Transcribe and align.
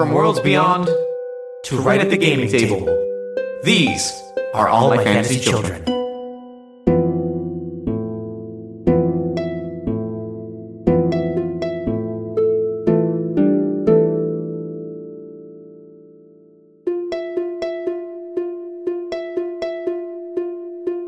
From 0.00 0.12
worlds 0.12 0.40
beyond 0.40 0.86
to 1.64 1.76
right 1.76 2.00
at 2.00 2.08
the 2.08 2.16
gaming 2.16 2.48
table, 2.48 2.86
these 3.62 4.10
are 4.54 4.66
all 4.66 4.88
my 4.88 5.04
fantasy 5.04 5.38
children. 5.38 5.84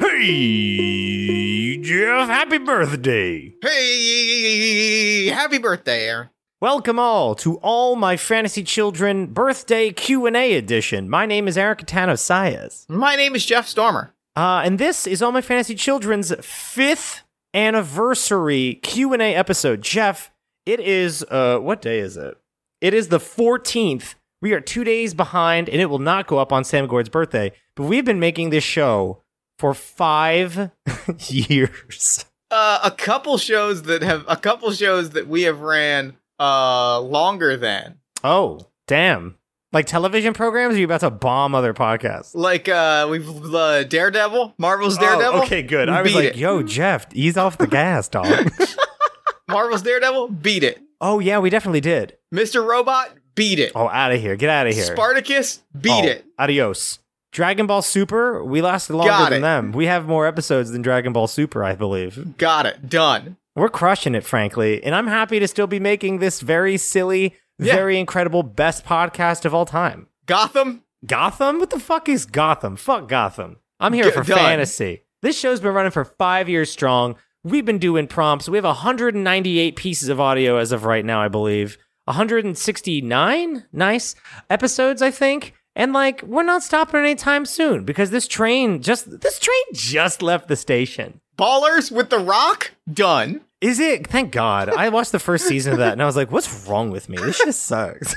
Hey, 0.01 1.79
Jeff, 1.79 2.29
happy 2.29 2.59
birthday. 2.59 3.55
Hey, 3.63 5.29
happy 5.29 5.57
birthday, 5.57 6.09
Aaron. 6.09 6.32
Welcome 6.63 7.01
all 7.01 7.35
to 7.35 7.57
All 7.57 7.97
My 7.97 8.17
Fantasy 8.17 8.63
Children 8.63 9.27
Birthday 9.27 9.91
Q&A 9.91 10.55
edition. 10.55 11.11
My 11.11 11.27
name 11.27 11.49
is 11.49 11.59
Aaron 11.59 11.77
Catano 11.77 12.13
Sayas. 12.13 12.89
My 12.89 13.17
name 13.17 13.35
is 13.35 13.45
Jeff 13.45 13.67
Stormer. 13.67 14.15
Uh, 14.37 14.63
and 14.65 14.79
this 14.79 15.05
is 15.09 15.23
All 15.23 15.33
My 15.33 15.41
Fantasy 15.41 15.75
Children's 15.75 16.33
fifth 16.41 17.25
anniversary 17.53 18.79
Q&A 18.81 19.35
episode. 19.35 19.83
Jeff, 19.83 20.31
it 20.65 20.79
is, 20.79 21.25
uh, 21.33 21.59
what 21.59 21.83
day 21.83 21.99
is 21.99 22.17
it? 22.17 22.39
It 22.81 22.95
is 22.95 23.09
the 23.09 23.19
14th. 23.19 24.15
We 24.41 24.53
are 24.53 24.61
two 24.61 24.85
days 24.85 25.15
behind, 25.15 25.69
and 25.69 25.81
it 25.81 25.87
will 25.87 25.99
not 25.99 26.29
go 26.29 26.39
up 26.39 26.53
on 26.53 26.63
Sam 26.63 26.87
Gourd's 26.87 27.09
birthday. 27.09 27.51
But 27.75 27.87
we've 27.87 28.05
been 28.05 28.21
making 28.21 28.51
this 28.51 28.63
show 28.63 29.25
for 29.59 29.75
five 29.75 30.71
years. 31.27 32.25
Uh, 32.53 32.79
a 32.85 32.93
couple 32.93 33.37
shows 33.37 33.83
that 33.83 34.03
have 34.03 34.25
a 34.29 34.37
couple 34.37 34.71
shows 34.71 35.11
that 35.11 35.27
we 35.27 35.43
have 35.43 35.61
ran 35.61 36.19
uh 36.43 37.01
longer 37.01 37.57
than 37.57 37.99
Oh, 38.25 38.61
damn. 38.87 39.37
Like 39.73 39.87
television 39.87 40.35
programs, 40.35 40.75
or 40.75 40.79
you 40.79 40.85
about 40.85 41.01
to 41.01 41.11
bomb 41.11 41.55
other 41.55 41.73
podcasts? 41.75 42.35
like 42.35 42.69
uh 42.69 43.07
we've 43.11 43.55
uh, 43.55 43.85
Daredevil, 43.85 44.55
Marvel's 44.59 44.99
Daredevil. 44.99 45.41
Oh, 45.41 45.43
okay, 45.45 45.63
good. 45.63 45.89
I 45.89 46.03
was 46.03 46.15
like, 46.15 46.25
it. 46.25 46.37
yo, 46.37 46.63
Jeff, 46.63 47.07
ease 47.15 47.37
off 47.37 47.57
the 47.59 47.67
gas, 47.67 48.09
dog. 48.09 48.51
Marvel's 49.49 49.83
Daredevil 49.83 50.29
beat 50.29 50.63
it. 50.63 50.81
oh, 51.01 51.19
yeah, 51.19 51.39
we 51.39 51.51
definitely 51.51 51.81
did. 51.81 52.17
Mr. 52.35 52.65
Robot 52.67 53.11
beat 53.35 53.59
it. 53.59 53.73
Oh, 53.75 53.89
out 53.89 54.13
of 54.13 54.21
here. 54.21 54.37
Get 54.37 54.51
out 54.51 54.67
of 54.67 54.75
here. 54.75 54.85
Spartacus 54.85 55.63
beat 55.79 55.91
Oh, 55.91 56.07
it. 56.07 56.25
Adios. 56.39 56.99
Dragon 57.33 57.67
Ball 57.67 57.81
Super, 57.83 58.45
we 58.45 58.61
lasted 58.61 58.95
longer 58.95 59.31
than 59.31 59.41
them. 59.43 59.73
We 59.73 59.87
have 59.87 60.07
more 60.07 60.27
episodes 60.27 60.71
than 60.71 60.83
Dragon 60.83 61.13
Ball 61.15 61.27
Super, 61.27 61.65
I 61.65 61.75
believe. 61.75 62.37
Got 62.37 62.67
it. 62.67 62.89
Done. 62.91 63.37
We're 63.55 63.69
crushing 63.69 64.15
it, 64.15 64.25
frankly. 64.25 64.83
And 64.83 64.95
I'm 64.95 65.07
happy 65.07 65.39
to 65.39 65.49
still 65.49 65.67
be 65.67 65.79
making 65.81 66.19
this 66.19 66.41
very 66.41 66.77
silly, 66.79 67.37
Yeah. 67.59 67.75
very 67.75 67.99
incredible, 67.99 68.43
best 68.43 68.85
podcast 68.85 69.45
of 69.45 69.55
all 69.55 69.67
time. 69.67 70.07
Gotham. 70.27 70.83
Gotham? 71.05 71.59
What 71.59 71.71
the 71.71 71.81
fuck 71.81 72.09
is 72.09 72.25
Gotham? 72.27 72.77
Fuck 72.77 73.09
Gotham. 73.09 73.57
I'm 73.81 73.93
here 73.93 74.05
G- 74.05 74.11
for 74.13 74.23
done. 74.23 74.39
fantasy. 74.39 75.03
This 75.21 75.39
show's 75.39 75.61
been 75.61 75.75
running 75.75 75.91
for 75.93 76.05
five 76.05 76.49
years 76.49 76.71
strong. 76.71 77.17
We've 77.45 77.65
been 77.65 77.79
doing 77.79 78.07
prompts. 78.07 78.49
We 78.49 78.57
have 78.57 78.65
198 78.65 79.77
pieces 79.77 80.09
of 80.09 80.21
audio 80.21 80.57
as 80.59 80.71
of 80.73 80.85
right 80.85 81.05
now, 81.05 81.21
I 81.21 81.29
believe. 81.29 81.77
169 82.07 83.65
nice 83.73 84.15
episodes, 84.51 85.03
I 85.03 85.11
think. 85.11 85.55
And 85.75 85.93
like, 85.93 86.23
we're 86.23 86.43
not 86.43 86.63
stopping 86.63 87.01
anytime 87.01 87.47
soon 87.47 87.85
because 87.85 88.11
this 88.11 88.29
train 88.29 88.83
just 88.83 89.21
this 89.23 89.39
train 89.39 89.63
just 89.73 90.23
left 90.23 90.49
the 90.49 90.57
station. 90.57 91.21
Ballers 91.37 91.91
with 91.91 92.11
the 92.11 92.19
Rock. 92.19 92.73
Done. 92.93 93.41
Is 93.61 93.79
it? 93.79 94.07
Thank 94.07 94.33
God. 94.33 94.69
I 94.69 94.89
watched 94.89 95.13
the 95.13 95.19
first 95.19 95.47
season 95.47 95.73
of 95.73 95.79
that 95.79 95.93
and 95.93 96.03
I 96.03 96.07
was 96.07 96.17
like, 96.17 96.31
what's 96.33 96.67
wrong 96.69 96.91
with 96.91 97.09
me? 97.09 97.17
This 97.17 97.37
shit 97.37 97.55
sucks. 97.55 98.15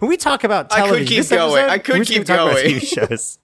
When 0.00 0.08
we 0.08 0.16
talk 0.16 0.44
about 0.44 0.68
television, 0.70 0.96
I 0.96 0.98
could 1.00 1.08
keep 1.08 1.16
this 1.18 1.30
going. 1.30 1.64
episode, 1.64 1.70
I 1.72 1.78
could 1.78 2.06
keep 2.06 2.26
going. 2.26 2.56
TV 2.56 3.08
shows. 3.08 3.38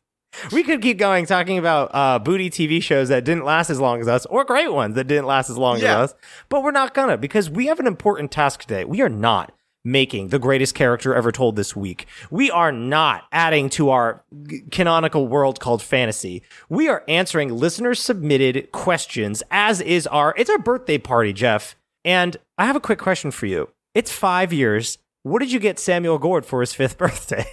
We 0.53 0.63
could 0.63 0.83
keep 0.83 0.99
going 0.99 1.25
talking 1.27 1.57
about 1.59 1.91
uh, 1.95 2.19
booty 2.19 2.51
TV 2.51 2.83
shows 2.83 3.09
that 3.09 3.25
didn't 3.25 3.45
last 3.45 3.71
as 3.71 3.81
long 3.81 4.01
as 4.01 4.09
us, 4.09 4.27
or 4.27 4.45
great 4.45 4.71
ones 4.73 4.95
that 4.97 5.05
didn't 5.05 5.25
last 5.27 5.49
as 5.49 5.57
long 5.57 5.79
Yeah. 5.81 6.03
as 6.03 6.11
us. 6.13 6.15
But 6.51 6.63
we're 6.63 6.71
not 6.71 6.93
gonna 6.93 7.17
because 7.17 7.49
we 7.49 7.67
have 7.67 7.81
an 7.81 7.87
important 7.87 8.31
task 8.31 8.61
today. 8.61 8.85
We 8.85 9.01
are 9.01 9.09
not 9.09 9.53
making 9.85 10.29
the 10.29 10.39
greatest 10.39 10.75
character 10.75 11.15
ever 11.15 11.33
told 11.33 11.57
this 11.57 11.75
week. 11.77 12.07
We 12.31 12.51
are 12.51 12.73
not 12.73 13.25
adding 13.33 13.71
to 13.71 13.91
our 13.91 14.23
g- 14.45 14.63
canonical 14.71 15.29
world 15.29 15.61
called 15.61 15.83
fantasy. 15.83 16.43
We 16.69 16.89
are 16.89 17.05
answering 17.09 17.57
listener 17.57 17.95
submitted 17.95 18.71
questions, 18.73 19.43
as 19.51 19.81
is 19.81 20.07
our 20.09 20.35
it's 20.37 20.51
our 20.51 20.59
birthday 20.59 20.99
party, 20.99 21.33
Jeff. 21.33 21.77
And 22.05 22.37
I 22.57 22.67
have 22.67 22.77
a 22.77 22.81
quick 22.81 22.99
question 22.99 23.31
for 23.31 23.47
you. 23.47 23.69
It's 23.95 24.13
five 24.13 24.53
years. 24.53 24.99
What 25.23 25.41
did 25.41 25.53
you 25.53 25.59
get 25.61 25.79
Samuel 25.79 26.19
Gourd 26.19 26.47
for 26.47 26.61
his 26.61 26.73
fifth 26.75 26.97
birthday? 26.99 27.45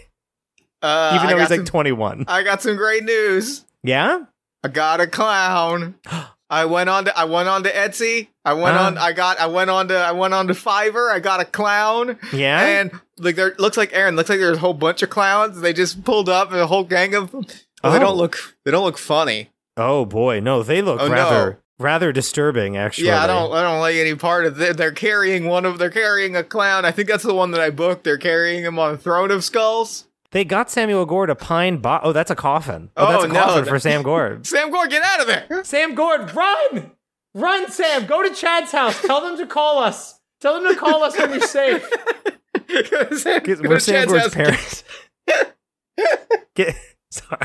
Uh, 0.82 1.14
Even 1.16 1.30
though 1.30 1.40
he's 1.40 1.50
like 1.50 1.66
21. 1.66 2.26
I 2.28 2.44
got 2.44 2.62
some 2.62 2.76
great 2.76 3.04
news. 3.04 3.66
Yeah? 3.84 4.26
I 4.64 4.68
got 4.68 5.02
a 5.02 5.08
clown. 5.08 5.96
I 6.50 6.66
went 6.66 6.90
on 6.90 7.06
to 7.06 7.18
I 7.18 7.24
went 7.26 7.50
on 7.50 7.64
to 7.64 7.72
Etsy. 7.72 8.28
I 8.44 8.54
went 8.54 8.78
Ah. 8.78 8.86
on 8.88 8.98
I 8.98 9.14
got 9.14 9.40
I 9.40 9.48
went 9.48 9.70
on 9.70 9.88
to 9.88 9.98
I 9.98 10.12
went 10.12 10.34
on 10.34 10.48
to 10.48 10.54
Fiverr. 10.54 11.12
I 11.12 11.20
got 11.20 11.40
a 11.40 11.46
clown. 11.46 12.18
Yeah? 12.32 12.66
And 12.66 12.92
like 13.18 13.36
there 13.36 13.56
looks 13.58 13.78
like 13.78 13.92
Aaron, 13.94 14.16
looks 14.16 14.30
like 14.30 14.40
there's 14.40 14.58
a 14.58 14.62
whole 14.62 14.74
bunch 14.76 15.02
of 15.02 15.10
clowns. 15.10 15.62
They 15.62 15.74
just 15.74 16.04
pulled 16.04 16.30
up 16.30 16.52
and 16.52 16.60
a 16.60 16.68
whole 16.68 16.84
gang 16.84 17.16
of 17.16 17.32
them. 17.32 17.42
But 17.82 17.92
They 17.92 17.98
Oh. 17.98 18.00
don't 18.00 18.18
look 18.18 18.38
they 18.64 18.72
don't 18.72 18.84
look 18.84 18.98
funny. 18.98 19.50
oh 19.78 20.06
boy, 20.06 20.40
no, 20.40 20.62
they 20.64 20.82
look 20.82 21.02
Oh, 21.02 21.08
no. 21.08 21.14
rather 21.14 21.60
rather 21.80 22.12
disturbing 22.12 22.78
actually. 22.78 23.08
Yeah, 23.08 23.24
I 23.24 23.28
don't 23.28 23.52
I 23.52 23.62
don't 23.64 23.80
like 23.80 23.96
any 23.96 24.16
part 24.16 24.46
of 24.46 24.62
it. 24.62 24.78
They're 24.78 24.92
carrying 24.92 25.48
one 25.48 25.66
of 25.66 25.80
they're 25.80 25.90
carrying 25.90 26.36
a 26.36 26.44
clown. 26.44 26.86
I 26.86 26.92
think 26.92 27.10
that's 27.10 27.24
the 27.24 27.34
one 27.34 27.52
that 27.52 27.62
I 27.62 27.70
booked. 27.72 28.04
They're 28.04 28.18
carrying 28.18 28.64
him 28.64 28.78
on 28.80 28.94
a 28.94 28.98
throne 28.98 29.32
of 29.32 29.44
skulls. 29.44 30.05
They 30.36 30.44
got 30.44 30.70
Samuel 30.70 31.06
Gourd 31.06 31.30
a 31.30 31.36
pine 31.36 31.78
bo- 31.78 32.02
Oh, 32.04 32.12
that's 32.12 32.30
a 32.30 32.36
coffin. 32.36 32.92
Oh, 32.98 33.06
Oh, 33.08 33.12
that's 33.14 33.24
a 33.24 33.28
oh, 33.28 33.32
no, 33.32 33.40
coffin 33.46 33.64
for 33.64 33.80
Sam 33.80 34.04
Gourd. 34.04 34.46
Sam 34.46 34.70
Gourd, 34.70 34.90
get 34.90 35.02
out 35.02 35.22
of 35.22 35.28
there. 35.28 35.64
Sam 35.64 35.96
Gourd, 35.96 36.36
run! 36.36 36.92
Run, 37.34 37.72
Sam! 37.72 38.06
Go 38.06 38.22
to 38.22 38.36
Chad's 38.36 38.74
house. 38.74 39.02
Tell 39.02 39.22
them 39.22 39.38
to 39.38 39.48
call 39.48 39.80
us. 39.80 40.20
Tell 40.42 40.62
them 40.62 40.74
to 40.74 40.78
call 40.78 41.04
us 41.04 41.18
when 41.18 41.30
you're 41.30 41.40
safe. 41.40 41.88
Sam, 43.18 43.44
we're 43.64 43.80
Sam 43.80 44.10
Chad's 44.10 44.12
Gourd's 44.12 44.34
house. 44.34 44.34
parents. 44.34 44.84
Get 46.58 46.76
sorry. 47.12 47.40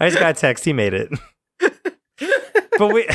I 0.00 0.08
just 0.08 0.18
got 0.18 0.30
a 0.30 0.40
text. 0.40 0.64
He 0.64 0.72
made 0.72 0.94
it. 0.94 1.10
but 2.78 2.94
we, 2.94 3.06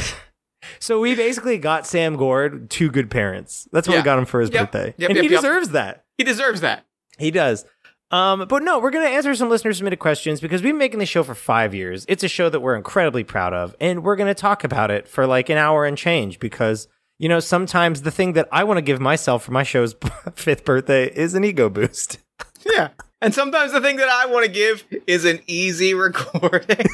so 0.77 0.99
we 0.99 1.15
basically 1.15 1.57
got 1.57 1.87
Sam 1.87 2.17
Gourd 2.17 2.69
two 2.69 2.91
good 2.91 3.09
parents. 3.09 3.67
That's 3.71 3.87
what 3.87 3.97
we 3.97 4.03
got 4.03 4.19
him 4.19 4.25
for 4.25 4.41
his 4.41 4.51
Yep. 4.51 4.71
birthday, 4.71 4.93
Yep, 4.99 5.09
and 5.09 5.15
yep, 5.17 5.23
he 5.25 5.31
yep. 5.31 5.41
deserves 5.41 5.69
that. 5.69 6.05
He 6.19 6.23
deserves 6.23 6.61
that. 6.61 6.85
He 7.17 7.31
does. 7.31 7.65
Um, 8.11 8.45
but 8.47 8.61
no, 8.61 8.79
we're 8.79 8.91
going 8.91 9.05
to 9.07 9.11
answer 9.11 9.33
some 9.33 9.49
listener 9.49 9.73
submitted 9.73 9.97
questions 9.97 10.39
because 10.39 10.61
we've 10.61 10.73
been 10.73 10.77
making 10.77 10.99
this 10.99 11.09
show 11.09 11.23
for 11.23 11.33
five 11.33 11.73
years. 11.73 12.05
It's 12.07 12.23
a 12.23 12.27
show 12.27 12.47
that 12.49 12.59
we're 12.59 12.75
incredibly 12.75 13.23
proud 13.23 13.53
of, 13.53 13.75
and 13.79 14.03
we're 14.03 14.15
going 14.15 14.27
to 14.27 14.39
talk 14.39 14.63
about 14.63 14.91
it 14.91 15.07
for 15.07 15.25
like 15.25 15.49
an 15.49 15.57
hour 15.57 15.85
and 15.85 15.97
change 15.97 16.39
because, 16.39 16.87
you 17.17 17.27
know, 17.27 17.39
sometimes 17.39 18.03
the 18.03 18.11
thing 18.11 18.33
that 18.33 18.47
I 18.51 18.65
want 18.65 18.77
to 18.77 18.83
give 18.83 18.99
myself 19.01 19.43
for 19.43 19.51
my 19.51 19.63
show's 19.63 19.95
fifth 20.35 20.63
birthday 20.63 21.05
is 21.07 21.33
an 21.33 21.43
ego 21.43 21.69
boost. 21.69 22.19
Yeah. 22.65 22.89
And 23.21 23.33
sometimes 23.33 23.73
the 23.73 23.81
thing 23.81 23.97
that 23.97 24.07
I 24.07 24.25
want 24.27 24.45
to 24.45 24.51
give 24.51 24.85
is 25.05 25.25
an 25.25 25.41
easy 25.47 25.93
recording. 25.93 26.85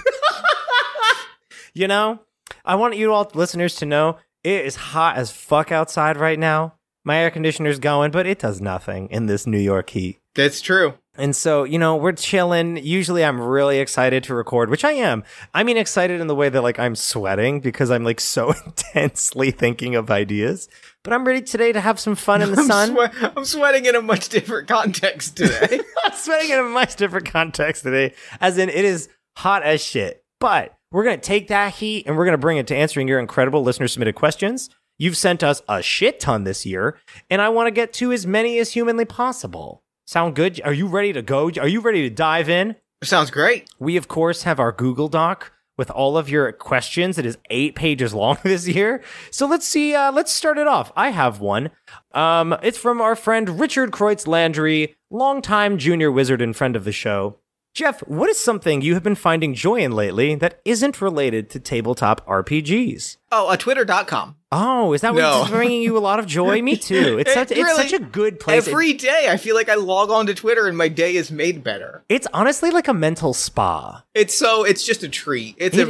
You 1.73 1.87
know, 1.87 2.19
I 2.65 2.75
want 2.75 2.97
you 2.97 3.13
all 3.13 3.29
listeners 3.33 3.75
to 3.75 3.85
know 3.85 4.17
it 4.43 4.65
is 4.65 4.75
hot 4.75 5.17
as 5.17 5.31
fuck 5.31 5.71
outside 5.71 6.17
right 6.17 6.39
now. 6.39 6.73
My 7.09 7.17
air 7.17 7.31
conditioner's 7.31 7.79
going, 7.79 8.11
but 8.11 8.27
it 8.27 8.37
does 8.37 8.61
nothing 8.61 9.07
in 9.09 9.25
this 9.25 9.47
New 9.47 9.57
York 9.57 9.89
heat. 9.89 10.19
That's 10.35 10.61
true. 10.61 10.93
And 11.17 11.35
so, 11.35 11.63
you 11.63 11.79
know, 11.79 11.95
we're 11.95 12.11
chilling. 12.11 12.77
Usually 12.77 13.25
I'm 13.25 13.41
really 13.41 13.79
excited 13.79 14.23
to 14.25 14.35
record, 14.35 14.69
which 14.69 14.85
I 14.85 14.91
am. 14.91 15.23
I 15.51 15.63
mean, 15.63 15.75
excited 15.75 16.21
in 16.21 16.27
the 16.27 16.35
way 16.35 16.49
that 16.49 16.61
like 16.61 16.77
I'm 16.77 16.95
sweating 16.95 17.61
because 17.61 17.89
I'm 17.89 18.03
like 18.03 18.19
so 18.35 18.53
intensely 18.63 19.49
thinking 19.49 19.95
of 19.95 20.11
ideas. 20.11 20.69
But 21.03 21.13
I'm 21.13 21.25
ready 21.25 21.41
today 21.41 21.71
to 21.71 21.81
have 21.81 21.99
some 21.99 22.13
fun 22.13 22.43
in 22.43 22.51
the 22.51 22.57
I'm, 22.61 22.67
sun. 22.67 22.89
swe- 22.91 23.31
I'm 23.35 23.43
sweating 23.43 23.87
in 23.87 23.95
a 23.95 24.03
much 24.03 24.29
different 24.29 24.67
context 24.67 25.35
today. 25.37 25.79
I'm 26.05 26.13
sweating 26.13 26.51
in 26.51 26.59
a 26.59 26.63
much 26.63 26.95
different 26.95 27.25
context 27.25 27.81
today, 27.81 28.13
as 28.39 28.59
in 28.59 28.69
it 28.69 28.85
is 28.85 29.09
hot 29.35 29.63
as 29.63 29.83
shit. 29.83 30.23
But 30.39 30.77
we're 30.91 31.05
going 31.05 31.19
to 31.19 31.25
take 31.25 31.47
that 31.47 31.73
heat 31.73 32.05
and 32.05 32.15
we're 32.15 32.25
going 32.25 32.33
to 32.33 32.37
bring 32.37 32.57
it 32.57 32.67
to 32.67 32.75
answering 32.75 33.07
your 33.07 33.19
incredible 33.19 33.63
listener 33.63 33.87
submitted 33.87 34.13
questions. 34.13 34.69
You've 34.99 35.17
sent 35.17 35.43
us 35.43 35.61
a 35.69 35.81
shit 35.81 36.19
ton 36.19 36.43
this 36.43 36.65
year, 36.65 36.97
and 37.29 37.41
I 37.41 37.47
want 37.47 37.67
to 37.67 37.71
get 37.71 37.93
to 37.93 38.11
as 38.11 38.27
many 38.27 38.59
as 38.59 38.73
humanly 38.73 39.05
possible. 39.05 39.81
Sound 40.05 40.35
good? 40.35 40.59
Are 40.65 40.73
you 40.73 40.87
ready 40.87 41.13
to 41.13 41.21
go? 41.21 41.49
Are 41.57 41.67
you 41.67 41.79
ready 41.79 42.01
to 42.01 42.13
dive 42.13 42.49
in? 42.49 42.75
Sounds 43.01 43.31
great. 43.31 43.69
We, 43.79 43.95
of 43.95 44.09
course, 44.09 44.43
have 44.43 44.59
our 44.59 44.73
Google 44.73 45.07
Doc 45.07 45.53
with 45.77 45.89
all 45.89 46.17
of 46.17 46.29
your 46.29 46.51
questions. 46.51 47.17
It 47.17 47.25
is 47.25 47.37
eight 47.49 47.75
pages 47.75 48.13
long 48.13 48.37
this 48.43 48.67
year. 48.67 49.01
So 49.31 49.47
let's 49.47 49.65
see. 49.65 49.95
Uh, 49.95 50.11
let's 50.11 50.33
start 50.33 50.57
it 50.57 50.67
off. 50.67 50.91
I 50.97 51.11
have 51.11 51.39
one. 51.39 51.69
Um, 52.11 52.57
it's 52.61 52.77
from 52.77 52.99
our 52.99 53.15
friend 53.15 53.57
Richard 53.57 53.91
Kreutz 53.91 54.27
Landry, 54.27 54.97
longtime 55.09 55.77
junior 55.77 56.11
wizard 56.11 56.41
and 56.41 56.53
friend 56.53 56.75
of 56.75 56.83
the 56.83 56.91
show. 56.91 57.37
Jeff, 57.79 58.01
what 58.01 58.29
is 58.29 58.37
something 58.37 58.81
you 58.81 58.93
have 58.95 59.03
been 59.03 59.15
finding 59.15 59.53
joy 59.53 59.75
in 59.77 59.93
lately 59.93 60.35
that 60.35 60.59
isn't 60.65 60.99
related 61.01 61.49
to 61.51 61.61
tabletop 61.61 62.19
RPGs? 62.27 63.15
Oh, 63.31 63.47
uh, 63.47 63.55
twitter.com. 63.55 64.35
Oh, 64.51 64.91
is 64.91 64.99
that 64.99 65.13
No. 65.15 65.39
what's 65.39 65.51
bringing 65.51 65.81
you 65.81 65.97
a 65.97 65.99
lot 65.99 66.19
of 66.19 66.25
joy? 66.25 66.61
Me 66.61 66.75
too. 66.91 67.17
It's 67.19 67.31
It 67.31 67.33
such 67.35 67.51
it's 67.51 67.75
such 67.77 67.93
a 67.93 67.99
good 67.99 68.37
place. 68.37 68.67
Every 68.67 68.91
day 68.91 69.27
I 69.29 69.37
feel 69.37 69.55
like 69.55 69.69
I 69.69 69.75
log 69.75 70.09
on 70.09 70.25
to 70.25 70.33
Twitter 70.33 70.67
and 70.67 70.77
my 70.77 70.89
day 70.89 71.15
is 71.15 71.31
made 71.31 71.63
better. 71.63 72.03
it's 72.09 72.27
honestly 72.33 72.69
like 72.69 72.89
a 72.89 72.93
mental 72.93 73.33
spa. 73.33 74.03
It's 74.13 74.37
so 74.37 74.65
it's 74.65 74.83
just 74.85 75.03
a 75.03 75.07
treat. 75.07 75.55
It's 75.57 75.77
a 75.77 75.83
It 75.83 75.83
is. 75.83 75.89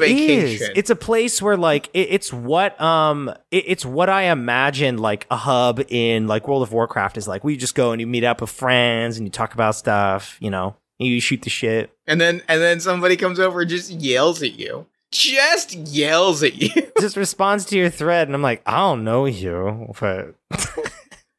vacation. 0.59 0.74
It's 0.75 0.91
a 0.91 0.95
place 0.95 1.41
where 1.41 1.57
like 1.57 1.89
it, 1.95 2.09
it's 2.12 2.31
what 2.31 2.80
um 2.80 3.30
it, 3.50 3.63
it's 3.65 3.83
what 3.83 4.09
I 4.09 4.24
imagine 4.25 5.00
like 5.00 5.25
a 5.31 5.38
hub 5.38 5.81
in 5.88 6.27
like 6.27 6.47
World 6.47 6.62
of 6.62 6.71
Warcraft 6.71 7.18
is 7.18 7.27
like. 7.27 7.44
We 7.44 7.57
just 7.57 7.74
go 7.74 7.94
and 7.94 8.00
you 8.00 8.06
meet 8.06 8.24
up 8.25 8.41
with 8.41 8.51
friends 8.51 9.18
and 9.18 9.25
you 9.25 9.31
talk 9.31 9.56
about 9.56 9.74
stuff. 9.74 10.38
You 10.39 10.51
know, 10.51 10.75
you 11.07 11.19
shoot 11.22 11.42
the 11.42 11.50
shit. 11.50 11.92
and 12.07 12.19
then 12.19 12.42
and 12.48 12.62
then 12.62 12.80
somebody 12.80 13.16
comes 13.16 13.40
over 13.40 13.62
and 13.62 13.69
just 13.69 13.90
yells 13.92 14.42
at 14.44 14.60
you. 14.60 14.86
Just 15.12 15.74
yells 15.74 16.44
at 16.44 16.62
you. 16.62 16.69
Just 17.00 17.18
responds 17.18 17.66
to 17.66 17.78
your 17.78 17.90
thread, 17.90 18.28
and 18.28 18.36
I'm 18.36 18.44
like, 18.44 18.62
I 18.68 18.78
don't 18.78 19.04
know 19.04 19.25
you, 19.25 19.92
but 20.00 20.36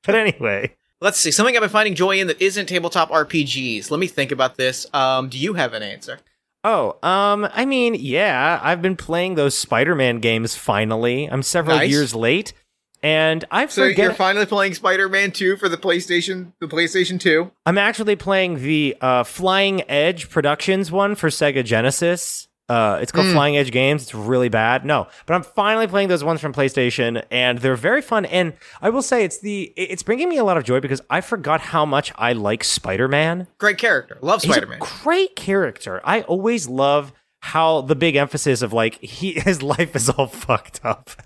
but 0.05 0.15
anyway. 0.15 0.75
Let's 1.01 1.19
see. 1.19 1.31
Something 1.31 1.55
I've 1.57 1.61
been 1.62 1.71
finding 1.71 1.95
joy 1.95 2.19
in 2.21 2.27
that 2.27 2.43
isn't 2.43 2.67
tabletop 2.67 3.11
RPGs. 3.11 3.91
Let 3.91 4.01
me 4.01 4.07
think 4.09 4.33
about 4.33 4.57
this. 4.57 4.87
Um, 4.93 5.29
do 5.29 5.39
you 5.39 5.55
have 5.55 5.73
an 5.73 5.83
answer? 5.85 6.19
Oh, 6.65 6.99
um, 7.03 7.49
I 7.55 7.65
mean, 7.65 7.95
yeah, 7.95 8.61
I've 8.62 8.83
been 8.83 8.97
playing 8.97 9.37
those 9.37 9.57
Spider-Man 9.57 10.19
games 10.19 10.57
finally. 10.57 11.25
I'm 11.27 11.43
several 11.43 11.77
Nice. 11.79 11.91
years 11.91 12.15
late, 12.15 12.53
and 13.02 13.44
I 13.50 13.67
So 13.67 13.82
forget. 13.88 13.99
you're 13.99 14.14
finally 14.14 14.47
playing 14.47 14.75
Spider-Man 14.75 15.32
2 15.32 15.56
for 15.56 15.69
the 15.69 15.76
PlayStation, 15.76 16.52
the 16.61 16.67
PlayStation 16.69 17.19
2. 17.20 17.50
I'm 17.67 17.79
actually 17.79 18.17
playing 18.17 18.62
the 18.62 18.97
uh, 19.00 19.25
Flying 19.25 19.88
Edge 19.91 20.29
Productions 20.31 20.91
one 20.93 21.14
for 21.14 21.29
Sega 21.29 21.64
Genesis. 21.64 22.47
Uh, 22.69 23.00
it's 23.02 23.11
called 23.11 23.26
Hmm. 23.26 23.32
Flying 23.32 23.56
Edge 23.56 23.73
Games. 23.73 24.02
It's 24.05 24.14
really 24.14 24.49
bad. 24.49 24.85
No, 24.85 25.08
but 25.26 25.35
I'm 25.35 25.43
finally 25.43 25.88
playing 25.88 26.06
those 26.08 26.23
ones 26.23 26.41
from 26.41 26.52
PlayStation, 26.52 27.25
and 27.29 27.58
they're 27.58 27.75
very 27.75 28.00
fun. 28.00 28.25
And 28.26 28.52
I 28.81 28.91
will 28.91 29.02
say, 29.02 29.25
it's 29.25 29.41
the 29.41 29.73
it's 29.75 30.05
bringing 30.05 30.29
me 30.29 30.37
a 30.38 30.44
lot 30.44 30.56
of 30.56 30.62
joy 30.62 30.79
because 30.79 31.00
I 31.11 31.20
forgot 31.20 31.61
how 31.61 31.85
much 31.85 32.12
I 32.14 32.32
like 32.32 32.62
Spider-Man. 32.62 33.49
Great 33.58 33.79
character. 33.79 34.19
Love 34.20 34.43
Spider-Man. 34.43 34.79
great 34.79 35.35
character. 35.35 36.00
I 36.05 36.20
always 36.23 36.69
love 36.69 37.12
how 37.41 37.81
the 37.81 37.97
big 37.97 38.17
emphasis 38.17 38.63
of 38.63 38.73
like 38.73 39.01
he 39.01 39.33
his 39.41 39.63
life 39.63 39.97
is 39.97 40.09
all 40.09 40.27
fucked 40.27 40.81
up. 40.85 41.11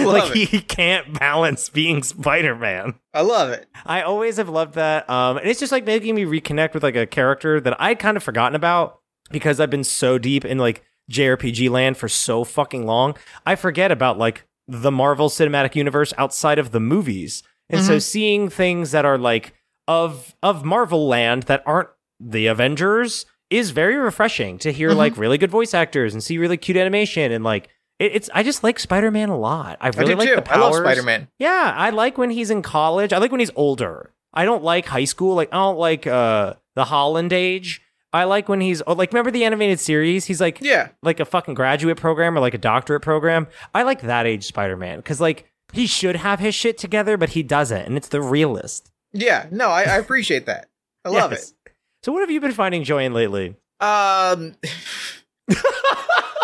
Like 0.00 0.32
he 0.32 0.60
can't 0.60 1.18
balance 1.18 1.68
being 1.68 2.02
Spider-Man. 2.02 2.94
I 3.12 3.20
love 3.20 3.50
it. 3.50 3.68
I 3.84 4.02
always 4.02 4.38
have 4.38 4.48
loved 4.48 4.74
that. 4.74 5.08
Um, 5.10 5.36
and 5.36 5.46
it's 5.46 5.60
just 5.60 5.72
like 5.72 5.84
making 5.84 6.14
me 6.14 6.24
reconnect 6.24 6.74
with 6.74 6.82
like 6.82 6.96
a 6.96 7.06
character 7.06 7.60
that 7.60 7.80
I'd 7.80 7.98
kind 7.98 8.16
of 8.16 8.22
forgotten 8.22 8.56
about 8.56 9.00
because 9.30 9.60
I've 9.60 9.70
been 9.70 9.84
so 9.84 10.16
deep 10.16 10.44
in 10.44 10.58
like 10.58 10.84
JRPG 11.10 11.68
land 11.70 11.96
for 11.98 12.08
so 12.08 12.44
fucking 12.44 12.86
long. 12.86 13.14
I 13.44 13.56
forget 13.56 13.92
about 13.92 14.16
like 14.16 14.46
the 14.66 14.90
Marvel 14.90 15.28
Cinematic 15.28 15.74
Universe 15.74 16.14
outside 16.16 16.58
of 16.58 16.70
the 16.70 16.80
movies. 16.80 17.42
And 17.68 17.84
so 17.84 17.98
seeing 17.98 18.48
things 18.48 18.90
that 18.92 19.04
are 19.04 19.18
like 19.18 19.54
of 19.86 20.34
of 20.42 20.64
Marvel 20.64 21.08
land 21.08 21.44
that 21.44 21.62
aren't 21.66 21.90
the 22.18 22.46
Avengers 22.46 23.26
is 23.50 23.70
very 23.70 23.96
refreshing 23.96 24.58
to 24.58 24.72
hear 24.72 24.92
like 24.92 25.16
really 25.16 25.36
good 25.38 25.50
voice 25.50 25.74
actors 25.74 26.14
and 26.14 26.22
see 26.22 26.38
really 26.38 26.56
cute 26.56 26.76
animation 26.76 27.32
and 27.32 27.42
like 27.44 27.68
it, 27.98 28.12
it's 28.14 28.30
I 28.32 28.42
just 28.42 28.62
like 28.64 28.78
Spider-Man 28.78 29.28
a 29.28 29.36
lot. 29.38 29.76
I 29.80 29.88
really 29.88 30.12
I 30.14 30.16
like 30.16 30.28
too. 30.28 30.36
the 30.36 30.52
I 30.52 30.56
love. 30.58 30.74
Spider-Man. 30.76 31.28
Yeah, 31.38 31.74
I 31.76 31.90
like 31.90 32.16
when 32.16 32.30
he's 32.30 32.50
in 32.50 32.62
college. 32.62 33.12
I 33.12 33.18
like 33.18 33.30
when 33.30 33.40
he's 33.40 33.50
older. 33.56 34.12
I 34.32 34.44
don't 34.44 34.62
like 34.62 34.86
high 34.86 35.04
school. 35.04 35.34
Like 35.34 35.48
I 35.52 35.56
don't 35.56 35.78
like 35.78 36.06
uh 36.06 36.54
the 36.76 36.84
Holland 36.84 37.32
age. 37.32 37.82
I 38.12 38.24
like 38.24 38.48
when 38.48 38.60
he's 38.60 38.82
oh, 38.86 38.94
like 38.94 39.12
remember 39.12 39.30
the 39.30 39.44
animated 39.44 39.80
series? 39.80 40.24
He's 40.24 40.40
like 40.40 40.58
Yeah. 40.60 40.88
like 41.02 41.20
a 41.20 41.24
fucking 41.24 41.54
graduate 41.54 41.96
program 41.96 42.36
or 42.36 42.40
like 42.40 42.54
a 42.54 42.58
doctorate 42.58 43.02
program. 43.02 43.48
I 43.74 43.82
like 43.82 44.00
that 44.02 44.26
age 44.26 44.44
Spider-Man 44.46 45.02
cuz 45.02 45.20
like 45.20 45.46
he 45.72 45.86
should 45.86 46.16
have 46.16 46.40
his 46.40 46.54
shit 46.54 46.78
together 46.78 47.16
but 47.16 47.30
he 47.30 47.42
doesn't 47.42 47.82
and 47.86 47.96
it's 47.96 48.08
the 48.08 48.20
realist. 48.22 48.90
Yeah. 49.12 49.46
No, 49.50 49.68
I, 49.68 49.82
I 49.82 49.96
appreciate 49.98 50.46
that. 50.46 50.68
I 51.04 51.08
love 51.10 51.32
Yes. 51.32 51.54
So 52.02 52.12
what 52.12 52.20
have 52.20 52.30
you 52.30 52.40
been 52.40 52.52
finding 52.52 52.82
joy 52.82 53.04
in 53.04 53.12
lately? 53.12 53.56
Um, 53.80 54.54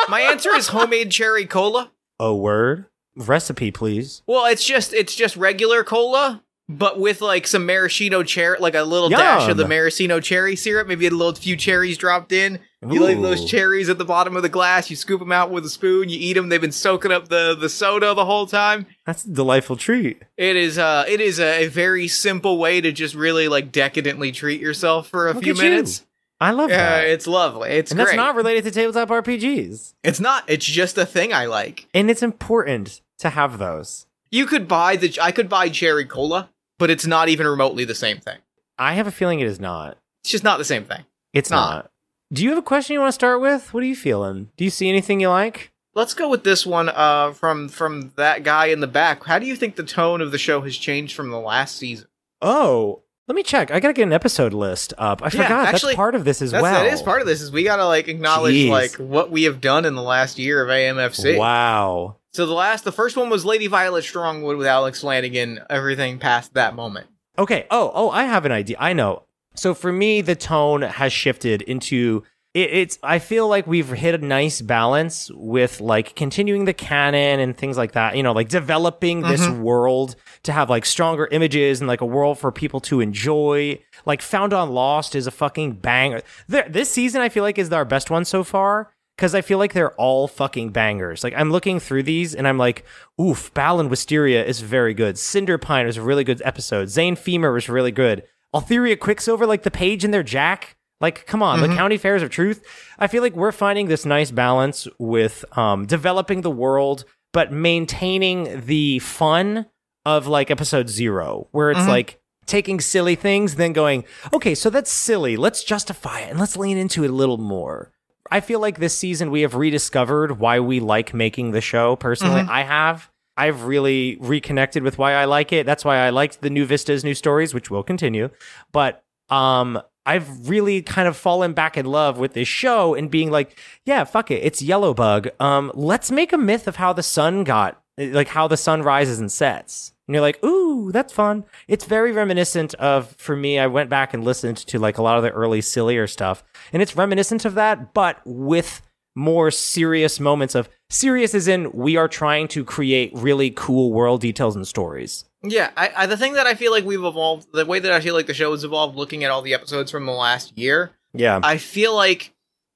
my 0.08 0.20
answer 0.20 0.54
is 0.54 0.68
homemade 0.68 1.10
cherry 1.10 1.46
cola. 1.46 1.92
A 2.20 2.34
word? 2.34 2.86
Recipe, 3.16 3.70
please. 3.70 4.22
Well, 4.26 4.44
it's 4.46 4.64
just 4.64 4.92
it's 4.92 5.14
just 5.14 5.36
regular 5.36 5.82
cola, 5.82 6.42
but 6.68 6.98
with 7.00 7.22
like 7.22 7.46
some 7.46 7.64
maraschino 7.64 8.22
cherry, 8.22 8.58
like 8.58 8.74
a 8.74 8.82
little 8.82 9.08
dash 9.08 9.48
of 9.48 9.56
the 9.56 9.66
maraschino 9.66 10.20
cherry 10.20 10.56
syrup. 10.56 10.86
Maybe 10.86 11.06
a 11.06 11.10
little 11.10 11.34
few 11.34 11.56
cherries 11.56 11.96
dropped 11.96 12.32
in. 12.32 12.58
You 12.82 13.02
leave 13.02 13.22
those 13.22 13.44
cherries 13.44 13.88
at 13.88 13.98
the 13.98 14.04
bottom 14.04 14.36
of 14.36 14.42
the 14.42 14.48
glass. 14.48 14.90
You 14.90 14.96
scoop 14.96 15.20
them 15.20 15.32
out 15.32 15.50
with 15.50 15.64
a 15.64 15.68
spoon. 15.70 16.08
You 16.08 16.18
eat 16.20 16.34
them. 16.34 16.50
They've 16.50 16.60
been 16.60 16.72
soaking 16.72 17.10
up 17.10 17.28
the 17.28 17.56
the 17.58 17.68
soda 17.68 18.12
the 18.14 18.24
whole 18.26 18.46
time. 18.46 18.86
That's 19.06 19.24
a 19.24 19.30
delightful 19.30 19.76
treat. 19.76 20.22
It 20.36 20.56
is 20.56 20.78
uh 20.78 21.04
it 21.08 21.20
is 21.20 21.40
a, 21.40 21.64
a 21.64 21.68
very 21.68 22.06
simple 22.06 22.58
way 22.58 22.80
to 22.80 22.92
just 22.92 23.14
really 23.14 23.48
like 23.48 23.72
decadently 23.72 24.30
treat 24.30 24.60
yourself 24.60 25.08
for 25.08 25.28
a 25.28 25.32
Look 25.32 25.42
few 25.42 25.52
at 25.52 25.58
you. 25.58 25.62
minutes. 25.64 26.04
I 26.38 26.50
love 26.50 26.68
Yeah, 26.68 26.98
that. 27.00 27.06
it's 27.08 27.26
lovely. 27.26 27.70
It's 27.70 27.90
and 27.92 27.98
great. 27.98 28.08
that's 28.08 28.16
not 28.16 28.34
related 28.36 28.64
to 28.64 28.70
tabletop 28.70 29.08
RPGs. 29.08 29.94
it's 30.04 30.20
not. 30.20 30.44
It's 30.46 30.66
just 30.66 30.98
a 30.98 31.06
thing 31.06 31.32
I 31.32 31.46
like. 31.46 31.88
And 31.94 32.10
it's 32.10 32.22
important 32.22 33.00
to 33.20 33.30
have 33.30 33.56
those. 33.58 34.06
You 34.30 34.44
could 34.44 34.68
buy 34.68 34.96
the 34.96 35.18
I 35.20 35.32
could 35.32 35.48
buy 35.48 35.70
cherry 35.70 36.04
cola, 36.04 36.50
but 36.78 36.90
it's 36.90 37.06
not 37.06 37.30
even 37.30 37.46
remotely 37.46 37.84
the 37.86 37.94
same 37.94 38.18
thing. 38.18 38.38
I 38.78 38.92
have 38.92 39.06
a 39.06 39.10
feeling 39.10 39.40
it 39.40 39.46
is 39.46 39.58
not. 39.58 39.96
It's 40.22 40.30
just 40.30 40.44
not 40.44 40.58
the 40.58 40.64
same 40.64 40.84
thing. 40.84 41.04
It's 41.32 41.50
Not. 41.50 41.74
not. 41.74 41.90
Do 42.36 42.44
you 42.44 42.50
have 42.50 42.58
a 42.58 42.62
question 42.62 42.92
you 42.92 43.00
want 43.00 43.08
to 43.08 43.14
start 43.14 43.40
with? 43.40 43.72
What 43.72 43.82
are 43.82 43.86
you 43.86 43.96
feeling? 43.96 44.50
Do 44.58 44.64
you 44.64 44.68
see 44.68 44.90
anything 44.90 45.20
you 45.20 45.30
like? 45.30 45.72
Let's 45.94 46.12
go 46.12 46.28
with 46.28 46.44
this 46.44 46.66
one 46.66 46.90
uh, 46.90 47.32
from 47.32 47.70
from 47.70 48.12
that 48.16 48.42
guy 48.42 48.66
in 48.66 48.80
the 48.80 48.86
back. 48.86 49.24
How 49.24 49.38
do 49.38 49.46
you 49.46 49.56
think 49.56 49.76
the 49.76 49.82
tone 49.82 50.20
of 50.20 50.32
the 50.32 50.36
show 50.36 50.60
has 50.60 50.76
changed 50.76 51.16
from 51.16 51.30
the 51.30 51.40
last 51.40 51.76
season? 51.76 52.08
Oh, 52.42 53.00
let 53.26 53.36
me 53.36 53.42
check. 53.42 53.70
I 53.70 53.80
gotta 53.80 53.94
get 53.94 54.02
an 54.02 54.12
episode 54.12 54.52
list 54.52 54.92
up. 54.98 55.22
I 55.22 55.28
Yeah, 55.28 55.30
forgot 55.30 55.68
actually, 55.68 55.92
that's 55.92 55.96
part 55.96 56.14
of 56.14 56.26
this 56.26 56.42
as 56.42 56.52
well. 56.52 56.62
That 56.62 56.92
is 56.92 57.00
part 57.00 57.22
of 57.22 57.26
this. 57.26 57.40
Is 57.40 57.50
we 57.50 57.64
gotta 57.64 57.86
like 57.86 58.06
acknowledge 58.06 58.54
Jeez. 58.54 58.68
like 58.68 58.96
what 58.96 59.30
we 59.30 59.44
have 59.44 59.62
done 59.62 59.86
in 59.86 59.94
the 59.94 60.02
last 60.02 60.38
year 60.38 60.62
of 60.62 60.68
AMFC. 60.68 61.38
Wow. 61.38 62.16
So 62.34 62.44
the 62.44 62.52
last, 62.52 62.84
the 62.84 62.92
first 62.92 63.16
one 63.16 63.30
was 63.30 63.46
Lady 63.46 63.66
Violet 63.66 64.04
Strongwood 64.04 64.58
with 64.58 64.66
Alex 64.66 65.00
Flanagan. 65.00 65.60
Everything 65.70 66.18
past 66.18 66.52
that 66.52 66.74
moment. 66.74 67.06
Okay. 67.38 67.66
Oh, 67.70 67.90
oh, 67.94 68.10
I 68.10 68.24
have 68.24 68.44
an 68.44 68.52
idea. 68.52 68.76
I 68.78 68.92
know. 68.92 69.22
So 69.56 69.74
for 69.74 69.92
me, 69.92 70.20
the 70.20 70.36
tone 70.36 70.82
has 70.82 71.12
shifted 71.12 71.62
into 71.62 72.22
it, 72.56 72.70
it's. 72.72 72.98
I 73.02 73.18
feel 73.18 73.48
like 73.48 73.66
we've 73.66 73.90
hit 73.90 74.14
a 74.14 74.24
nice 74.24 74.62
balance 74.62 75.30
with 75.34 75.82
like 75.82 76.16
continuing 76.16 76.64
the 76.64 76.72
canon 76.72 77.38
and 77.38 77.54
things 77.54 77.76
like 77.76 77.92
that. 77.92 78.16
You 78.16 78.22
know, 78.22 78.32
like 78.32 78.48
developing 78.48 79.20
this 79.20 79.42
mm-hmm. 79.42 79.60
world 79.60 80.16
to 80.44 80.52
have 80.52 80.70
like 80.70 80.86
stronger 80.86 81.28
images 81.30 81.80
and 81.82 81.88
like 81.88 82.00
a 82.00 82.06
world 82.06 82.38
for 82.38 82.50
people 82.50 82.80
to 82.80 83.00
enjoy. 83.00 83.78
Like 84.06 84.22
Found 84.22 84.54
on 84.54 84.70
Lost 84.70 85.14
is 85.14 85.26
a 85.26 85.30
fucking 85.30 85.72
banger. 85.72 86.22
This 86.48 86.90
season 86.90 87.20
I 87.20 87.28
feel 87.28 87.42
like 87.42 87.58
is 87.58 87.70
our 87.72 87.84
best 87.84 88.10
one 88.10 88.24
so 88.24 88.42
far. 88.42 88.90
Because 89.16 89.34
I 89.34 89.40
feel 89.40 89.56
like 89.56 89.72
they're 89.72 89.94
all 89.94 90.28
fucking 90.28 90.72
bangers. 90.72 91.24
Like 91.24 91.32
I'm 91.34 91.50
looking 91.50 91.80
through 91.80 92.02
these 92.02 92.34
and 92.34 92.46
I'm 92.46 92.58
like, 92.58 92.84
oof, 93.18 93.52
Bal 93.54 93.80
and 93.80 93.88
Wisteria 93.88 94.44
is 94.44 94.60
very 94.60 94.92
good. 94.92 95.14
Cinderpine 95.14 95.86
was 95.86 95.96
a 95.96 96.02
really 96.02 96.22
good 96.22 96.42
episode. 96.44 96.90
Zane 96.90 97.16
Femur 97.16 97.50
was 97.50 97.70
really 97.70 97.92
good. 97.92 98.24
Altheria 98.54 98.98
Quicksilver, 98.98 99.46
like 99.46 99.62
the 99.62 99.70
page 99.70 100.04
in 100.04 100.10
their 100.10 100.22
jack. 100.22 100.76
Like, 101.00 101.26
come 101.26 101.42
on, 101.42 101.60
the 101.60 101.66
mm-hmm. 101.66 101.76
county 101.76 101.98
fairs 101.98 102.22
of 102.22 102.30
truth. 102.30 102.64
I 102.98 103.06
feel 103.06 103.22
like 103.22 103.36
we're 103.36 103.52
finding 103.52 103.88
this 103.88 104.06
nice 104.06 104.30
balance 104.30 104.88
with 104.98 105.44
um, 105.56 105.84
developing 105.84 106.40
the 106.40 106.50
world, 106.50 107.04
but 107.34 107.52
maintaining 107.52 108.64
the 108.64 108.98
fun 109.00 109.66
of 110.06 110.26
like 110.26 110.50
episode 110.50 110.88
zero, 110.88 111.48
where 111.50 111.70
it's 111.70 111.80
mm-hmm. 111.80 111.90
like 111.90 112.20
taking 112.46 112.80
silly 112.80 113.14
things, 113.14 113.56
then 113.56 113.74
going, 113.74 114.04
okay, 114.32 114.54
so 114.54 114.70
that's 114.70 114.90
silly. 114.90 115.36
Let's 115.36 115.62
justify 115.64 116.20
it 116.20 116.30
and 116.30 116.40
let's 116.40 116.56
lean 116.56 116.78
into 116.78 117.04
it 117.04 117.10
a 117.10 117.14
little 117.14 117.38
more. 117.38 117.92
I 118.30 118.40
feel 118.40 118.60
like 118.60 118.78
this 118.78 118.96
season 118.96 119.30
we 119.30 119.42
have 119.42 119.54
rediscovered 119.54 120.38
why 120.38 120.60
we 120.60 120.80
like 120.80 121.12
making 121.12 121.50
the 121.50 121.60
show. 121.60 121.96
Personally, 121.96 122.40
mm-hmm. 122.40 122.50
I 122.50 122.62
have. 122.62 123.10
I've 123.36 123.64
really 123.64 124.16
reconnected 124.20 124.82
with 124.82 124.98
why 124.98 125.12
I 125.12 125.26
like 125.26 125.52
it. 125.52 125.66
That's 125.66 125.84
why 125.84 125.98
I 125.98 126.10
liked 126.10 126.40
the 126.40 126.50
new 126.50 126.64
Vistas, 126.64 127.04
new 127.04 127.14
stories, 127.14 127.52
which 127.52 127.70
will 127.70 127.82
continue. 127.82 128.30
But 128.72 129.04
um, 129.28 129.80
I've 130.06 130.48
really 130.48 130.82
kind 130.82 131.08
of 131.08 131.16
fallen 131.16 131.52
back 131.52 131.76
in 131.76 131.84
love 131.84 132.18
with 132.18 132.32
this 132.32 132.48
show 132.48 132.94
and 132.94 133.10
being 133.10 133.30
like, 133.30 133.58
yeah, 133.84 134.04
fuck 134.04 134.30
it, 134.30 134.44
it's 134.44 134.62
Yellow 134.62 134.94
Bug. 134.94 135.28
Um, 135.40 135.72
let's 135.74 136.10
make 136.10 136.32
a 136.32 136.38
myth 136.38 136.68
of 136.68 136.76
how 136.76 136.92
the 136.92 137.02
sun 137.02 137.44
got, 137.44 137.82
like 137.98 138.28
how 138.28 138.46
the 138.46 138.56
sun 138.56 138.82
rises 138.82 139.18
and 139.18 139.30
sets. 139.30 139.92
And 140.06 140.14
you're 140.14 140.22
like, 140.22 140.42
ooh, 140.44 140.92
that's 140.92 141.12
fun. 141.12 141.44
It's 141.66 141.84
very 141.84 142.12
reminiscent 142.12 142.74
of, 142.74 143.16
for 143.18 143.34
me, 143.34 143.58
I 143.58 143.66
went 143.66 143.90
back 143.90 144.14
and 144.14 144.24
listened 144.24 144.58
to 144.58 144.78
like 144.78 144.98
a 144.98 145.02
lot 145.02 145.16
of 145.16 145.24
the 145.24 145.32
early 145.32 145.60
sillier 145.60 146.06
stuff, 146.06 146.44
and 146.72 146.80
it's 146.80 146.96
reminiscent 146.96 147.44
of 147.44 147.54
that, 147.54 147.92
but 147.92 148.20
with 148.24 148.82
more 149.16 149.50
serious 149.50 150.20
moments 150.20 150.54
of 150.54 150.68
serious 150.90 151.34
as 151.34 151.48
in 151.48 151.72
we 151.72 151.96
are 151.96 152.06
trying 152.06 152.46
to 152.48 152.62
create 152.64 153.10
really 153.14 153.50
cool 153.50 153.90
world 153.92 154.20
details 154.20 154.54
and 154.54 154.68
stories. 154.68 155.24
Yeah, 155.42 155.70
I, 155.76 155.90
I 155.96 156.06
the 156.06 156.16
thing 156.16 156.34
that 156.34 156.46
I 156.46 156.54
feel 156.54 156.70
like 156.70 156.84
we've 156.84 157.02
evolved, 157.02 157.48
the 157.52 157.64
way 157.66 157.78
that 157.80 157.90
I 157.92 158.00
feel 158.00 158.14
like 158.14 158.26
the 158.26 158.34
show 158.34 158.52
has 158.52 158.62
evolved, 158.62 158.94
looking 158.96 159.24
at 159.24 159.30
all 159.30 159.42
the 159.42 159.54
episodes 159.54 159.90
from 159.90 160.06
the 160.06 160.12
last 160.12 160.56
year, 160.56 160.92
Yeah. 161.12 161.40
I 161.42 161.56
feel 161.56 161.94
like 161.94 162.32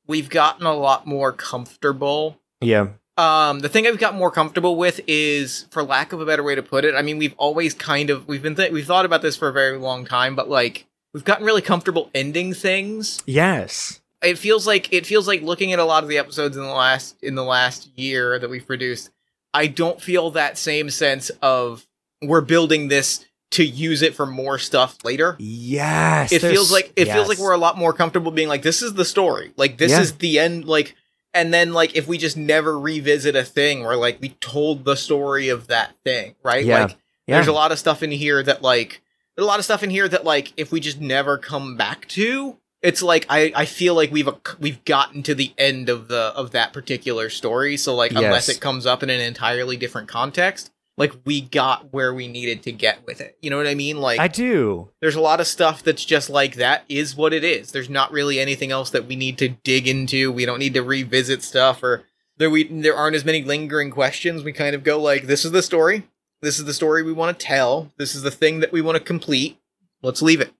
we've 0.06 0.30
gotten 0.30 0.66
a 0.66 0.74
lot 0.74 1.06
more 1.06 1.30
comfortable. 1.32 2.40
Yeah. 2.60 2.88
Um, 3.16 3.58
the 3.60 3.68
thing 3.68 3.86
I've 3.86 3.98
gotten 3.98 4.18
more 4.18 4.30
comfortable 4.30 4.76
with 4.76 5.00
is, 5.06 5.66
for 5.70 5.82
lack 5.82 6.12
of 6.14 6.20
a 6.20 6.26
better 6.26 6.42
way 6.42 6.54
to 6.54 6.62
put 6.62 6.84
it, 6.86 6.94
I 6.94 7.02
mean, 7.02 7.18
we've 7.18 7.34
always 7.36 7.74
kind 7.74 8.08
of 8.08 8.26
we've 8.26 8.42
been 8.42 8.54
th- 8.56 8.72
we've 8.72 8.86
thought 8.86 9.04
about 9.04 9.20
this 9.20 9.36
for 9.36 9.48
a 9.48 9.52
very 9.52 9.76
long 9.76 10.06
time, 10.06 10.34
but 10.34 10.48
like 10.48 10.86
we've 11.12 11.24
gotten 11.24 11.44
really 11.44 11.60
comfortable 11.60 12.08
ending 12.14 12.54
things. 12.54 13.20
Yes. 13.26 13.99
It 14.22 14.38
feels 14.38 14.66
like 14.66 14.92
it 14.92 15.06
feels 15.06 15.26
like 15.26 15.42
looking 15.42 15.72
at 15.72 15.78
a 15.78 15.84
lot 15.84 16.02
of 16.02 16.08
the 16.08 16.18
episodes 16.18 16.56
in 16.56 16.62
the 16.62 16.68
last 16.68 17.16
in 17.22 17.34
the 17.34 17.44
last 17.44 17.90
year 17.96 18.38
that 18.38 18.50
we've 18.50 18.66
produced. 18.66 19.10
I 19.54 19.66
don't 19.66 20.00
feel 20.00 20.30
that 20.32 20.58
same 20.58 20.90
sense 20.90 21.30
of 21.42 21.86
we're 22.22 22.42
building 22.42 22.88
this 22.88 23.24
to 23.52 23.64
use 23.64 24.02
it 24.02 24.14
for 24.14 24.26
more 24.26 24.58
stuff 24.58 24.98
later. 25.04 25.36
Yes. 25.38 26.32
It 26.32 26.40
feels 26.42 26.70
like 26.70 26.92
it 26.96 27.06
feels 27.06 27.28
like 27.28 27.38
we're 27.38 27.52
a 27.52 27.58
lot 27.58 27.76
more 27.78 27.92
comfortable 27.92 28.30
being 28.30 28.46
like 28.48 28.62
this 28.62 28.82
is 28.82 28.94
the 28.94 29.04
story. 29.04 29.52
Like 29.56 29.78
this 29.78 29.90
Yeah. 29.92 30.00
is 30.00 30.12
the 30.18 30.38
end 30.38 30.66
like 30.66 30.94
and 31.34 31.52
then 31.54 31.72
like 31.72 31.96
if 31.96 32.06
we 32.06 32.18
just 32.18 32.36
never 32.36 32.78
revisit 32.78 33.34
a 33.34 33.42
thing 33.44 33.80
we're 33.80 33.96
like 33.96 34.20
we 34.20 34.30
told 34.40 34.84
the 34.84 34.96
story 34.96 35.48
of 35.48 35.66
that 35.68 35.92
thing, 36.04 36.34
right? 36.44 36.64
Yeah. 36.64 36.82
Like 36.84 36.96
Yeah. 37.26 37.36
there's 37.36 37.48
a 37.48 37.52
lot 37.52 37.72
of 37.72 37.78
stuff 37.78 38.02
in 38.02 38.10
here 38.12 38.42
that 38.42 38.62
like 38.62 39.00
there's 39.34 39.44
a 39.44 39.48
lot 39.48 39.58
of 39.58 39.64
stuff 39.64 39.82
in 39.82 39.90
here 39.90 40.06
that 40.08 40.24
like 40.24 40.52
if 40.56 40.70
we 40.70 40.78
just 40.78 41.00
never 41.00 41.38
come 41.38 41.76
back 41.76 42.06
to 42.08 42.56
it's 42.82 43.02
like 43.02 43.26
I, 43.28 43.52
I 43.54 43.64
feel 43.66 43.94
like 43.94 44.10
we've 44.10 44.28
we've 44.58 44.84
gotten 44.84 45.22
to 45.24 45.34
the 45.34 45.52
end 45.58 45.88
of 45.88 46.08
the 46.08 46.32
of 46.36 46.52
that 46.52 46.72
particular 46.72 47.30
story 47.30 47.76
so 47.76 47.94
like 47.94 48.12
unless 48.12 48.48
it 48.48 48.60
comes 48.60 48.86
up 48.86 49.02
in 49.02 49.10
an 49.10 49.20
entirely 49.20 49.76
different 49.76 50.08
context 50.08 50.70
like 50.96 51.12
we 51.24 51.40
got 51.40 51.92
where 51.92 52.12
we 52.12 52.28
needed 52.28 52.62
to 52.62 52.72
get 52.72 53.06
with 53.06 53.20
it 53.20 53.36
you 53.40 53.50
know 53.50 53.56
what 53.56 53.66
i 53.66 53.74
mean 53.74 53.98
like 53.98 54.20
I 54.20 54.28
do. 54.28 54.88
there's 55.00 55.14
a 55.14 55.20
lot 55.20 55.40
of 55.40 55.46
stuff 55.46 55.82
that's 55.82 56.04
just 56.04 56.30
like 56.30 56.54
that 56.56 56.84
is 56.88 57.16
what 57.16 57.32
it 57.32 57.44
is. 57.44 57.72
There's 57.72 57.90
not 57.90 58.12
really 58.12 58.38
anything 58.38 58.70
else 58.70 58.90
that 58.90 59.06
we 59.06 59.16
need 59.16 59.38
to 59.38 59.48
dig 59.48 59.88
into. 59.88 60.30
We 60.32 60.44
don't 60.44 60.58
need 60.58 60.74
to 60.74 60.82
revisit 60.82 61.42
stuff 61.42 61.82
or 61.82 62.04
there 62.36 62.50
we 62.50 62.64
there 62.64 62.96
aren't 62.96 63.16
as 63.16 63.24
many 63.24 63.42
lingering 63.42 63.90
questions. 63.90 64.42
We 64.42 64.52
kind 64.52 64.74
of 64.74 64.82
go 64.82 65.00
like 65.00 65.24
this 65.24 65.44
is 65.44 65.52
the 65.52 65.62
story. 65.62 66.04
This 66.42 66.58
is 66.58 66.64
the 66.64 66.74
story 66.74 67.02
we 67.02 67.12
want 67.12 67.38
to 67.38 67.46
tell. 67.46 67.92
This 67.98 68.14
is 68.14 68.22
the 68.22 68.30
thing 68.30 68.60
that 68.60 68.72
we 68.72 68.80
want 68.80 68.96
to 68.96 69.04
complete. 69.04 69.58
Let's 70.02 70.22
leave 70.22 70.40
it. 70.40 70.52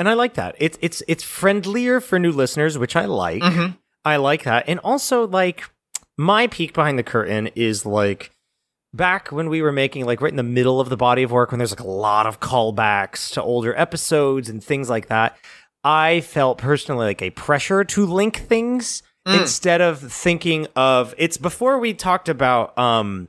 And 0.00 0.08
I 0.08 0.14
like 0.14 0.34
that. 0.34 0.56
It's 0.58 0.76
it's 0.80 1.02
it's 1.06 1.22
friendlier 1.22 2.00
for 2.00 2.18
new 2.18 2.32
listeners, 2.32 2.76
which 2.78 2.96
I 2.96 3.04
like. 3.04 3.42
Mhm. 3.42 3.76
I 4.04 4.16
like 4.16 4.42
that. 4.44 4.64
And 4.66 4.80
also 4.80 5.26
like 5.28 5.64
my 6.18 6.46
peek 6.48 6.72
behind 6.72 6.98
the 6.98 7.02
curtain 7.04 7.48
is 7.54 7.86
like 7.86 8.32
back 8.92 9.30
when 9.30 9.48
we 9.48 9.62
were 9.62 9.70
making 9.72 10.06
like 10.06 10.20
right 10.20 10.32
in 10.32 10.36
the 10.36 10.42
middle 10.42 10.80
of 10.80 10.88
the 10.88 10.96
body 10.96 11.22
of 11.22 11.30
work 11.30 11.52
when 11.52 11.58
there's 11.58 11.70
like 11.70 11.80
a 11.80 11.86
lot 11.86 12.26
of 12.26 12.40
callbacks 12.40 13.30
to 13.34 13.42
older 13.42 13.78
episodes 13.78 14.48
and 14.48 14.64
things 14.64 14.90
like 14.90 15.06
that. 15.08 15.36
I 15.84 16.20
felt 16.22 16.58
personally 16.58 17.06
like 17.06 17.22
a 17.22 17.30
pressure 17.30 17.84
to 17.84 18.06
link 18.06 18.38
things 18.38 19.02
Mm. 19.28 19.42
instead 19.42 19.82
of 19.82 19.98
thinking 20.00 20.66
of 20.74 21.14
it's 21.18 21.36
before 21.36 21.78
we 21.78 21.92
talked 21.92 22.30
about 22.30 22.76
um 22.78 23.28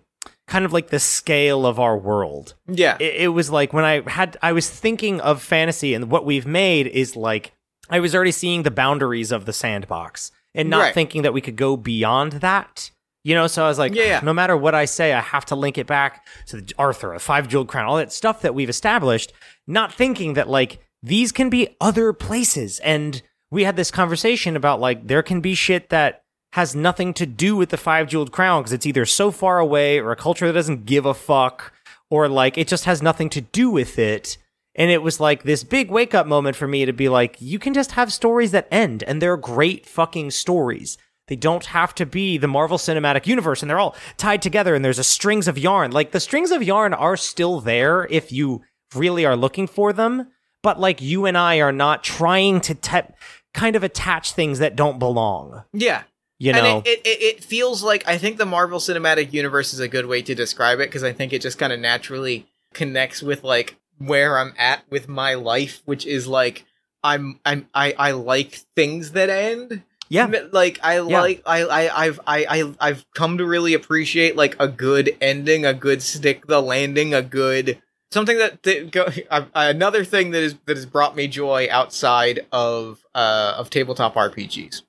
kind 0.51 0.65
of 0.65 0.74
like 0.74 0.89
the 0.89 1.00
scale 1.00 1.65
of 1.65 1.79
our 1.79 1.98
world 1.98 2.55
Yeah. 2.67 2.98
it, 3.00 3.15
it 3.24 3.27
was 3.29 3.50
like 3.50 3.72
when 3.74 3.86
I 3.86 4.01
had 4.10 4.38
I 4.41 4.51
was 4.51 4.70
thinking 4.70 5.22
of 5.22 5.41
fantasy 5.41 5.93
and 5.93 6.12
what 6.12 6.25
we've 6.25 6.46
made 6.46 6.88
is 6.88 7.15
like 7.15 7.53
I 7.89 8.00
was 8.01 8.13
already 8.13 8.31
seeing 8.31 8.63
the 8.63 8.72
boundaries 8.72 9.31
of 9.31 9.46
the 9.46 9.53
sandbox 9.53 10.31
and 10.53 10.70
not 10.70 10.81
Right. 10.81 10.93
thinking 10.93 11.22
that 11.22 11.34
we 11.34 11.39
could 11.41 11.55
go 11.55 11.77
beyond 11.77 12.34
that. 12.34 12.91
You 13.24 13.36
know, 13.36 13.48
so 13.48 13.63
I 13.63 13.67
was 13.70 13.77
like, 13.79 13.93
Yeah, 13.96 14.03
yeah. 14.03 14.20
no 14.24 14.34
matter 14.34 14.58
what 14.58 14.75
I 14.75 14.86
say, 14.86 15.13
I 15.13 15.22
have 15.22 15.46
to 15.46 15.55
link 15.55 15.77
it 15.77 15.88
back 15.88 16.25
to 16.48 16.58
the 16.60 16.74
Arthur, 16.77 17.13
a 17.13 17.20
five 17.20 17.48
jeweled 17.48 17.67
crown, 17.70 17.86
all 17.86 17.98
that 17.98 18.12
stuff 18.12 18.41
that 18.41 18.53
we've 18.55 18.70
established, 18.70 19.31
not 19.67 19.93
thinking 19.93 20.34
that 20.34 20.50
like 20.50 20.79
these 21.03 21.31
can 21.31 21.50
be 21.50 21.75
other 21.79 22.13
places. 22.13 22.79
And 22.79 23.22
we 23.51 23.63
had 23.63 23.75
this 23.75 23.91
conversation 23.91 24.55
about 24.55 24.79
like 24.81 25.08
there 25.08 25.24
can 25.24 25.39
be 25.39 25.53
shit 25.55 25.89
that 25.89 26.20
has 26.53 26.75
nothing 26.75 27.13
to 27.13 27.25
do 27.25 27.55
with 27.55 27.70
the 27.70 27.77
five 27.77 28.08
jeweled 28.08 28.31
crown 28.31 28.62
because 28.62 28.74
it's 28.74 28.86
either 28.86 29.05
so 29.05 29.31
far 29.31 29.60
away 29.60 30.00
or 30.00 30.12
a 30.12 30.15
culture 30.15 30.48
that 30.48 30.53
doesn't 30.53 30.86
give 30.86 31.05
a 31.05 31.13
fuck 31.13 31.74
or 32.10 32.27
like 32.27 32.58
it 32.58 32.67
just 32.67 32.86
has 32.86 33.01
nothing 33.01 33.29
to 33.29 33.41
do 33.41 33.70
with 33.70 33.98
it. 33.98 34.38
And 34.75 34.89
it 34.89 35.01
was 35.01 35.20
like 35.20 35.43
this 35.43 35.63
big 35.63 35.89
wake 35.91 36.13
up 36.13 36.27
moment 36.27 36.55
for 36.55 36.67
me 36.67 36.86
to 36.86 36.93
be 36.93 37.10
like, 37.10 37.38
you 37.39 37.60
can 37.60 37.74
just 37.74 37.93
have 37.93 38.13
stories 38.13 38.51
that 38.51 38.67
end 38.72 39.03
and 39.03 39.22
they're 39.22 39.38
great 39.38 39.86
fucking 39.86 40.31
stories. 40.31 40.98
They 41.27 41.36
don't 41.38 41.65
have 41.67 41.96
to 41.96 42.05
be 42.05 42.38
the 42.38 42.48
Marvel 42.48 42.77
Cinematic 42.77 43.25
Universe 43.27 43.62
and 43.62 43.70
they're 43.70 43.79
all 43.79 43.96
tied 44.17 44.41
together 44.41 44.75
and 44.75 44.84
there's 44.84 45.00
a 45.00 45.03
strings 45.03 45.48
of 45.48 45.58
yarn. 45.58 45.91
Like 45.91 46.12
the 46.12 46.20
strings 46.20 46.51
of 46.51 46.63
yarn 46.63 46.93
are 46.93 47.15
still 47.15 47.62
there 47.62 48.08
if 48.10 48.31
you 48.31 48.62
really 48.93 49.25
are 49.25 49.38
looking 49.38 49.67
for 49.67 49.93
them, 49.93 50.27
but 50.63 50.79
like 50.79 51.01
you 51.01 51.25
and 51.25 51.38
I 51.38 51.62
are 51.62 51.72
not 51.72 52.03
trying 52.03 52.60
to 52.62 52.75
te- 52.75 53.13
kind 53.53 53.77
of 53.77 53.84
attach 53.84 54.34
things 54.34 54.60
that 54.60 54.75
don't 54.75 55.00
belong. 55.00 55.63
yeah. 55.74 56.03
You 56.41 56.53
know, 56.53 56.77
And 56.77 56.88
it, 56.88 57.01
it, 57.05 57.21
it 57.21 57.43
feels 57.43 57.83
like 57.83 58.07
I 58.07 58.17
think 58.17 58.39
the 58.39 58.48
Marvel 58.48 58.79
Cinematic 58.79 59.31
Universe 59.31 59.75
is 59.75 59.79
a 59.79 59.88
good 59.88 60.07
way 60.07 60.24
to 60.24 60.33
describe 60.33 60.79
it 60.79 60.89
because 60.89 61.03
I 61.03 61.13
think 61.13 61.33
it 61.33 61.41
just 61.43 61.60
kind 61.60 61.71
of 61.71 61.79
naturally 61.79 62.48
connects 62.74 63.21
with 63.21 63.43
like 63.43 63.75
where 64.00 64.39
I'm 64.39 64.55
at 64.57 64.81
with 64.89 65.07
my 65.07 65.36
life, 65.36 65.83
which 65.86 66.03
is 66.03 66.25
like 66.27 66.65
I'm 67.03 67.39
I'm 67.45 67.67
I, 67.75 67.93
I 67.95 68.12
like 68.13 68.53
things 68.75 69.12
that 69.12 69.29
end. 69.29 69.83
yeah, 70.10 70.48
Like 70.51 70.79
I 70.81 70.98
like 71.21 71.43
I, 71.45 71.63
I 71.63 72.05
I've 72.05 72.19
I, 72.25 72.45
I 72.50 72.74
I've 72.79 73.05
come 73.13 73.38
to 73.38 73.45
really 73.45 73.75
appreciate 73.75 74.36
like 74.36 74.55
a 74.60 74.67
good 74.67 75.15
ending, 75.21 75.63
a 75.63 75.75
good 75.75 76.01
stick 76.01 76.48
the 76.48 76.60
landing, 76.60 77.13
a 77.13 77.21
good 77.21 77.79
something 78.12 78.39
that, 78.39 78.63
that 78.63 78.91
go, 78.91 79.07
uh, 79.29 79.45
another 79.53 80.03
thing 80.03 80.31
that 80.31 80.41
is 80.41 80.55
that 80.65 80.75
has 80.75 80.88
brought 80.88 81.15
me 81.15 81.27
joy 81.27 81.67
outside 81.69 82.48
of 82.51 83.05
uh 83.13 83.53
of 83.57 83.69
tabletop 83.69 84.15
RPGs. 84.15 84.81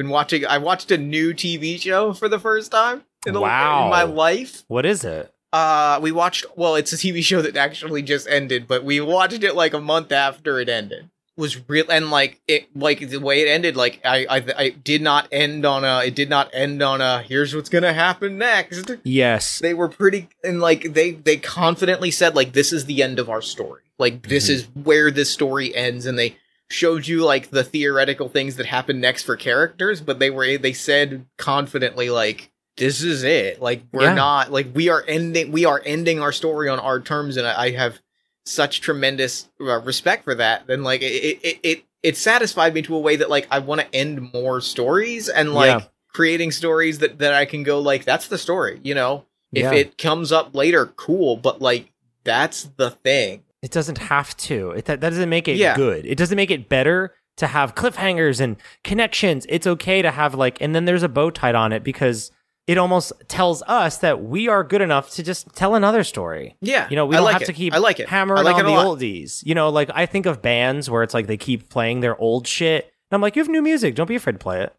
Been 0.00 0.08
watching 0.08 0.46
I 0.46 0.56
watched 0.56 0.90
a 0.90 0.96
new 0.96 1.34
TV 1.34 1.78
show 1.78 2.14
for 2.14 2.26
the 2.26 2.38
first 2.38 2.70
time 2.72 3.02
in, 3.26 3.38
Wow. 3.38 3.84
in 3.84 3.90
my 3.90 4.04
life. 4.04 4.62
what 4.66 4.86
is 4.86 5.04
it? 5.04 5.30
Uh 5.52 5.98
we 6.00 6.10
watched 6.10 6.46
well 6.56 6.74
it's 6.74 6.90
a 6.94 6.96
TV 6.96 7.22
show 7.22 7.42
that 7.42 7.54
actually 7.54 8.00
just 8.00 8.26
ended, 8.26 8.66
but 8.66 8.82
we 8.82 8.98
watched 9.02 9.42
it 9.44 9.54
like 9.54 9.74
a 9.74 9.80
month 9.80 10.10
after 10.10 10.58
it 10.58 10.70
ended. 10.70 11.10
Was 11.36 11.68
real 11.68 11.84
and 11.90 12.10
like 12.10 12.40
it 12.48 12.74
like 12.74 13.10
the 13.10 13.18
way 13.20 13.42
it 13.42 13.48
ended 13.48 13.76
like 13.76 14.00
I 14.02 14.24
I 14.30 14.44
I 14.56 14.68
did 14.70 15.02
not 15.02 15.28
end 15.30 15.66
on 15.66 15.84
a 15.84 16.02
it 16.06 16.14
did 16.14 16.30
not 16.30 16.48
end 16.54 16.80
on 16.82 17.02
a 17.02 17.20
here's 17.20 17.54
what's 17.54 17.68
to 17.68 17.92
happen 17.92 18.38
next. 18.38 18.92
Yes. 19.04 19.58
They 19.58 19.74
were 19.74 19.90
pretty 19.90 20.30
and 20.42 20.62
like 20.62 20.94
they 20.94 21.10
they 21.10 21.36
confidently 21.36 22.10
said 22.10 22.34
like 22.34 22.54
this 22.54 22.72
is 22.72 22.86
the 22.86 23.02
end 23.02 23.18
of 23.18 23.28
our 23.28 23.42
story. 23.42 23.82
Like 23.98 24.28
this 24.28 24.46
Mhm. 24.46 24.50
is 24.54 24.68
where 24.82 25.10
this 25.10 25.28
story 25.30 25.74
ends 25.76 26.06
and 26.06 26.18
they 26.18 26.36
showed 26.70 27.06
you 27.06 27.24
like 27.24 27.50
the 27.50 27.64
theoretical 27.64 28.28
things 28.28 28.56
that 28.56 28.66
happen 28.66 29.00
next 29.00 29.24
for 29.24 29.36
characters, 29.36 30.00
but 30.00 30.18
they 30.18 30.30
were 30.30 30.56
they 30.56 30.72
said 30.72 31.26
confidently 31.36 32.10
like 32.10 32.50
this 32.76 33.02
is 33.02 33.22
it. 33.24 33.60
Like 33.60 33.82
we're 33.92 34.02
Yeah. 34.02 34.14
not 34.14 34.52
like 34.52 34.68
we 34.74 34.88
are 34.88 35.04
ending 35.06 35.52
we 35.52 35.64
are 35.64 35.82
ending 35.84 36.20
our 36.20 36.32
story 36.32 36.68
on 36.68 36.78
our 36.78 37.00
terms 37.00 37.36
and 37.36 37.46
I, 37.46 37.64
I 37.64 37.70
have 37.72 38.00
such 38.46 38.80
tremendous 38.80 39.48
uh, 39.60 39.80
respect 39.82 40.24
for 40.24 40.34
that. 40.36 40.66
Then 40.66 40.82
like 40.82 41.02
it 41.02 41.40
it 41.42 41.60
it 41.62 41.84
it 42.02 42.16
satisfied 42.16 42.72
me 42.72 42.82
to 42.82 42.94
a 42.96 43.00
way 43.00 43.16
that 43.16 43.28
like 43.30 43.46
I 43.50 43.58
want 43.58 43.80
to 43.82 43.94
end 43.94 44.32
more 44.32 44.60
stories 44.60 45.28
and 45.28 45.52
like 45.52 45.80
Yeah. 45.80 45.86
creating 46.12 46.52
stories 46.52 46.98
that 47.00 47.18
that 47.18 47.34
I 47.34 47.44
can 47.44 47.62
go 47.64 47.80
like 47.80 48.04
that's 48.04 48.28
the 48.28 48.38
story, 48.38 48.80
you 48.82 48.94
know. 48.94 49.26
If 49.52 49.64
Yeah. 49.64 49.74
it 49.74 49.98
comes 49.98 50.30
up 50.30 50.54
later, 50.54 50.86
cool, 50.86 51.36
but 51.36 51.60
like 51.60 51.90
that's 52.22 52.70
the 52.76 52.90
thing. 52.90 53.42
It 53.62 53.70
doesn't 53.70 53.98
have 53.98 54.36
to. 54.38 54.70
It 54.70 54.86
that, 54.86 55.00
that 55.00 55.10
doesn't 55.10 55.28
make 55.28 55.48
it 55.48 55.56
Yeah. 55.56 55.76
good. 55.76 56.06
It 56.06 56.16
doesn't 56.16 56.36
make 56.36 56.50
it 56.50 56.68
better 56.68 57.14
to 57.36 57.46
have 57.46 57.74
cliffhangers 57.74 58.40
and 58.40 58.56
connections. 58.84 59.46
It's 59.48 59.66
okay 59.66 60.02
to 60.02 60.10
have 60.10 60.34
like, 60.34 60.60
and 60.60 60.74
then 60.74 60.84
there's 60.84 61.02
a 61.02 61.08
bow 61.08 61.30
tied 61.30 61.54
on 61.54 61.72
it 61.72 61.82
because 61.84 62.30
it 62.66 62.78
almost 62.78 63.12
tells 63.28 63.62
us 63.62 63.98
that 63.98 64.22
we 64.22 64.46
are 64.48 64.62
good 64.62 64.80
enough 64.80 65.10
to 65.10 65.22
just 65.22 65.54
tell 65.54 65.74
another 65.74 66.04
story. 66.04 66.56
Yeah, 66.60 66.86
You 66.88 66.96
know, 66.96 67.06
we 67.06 67.16
I 67.16 67.18
don't 67.18 67.24
like 67.24 67.32
have 67.34 67.42
it. 67.42 67.46
to 67.46 67.52
keep 67.52 67.74
I 67.74 67.78
like 67.78 67.98
it. 68.00 68.08
hammering 68.08 68.38
I 68.38 68.42
like 68.42 68.54
on 68.56 68.60
it 68.60 68.64
the 68.64 68.70
lot. 68.70 68.86
oldies. 68.98 69.44
You 69.44 69.54
know, 69.54 69.68
like 69.70 69.90
I 69.94 70.06
think 70.06 70.26
of 70.26 70.40
bands 70.42 70.88
where 70.88 71.02
it's 71.02 71.14
like 71.14 71.26
they 71.26 71.36
keep 71.36 71.68
playing 71.68 72.00
their 72.00 72.16
old 72.18 72.46
shit. 72.46 72.84
And 73.10 73.16
I'm 73.16 73.20
like, 73.20 73.34
you 73.36 73.42
have 73.42 73.48
new 73.48 73.62
music. 73.62 73.94
Don't 73.94 74.06
be 74.06 74.14
afraid 74.16 74.34
to 74.34 74.38
play 74.38 74.62
it. 74.62 74.74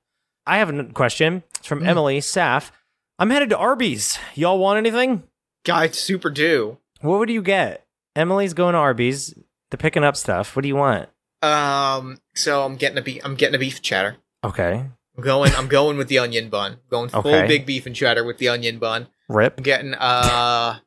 I 0.48 0.58
have 0.60 0.70
a 0.74 0.84
question. 0.86 1.44
It's 1.60 1.68
from 1.68 1.82
Mm. 1.82 1.88
Emily 1.88 2.20
Saf. 2.20 2.72
I'm 3.20 3.30
headed 3.30 3.50
to 3.50 3.58
Arby's. 3.58 4.18
Y'all 4.36 4.58
want 4.58 4.78
anything? 4.78 5.24
Guys, 5.66 6.00
super 6.00 6.30
do. 6.30 6.78
What 7.02 7.20
would 7.20 7.30
you 7.30 7.42
get? 7.42 7.86
Emily's 8.16 8.54
going 8.54 8.74
to 8.74 8.80
Arby's. 8.80 9.34
They're 9.70 9.78
picking 9.78 10.04
up 10.04 10.16
stuff. 10.18 10.56
What 10.56 10.64
do 10.64 10.68
you 10.68 10.76
want? 10.76 11.10
Um, 11.42 12.18
so 12.36 12.64
I'm 12.66 12.76
getting 12.76 12.98
a 12.98 13.02
beef. 13.02 13.22
I'm 13.24 13.36
getting 13.36 13.56
a 13.56 13.60
beef 13.60 13.82
cheddar. 13.82 14.18
Okay. 14.44 14.86
I'm 15.18 15.24
going. 15.24 15.54
I'm 15.56 15.68
going 15.68 15.98
with 15.98 16.08
the 16.08 16.20
onion 16.20 16.50
bun. 16.50 16.78
Going 16.90 17.10
full 17.10 17.20
Okay. 17.28 17.48
big 17.48 17.66
beef 17.66 17.86
and 17.86 17.96
cheddar 17.96 18.24
with 18.24 18.38
the 18.38 18.50
onion 18.50 18.80
bun. 18.80 19.08
Rip. 19.30 19.56
I'm 19.58 19.64
getting. 19.64 19.94
Uh, 19.94 20.78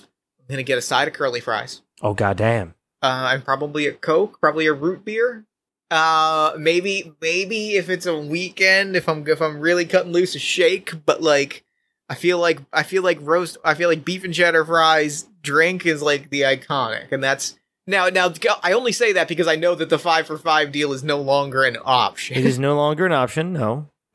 I'm 0.00 0.46
gonna 0.48 0.62
get 0.62 0.78
a 0.78 0.82
side 0.82 1.08
of 1.08 1.14
curly 1.14 1.40
fries. 1.40 1.82
Oh 2.02 2.14
goddamn. 2.14 2.74
Uh, 3.00 3.30
and 3.32 3.44
probably 3.44 3.86
a 3.86 3.92
Coke, 3.92 4.38
probably 4.40 4.66
a 4.66 4.72
root 4.72 5.04
beer. 5.04 5.44
Uh, 5.90 6.52
maybe, 6.58 7.12
maybe 7.20 7.72
if 7.76 7.90
it's 7.90 8.06
a 8.06 8.16
weekend, 8.16 8.96
if 8.96 9.08
I'm 9.08 9.26
if 9.26 9.40
I'm 9.42 9.60
really 9.60 9.84
cutting 9.84 10.12
loose, 10.12 10.34
a 10.34 10.38
shake. 10.38 11.04
But 11.04 11.22
like, 11.22 11.64
I 12.12 12.14
feel 12.14 12.38
like 12.38 12.60
I 12.74 12.82
feel 12.82 13.02
like 13.02 13.18
roast. 13.22 13.56
I 13.64 13.72
feel 13.72 13.88
like 13.88 14.04
beef 14.04 14.22
and 14.22 14.34
cheddar 14.34 14.66
fries 14.66 15.26
drink 15.40 15.86
is 15.86 16.02
like 16.02 16.28
the 16.28 16.42
iconic, 16.42 17.10
and 17.10 17.24
that's 17.24 17.58
Now, 17.86 18.08
now, 18.10 18.30
I 18.62 18.72
only 18.72 18.92
say 18.92 19.14
that 19.14 19.28
because 19.28 19.48
I 19.48 19.56
know 19.56 19.74
that 19.74 19.88
the 19.88 19.98
five 19.98 20.26
for 20.26 20.36
five 20.36 20.72
deal 20.72 20.92
is 20.92 21.02
no 21.02 21.18
longer 21.22 21.64
an 21.64 21.78
option. 21.82 22.36
It 22.36 22.44
is 22.44 22.58
no 22.58 22.76
longer 22.76 23.06
an 23.06 23.12
option. 23.12 23.54
No, 23.54 23.88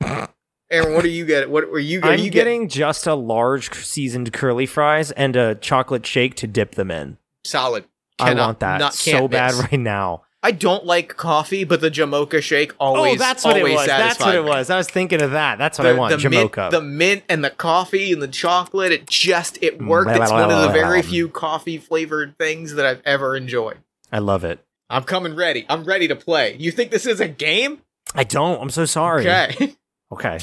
Aaron, 0.70 0.94
what 0.94 1.04
are 1.04 1.08
you 1.08 1.26
getting? 1.26 1.50
What 1.50 1.68
were 1.72 1.80
you? 1.80 2.00
Are 2.02 2.12
I'm 2.12 2.20
you 2.20 2.30
getting 2.30 2.68
just 2.68 3.04
a 3.08 3.14
large 3.14 3.74
seasoned 3.74 4.32
curly 4.32 4.66
fries 4.66 5.10
and 5.10 5.34
a 5.34 5.56
chocolate 5.56 6.06
shake 6.06 6.36
to 6.36 6.46
dip 6.46 6.76
them 6.76 6.92
in. 6.92 7.18
solid? 7.44 7.84
I 8.20 8.34
want 8.34 8.60
that 8.60 8.78
not- 8.78 8.94
so 8.94 9.26
bad 9.26 9.54
right 9.54 9.80
now. 9.80 10.22
I 10.42 10.52
don't 10.52 10.86
like 10.86 11.16
coffee, 11.16 11.64
but 11.64 11.80
the 11.80 11.90
Jamocha 11.90 12.40
shake 12.40 12.72
always. 12.78 13.16
oh, 13.16 13.18
that's 13.18 13.44
what 13.44 13.56
it 13.56 13.64
was. 13.64 13.86
That's 13.86 14.20
what 14.20 14.36
it 14.36 14.42
me. 14.42 14.48
was. 14.48 14.70
I 14.70 14.76
was 14.76 14.88
thinking 14.88 15.20
of 15.20 15.32
that. 15.32 15.58
That's 15.58 15.78
what 15.78 15.84
the, 15.84 15.90
I 15.90 15.92
want. 15.94 16.22
the 16.22 16.30
mint, 16.30 16.52
the 16.52 16.80
mint 16.80 17.24
and 17.28 17.44
the 17.44 17.50
coffee 17.50 18.12
and 18.12 18.22
the 18.22 18.28
chocolate. 18.28 18.92
It 18.92 19.08
just 19.08 19.58
it 19.62 19.82
worked. 19.82 20.10
It's 20.10 20.30
one 20.30 20.50
of 20.50 20.62
the 20.62 20.68
very 20.68 21.02
few 21.02 21.28
coffee 21.28 21.78
flavored 21.78 22.38
things 22.38 22.74
that 22.74 22.86
I've 22.86 23.02
ever 23.04 23.36
enjoyed. 23.36 23.78
I 24.12 24.20
love 24.20 24.44
it. 24.44 24.64
I'm 24.88 25.02
coming 25.02 25.34
ready. 25.34 25.66
I'm 25.68 25.84
ready 25.84 26.06
to 26.08 26.16
play. 26.16 26.56
You 26.58 26.70
think 26.70 26.92
this 26.92 27.04
is 27.04 27.20
a 27.20 27.28
game? 27.28 27.82
I 28.14 28.24
don't. 28.24 28.60
I'm 28.62 28.70
so 28.70 28.84
sorry. 28.84 29.28
Okay. 29.28 29.76
Okay. 30.10 30.38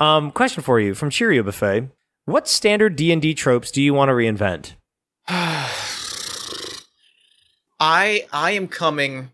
Um, 0.00 0.30
question 0.32 0.62
for 0.62 0.80
you 0.80 0.94
from 0.94 1.10
Cheerio 1.10 1.42
Buffet: 1.42 1.88
What 2.24 2.48
standard 2.48 2.96
D 2.96 3.12
and 3.12 3.20
D 3.20 3.34
tropes 3.34 3.70
do 3.70 3.82
you 3.82 3.92
want 3.92 4.08
to 4.08 4.14
reinvent? 4.14 4.74
I 7.80 8.26
I 8.32 8.52
am 8.52 8.68
coming 8.68 9.30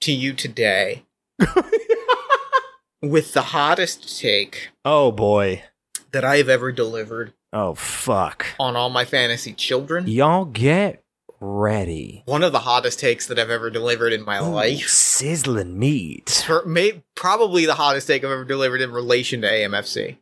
to 0.00 0.12
you 0.12 0.32
today 0.34 1.04
with 3.02 3.32
the 3.32 3.42
hottest 3.42 4.18
take 4.20 4.68
Oh 4.84 5.10
boy. 5.12 5.62
that 6.12 6.24
I 6.24 6.36
have 6.38 6.48
ever 6.48 6.72
delivered 6.72 7.32
Oh 7.52 7.74
fuck. 7.74 8.46
on 8.58 8.76
all 8.76 8.90
my 8.90 9.04
fantasy 9.04 9.52
children. 9.52 10.06
Y'all 10.08 10.44
get 10.44 11.02
ready. 11.40 12.22
One 12.26 12.42
of 12.42 12.52
the 12.52 12.60
hottest 12.60 12.98
takes 13.00 13.26
that 13.28 13.38
I've 13.38 13.50
ever 13.50 13.70
delivered 13.70 14.12
in 14.12 14.24
my 14.24 14.38
Ooh, 14.40 14.50
life. 14.50 14.88
sizzling 14.88 15.78
meat. 15.78 16.42
For, 16.46 16.64
may, 16.66 17.02
probably 17.14 17.64
the 17.66 17.74
hottest 17.74 18.06
take 18.08 18.24
I've 18.24 18.30
ever 18.30 18.44
delivered 18.44 18.80
in 18.80 18.90
relation 18.92 19.40
to 19.42 19.48
AMFC. 19.50 20.16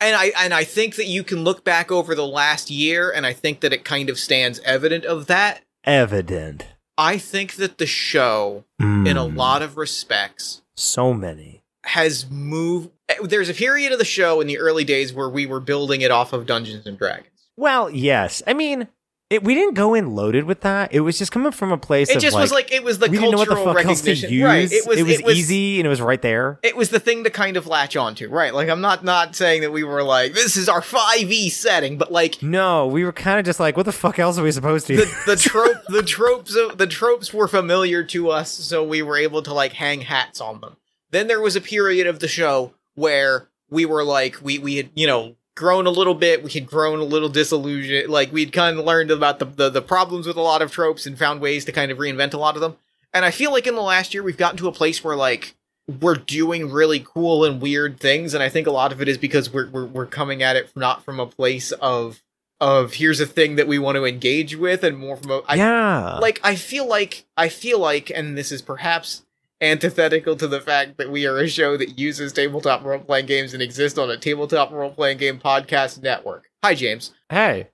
And 0.00 0.16
I 0.16 0.32
and 0.36 0.52
I 0.52 0.64
think 0.64 0.96
that 0.96 1.06
you 1.06 1.22
can 1.22 1.44
look 1.44 1.62
back 1.64 1.92
over 1.92 2.16
the 2.16 2.26
last 2.26 2.70
year, 2.70 3.12
and 3.12 3.24
I 3.24 3.32
think 3.32 3.60
that 3.60 3.72
it 3.72 3.84
kind 3.84 4.10
of 4.10 4.18
stands 4.18 4.58
evident 4.64 5.04
of 5.04 5.28
that. 5.28 5.62
Evident. 5.84 6.66
I 6.98 7.18
think 7.18 7.54
that 7.54 7.78
the 7.78 7.86
show, 7.86 8.64
in 8.78 9.16
a 9.16 9.24
Mm, 9.24 9.36
lot 9.36 9.62
of 9.62 9.76
respects, 9.76 10.62
So 10.76 11.12
many. 11.14 11.62
has 11.84 12.26
moved. 12.30 12.90
There's 13.22 13.48
a 13.48 13.54
period 13.54 13.92
of 13.92 13.98
the 13.98 14.04
show 14.04 14.40
in 14.40 14.46
the 14.46 14.58
early 14.58 14.84
days 14.84 15.12
where 15.12 15.28
we 15.28 15.46
were 15.46 15.60
building 15.60 16.00
it 16.02 16.10
off 16.10 16.32
of 16.32 16.46
Dungeons 16.46 16.86
and 16.86 16.96
Dragons. 16.98 17.48
Well, 17.56 17.90
yes. 17.90 18.42
I 18.46 18.54
mean, 18.54 18.88
it, 19.32 19.42
we 19.44 19.54
didn't 19.54 19.74
go 19.74 19.94
in 19.94 20.14
loaded 20.14 20.44
with 20.44 20.60
that. 20.60 20.92
It 20.92 21.00
was 21.00 21.18
just 21.18 21.32
coming 21.32 21.52
from 21.52 21.72
a 21.72 21.78
place 21.78 22.10
It 22.10 22.20
just 22.20 22.34
like, 22.34 22.42
was 22.42 22.52
like 22.52 22.72
it 22.72 22.84
was 22.84 22.98
the 22.98 23.08
we 23.10 23.16
didn't 23.16 23.32
know 23.32 23.38
what 23.38 23.48
the 23.48 23.54
cultural 23.54 23.74
fuck 23.74 23.84
else 23.86 24.00
to 24.02 24.10
recognition, 24.10 24.30
use. 24.32 24.44
right? 24.44 24.70
It 24.72 24.86
was 24.86 24.98
it 24.98 25.02
was 25.04 25.20
it 25.20 25.24
was 25.24 25.38
easy 25.38 25.80
and 25.80 25.86
it 25.86 25.90
was 25.90 26.00
right 26.02 26.20
there. 26.20 26.58
It 26.62 26.76
was 26.76 26.90
the 26.90 27.00
thing 27.00 27.24
to 27.24 27.30
kind 27.30 27.56
of 27.56 27.66
latch 27.66 27.96
onto, 27.96 28.28
right? 28.28 28.52
Like 28.54 28.68
I'm 28.68 28.80
not 28.80 29.02
not 29.04 29.34
saying 29.34 29.62
that 29.62 29.72
we 29.72 29.84
were 29.84 30.02
like 30.02 30.34
this 30.34 30.56
is 30.56 30.68
our 30.68 30.82
five 30.82 31.32
E 31.32 31.48
setting, 31.48 31.96
but 31.98 32.12
like 32.12 32.42
No, 32.42 32.86
we 32.86 33.04
were 33.04 33.12
kind 33.12 33.38
of 33.38 33.46
just 33.46 33.58
like, 33.58 33.76
what 33.76 33.86
the 33.86 33.92
fuck 33.92 34.18
else 34.18 34.38
are 34.38 34.42
we 34.42 34.52
supposed 34.52 34.86
to? 34.88 34.96
the 34.96 35.16
the 35.26 35.36
trope 35.36 35.78
the 35.88 36.02
tropes 36.02 36.54
of, 36.54 36.76
the 36.78 36.86
tropes 36.86 37.32
were 37.32 37.48
familiar 37.48 38.04
to 38.04 38.30
us, 38.30 38.50
so 38.50 38.84
we 38.84 39.00
were 39.02 39.16
able 39.16 39.42
to 39.42 39.54
like 39.54 39.72
hang 39.72 40.02
hats 40.02 40.40
on 40.40 40.60
them. 40.60 40.76
Then 41.10 41.26
there 41.26 41.40
was 41.40 41.56
a 41.56 41.60
period 41.60 42.06
of 42.06 42.20
the 42.20 42.28
show 42.28 42.74
where 42.94 43.48
we 43.70 43.86
were 43.86 44.04
like 44.04 44.36
we 44.42 44.58
we 44.58 44.76
had 44.76 44.90
you 44.94 45.06
know 45.06 45.36
grown 45.54 45.86
a 45.86 45.90
little 45.90 46.14
bit, 46.14 46.42
we 46.42 46.50
had 46.50 46.66
grown 46.66 46.98
a 46.98 47.04
little 47.04 47.28
disillusioned, 47.28 48.10
like 48.10 48.32
we'd 48.32 48.52
kind 48.52 48.78
of 48.78 48.84
learned 48.84 49.10
about 49.10 49.38
the, 49.38 49.44
the 49.44 49.70
the 49.70 49.82
problems 49.82 50.26
with 50.26 50.36
a 50.36 50.42
lot 50.42 50.62
of 50.62 50.72
tropes 50.72 51.06
and 51.06 51.18
found 51.18 51.40
ways 51.40 51.64
to 51.64 51.72
kind 51.72 51.90
of 51.90 51.98
reinvent 51.98 52.34
a 52.34 52.38
lot 52.38 52.54
of 52.54 52.60
them. 52.60 52.76
And 53.14 53.24
I 53.24 53.30
feel 53.30 53.52
like 53.52 53.66
in 53.66 53.74
the 53.74 53.82
last 53.82 54.14
year 54.14 54.22
we've 54.22 54.36
gotten 54.36 54.58
to 54.58 54.68
a 54.68 54.72
place 54.72 55.04
where 55.04 55.16
like 55.16 55.54
we're 56.00 56.14
doing 56.14 56.70
really 56.70 57.00
cool 57.00 57.44
and 57.44 57.60
weird 57.60 58.00
things, 58.00 58.34
and 58.34 58.42
I 58.42 58.48
think 58.48 58.66
a 58.66 58.72
lot 58.72 58.92
of 58.92 59.02
it 59.02 59.08
is 59.08 59.18
because 59.18 59.52
we're 59.52 59.68
we're, 59.68 59.86
we're 59.86 60.06
coming 60.06 60.42
at 60.42 60.56
it 60.56 60.70
not 60.74 61.04
from 61.04 61.20
a 61.20 61.26
place 61.26 61.72
of 61.72 62.22
of 62.60 62.94
here's 62.94 63.18
a 63.18 63.26
thing 63.26 63.56
that 63.56 63.66
we 63.66 63.78
want 63.78 63.96
to 63.96 64.04
engage 64.04 64.56
with, 64.56 64.84
and 64.84 64.96
more 64.96 65.16
from 65.16 65.30
a 65.32 65.42
I, 65.48 65.56
yeah. 65.56 66.18
like 66.18 66.40
I 66.44 66.54
feel 66.54 66.86
like 66.86 67.24
I 67.36 67.48
feel 67.48 67.78
like, 67.78 68.10
and 68.10 68.38
this 68.38 68.52
is 68.52 68.62
perhaps 68.62 69.24
antithetical 69.62 70.36
to 70.36 70.48
the 70.48 70.60
fact 70.60 70.98
that 70.98 71.10
we 71.10 71.24
are 71.26 71.38
a 71.38 71.48
show 71.48 71.76
that 71.76 71.98
uses 71.98 72.32
tabletop 72.32 72.84
role 72.84 72.98
playing 72.98 73.26
games 73.26 73.54
and 73.54 73.62
exists 73.62 73.98
on 73.98 74.10
a 74.10 74.16
tabletop 74.18 74.72
role 74.72 74.90
playing 74.90 75.18
game 75.18 75.38
podcast 75.38 76.02
network. 76.02 76.50
Hi, 76.62 76.74
James. 76.74 77.14
hey. 77.30 77.68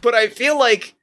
But 0.00 0.14
I 0.14 0.28
feel 0.28 0.58
like. 0.58 0.94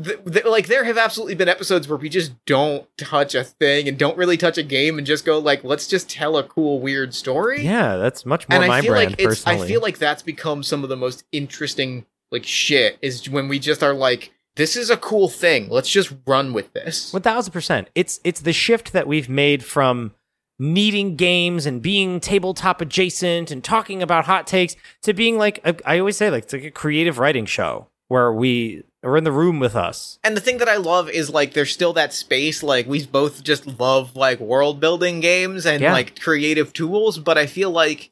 Th- 0.00 0.24
th- 0.32 0.44
like 0.44 0.68
there 0.68 0.84
have 0.84 0.96
absolutely 0.96 1.34
been 1.34 1.48
episodes 1.48 1.88
where 1.88 1.98
we 1.98 2.08
just 2.08 2.32
don't 2.46 2.86
touch 2.96 3.34
a 3.34 3.42
thing 3.42 3.88
and 3.88 3.98
don't 3.98 4.16
really 4.16 4.36
touch 4.36 4.56
a 4.56 4.62
game 4.62 4.96
and 4.96 5.04
just 5.04 5.24
go 5.24 5.40
like 5.40 5.64
let's 5.64 5.88
just 5.88 6.08
tell 6.08 6.36
a 6.36 6.44
cool 6.44 6.78
weird 6.78 7.12
story 7.12 7.64
Yeah, 7.64 7.96
that's 7.96 8.24
much 8.24 8.48
more 8.48 8.60
and 8.60 8.68
my 8.68 8.78
I 8.78 8.80
feel 8.80 8.92
brand 8.92 9.10
like 9.10 9.18
it's 9.18 9.42
personally. 9.42 9.64
I 9.64 9.66
feel 9.66 9.80
like 9.80 9.98
that's 9.98 10.22
become 10.22 10.62
some 10.62 10.84
of 10.84 10.88
the 10.88 10.96
most 10.96 11.24
interesting 11.32 12.06
like 12.30 12.44
shit 12.44 12.96
is 13.02 13.28
when 13.28 13.48
we 13.48 13.58
just 13.58 13.82
are 13.82 13.92
like 13.92 14.32
this 14.58 14.76
is 14.76 14.90
a 14.90 14.96
cool 14.98 15.28
thing 15.30 15.68
let's 15.70 15.88
just 15.88 16.12
run 16.26 16.52
with 16.52 16.70
this 16.74 17.10
One 17.14 17.22
thousand 17.22 17.52
percent. 17.54 17.88
It's 17.94 18.20
it's 18.24 18.40
the 18.42 18.52
shift 18.52 18.92
that 18.92 19.06
we've 19.06 19.28
made 19.30 19.64
from 19.64 20.12
needing 20.58 21.14
games 21.16 21.64
and 21.66 21.80
being 21.80 22.18
tabletop 22.20 22.80
adjacent 22.80 23.50
and 23.50 23.62
talking 23.64 24.02
about 24.02 24.24
hot 24.26 24.46
takes 24.46 24.74
to 25.02 25.14
being 25.14 25.38
like 25.38 25.60
a, 25.64 25.76
I 25.88 25.98
always 26.00 26.16
say 26.16 26.30
like 26.30 26.44
it's 26.44 26.52
like 26.52 26.64
a 26.64 26.70
creative 26.70 27.18
writing 27.18 27.46
show 27.46 27.86
where 28.08 28.32
we 28.32 28.82
are 29.04 29.16
in 29.16 29.22
the 29.22 29.30
room 29.32 29.60
with 29.60 29.76
us. 29.76 30.18
and 30.24 30.36
the 30.36 30.40
thing 30.40 30.58
that 30.58 30.68
I 30.68 30.76
love 30.76 31.08
is 31.08 31.30
like 31.30 31.52
there's 31.54 31.70
still 31.72 31.92
that 31.92 32.12
space 32.12 32.62
like 32.64 32.86
we 32.88 33.06
both 33.06 33.44
just 33.44 33.66
love 33.78 34.16
like 34.16 34.40
world 34.40 34.80
building 34.80 35.20
games 35.20 35.64
and 35.64 35.80
Yeah. 35.80 35.92
like 35.92 36.18
creative 36.20 36.72
tools 36.72 37.18
but 37.18 37.38
I 37.38 37.46
feel 37.46 37.70
like 37.70 38.10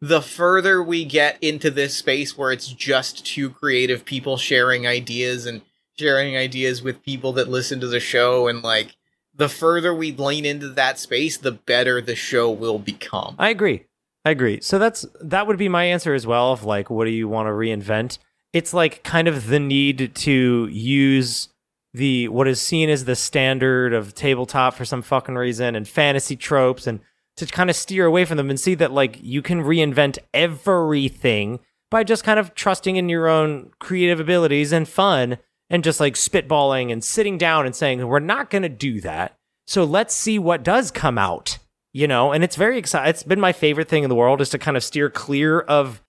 the 0.00 0.22
further 0.22 0.80
we 0.80 1.04
get 1.04 1.36
into 1.42 1.72
this 1.72 1.96
space 1.96 2.38
where 2.38 2.52
it's 2.52 2.68
just 2.68 3.26
two 3.26 3.50
creative 3.50 4.04
people 4.04 4.36
sharing 4.36 4.86
ideas 4.86 5.44
and 5.44 5.62
sharing 5.98 6.36
ideas 6.36 6.82
with 6.82 7.02
people 7.02 7.32
that 7.32 7.48
listen 7.48 7.80
to 7.80 7.88
the 7.88 8.00
show 8.00 8.48
and 8.48 8.62
like 8.62 8.96
the 9.34 9.48
further 9.48 9.94
we 9.94 10.12
lean 10.12 10.44
into 10.44 10.68
that 10.68 10.98
space 10.98 11.36
the 11.36 11.52
better 11.52 12.00
the 12.00 12.16
show 12.16 12.50
will 12.50 12.78
become 12.78 13.34
I 13.38 13.50
agree. 13.50 13.84
I 14.24 14.30
agree. 14.30 14.60
So 14.60 14.78
that's 14.78 15.06
that 15.20 15.46
would 15.46 15.56
be 15.56 15.68
my 15.68 15.84
answer 15.84 16.12
as 16.12 16.26
well 16.26 16.52
of 16.52 16.64
like 16.64 16.90
what 16.90 17.06
do 17.06 17.10
you 17.10 17.28
want 17.28 17.46
to 17.46 17.52
reinvent? 17.52 18.18
It's 18.52 18.74
like 18.74 19.02
kind 19.02 19.28
of 19.28 19.46
the 19.46 19.60
need 19.60 20.14
to 20.16 20.68
use 20.70 21.48
the 21.94 22.28
what 22.28 22.46
is 22.46 22.60
seen 22.60 22.90
as 22.90 23.04
the 23.04 23.16
standard 23.16 23.94
of 23.94 24.14
tabletop 24.14 24.74
for 24.74 24.84
some 24.84 25.02
fucking 25.02 25.36
reason 25.36 25.74
and 25.74 25.88
fantasy 25.88 26.36
tropes 26.36 26.86
and 26.86 27.00
to 27.36 27.46
kind 27.46 27.70
of 27.70 27.76
steer 27.76 28.04
away 28.04 28.24
from 28.24 28.36
them 28.36 28.50
and 28.50 28.60
see 28.60 28.74
that 28.74 28.92
like 28.92 29.18
you 29.22 29.40
can 29.40 29.62
reinvent 29.62 30.18
everything 30.34 31.60
by 31.90 32.04
just 32.04 32.24
kind 32.24 32.38
of 32.38 32.54
trusting 32.54 32.96
in 32.96 33.08
your 33.08 33.28
own 33.28 33.70
creative 33.78 34.20
abilities 34.20 34.72
and 34.72 34.88
fun 34.88 35.38
and 35.70 35.84
just 35.84 36.00
like 36.00 36.14
spitballing 36.14 36.90
and 36.92 37.02
sitting 37.04 37.38
down 37.38 37.66
and 37.66 37.74
saying 37.74 38.06
we're 38.06 38.18
not 38.20 38.50
going 38.50 38.62
to 38.62 38.68
do 38.68 39.00
that. 39.02 39.36
So 39.66 39.84
let's 39.84 40.14
see 40.14 40.38
what 40.38 40.62
does 40.62 40.90
come 40.90 41.18
out 41.18 41.58
you 41.94 42.06
know? 42.06 42.32
And 42.32 42.44
it's 42.44 42.54
very 42.54 42.76
exciting 42.78 43.08
it's 43.08 43.22
been 43.22 43.40
my 43.40 43.52
favorite 43.52 43.88
thing 43.88 44.02
in 44.04 44.10
the 44.10 44.14
world 44.14 44.40
is 44.42 44.50
to 44.50 44.58
kind 44.58 44.76
of 44.76 44.84
steer 44.84 45.08
clear 45.08 45.60
of 45.60 46.02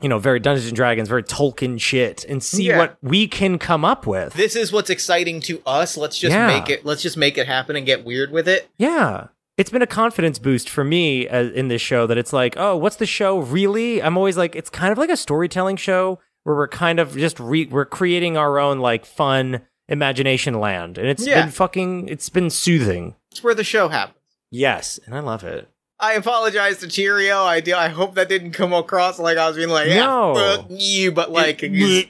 you 0.00 0.08
know 0.08 0.18
very 0.18 0.38
dungeons 0.38 0.68
and 0.68 0.76
dragons 0.76 1.08
very 1.08 1.24
tolkien 1.24 1.78
shit 1.80 2.24
and 2.24 2.42
see 2.42 2.68
Yeah. 2.68 2.78
what 2.78 2.96
we 3.02 3.26
can 3.26 3.58
come 3.58 3.84
up 3.84 4.06
with. 4.06 4.32
This 4.34 4.54
is 4.54 4.72
what's 4.72 4.90
exciting 4.90 5.40
to 5.42 5.60
us. 5.66 5.96
Let's 5.96 6.18
just 6.18 6.32
Yeah. 6.32 6.46
make 6.46 6.70
it 6.70 6.84
let's 6.86 7.02
just 7.02 7.16
make 7.16 7.36
it 7.36 7.46
happen 7.48 7.74
and 7.76 7.84
get 7.84 8.04
weird 8.04 8.30
with 8.30 8.48
it. 8.48 8.68
Yeah. 8.78 9.26
It's 9.58 9.70
been 9.70 9.82
a 9.82 9.86
confidence 9.88 10.38
boost 10.38 10.68
for 10.70 10.82
me 10.84 11.28
uh, 11.28 11.42
in 11.50 11.68
this 11.68 11.82
show 11.82 12.06
that 12.06 12.16
it's 12.16 12.32
like 12.32 12.54
oh 12.56 12.76
what's 12.76 12.96
the 12.96 13.04
show 13.06 13.38
really? 13.38 14.00
I'm 14.02 14.16
always 14.16 14.36
like 14.36 14.54
it's 14.54 14.70
kind 14.70 14.92
of 14.92 14.98
like 14.98 15.10
a 15.10 15.16
storytelling 15.16 15.76
show 15.76 16.20
where 16.44 16.54
we're 16.56 16.68
kind 16.68 16.98
of 17.00 17.14
just 17.16 17.38
re- 17.40 17.66
we're 17.66 17.84
creating 17.84 18.36
our 18.36 18.58
own 18.58 18.78
like 18.78 19.04
fun 19.04 19.60
imagination 19.88 20.54
land 20.60 20.96
and 20.96 21.06
it's 21.08 21.26
Yeah. 21.26 21.42
been 21.42 21.50
fucking 21.50 22.08
it's 22.08 22.28
been 22.30 22.48
soothing 22.48 23.14
it's 23.30 23.42
where 23.44 23.54
the 23.54 23.64
show 23.64 23.88
happens 23.88 24.18
yes 24.50 24.98
and 25.04 25.14
i 25.14 25.20
love 25.20 25.44
it 25.44 25.68
I 26.00 26.14
apologize 26.14 26.78
to 26.78 26.88
Cheerio. 26.88 27.44
I 27.44 27.60
do. 27.60 27.72
I 27.74 27.88
hope 27.88 28.16
that 28.16 28.28
didn't 28.28 28.50
come 28.50 28.72
across 28.74 29.18
like 29.20 29.38
I 29.38 29.46
was 29.46 29.56
being 29.56 29.68
like, 29.70 29.88
yeah, 29.88 30.04
No. 30.04 30.34
fuck 30.34 30.66
you, 30.68 31.12
but 31.12 31.30
like, 31.30 31.62
it's- 31.62 32.06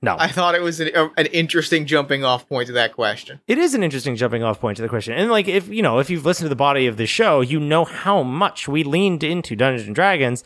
no 0.00 0.16
I 0.18 0.28
thought 0.28 0.54
it 0.54 0.62
was 0.62 0.80
an, 0.80 0.90
a- 0.94 1.10
an 1.18 1.26
interesting 1.26 1.84
jumping 1.84 2.24
off 2.24 2.48
point 2.48 2.68
to 2.68 2.72
that 2.72 2.94
question. 2.94 3.40
It 3.46 3.58
is 3.58 3.74
an 3.74 3.82
interesting 3.84 4.16
jumping 4.16 4.42
off 4.42 4.58
point 4.60 4.76
to 4.76 4.82
the 4.82 4.88
question. 4.88 5.12
And 5.12 5.30
like 5.30 5.46
if 5.46 5.68
you 5.68 5.82
know, 5.82 5.98
if 5.98 6.08
you've 6.08 6.24
listened 6.24 6.46
to 6.46 6.48
the 6.48 6.56
body 6.56 6.86
of 6.86 6.96
the 6.96 7.06
show, 7.06 7.42
you 7.42 7.60
know 7.60 7.84
how 7.84 8.22
much 8.22 8.66
we 8.66 8.82
leaned 8.82 9.22
into 9.22 9.54
Dungeons 9.54 9.86
and 9.86 9.94
Dragons, 9.94 10.42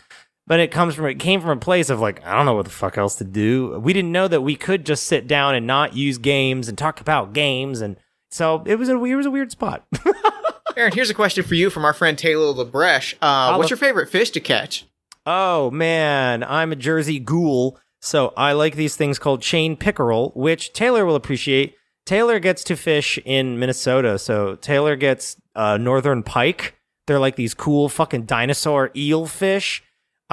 but 0.53 0.61
it 0.61 0.71
comes 0.71 0.95
from 0.95 1.07
it 1.07 1.15
came 1.15 1.41
from 1.41 1.49
a 1.49 1.57
place 1.57 1.89
of 1.89 1.99
like, 1.99 2.23
I 2.27 2.37
don't 2.37 2.45
know 2.45 2.53
what 2.53 2.67
the 2.67 2.71
fuck 2.71 2.99
else 2.99 3.15
to 3.15 3.25
do. 3.25 3.79
We 3.79 3.95
didn't 3.95 4.13
know 4.13 4.29
that 4.29 4.43
we 4.43 4.55
could 4.55 4.85
just 4.85 5.05
sit 5.05 5.27
down 5.27 5.55
and 5.55 5.67
not 5.67 5.97
use 5.97 6.19
games 6.19 6.69
and 6.69 6.77
talk 6.77 7.01
about 7.01 7.33
games 7.33 7.81
and 7.81 7.97
so 8.31 8.63
it 8.67 8.75
was 8.75 8.91
a 8.91 9.03
it 9.03 9.15
was 9.15 9.25
a 9.25 9.31
weird 9.31 9.51
spot. 9.51 9.87
Aaron, 10.77 10.93
here's 10.93 11.09
a 11.09 11.15
question 11.15 11.43
for 11.43 11.55
you 11.55 11.71
from 11.71 11.87
our 11.87 11.95
friend 11.95 12.19
Taylor 12.19 12.53
LeBreche. 12.53 13.15
Uh, 13.23 13.55
what's 13.57 13.71
your 13.71 13.79
favorite 13.79 14.11
fish 14.11 14.29
to 14.33 14.41
catch? 14.41 14.85
oh 15.25 15.71
man, 15.71 16.45
I'm 16.45 16.71
a 16.71 16.77
Jersey 16.77 17.19
ghoul, 17.19 17.79
so 18.03 18.35
I 18.37 18.53
like 18.53 18.77
these 18.77 18.95
things 18.95 19.19
called 19.19 19.41
chain 19.41 19.75
pickerel, 19.75 20.33
which 20.37 20.75
Taylor 20.75 21.07
will 21.07 21.17
appreciate. 21.17 21.77
Taylor 22.05 22.39
gets 22.39 22.63
to 22.65 22.77
fish 22.77 23.19
in 23.25 23.59
Minnesota, 23.59 24.19
so 24.19 24.57
Taylor 24.57 24.97
gets 24.97 25.35
uh, 25.55 25.79
northern 25.79 26.23
pike. 26.23 26.79
They're 27.07 27.19
like 27.19 27.37
these 27.37 27.55
cool 27.55 27.89
fucking 27.89 28.27
dinosaur 28.27 28.91
eel 28.95 29.25
fish. 29.25 29.83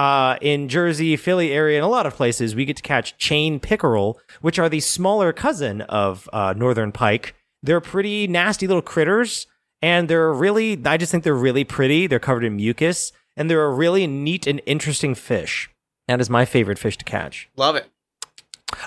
Uh, 0.00 0.38
in 0.40 0.66
Jersey, 0.70 1.14
Philly 1.14 1.52
area, 1.52 1.76
and 1.76 1.84
a 1.84 1.88
lot 1.88 2.06
of 2.06 2.14
places, 2.14 2.54
we 2.54 2.64
get 2.64 2.78
to 2.78 2.82
catch 2.82 3.18
chain 3.18 3.60
pickerel, 3.60 4.18
which 4.40 4.58
are 4.58 4.70
the 4.70 4.80
smaller 4.80 5.30
cousin 5.30 5.82
of 5.82 6.26
uh, 6.32 6.54
northern 6.56 6.90
pike. 6.90 7.34
They're 7.62 7.82
pretty 7.82 8.26
nasty 8.26 8.66
little 8.66 8.80
critters, 8.80 9.46
and 9.82 10.08
they're 10.08 10.32
really, 10.32 10.80
I 10.86 10.96
just 10.96 11.12
think 11.12 11.22
they're 11.22 11.34
really 11.34 11.64
pretty. 11.64 12.06
They're 12.06 12.18
covered 12.18 12.44
in 12.44 12.56
mucus, 12.56 13.12
and 13.36 13.50
they're 13.50 13.62
a 13.66 13.74
really 13.74 14.06
neat 14.06 14.46
and 14.46 14.62
interesting 14.64 15.14
fish. 15.14 15.68
That 16.08 16.18
is 16.18 16.30
my 16.30 16.46
favorite 16.46 16.78
fish 16.78 16.96
to 16.96 17.04
catch. 17.04 17.50
Love 17.58 17.76
it. 17.76 17.90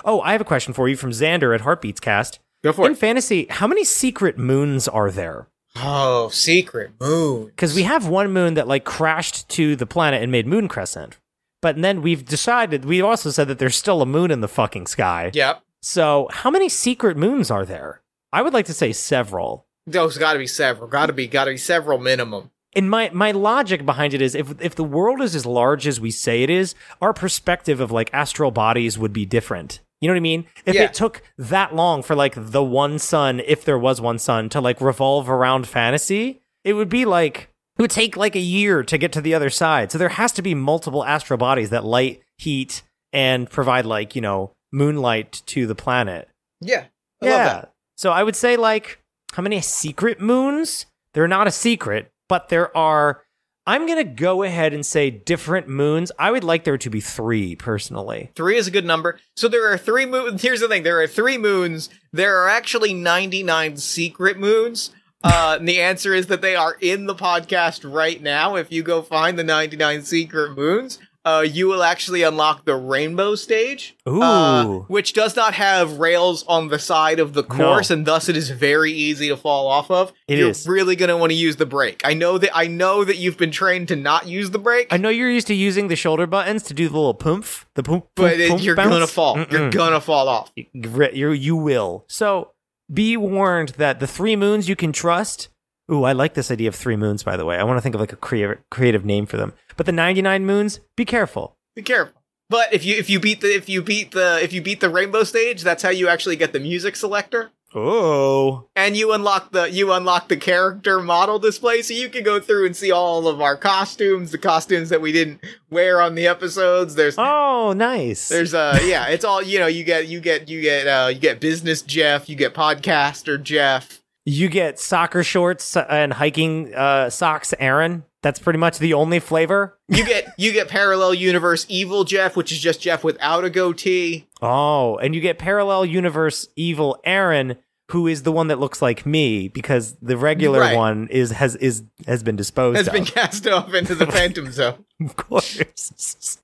Oh, 0.04 0.20
I 0.22 0.32
have 0.32 0.40
a 0.40 0.44
question 0.44 0.74
for 0.74 0.88
you 0.88 0.96
from 0.96 1.12
Xander 1.12 1.54
at 1.54 1.60
Heartbeats 1.60 2.00
Cast. 2.00 2.40
Go 2.64 2.72
for 2.72 2.86
In 2.86 2.92
it. 2.92 2.98
fantasy, 2.98 3.46
how 3.50 3.68
many 3.68 3.84
secret 3.84 4.36
moons 4.36 4.88
are 4.88 5.12
there? 5.12 5.46
Oh, 5.76 6.28
secret 6.28 6.92
moon. 7.00 7.46
Because 7.46 7.74
we 7.74 7.82
have 7.82 8.06
one 8.06 8.32
moon 8.32 8.54
that 8.54 8.68
like 8.68 8.84
crashed 8.84 9.48
to 9.50 9.76
the 9.76 9.86
planet 9.86 10.22
and 10.22 10.30
made 10.30 10.46
Moon 10.46 10.68
Crescent. 10.68 11.18
But 11.60 11.80
then 11.80 12.02
we've 12.02 12.24
decided, 12.24 12.84
we 12.84 13.00
also 13.00 13.30
said 13.30 13.48
that 13.48 13.58
there's 13.58 13.76
still 13.76 14.02
a 14.02 14.06
moon 14.06 14.30
in 14.30 14.40
the 14.40 14.48
fucking 14.48 14.86
sky. 14.86 15.30
Yep. 15.32 15.62
So 15.82 16.28
how 16.30 16.50
many 16.50 16.68
secret 16.68 17.16
moons 17.16 17.50
are 17.50 17.64
there? 17.64 18.02
I 18.32 18.42
would 18.42 18.52
like 18.52 18.66
to 18.66 18.74
say 18.74 18.92
several. 18.92 19.66
Those 19.86 20.18
got 20.18 20.34
to 20.34 20.38
be 20.38 20.46
several. 20.46 20.88
Got 20.88 21.06
to 21.06 21.12
be. 21.12 21.26
Got 21.26 21.44
to 21.44 21.52
be 21.52 21.56
several 21.56 21.98
minimum. 21.98 22.50
And 22.76 22.90
my, 22.90 23.10
my 23.12 23.30
logic 23.30 23.86
behind 23.86 24.14
it 24.14 24.22
is 24.22 24.34
if 24.34 24.60
if 24.60 24.74
the 24.74 24.82
world 24.82 25.20
is 25.20 25.34
as 25.34 25.46
large 25.46 25.86
as 25.86 26.00
we 26.00 26.10
say 26.10 26.42
it 26.42 26.50
is, 26.50 26.74
our 27.00 27.12
perspective 27.12 27.80
of 27.80 27.92
like 27.92 28.10
astral 28.12 28.50
bodies 28.50 28.98
would 28.98 29.12
be 29.12 29.26
different. 29.26 29.80
You 30.04 30.08
know 30.08 30.16
what 30.16 30.18
I 30.18 30.20
mean? 30.20 30.44
If 30.66 30.74
Yeah. 30.74 30.82
it 30.82 30.92
took 30.92 31.22
that 31.38 31.74
long 31.74 32.02
for 32.02 32.14
like 32.14 32.34
the 32.36 32.62
one 32.62 32.98
sun, 32.98 33.40
if 33.40 33.64
there 33.64 33.78
was 33.78 34.02
one 34.02 34.18
sun, 34.18 34.50
to 34.50 34.60
like 34.60 34.82
revolve 34.82 35.30
around 35.30 35.66
fantasy, 35.66 36.42
it 36.62 36.74
would 36.74 36.90
be 36.90 37.06
like 37.06 37.48
it 37.78 37.80
would 37.82 37.90
take 37.90 38.14
like 38.14 38.36
a 38.36 38.40
year 38.40 38.82
to 38.82 38.98
get 38.98 39.12
to 39.12 39.22
the 39.22 39.32
other 39.32 39.48
side. 39.48 39.90
So 39.90 39.96
there 39.96 40.10
has 40.10 40.30
to 40.32 40.42
be 40.42 40.54
multiple 40.54 41.06
astral 41.06 41.38
bodies 41.38 41.70
that 41.70 41.86
light, 41.86 42.20
heat, 42.36 42.82
and 43.14 43.48
provide 43.48 43.86
like, 43.86 44.14
you 44.14 44.20
know, 44.20 44.52
moonlight 44.74 45.40
to 45.46 45.66
the 45.66 45.74
planet. 45.74 46.28
Yeah. 46.60 46.84
I 47.22 47.26
yeah. 47.26 47.30
love 47.30 47.46
that. 47.46 47.72
So 47.96 48.12
I 48.12 48.24
would 48.24 48.36
say 48.36 48.58
like 48.58 48.98
how 49.32 49.42
many 49.42 49.58
secret 49.62 50.20
moons? 50.20 50.84
They're 51.14 51.26
not 51.26 51.46
a 51.46 51.50
secret, 51.50 52.12
but 52.28 52.50
there 52.50 52.76
are 52.76 53.22
I'm 53.66 53.86
going 53.86 53.98
to 53.98 54.04
go 54.04 54.42
ahead 54.42 54.74
and 54.74 54.84
say 54.84 55.10
different 55.10 55.68
moons. 55.68 56.12
I 56.18 56.30
would 56.30 56.44
like 56.44 56.64
there 56.64 56.76
to 56.76 56.90
be 56.90 57.00
3 57.00 57.56
personally. 57.56 58.30
Three 58.34 58.56
is 58.56 58.66
a 58.66 58.70
good 58.70 58.84
number. 58.84 59.18
So 59.36 59.48
there 59.48 59.72
are 59.72 59.78
three 59.78 60.04
moons. 60.04 60.42
Here's 60.42 60.60
the 60.60 60.68
thing: 60.68 60.82
there 60.82 61.00
are 61.00 61.06
three 61.06 61.38
moons. 61.38 61.88
There 62.12 62.42
are 62.42 62.48
actually 62.48 62.92
99 62.92 63.78
secret 63.78 64.38
moons. 64.38 64.90
Uh, 65.22 65.56
and 65.58 65.66
the 65.66 65.80
answer 65.80 66.12
is 66.12 66.26
that 66.26 66.42
they 66.42 66.54
are 66.54 66.76
in 66.80 67.06
the 67.06 67.14
podcast 67.14 67.90
right 67.90 68.20
now. 68.20 68.56
If 68.56 68.70
you 68.70 68.82
go 68.82 69.00
find 69.00 69.38
the 69.38 69.44
99 69.44 70.02
secret 70.02 70.56
moons, 70.56 70.98
uh, 71.24 71.40
you 71.48 71.66
will 71.66 71.82
actually 71.82 72.22
unlock 72.22 72.64
the 72.64 72.74
rainbow 72.76 73.34
stage, 73.34 73.96
Ooh. 74.08 74.22
uh, 74.22 74.64
which 74.88 75.12
does 75.12 75.34
not 75.36 75.54
have 75.54 75.98
rails 75.98 76.44
on 76.46 76.68
the 76.68 76.78
side 76.78 77.18
of 77.18 77.32
the 77.32 77.42
course, 77.42 77.90
and 77.90 78.06
thus 78.06 78.28
it 78.28 78.36
is 78.36 78.50
very 78.50 78.92
easy 78.92 79.28
to 79.28 79.36
fall 79.36 79.66
off 79.66 79.90
of. 79.90 80.12
It 80.28 80.38
You're 80.38 80.50
is. 80.50 80.66
really 80.68 80.96
going 80.96 81.08
to 81.08 81.16
want 81.16 81.30
to 81.30 81.36
use 81.36 81.56
the 81.56 81.66
brake. 81.66 82.02
I 82.04 82.14
know 82.14 82.36
that. 82.38 82.50
I 82.54 82.66
know 82.66 83.04
that 83.04 83.16
you've 83.16 83.38
been 83.38 83.50
trained 83.50 83.88
to 83.88 83.96
not 83.96 84.26
use 84.26 84.50
the 84.50 84.58
brake. 84.58 84.88
I 84.90 84.96
know 84.98 85.08
you're 85.08 85.30
used 85.30 85.46
to 85.46 85.54
using 85.54 85.88
the 85.88 85.96
shoulder 85.96 86.26
buttons 86.26 86.62
to 86.64 86.74
do 86.74 86.88
the 86.88 86.94
little 86.96 87.14
poomph, 87.14 87.66
the 87.74 87.82
poomp, 87.82 88.04
but 88.16 88.38
it- 88.38 88.60
you're 88.60 88.76
bounce. 88.76 88.90
gonna 88.90 89.06
fall. 89.06 89.38
You're 89.50 89.70
gonna 89.70 90.00
fall 90.00 90.28
off. 90.28 90.50
you 90.54 91.30
you 91.32 91.56
will. 91.56 92.04
So 92.08 92.50
be 92.92 93.16
warned 93.16 93.70
that 93.70 93.98
the 93.98 94.06
three 94.06 94.36
moons 94.36 94.68
you 94.68 94.76
can 94.76 94.92
trust. 94.92 95.48
Ooh, 95.90 96.04
I 96.04 96.12
like 96.12 96.34
this 96.34 96.50
idea 96.50 96.68
of 96.68 96.74
three 96.74 96.96
moons. 96.96 97.22
By 97.22 97.36
the 97.36 97.44
way, 97.44 97.56
I 97.56 97.64
want 97.64 97.76
to 97.76 97.82
think 97.82 97.94
of 97.94 98.00
like 98.00 98.12
a 98.12 98.16
creative 98.16 98.58
creative 98.70 99.04
name 99.04 99.26
for 99.26 99.36
them. 99.36 99.52
But 99.76 99.86
the 99.86 99.92
ninety 99.92 100.22
nine 100.22 100.46
moons, 100.46 100.80
be 100.96 101.04
careful. 101.04 101.56
Be 101.74 101.82
careful. 101.82 102.20
But 102.48 102.72
if 102.72 102.84
you 102.84 102.96
if 102.96 103.10
you 103.10 103.20
beat 103.20 103.40
the 103.40 103.54
if 103.54 103.68
you 103.68 103.82
beat 103.82 104.12
the 104.12 104.42
if 104.42 104.52
you 104.52 104.62
beat 104.62 104.80
the 104.80 104.90
rainbow 104.90 105.24
stage, 105.24 105.62
that's 105.62 105.82
how 105.82 105.90
you 105.90 106.08
actually 106.08 106.36
get 106.36 106.52
the 106.52 106.60
music 106.60 106.96
selector. 106.96 107.50
Oh, 107.76 108.68
And 108.76 108.96
you 108.96 109.12
unlock 109.12 109.50
the 109.50 109.68
you 109.68 109.92
unlock 109.92 110.28
the 110.28 110.36
character 110.36 111.00
model 111.00 111.40
display, 111.40 111.82
so 111.82 111.92
you 111.92 112.08
can 112.08 112.22
go 112.22 112.38
through 112.38 112.66
and 112.66 112.76
see 112.76 112.92
all 112.92 113.26
of 113.26 113.40
our 113.40 113.56
costumes, 113.56 114.30
the 114.30 114.38
costumes 114.38 114.90
that 114.90 115.00
we 115.00 115.10
didn't 115.10 115.40
wear 115.70 116.00
on 116.00 116.14
the 116.14 116.28
episodes. 116.28 116.94
There's 116.94 117.16
oh, 117.18 117.72
nice. 117.76 118.28
there's 118.28 118.54
uh 118.54 118.78
yeah, 118.84 119.08
it's 119.08 119.24
all 119.24 119.42
you 119.42 119.58
know. 119.58 119.66
You 119.66 119.82
get 119.82 120.06
you 120.06 120.20
get 120.20 120.48
you 120.48 120.60
get 120.60 120.86
uh 120.86 121.08
you 121.08 121.18
get 121.18 121.40
business 121.40 121.82
Jeff, 121.82 122.28
you 122.28 122.36
get 122.36 122.54
podcaster 122.54 123.42
Jeff. 123.42 124.03
You 124.24 124.48
get 124.48 124.78
soccer 124.78 125.22
shorts 125.22 125.76
and 125.76 126.12
hiking 126.12 126.74
uh, 126.74 127.10
socks, 127.10 127.52
Aaron. 127.58 128.04
That's 128.22 128.38
pretty 128.38 128.58
much 128.58 128.78
the 128.78 128.94
only 128.94 129.18
flavor. 129.20 129.78
You 129.88 130.04
get 130.06 130.26
you 130.38 130.52
get 130.52 130.68
parallel 130.68 131.12
universe 131.12 131.66
evil 131.68 132.04
Jeff, 132.04 132.36
which 132.36 132.50
is 132.52 132.58
just 132.58 132.80
Jeff 132.80 133.04
without 133.04 133.44
a 133.44 133.50
goatee. 133.50 134.26
Oh, 134.40 134.96
and 134.96 135.14
you 135.14 135.20
get 135.20 135.38
parallel 135.38 135.84
universe 135.84 136.48
evil 136.56 136.98
Aaron, 137.04 137.56
who 137.90 138.06
is 138.06 138.22
the 138.22 138.32
one 138.32 138.48
that 138.48 138.58
looks 138.58 138.80
like 138.80 139.04
me 139.04 139.48
because 139.48 139.96
the 140.00 140.16
regular 140.16 140.60
Right. 140.60 140.74
one 140.76 141.08
is 141.10 141.32
has 141.32 141.54
is 141.56 141.82
has 142.06 142.22
been 142.22 142.36
disposed 142.36 142.78
Has 142.78 142.86
of. 142.88 142.94
been 142.94 143.04
cast 143.04 143.46
off 143.46 143.74
into 143.74 143.94
the 143.94 144.06
phantom 144.10 144.50
zone. 144.50 144.86
of 145.04 145.16
course. 145.16 146.38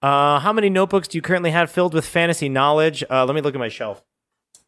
Uh, 0.00 0.38
how 0.38 0.52
many 0.52 0.68
notebooks 0.70 1.08
do 1.08 1.18
you 1.18 1.22
currently 1.22 1.50
have 1.50 1.70
filled 1.70 1.92
with 1.94 2.06
fantasy 2.06 2.48
knowledge? 2.48 3.02
Uh, 3.10 3.24
let 3.24 3.34
me 3.34 3.40
look 3.40 3.54
at 3.54 3.58
my 3.58 3.68
shelf. 3.68 4.02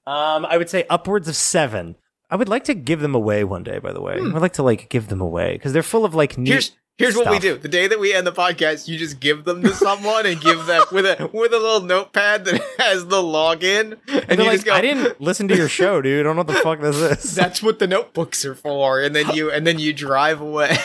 Um, 0.07 0.45
I 0.47 0.57
would 0.57 0.71
say 0.71 0.87
upwards 0.91 1.29
of 1.29 1.37
seven. 1.37 1.95
I 2.31 2.37
would 2.37 2.49
like 2.49 2.65
to 2.65 2.75
give 2.75 3.01
them 3.01 3.15
away 3.15 3.45
one 3.45 3.62
day. 3.62 3.79
By 3.79 3.93
the 3.93 4.01
way, 4.01 4.15
I'd 4.15 4.21
like 4.43 4.55
to 4.55 4.62
like 4.62 4.89
give 4.89 5.09
them 5.09 5.21
away 5.21 5.53
because 5.53 5.73
they're 5.73 5.83
full 5.83 6.05
of 6.05 6.15
like 6.15 6.37
neat. 6.37 6.49
Hmm. 6.49 6.53
Here's 6.53 6.73
here's 6.99 7.17
what 7.17 7.31
we 7.31 7.39
do. 7.39 7.57
The 7.59 7.69
day 7.69 7.87
that 7.87 8.01
we 8.01 8.12
end 8.15 8.27
the 8.27 8.33
podcast, 8.33 8.89
you 8.89 8.99
just 8.99 9.21
give 9.21 9.45
them 9.45 9.62
to 9.62 9.73
someone 9.75 10.25
and 10.27 10.41
give 10.41 10.67
them 10.67 10.83
with 10.93 11.05
a 11.07 11.31
with 11.33 11.53
a 11.53 11.59
little 11.59 11.83
notepad 11.83 12.45
that 12.47 12.61
has 12.79 13.07
the 13.07 13.23
login, 13.23 13.99
and, 14.09 14.25
And 14.29 14.39
you 14.41 14.47
like, 14.47 14.55
just 14.55 14.67
go. 14.67 14.75
I 14.75 14.81
didn't 14.81 15.21
listen 15.21 15.47
to 15.49 15.57
your 15.57 15.69
show, 15.69 16.01
dude. 16.03 16.21
I 16.21 16.23
don't 16.25 16.37
know 16.37 16.41
what 16.41 16.49
the 16.49 16.55
fuck 16.55 16.81
this 16.81 16.97
is. 17.25 17.35
That's 17.35 17.62
what 17.62 17.79
the 17.79 17.87
notebooks 17.87 18.45
are 18.45 18.55
for, 18.55 19.01
and 19.01 19.15
then 19.15 19.31
you 19.35 19.51
and 19.51 19.67
then 19.67 19.79
you 19.79 19.93
drive 19.93 20.41
away. 20.41 20.77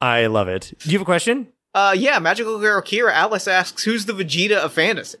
I 0.00 0.26
love 0.26 0.48
it. 0.48 0.72
Do 0.80 0.90
you 0.90 0.98
have 0.98 1.02
a 1.02 1.06
question? 1.06 1.48
uh, 1.74 1.94
yeah, 1.96 2.18
magical 2.18 2.58
girl 2.58 2.82
Kira 2.82 3.12
Alice 3.12 3.48
asks, 3.48 3.84
"Who's 3.84 4.04
the 4.06 4.12
Vegeta 4.12 4.56
of 4.56 4.72
fantasy?" 4.74 5.18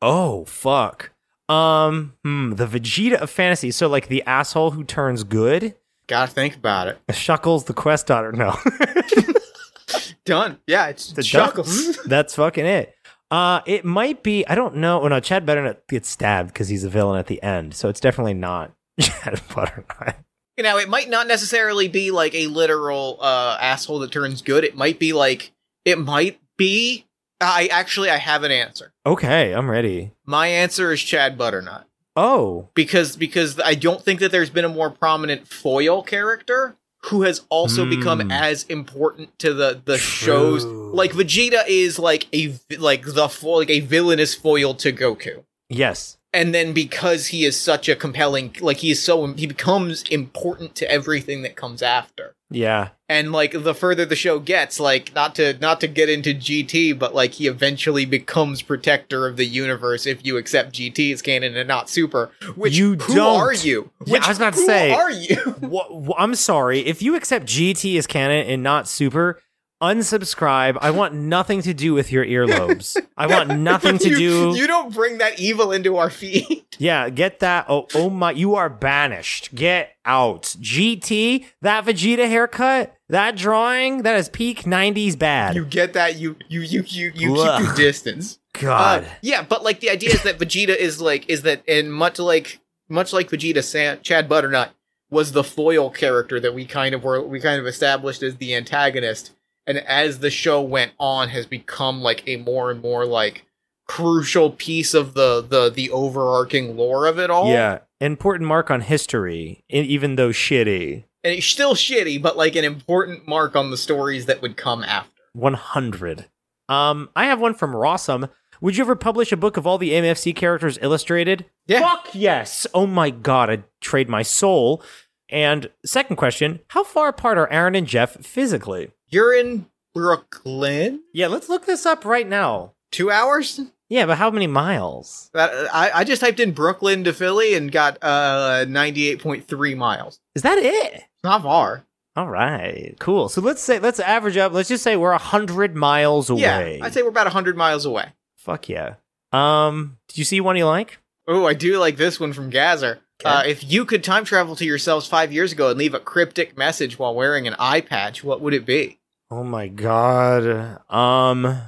Oh 0.00 0.44
fuck. 0.44 1.10
Um, 1.48 2.14
hmm, 2.24 2.52
the 2.52 2.66
Vegeta 2.66 3.14
of 3.14 3.30
fantasy. 3.30 3.70
So 3.70 3.88
like 3.88 4.08
the 4.08 4.22
asshole 4.24 4.72
who 4.72 4.84
turns 4.84 5.24
good. 5.24 5.74
Gotta 6.06 6.30
think 6.30 6.56
about 6.56 6.88
it. 6.88 6.98
Shuckles, 7.08 7.66
the 7.66 7.74
quest 7.74 8.06
daughter. 8.06 8.32
No, 8.32 8.56
Done. 10.24 10.58
Yeah, 10.66 10.88
it's 10.88 11.12
The 11.12 11.22
Chuckles. 11.22 11.96
that's 12.06 12.34
fucking 12.34 12.66
it. 12.66 12.94
Uh, 13.30 13.60
it 13.66 13.84
might 13.84 14.22
be. 14.22 14.46
I 14.46 14.54
don't 14.54 14.76
know. 14.76 15.02
Oh 15.02 15.08
no, 15.08 15.20
Chad 15.20 15.46
Butternut 15.46 15.86
gets 15.88 16.08
stabbed 16.08 16.52
because 16.52 16.68
he's 16.68 16.84
a 16.84 16.90
villain 16.90 17.18
at 17.18 17.26
the 17.26 17.42
end. 17.42 17.74
So 17.74 17.88
it's 17.88 18.00
definitely 18.00 18.34
not 18.34 18.72
Chad 19.00 19.40
Butternut. 19.54 20.16
You 20.56 20.64
know, 20.64 20.76
it 20.78 20.88
might 20.88 21.08
not 21.08 21.28
necessarily 21.28 21.88
be 21.88 22.10
like 22.10 22.34
a 22.34 22.46
literal 22.48 23.18
uh, 23.20 23.56
asshole 23.60 24.00
that 24.00 24.12
turns 24.12 24.42
good. 24.42 24.64
It 24.64 24.76
might 24.76 24.98
be 24.98 25.12
like 25.12 25.52
it 25.84 25.98
might 25.98 26.40
be. 26.56 27.06
I 27.40 27.68
actually 27.70 28.10
I 28.10 28.16
have 28.16 28.42
an 28.42 28.50
answer. 28.50 28.92
Okay, 29.06 29.52
I'm 29.52 29.70
ready. 29.70 30.12
My 30.26 30.48
answer 30.48 30.92
is 30.92 31.00
Chad 31.02 31.38
Butternut. 31.38 31.84
Oh, 32.16 32.68
because 32.74 33.16
because 33.16 33.60
I 33.64 33.74
don't 33.74 34.02
think 34.02 34.18
that 34.20 34.32
there's 34.32 34.50
been 34.50 34.64
a 34.64 34.68
more 34.68 34.90
prominent 34.90 35.46
foil 35.46 36.02
character 36.02 36.76
who 37.04 37.22
has 37.22 37.42
also 37.48 37.84
Hmm. 37.84 37.90
become 37.90 38.30
as 38.32 38.64
important 38.64 39.38
to 39.38 39.54
the 39.54 39.80
the 39.84 39.98
True. 39.98 40.58
shows. 40.58 40.64
Like 40.64 41.12
Vegeta 41.12 41.62
is 41.68 41.98
like 41.98 42.26
a 42.34 42.54
like 42.76 43.04
the 43.04 43.30
like 43.44 43.70
a 43.70 43.80
villainous 43.80 44.34
foil 44.34 44.74
to 44.74 44.92
Goku. 44.92 45.44
yes. 45.68 46.17
And 46.32 46.54
then 46.54 46.72
because 46.74 47.28
he 47.28 47.44
is 47.44 47.58
such 47.58 47.88
a 47.88 47.96
compelling 47.96 48.54
like 48.60 48.78
he 48.78 48.90
is 48.90 49.02
so 49.02 49.26
he 49.32 49.46
becomes 49.46 50.02
important 50.10 50.74
to 50.76 50.90
everything 50.90 51.42
that 51.42 51.56
comes 51.56 51.82
after. 51.82 52.34
Yeah. 52.50 52.90
And 53.10 53.30
like 53.32 53.52
the 53.62 53.74
further 53.74 54.04
the 54.06 54.16
show 54.16 54.38
gets, 54.38 54.78
like 54.78 55.14
not 55.14 55.34
to 55.36 55.54
not 55.58 55.80
to 55.80 55.86
get 55.88 56.08
into 56.10 56.34
GT, 56.34 56.98
but 56.98 57.14
like 57.14 57.32
he 57.32 57.46
eventually 57.46 58.04
becomes 58.04 58.60
protector 58.60 59.26
of 59.26 59.36
the 59.38 59.46
universe 59.46 60.06
if 60.06 60.24
you 60.24 60.36
accept 60.36 60.72
GT 60.74 61.12
as 61.12 61.22
canon 61.22 61.56
and 61.56 61.66
not 61.68 61.88
Super. 61.88 62.30
Which 62.56 62.76
You 62.76 62.96
who 62.96 63.14
don't. 63.14 63.40
are 63.40 63.54
you? 63.54 63.90
Yeah, 64.04 64.12
Which, 64.12 64.22
I 64.24 64.28
was 64.28 64.36
about 64.38 64.52
to 64.54 64.60
who 64.60 64.66
say- 64.66 64.90
are 64.92 65.10
you? 65.10 65.36
Wha- 65.62 65.86
wha- 65.90 66.16
I'm 66.18 66.34
sorry. 66.34 66.80
If 66.80 67.00
you 67.02 67.16
accept 67.16 67.46
GT 67.46 67.96
as 67.98 68.06
canon 68.06 68.46
and 68.46 68.62
not 68.62 68.86
Super, 68.88 69.40
unsubscribe. 69.80 70.78
I 70.80 70.90
want 70.90 71.14
nothing 71.14 71.62
to 71.62 71.74
do 71.74 71.94
with 71.94 72.10
your 72.12 72.24
earlobes. 72.24 72.96
I 73.16 73.26
want 73.26 73.50
nothing 73.58 73.98
to 73.98 74.08
you, 74.10 74.16
do. 74.16 74.56
You 74.56 74.66
don't 74.66 74.92
bring 74.92 75.18
that 75.18 75.38
evil 75.40 75.72
into 75.72 75.96
our 75.96 76.10
feed. 76.10 76.64
Yeah, 76.80 77.08
get 77.08 77.40
that. 77.40 77.66
Oh, 77.68 77.88
oh 77.96 78.08
my! 78.08 78.30
You 78.30 78.54
are 78.54 78.70
banished. 78.70 79.52
Get 79.52 79.96
out. 80.04 80.42
GT. 80.60 81.44
That 81.60 81.84
Vegeta 81.84 82.28
haircut. 82.28 82.94
That 83.08 83.34
drawing. 83.36 84.02
That 84.02 84.16
is 84.16 84.28
peak 84.28 84.62
'90s 84.62 85.18
bad. 85.18 85.56
You 85.56 85.64
get 85.64 85.94
that? 85.94 86.20
You 86.20 86.36
you 86.46 86.60
you 86.60 86.84
you 86.86 87.10
you 87.16 87.34
Ugh. 87.34 87.58
keep 87.58 87.66
your 87.66 87.76
distance. 87.76 88.38
God. 88.52 89.02
Uh, 89.02 89.08
yeah, 89.22 89.42
but 89.42 89.64
like 89.64 89.80
the 89.80 89.90
idea 89.90 90.10
is 90.10 90.22
that 90.22 90.38
Vegeta 90.38 90.76
is 90.76 91.00
like 91.00 91.28
is 91.28 91.42
that 91.42 91.64
and 91.66 91.92
much 91.92 92.20
like 92.20 92.60
much 92.88 93.12
like 93.12 93.28
Vegeta, 93.28 93.64
San- 93.64 94.00
Chad 94.02 94.28
Butternut 94.28 94.70
was 95.10 95.32
the 95.32 95.42
foil 95.42 95.90
character 95.90 96.38
that 96.38 96.54
we 96.54 96.64
kind 96.64 96.94
of 96.94 97.02
were 97.02 97.20
we 97.20 97.40
kind 97.40 97.58
of 97.60 97.66
established 97.66 98.22
as 98.22 98.36
the 98.36 98.54
antagonist, 98.54 99.32
and 99.68 99.78
as 99.78 100.18
the 100.18 100.30
show 100.30 100.60
went 100.60 100.92
on, 100.98 101.28
has 101.28 101.46
become 101.46 102.02
like 102.02 102.26
a 102.26 102.36
more 102.36 102.72
and 102.72 102.80
more 102.82 103.06
like 103.06 103.44
crucial 103.86 104.50
piece 104.50 104.94
of 104.94 105.14
the 105.14 105.40
the 105.48 105.70
the 105.70 105.90
overarching 105.90 106.76
lore 106.76 107.06
of 107.06 107.18
it 107.18 107.30
all. 107.30 107.50
Yeah, 107.52 107.78
important 108.00 108.48
mark 108.48 108.70
on 108.70 108.80
history, 108.80 109.62
even 109.68 110.16
though 110.16 110.30
shitty. 110.30 111.04
and 111.22 111.34
it's 111.34 111.46
still 111.46 111.74
shitty, 111.74 112.20
but 112.20 112.36
like 112.36 112.56
an 112.56 112.64
important 112.64 113.28
mark 113.28 113.54
on 113.54 113.70
the 113.70 113.76
stories 113.76 114.26
that 114.26 114.42
would 114.42 114.56
come 114.56 114.82
after. 114.82 115.12
100. 115.34 116.26
Um, 116.68 117.10
I 117.14 117.26
have 117.26 117.40
one 117.40 117.54
from 117.54 117.72
Rossum. 117.72 118.28
Would 118.60 118.76
you 118.76 118.82
ever 118.84 118.96
publish 118.96 119.30
a 119.30 119.36
book 119.36 119.56
of 119.56 119.66
all 119.66 119.78
the 119.78 119.92
MFC 119.92 120.34
characters 120.34 120.78
illustrated? 120.82 121.44
Yeah. 121.66 121.80
Fuck 121.80 122.08
yes. 122.14 122.66
Oh 122.74 122.86
my 122.86 123.10
god, 123.10 123.50
I'd 123.50 123.64
trade 123.80 124.08
my 124.08 124.22
soul. 124.22 124.82
And 125.30 125.70
second 125.84 126.16
question, 126.16 126.60
how 126.68 126.82
far 126.84 127.08
apart 127.08 127.38
are 127.38 127.50
Aaron 127.52 127.74
and 127.74 127.86
Jeff 127.86 128.24
physically? 128.24 128.90
You're 129.10 129.34
in 129.34 129.66
Brooklyn. 129.94 131.02
Yeah, 131.12 131.28
let's 131.28 131.48
look 131.48 131.66
this 131.66 131.86
up 131.86 132.04
right 132.04 132.26
now. 132.26 132.72
Two 132.90 133.10
hours. 133.10 133.60
Yeah, 133.88 134.06
but 134.06 134.18
how 134.18 134.30
many 134.30 134.46
miles? 134.46 135.30
I, 135.34 135.90
I 135.94 136.04
just 136.04 136.20
typed 136.20 136.40
in 136.40 136.52
Brooklyn 136.52 137.04
to 137.04 137.12
Philly 137.12 137.54
and 137.54 137.72
got 137.72 137.98
uh 138.02 138.66
98.3 138.68 139.76
miles. 139.76 140.20
Is 140.34 140.42
that 140.42 140.58
it? 140.58 141.04
Not 141.24 141.42
far. 141.42 141.84
All 142.16 142.28
right, 142.28 142.96
cool. 142.98 143.28
So 143.28 143.40
let's 143.40 143.62
say 143.62 143.78
let's 143.78 144.00
average 144.00 144.36
up. 144.36 144.52
Let's 144.52 144.68
just 144.68 144.82
say 144.84 144.96
we're 144.96 145.12
a 145.12 145.18
hundred 145.18 145.74
miles 145.76 146.28
away. 146.30 146.78
Yeah, 146.78 146.84
I'd 146.84 146.92
say 146.92 147.02
we're 147.02 147.08
about 147.08 147.26
100 147.26 147.56
miles 147.56 147.84
away. 147.84 148.06
Fuck 148.36 148.68
yeah. 148.68 148.94
Um, 149.32 149.98
did 150.08 150.18
you 150.18 150.24
see 150.24 150.40
one 150.40 150.56
you 150.56 150.66
like? 150.66 150.98
Oh, 151.26 151.46
I 151.46 151.54
do 151.54 151.78
like 151.78 151.96
this 151.96 152.18
one 152.18 152.32
from 152.32 152.50
Gazer. 152.50 153.00
Okay. 153.20 153.30
Uh, 153.30 153.42
if 153.44 153.70
you 153.70 153.84
could 153.84 154.02
time 154.04 154.24
travel 154.24 154.56
to 154.56 154.64
yourselves 154.64 155.06
five 155.06 155.32
years 155.32 155.52
ago 155.52 155.70
and 155.70 155.78
leave 155.78 155.94
a 155.94 156.00
cryptic 156.00 156.56
message 156.56 156.98
while 156.98 157.14
wearing 157.14 157.46
an 157.46 157.56
eye 157.58 157.80
patch, 157.80 158.22
what 158.22 158.40
would 158.40 158.54
it 158.54 158.64
be? 158.64 158.97
Oh 159.30 159.44
my 159.44 159.68
god. 159.68 160.80
Um, 160.90 161.60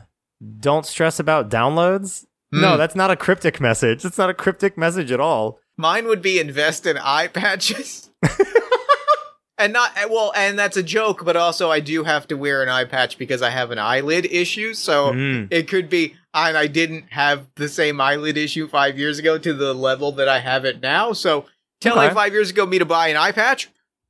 don't 0.60 0.86
stress 0.86 1.18
about 1.20 1.50
downloads. 1.50 2.24
No, 2.52 2.72
Hmm. 2.72 2.78
that's 2.78 2.96
not 2.96 3.10
a 3.10 3.16
cryptic 3.16 3.60
message. 3.60 4.04
It's 4.04 4.18
not 4.18 4.30
a 4.30 4.34
cryptic 4.34 4.76
message 4.78 5.12
at 5.12 5.20
all. 5.20 5.60
Mine 5.76 6.06
would 6.06 6.22
be 6.22 6.38
invest 6.40 6.84
in 6.86 6.98
eye 6.98 7.28
patches. 7.28 8.10
and 9.58 9.72
not 9.72 9.92
well, 10.08 10.32
and 10.34 10.58
that's 10.58 10.76
a 10.76 10.82
joke, 10.82 11.24
but 11.24 11.36
also 11.36 11.70
I 11.70 11.80
do 11.80 12.02
have 12.04 12.26
to 12.28 12.34
wear 12.36 12.62
an 12.62 12.68
eye 12.68 12.84
patch 12.86 13.18
because 13.18 13.42
I 13.42 13.50
have 13.50 13.70
an 13.70 13.78
eyelid 13.78 14.26
issue. 14.26 14.72
So 14.74 15.12
Mm. 15.12 15.48
it 15.50 15.68
could 15.68 15.88
be, 15.90 16.16
and 16.34 16.56
I 16.56 16.66
didn't 16.66 17.04
have 17.10 17.46
the 17.56 17.68
same 17.68 18.00
eyelid 18.00 18.36
issue 18.38 18.68
five 18.68 18.98
years 18.98 19.18
ago 19.18 19.36
to 19.38 19.52
the 19.52 19.74
level 19.74 20.12
that 20.12 20.28
I 20.28 20.40
have 20.40 20.64
it 20.64 20.80
now. 20.80 21.12
So 21.12 21.44
telling 21.80 22.06
Okay. 22.06 22.14
five 22.14 22.32
years 22.32 22.50
ago 22.50 22.64
me 22.66 22.78
to 22.78 22.84
buy 22.86 23.08
an 23.08 23.16
eye 23.18 23.32
patch, 23.32 23.68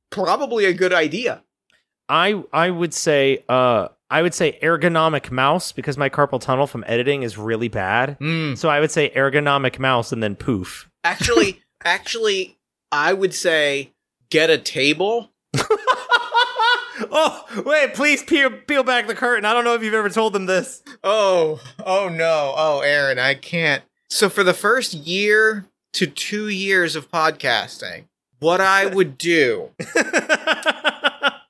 probably 0.09 0.65
a 0.65 0.73
good 0.73 0.93
idea. 0.93 1.43
I 2.11 2.43
I 2.51 2.69
would 2.69 2.93
say 2.93 3.43
uh 3.47 3.87
I 4.09 4.21
would 4.21 4.33
say 4.33 4.59
ergonomic 4.61 5.31
mouse 5.31 5.71
because 5.71 5.97
my 5.97 6.09
carpal 6.09 6.41
tunnel 6.41 6.67
from 6.67 6.83
editing 6.85 7.23
is 7.23 7.37
really 7.37 7.69
bad. 7.69 8.17
Hmm. 8.19 8.55
So 8.55 8.67
I 8.67 8.81
would 8.81 8.91
say 8.91 9.09
ergonomic 9.15 9.79
mouse 9.79 10.11
and 10.11 10.21
then 10.21 10.35
poof. 10.35 10.89
Actually, 11.05 11.61
actually, 11.83 12.57
I 12.91 13.13
would 13.13 13.33
say 13.33 13.93
get 14.29 14.49
a 14.49 14.57
table. 14.57 15.31
oh 17.09 17.63
wait, 17.65 17.93
please 17.93 18.21
peel 18.23 18.51
peel 18.67 18.83
back 18.83 19.07
the 19.07 19.15
curtain. 19.15 19.45
I 19.45 19.53
don't 19.53 19.63
know 19.63 19.73
if 19.73 19.81
you've 19.81 19.93
ever 19.93 20.09
told 20.09 20.33
them 20.33 20.45
this. 20.45 20.83
Oh, 21.03 21.61
oh 21.85 22.09
no. 22.09 22.53
Oh, 22.55 22.81
Aaron, 22.81 23.19
I 23.19 23.35
can't. 23.35 23.83
So 24.09 24.29
for 24.29 24.43
the 24.43 24.53
first 24.53 24.93
year 24.93 25.65
to 25.93 26.05
two 26.05 26.49
years 26.49 26.97
of 26.97 27.09
podcasting, 27.09 28.05
what 28.39 28.59
I 28.59 28.85
would 28.85 29.17
do 29.17 29.69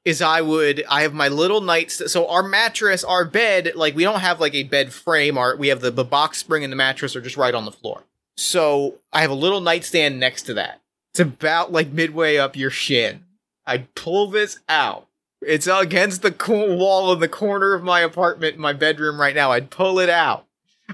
is 0.03 0.21
I 0.21 0.41
would 0.41 0.83
I 0.89 1.03
have 1.03 1.13
my 1.13 1.27
little 1.27 1.61
nights. 1.61 2.11
So 2.11 2.27
our 2.27 2.43
mattress, 2.43 3.03
our 3.03 3.25
bed, 3.25 3.73
like 3.75 3.95
we 3.95 4.03
don't 4.03 4.19
have 4.19 4.39
like 4.39 4.55
a 4.55 4.63
bed 4.63 4.93
frame. 4.93 5.37
Our 5.37 5.55
we 5.55 5.67
have 5.67 5.81
the, 5.81 5.91
the 5.91 6.03
box 6.03 6.39
spring 6.39 6.63
and 6.63 6.71
the 6.71 6.77
mattress 6.77 7.15
are 7.15 7.21
just 7.21 7.37
right 7.37 7.53
on 7.53 7.65
the 7.65 7.71
floor. 7.71 8.03
So 8.35 8.95
I 9.13 9.21
have 9.21 9.31
a 9.31 9.35
little 9.35 9.61
nightstand 9.61 10.19
next 10.19 10.43
to 10.43 10.53
that. 10.55 10.81
It's 11.11 11.19
about 11.19 11.71
like 11.71 11.91
midway 11.91 12.37
up 12.37 12.55
your 12.55 12.71
shin. 12.71 13.25
I'd 13.65 13.93
pull 13.95 14.27
this 14.27 14.59
out. 14.67 15.07
It's 15.41 15.67
against 15.67 16.21
the 16.21 16.31
co- 16.31 16.75
wall 16.75 17.11
in 17.13 17.19
the 17.19 17.27
corner 17.27 17.73
of 17.73 17.83
my 17.83 18.01
apartment, 18.01 18.57
my 18.57 18.73
bedroom 18.73 19.19
right 19.19 19.35
now. 19.35 19.51
I'd 19.51 19.69
pull 19.69 19.99
it 19.99 20.09
out. 20.09 20.45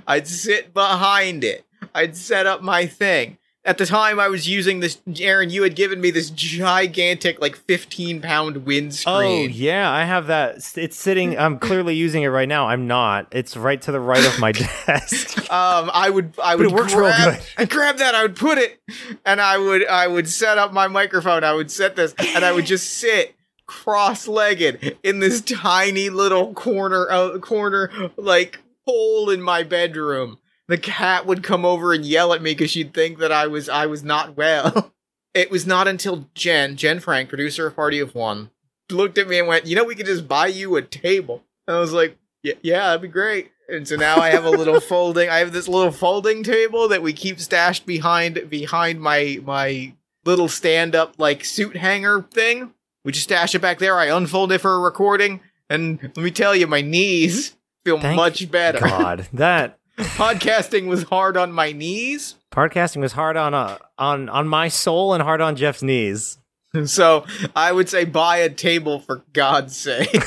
I'd 0.05 0.27
sit 0.27 0.73
behind 0.73 1.43
it. 1.43 1.65
I'd 1.93 2.15
set 2.15 2.45
up 2.45 2.61
my 2.61 2.85
thing. 2.85 3.37
At 3.67 3.77
the 3.77 3.85
time, 3.85 4.17
I 4.17 4.29
was 4.29 4.47
using 4.47 4.79
this. 4.79 5.01
Aaron, 5.19 5.49
you 5.49 5.63
had 5.63 5.75
given 5.75 5.99
me 5.99 6.09
this 6.09 6.29
gigantic, 6.29 7.41
like 7.41 7.57
15 7.57 8.21
pound 8.21 8.65
windscreen. 8.65 9.15
Oh 9.15 9.53
yeah, 9.53 9.91
I 9.91 10.05
have 10.05 10.27
that. 10.27 10.71
It's 10.77 10.97
sitting. 10.97 11.37
I'm 11.37 11.59
clearly 11.59 11.93
using 11.93 12.23
it 12.23 12.29
right 12.29 12.47
now. 12.47 12.69
I'm 12.69 12.87
not. 12.87 13.27
It's 13.31 13.57
right 13.57 13.81
to 13.81 13.91
the 13.91 13.99
right 13.99 14.25
of 14.25 14.39
my 14.39 14.51
desk. 14.87 15.39
Um, 15.51 15.91
I 15.93 16.09
would, 16.09 16.33
I 16.41 16.55
would. 16.55 16.63
But 16.63 16.71
it 16.71 16.75
works 16.75 16.93
real 16.93 17.07
grab, 17.07 17.33
good. 17.33 17.43
I 17.57 17.65
grab 17.69 17.97
that, 17.97 18.15
I 18.15 18.21
would 18.21 18.37
put 18.37 18.57
it, 18.57 18.79
and 19.25 19.41
I 19.41 19.57
would, 19.57 19.85
I 19.85 20.07
would 20.07 20.29
set 20.29 20.57
up 20.57 20.71
my 20.71 20.87
microphone. 20.87 21.43
I 21.43 21.53
would 21.53 21.69
set 21.69 21.97
this, 21.97 22.15
and 22.17 22.45
I 22.45 22.53
would 22.53 22.65
just 22.65 22.89
sit 22.89 23.35
cross-legged 23.65 24.97
in 25.03 25.19
this 25.19 25.41
tiny 25.41 26.09
little 26.09 26.53
corner, 26.53 27.11
uh, 27.11 27.37
corner 27.39 28.11
like 28.15 28.59
hole 28.85 29.29
in 29.29 29.41
my 29.41 29.63
bedroom. 29.63 30.39
The 30.67 30.77
cat 30.77 31.25
would 31.25 31.43
come 31.43 31.65
over 31.65 31.93
and 31.93 32.05
yell 32.05 32.33
at 32.33 32.41
me 32.41 32.51
because 32.51 32.71
she'd 32.71 32.93
think 32.93 33.19
that 33.19 33.31
I 33.31 33.47
was, 33.47 33.69
I 33.69 33.85
was 33.85 34.03
not 34.03 34.35
well. 34.37 34.93
It 35.33 35.51
was 35.51 35.67
not 35.67 35.87
until 35.87 36.29
Jen, 36.33 36.77
Jen 36.77 36.99
Frank, 36.99 37.29
producer 37.29 37.67
of 37.67 37.75
Party 37.75 37.99
of 37.99 38.15
One, 38.15 38.49
looked 38.89 39.19
at 39.19 39.27
me 39.27 39.37
and 39.37 39.47
went, 39.47 39.67
"You 39.67 39.75
know, 39.75 39.83
we 39.83 39.93
could 39.93 40.07
just 40.07 40.27
buy 40.27 40.47
you 40.47 40.75
a 40.77 40.81
table." 40.81 41.43
And 41.67 41.77
I 41.77 41.79
was 41.79 41.93
like, 41.93 42.17
yeah, 42.43 42.53
yeah, 42.61 42.79
that'd 42.87 43.01
be 43.01 43.07
great. 43.07 43.51
And 43.69 43.87
so 43.87 43.95
now 43.95 44.17
I 44.17 44.29
have 44.29 44.45
a 44.45 44.49
little 44.49 44.79
folding. 44.81 45.29
I 45.29 45.39
have 45.39 45.51
this 45.51 45.67
little 45.67 45.91
folding 45.91 46.43
table 46.43 46.87
that 46.87 47.01
we 47.01 47.13
keep 47.13 47.39
stashed 47.39 47.85
behind 47.85 48.49
behind 48.49 49.01
my 49.01 49.39
my 49.43 49.93
little 50.25 50.47
stand 50.47 50.95
up 50.95 51.15
like 51.17 51.43
suit 51.43 51.75
hanger 51.75 52.21
thing. 52.21 52.73
We 53.03 53.11
just 53.11 53.25
stash 53.25 53.55
it 53.55 53.61
back 53.61 53.79
there. 53.79 53.97
I 53.97 54.05
unfold 54.05 54.51
it 54.51 54.59
for 54.59 54.73
a 54.73 54.79
recording, 54.79 55.41
and 55.69 55.99
let 56.01 56.17
me 56.17 56.31
tell 56.31 56.55
you, 56.55 56.67
my 56.67 56.81
knees 56.81 57.55
feel 57.83 57.99
Thank 57.99 58.15
much 58.15 58.49
better. 58.49 58.79
God, 58.79 59.27
that 59.33 59.76
Podcasting 59.97 60.87
was 60.87 61.03
hard 61.03 61.37
on 61.37 61.51
my 61.51 61.71
knees, 61.71 62.35
podcasting 62.51 63.01
was 63.01 63.13
hard 63.13 63.35
on 63.37 63.53
uh, 63.53 63.77
on 63.97 64.29
on 64.29 64.47
my 64.47 64.67
soul 64.67 65.13
and 65.13 65.23
hard 65.23 65.41
on 65.41 65.55
Jeff's 65.55 65.81
knees. 65.81 66.37
so 66.85 67.25
I 67.55 67.71
would 67.71 67.89
say 67.89 68.05
buy 68.05 68.37
a 68.37 68.49
table 68.49 68.99
for 68.99 69.23
God's 69.33 69.75
sake. 69.75 70.15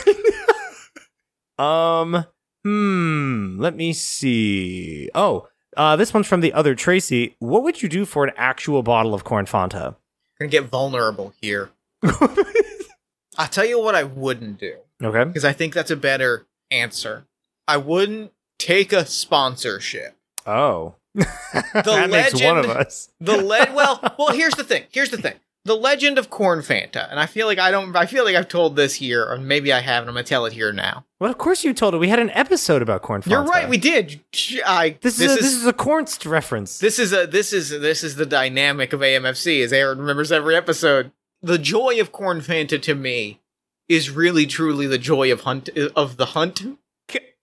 Um, 1.61 2.25
hmm. 2.65 3.61
Let 3.61 3.77
me 3.77 3.93
see. 3.93 5.11
Oh, 5.15 5.47
uh, 5.77 5.95
this 5.97 6.15
one's 6.15 6.27
from 6.27 6.41
the 6.41 6.55
other 6.55 6.75
Tracy. 6.75 7.37
What 7.39 7.63
would 7.65 7.83
you 7.83 7.89
do 7.91 8.07
for 8.07 8.25
an 8.25 8.33
actual 8.37 8.83
bottle 8.83 9.13
of 9.13 9.25
corn 9.25 9.45
Fanta? 9.45 9.97
gonna 10.39 10.49
get 10.49 10.65
vulnerable 10.65 11.35
here. 11.43 11.69
I'll 12.03 13.49
tell 13.51 13.67
you 13.67 13.79
what 13.79 13.95
I 13.95 14.05
wouldn't 14.05 14.59
do. 14.59 14.77
Okay. 15.03 15.25
because 15.25 15.45
I 15.45 15.53
think 15.53 15.75
that's 15.75 15.91
a 15.91 15.97
better 15.97 16.47
answer. 16.71 17.27
I 17.69 17.77
wouldn't 17.77 18.33
take 18.61 18.93
a 18.93 19.05
sponsorship. 19.05 20.17
Oh, 20.47 20.95
that 21.15 22.09
makes 22.11 22.41
one 22.41 22.59
of 22.59 22.67
legend- 22.67 22.87
us. 22.87 23.09
The 23.21 23.37
lead 23.37 23.75
well, 23.75 24.15
well, 24.19 24.33
here's 24.33 24.55
the 24.55 24.65
thing. 24.65 24.85
Here's 24.93 25.11
the 25.11 25.19
thing. 25.19 25.35
The 25.67 25.77
Legend 25.77 26.17
of 26.17 26.31
Corn 26.31 26.61
Fanta, 26.61 27.11
and 27.11 27.21
I 27.21 27.27
feel 27.27 27.47
like 27.47 27.59
I 27.59 27.71
don't. 27.71 27.95
I 27.95 28.07
feel 28.07 28.25
like 28.25 28.35
I've 28.35 28.49
told 28.49 28.77
this 28.77 28.95
here, 28.95 29.27
or 29.29 29.37
maybe 29.37 29.75
I 29.75 29.81
haven't. 29.81 30.09
I'm 30.09 30.15
gonna 30.15 30.25
tell 30.25 30.47
it 30.47 30.55
here 30.55 30.73
now. 30.73 31.05
Well, 31.21 31.31
of 31.31 31.37
course 31.37 31.65
you 31.65 31.75
told 31.75 31.95
it. 31.95 31.99
We 31.99 32.09
had 32.09 32.19
an 32.19 32.31
episode 32.31 32.81
about 32.81 33.03
corn 33.03 33.21
Fanta. 33.21 33.31
You're 33.31 33.45
right. 33.45 33.69
We 33.69 33.77
did. 33.77 34.21
I 34.65 34.97
This, 35.03 35.21
is, 35.21 35.33
a, 35.33 35.35
this 35.35 35.55
is 35.55 35.67
a 35.67 35.75
cornst 35.75 36.25
reference. 36.25 36.79
This 36.79 36.99
is 36.99 37.13
a 37.13 37.27
this 37.27 37.53
is 37.53 37.69
this 37.69 38.03
is 38.03 38.17
the 38.17 38.25
dynamic 38.25 38.95
of 38.95 39.01
AMFC, 39.01 39.63
as 39.63 39.73
Aaron 39.73 39.99
remembers 39.99 40.33
every 40.33 40.57
episode. 40.57 41.13
The 41.43 41.59
joy 41.59 42.01
of 42.01 42.11
Corn 42.11 42.41
Fanta 42.41 42.81
to 42.81 42.95
me 42.95 43.41
is 43.87 44.09
really 44.09 44.47
truly 44.47 44.87
the 44.87 44.99
joy 44.99 45.31
of 45.31 45.43
hunt 45.43 45.69
of 45.95 46.17
the 46.17 46.27
hunt. 46.27 46.63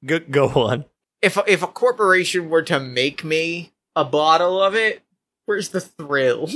go, 0.04 0.20
go 0.20 0.48
on. 0.50 0.86
If 1.28 1.38
if 1.48 1.62
a 1.62 1.68
corporation 1.68 2.50
were 2.50 2.64
to 2.64 2.80
make 2.80 3.24
me 3.24 3.74
a 3.96 4.06
bottle 4.06 4.64
of 4.64 4.76
it, 4.76 5.04
where's 5.46 5.70
the 5.70 5.82
thrill? 5.82 6.50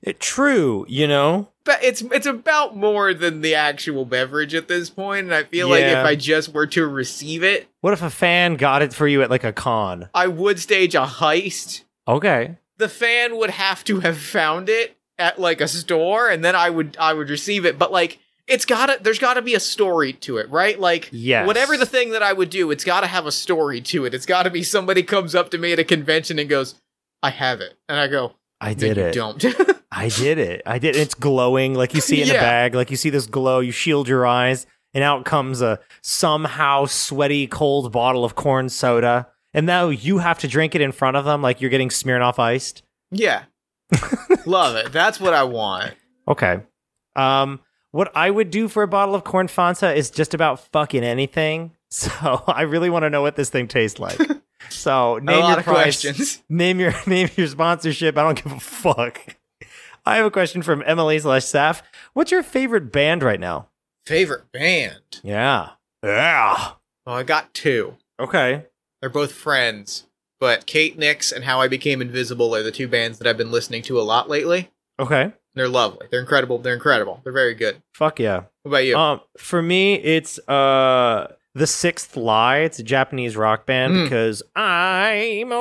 It, 0.00 0.20
true, 0.20 0.86
you 0.88 1.06
know. 1.06 1.48
But 1.64 1.84
it's 1.84 2.00
it's 2.00 2.24
about 2.26 2.74
more 2.76 3.12
than 3.12 3.42
the 3.42 3.54
actual 3.54 4.06
beverage 4.06 4.54
at 4.54 4.68
this 4.68 4.88
point, 4.88 5.26
and 5.26 5.34
I 5.34 5.42
feel 5.44 5.68
like 5.68 5.82
if 5.84 5.98
I 6.04 6.14
just 6.14 6.54
were 6.54 6.66
to 6.68 6.86
receive 6.86 7.44
it, 7.44 7.68
What 7.82 7.92
if 7.92 8.00
a 8.02 8.08
fan 8.08 8.54
got 8.56 8.80
it 8.80 8.94
for 8.94 9.06
you 9.06 9.20
at 9.22 9.28
like 9.28 9.44
a 9.44 9.52
con? 9.52 10.08
I 10.14 10.28
would 10.28 10.58
stage 10.58 10.94
a 10.94 11.04
heist. 11.04 11.82
Okay. 12.08 12.56
the 12.78 12.88
fan 12.88 13.36
would 13.36 13.50
have 13.50 13.84
to 13.84 14.00
have 14.00 14.16
found 14.16 14.68
it 14.70 14.96
at 15.18 15.38
like 15.40 15.60
a 15.60 15.68
store 15.68 16.28
and 16.30 16.44
then 16.44 16.54
I 16.54 16.70
would 16.70 16.96
I 17.00 17.12
would 17.14 17.28
receive 17.30 17.64
it 17.66 17.78
but 17.78 17.90
like 17.90 18.18
it's 18.48 18.64
got 18.64 18.86
to 18.86 18.98
there's 19.02 19.18
got 19.18 19.34
to 19.34 19.42
be 19.42 19.54
a 19.54 19.60
story 19.60 20.12
to 20.12 20.36
it 20.38 20.48
right 20.50 20.78
like 20.78 21.08
Yes. 21.12 21.46
whatever 21.46 21.76
the 21.76 21.86
thing 21.86 22.10
that 22.10 22.22
I 22.22 22.32
would 22.32 22.50
do 22.50 22.70
it's 22.70 22.84
got 22.84 23.00
to 23.00 23.06
have 23.06 23.26
a 23.26 23.32
story 23.32 23.80
to 23.82 24.04
it 24.04 24.14
it's 24.14 24.26
got 24.26 24.44
to 24.44 24.50
be 24.50 24.62
somebody 24.62 25.02
comes 25.02 25.34
up 25.34 25.50
to 25.50 25.58
me 25.58 25.72
at 25.72 25.78
a 25.78 25.84
convention 25.84 26.38
and 26.38 26.48
goes 26.48 26.74
I 27.22 27.30
have 27.30 27.60
it 27.60 27.74
and 27.88 27.98
I 27.98 28.06
go 28.08 28.34
I 28.60 28.74
did 28.74 28.96
it. 28.98 29.14
don't 29.14 29.44
I 29.92 30.08
did 30.08 30.38
it. 30.38 30.62
I 30.66 30.78
did. 30.78 30.94
It's 30.96 31.14
glowing, 31.14 31.72
like 31.74 31.94
you 31.94 32.00
see 32.02 32.20
in 32.20 32.28
the 32.28 32.34
Yeah. 32.34 32.40
bag. 32.40 32.74
Like 32.74 32.90
you 32.90 32.96
see 32.96 33.08
this 33.08 33.26
glow. 33.26 33.60
You 33.60 33.70
shield 33.72 34.08
your 34.08 34.26
eyes, 34.26 34.66
and 34.92 35.02
out 35.02 35.24
comes 35.24 35.62
a 35.62 35.78
somehow 36.02 36.84
sweaty, 36.86 37.46
cold 37.46 37.92
bottle 37.92 38.24
of 38.24 38.34
corn 38.34 38.68
soda. 38.68 39.28
And 39.54 39.64
now 39.64 39.88
you 39.88 40.18
have 40.18 40.38
to 40.40 40.48
drink 40.48 40.74
it 40.74 40.80
in 40.82 40.92
front 40.92 41.16
of 41.16 41.24
them, 41.24 41.40
like 41.40 41.60
you're 41.62 41.70
getting 41.70 41.88
Smirnoff 41.88 42.38
iced. 42.38 42.82
Yeah. 43.10 43.44
Love 44.46 44.76
it. 44.76 44.92
That's 44.92 45.18
what 45.20 45.32
I 45.34 45.44
want. 45.44 45.94
Okay. 46.28 46.60
Um, 47.14 47.60
what 47.96 48.12
I 48.14 48.30
would 48.30 48.50
do 48.50 48.68
for 48.68 48.82
a 48.82 48.88
bottle 48.88 49.14
of 49.14 49.24
corn 49.24 49.48
Fanta 49.48 49.96
is 49.96 50.10
just 50.10 50.34
about 50.34 50.60
fucking 50.72 51.02
anything. 51.02 51.72
So 51.88 52.42
I 52.48 52.62
really 52.62 52.90
want 52.90 53.04
to 53.04 53.10
know 53.10 53.22
what 53.22 53.36
this 53.36 53.48
thing 53.48 53.68
tastes 53.68 53.98
like. 54.00 54.18
So 54.70 55.16
a 55.16 55.20
name 55.20 55.40
lot 55.40 55.50
your 55.50 55.58
of 55.60 55.64
price, 55.64 56.02
questions. 56.02 56.42
name 56.48 56.80
your 56.80 56.92
name 57.06 57.28
your 57.36 57.46
sponsorship. 57.46 58.18
I 58.18 58.22
don't 58.22 58.42
give 58.42 58.52
a 58.52 58.58
fuck. 58.58 59.36
I 60.04 60.16
have 60.16 60.26
a 60.26 60.30
question 60.30 60.62
from 60.62 60.82
Emily 60.84 61.18
slash 61.20 61.42
Saf. 61.44 61.82
What's 62.14 62.32
your 62.32 62.42
favorite 62.42 62.90
band 62.90 63.22
right 63.22 63.38
now? 63.38 63.68
Favorite 64.04 64.50
band? 64.50 65.20
Yeah. 65.22 65.70
Yeah. 66.02 66.72
Well, 67.06 67.14
I 67.16 67.22
got 67.22 67.54
two. 67.54 67.96
Okay. 68.18 68.64
They're 69.00 69.08
both 69.08 69.30
friends, 69.32 70.06
but 70.40 70.66
Kate 70.66 70.98
Nix 70.98 71.30
and 71.30 71.44
How 71.44 71.60
I 71.60 71.68
Became 71.68 72.02
Invisible 72.02 72.54
are 72.56 72.64
the 72.64 72.72
two 72.72 72.88
bands 72.88 73.18
that 73.18 73.28
I've 73.28 73.38
been 73.38 73.52
listening 73.52 73.82
to 73.82 74.00
a 74.00 74.02
lot 74.02 74.28
lately. 74.28 74.70
Okay. 74.98 75.32
They're 75.56 75.68
lovely. 75.68 76.06
They're 76.10 76.20
incredible. 76.20 76.58
They're 76.58 76.74
incredible. 76.74 77.20
They're 77.24 77.32
very 77.32 77.54
good. 77.54 77.82
Fuck 77.94 78.20
yeah. 78.20 78.42
What 78.62 78.68
about 78.70 78.84
you? 78.84 78.96
Um, 78.96 79.20
for 79.38 79.60
me, 79.62 79.94
it's 79.94 80.38
uh 80.48 81.32
the 81.54 81.66
Sixth 81.66 82.16
Lie. 82.16 82.58
It's 82.58 82.78
a 82.78 82.82
Japanese 82.84 83.36
rock 83.36 83.66
band 83.66 83.94
Mm. 83.94 84.04
because 84.04 84.42
I'm 84.54 85.50
a 85.50 85.56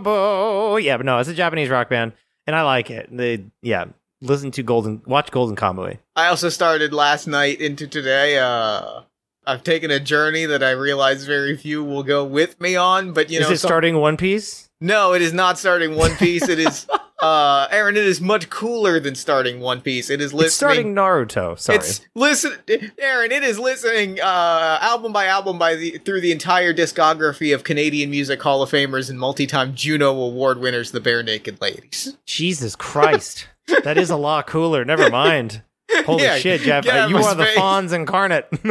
weeaboo. 0.00 0.82
Yeah, 0.82 0.96
but 0.96 1.06
no, 1.06 1.18
it's 1.18 1.28
a 1.28 1.34
Japanese 1.34 1.68
rock 1.68 1.88
band, 1.88 2.12
and 2.46 2.56
I 2.56 2.62
like 2.62 2.90
it. 2.90 3.08
They 3.16 3.44
yeah, 3.62 3.86
listen 4.20 4.50
to 4.52 4.62
Golden, 4.62 5.02
watch 5.06 5.30
Golden 5.30 5.56
Kamuy. 5.56 5.98
I 6.16 6.26
also 6.26 6.48
started 6.48 6.92
last 6.92 7.26
night 7.26 7.60
into 7.60 7.86
today. 7.86 8.38
Uh, 8.38 9.02
I've 9.46 9.62
taken 9.64 9.90
a 9.90 10.00
journey 10.00 10.46
that 10.46 10.62
I 10.62 10.72
realize 10.72 11.24
very 11.24 11.56
few 11.56 11.82
will 11.82 12.02
go 12.02 12.24
with 12.24 12.60
me 12.60 12.76
on, 12.76 13.12
but 13.12 13.30
you 13.30 13.38
Is 13.38 13.46
know, 13.46 13.52
is 13.52 13.58
it 13.58 13.60
some- 13.62 13.68
starting 13.68 13.96
One 13.98 14.16
Piece? 14.16 14.68
No, 14.80 15.12
it 15.12 15.22
is 15.22 15.32
not 15.32 15.58
starting 15.58 15.94
One 15.94 16.16
Piece. 16.16 16.48
It 16.48 16.58
is, 16.58 16.86
uh, 17.22 17.68
Aaron. 17.70 17.96
It 17.96 18.04
is 18.04 18.20
much 18.20 18.50
cooler 18.50 19.00
than 19.00 19.14
starting 19.14 19.60
One 19.60 19.80
Piece. 19.80 20.10
It 20.10 20.20
is 20.20 20.32
listening. 20.32 20.46
It's 20.46 20.54
starting 20.54 20.94
Naruto. 20.94 21.58
Sorry. 21.58 21.78
It's 21.78 22.00
listen, 22.14 22.52
Aaron. 22.98 23.32
It 23.32 23.42
is 23.42 23.58
listening 23.58 24.20
uh, 24.20 24.78
album 24.80 25.12
by 25.12 25.26
album 25.26 25.58
by 25.58 25.74
the 25.76 25.98
through 25.98 26.20
the 26.20 26.32
entire 26.32 26.72
discography 26.74 27.54
of 27.54 27.64
Canadian 27.64 28.10
music 28.10 28.42
Hall 28.42 28.62
of 28.62 28.70
Famers 28.70 29.10
and 29.10 29.18
multi-time 29.18 29.74
Juno 29.74 30.10
Award 30.12 30.60
winners, 30.60 30.90
the 30.92 31.00
Bare 31.00 31.22
Naked 31.22 31.60
Ladies. 31.60 32.16
Jesus 32.26 32.76
Christ, 32.76 33.48
that 33.84 33.98
is 33.98 34.10
a 34.10 34.16
lot 34.16 34.46
cooler. 34.46 34.84
Never 34.84 35.10
mind. 35.10 35.62
Holy 36.06 36.22
Yeah, 36.22 36.38
shit, 36.38 36.60
Jeff! 36.60 36.86
of 36.86 37.10
you 37.10 37.16
are 37.16 37.34
the 37.34 37.46
space. 37.46 37.58
Fonz 37.58 37.92
incarnate. 37.92 38.46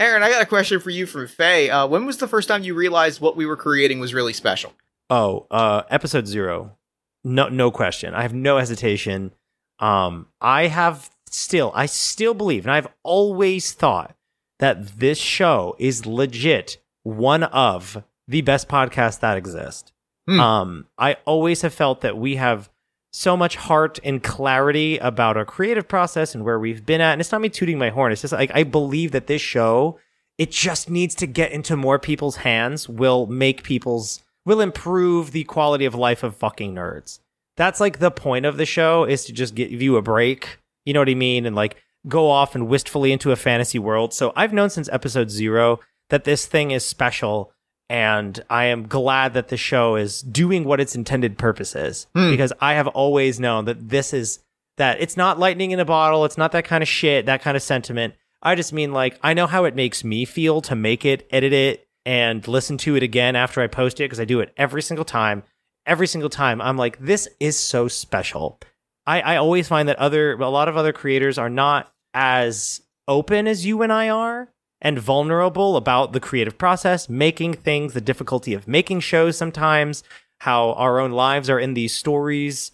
Aaron, 0.00 0.22
I 0.22 0.30
got 0.30 0.42
a 0.42 0.46
question 0.46 0.80
for 0.80 0.90
you 0.90 1.06
from 1.06 1.28
Faye. 1.28 1.70
Uh, 1.70 1.86
when 1.86 2.06
was 2.06 2.18
the 2.18 2.26
first 2.28 2.48
time 2.48 2.64
you 2.64 2.74
realized 2.74 3.20
what 3.20 3.36
we 3.36 3.46
were 3.46 3.56
creating 3.56 4.00
was 4.00 4.12
really 4.12 4.32
special? 4.32 4.72
Oh, 5.10 5.46
uh, 5.50 5.82
episode 5.90 6.26
zero. 6.26 6.76
No, 7.24 7.48
no 7.48 7.70
question. 7.70 8.14
I 8.14 8.22
have 8.22 8.34
no 8.34 8.58
hesitation. 8.58 9.32
Um, 9.78 10.28
I 10.40 10.68
have 10.68 11.10
still, 11.30 11.72
I 11.74 11.86
still 11.86 12.34
believe, 12.34 12.64
and 12.64 12.72
I've 12.72 12.88
always 13.02 13.72
thought 13.72 14.14
that 14.58 14.98
this 14.98 15.18
show 15.18 15.74
is 15.78 16.06
legit 16.06 16.76
one 17.02 17.42
of 17.42 18.04
the 18.28 18.42
best 18.42 18.68
podcasts 18.68 19.20
that 19.20 19.36
exist. 19.36 19.92
Hmm. 20.26 20.40
Um, 20.40 20.86
I 20.96 21.16
always 21.24 21.62
have 21.62 21.74
felt 21.74 22.00
that 22.02 22.16
we 22.16 22.36
have 22.36 22.70
so 23.12 23.36
much 23.36 23.56
heart 23.56 24.00
and 24.02 24.22
clarity 24.22 24.98
about 24.98 25.36
our 25.36 25.44
creative 25.44 25.86
process 25.86 26.34
and 26.34 26.44
where 26.44 26.58
we've 26.58 26.84
been 26.84 27.00
at. 27.00 27.12
And 27.12 27.20
it's 27.20 27.30
not 27.30 27.40
me 27.40 27.48
tooting 27.48 27.78
my 27.78 27.90
horn. 27.90 28.10
It's 28.10 28.22
just 28.22 28.32
like 28.32 28.50
I 28.54 28.64
believe 28.64 29.12
that 29.12 29.28
this 29.28 29.42
show, 29.42 30.00
it 30.36 30.50
just 30.50 30.90
needs 30.90 31.14
to 31.16 31.26
get 31.26 31.52
into 31.52 31.76
more 31.76 31.98
people's 31.98 32.36
hands, 32.36 32.88
will 32.88 33.26
make 33.26 33.62
people's 33.62 34.23
will 34.46 34.60
improve 34.60 35.32
the 35.32 35.44
quality 35.44 35.84
of 35.84 35.94
life 35.94 36.22
of 36.22 36.36
fucking 36.36 36.74
nerds. 36.74 37.18
That's 37.56 37.80
like 37.80 37.98
the 37.98 38.10
point 38.10 38.46
of 38.46 38.56
the 38.56 38.66
show 38.66 39.04
is 39.04 39.24
to 39.26 39.32
just 39.32 39.54
give 39.54 39.70
you 39.80 39.96
a 39.96 40.02
break. 40.02 40.58
You 40.84 40.92
know 40.92 41.00
what 41.00 41.08
I 41.08 41.14
mean? 41.14 41.46
And 41.46 41.54
like 41.56 41.76
go 42.08 42.28
off 42.28 42.54
and 42.54 42.68
wistfully 42.68 43.12
into 43.12 43.32
a 43.32 43.36
fantasy 43.36 43.78
world. 43.78 44.12
So 44.12 44.32
I've 44.36 44.52
known 44.52 44.70
since 44.70 44.88
episode 44.92 45.30
zero 45.30 45.80
that 46.10 46.24
this 46.24 46.46
thing 46.46 46.70
is 46.72 46.84
special. 46.84 47.52
And 47.88 48.42
I 48.50 48.64
am 48.66 48.88
glad 48.88 49.34
that 49.34 49.48
the 49.48 49.56
show 49.56 49.94
is 49.96 50.20
doing 50.22 50.64
what 50.64 50.80
its 50.80 50.94
intended 50.96 51.38
purpose 51.38 51.74
is 51.76 52.06
Hmm. 52.14 52.30
because 52.30 52.52
I 52.60 52.74
have 52.74 52.88
always 52.88 53.38
known 53.38 53.66
that 53.66 53.88
this 53.88 54.12
is 54.12 54.40
that 54.76 55.00
it's 55.00 55.16
not 55.16 55.38
lightning 55.38 55.70
in 55.70 55.78
a 55.80 55.84
bottle. 55.84 56.24
It's 56.24 56.38
not 56.38 56.52
that 56.52 56.64
kind 56.64 56.82
of 56.82 56.88
shit, 56.88 57.26
that 57.26 57.42
kind 57.42 57.56
of 57.56 57.62
sentiment. 57.62 58.14
I 58.42 58.54
just 58.56 58.72
mean 58.72 58.92
like 58.92 59.18
I 59.22 59.32
know 59.34 59.46
how 59.46 59.64
it 59.64 59.76
makes 59.76 60.02
me 60.02 60.24
feel 60.24 60.60
to 60.62 60.74
make 60.74 61.04
it, 61.04 61.26
edit 61.30 61.52
it, 61.52 61.83
and 62.06 62.46
listen 62.46 62.76
to 62.78 62.96
it 62.96 63.02
again 63.02 63.36
after 63.36 63.60
I 63.60 63.66
post 63.66 64.00
it 64.00 64.04
because 64.04 64.20
I 64.20 64.24
do 64.24 64.40
it 64.40 64.52
every 64.56 64.82
single 64.82 65.04
time. 65.04 65.42
Every 65.86 66.06
single 66.06 66.30
time, 66.30 66.62
I'm 66.62 66.78
like, 66.78 66.98
this 66.98 67.28
is 67.40 67.58
so 67.58 67.88
special. 67.88 68.58
I, 69.06 69.20
I 69.20 69.36
always 69.36 69.68
find 69.68 69.88
that 69.88 69.98
other 69.98 70.32
a 70.32 70.48
lot 70.48 70.68
of 70.68 70.76
other 70.76 70.92
creators 70.92 71.36
are 71.36 71.50
not 71.50 71.92
as 72.14 72.80
open 73.06 73.46
as 73.46 73.66
you 73.66 73.82
and 73.82 73.92
I 73.92 74.08
are 74.08 74.48
and 74.80 74.98
vulnerable 74.98 75.76
about 75.76 76.12
the 76.12 76.20
creative 76.20 76.56
process, 76.56 77.08
making 77.08 77.54
things, 77.54 77.92
the 77.92 78.00
difficulty 78.00 78.54
of 78.54 78.68
making 78.68 79.00
shows 79.00 79.36
sometimes, 79.36 80.02
how 80.40 80.72
our 80.72 81.00
own 81.00 81.12
lives 81.12 81.50
are 81.50 81.58
in 81.58 81.74
these 81.74 81.94
stories 81.94 82.72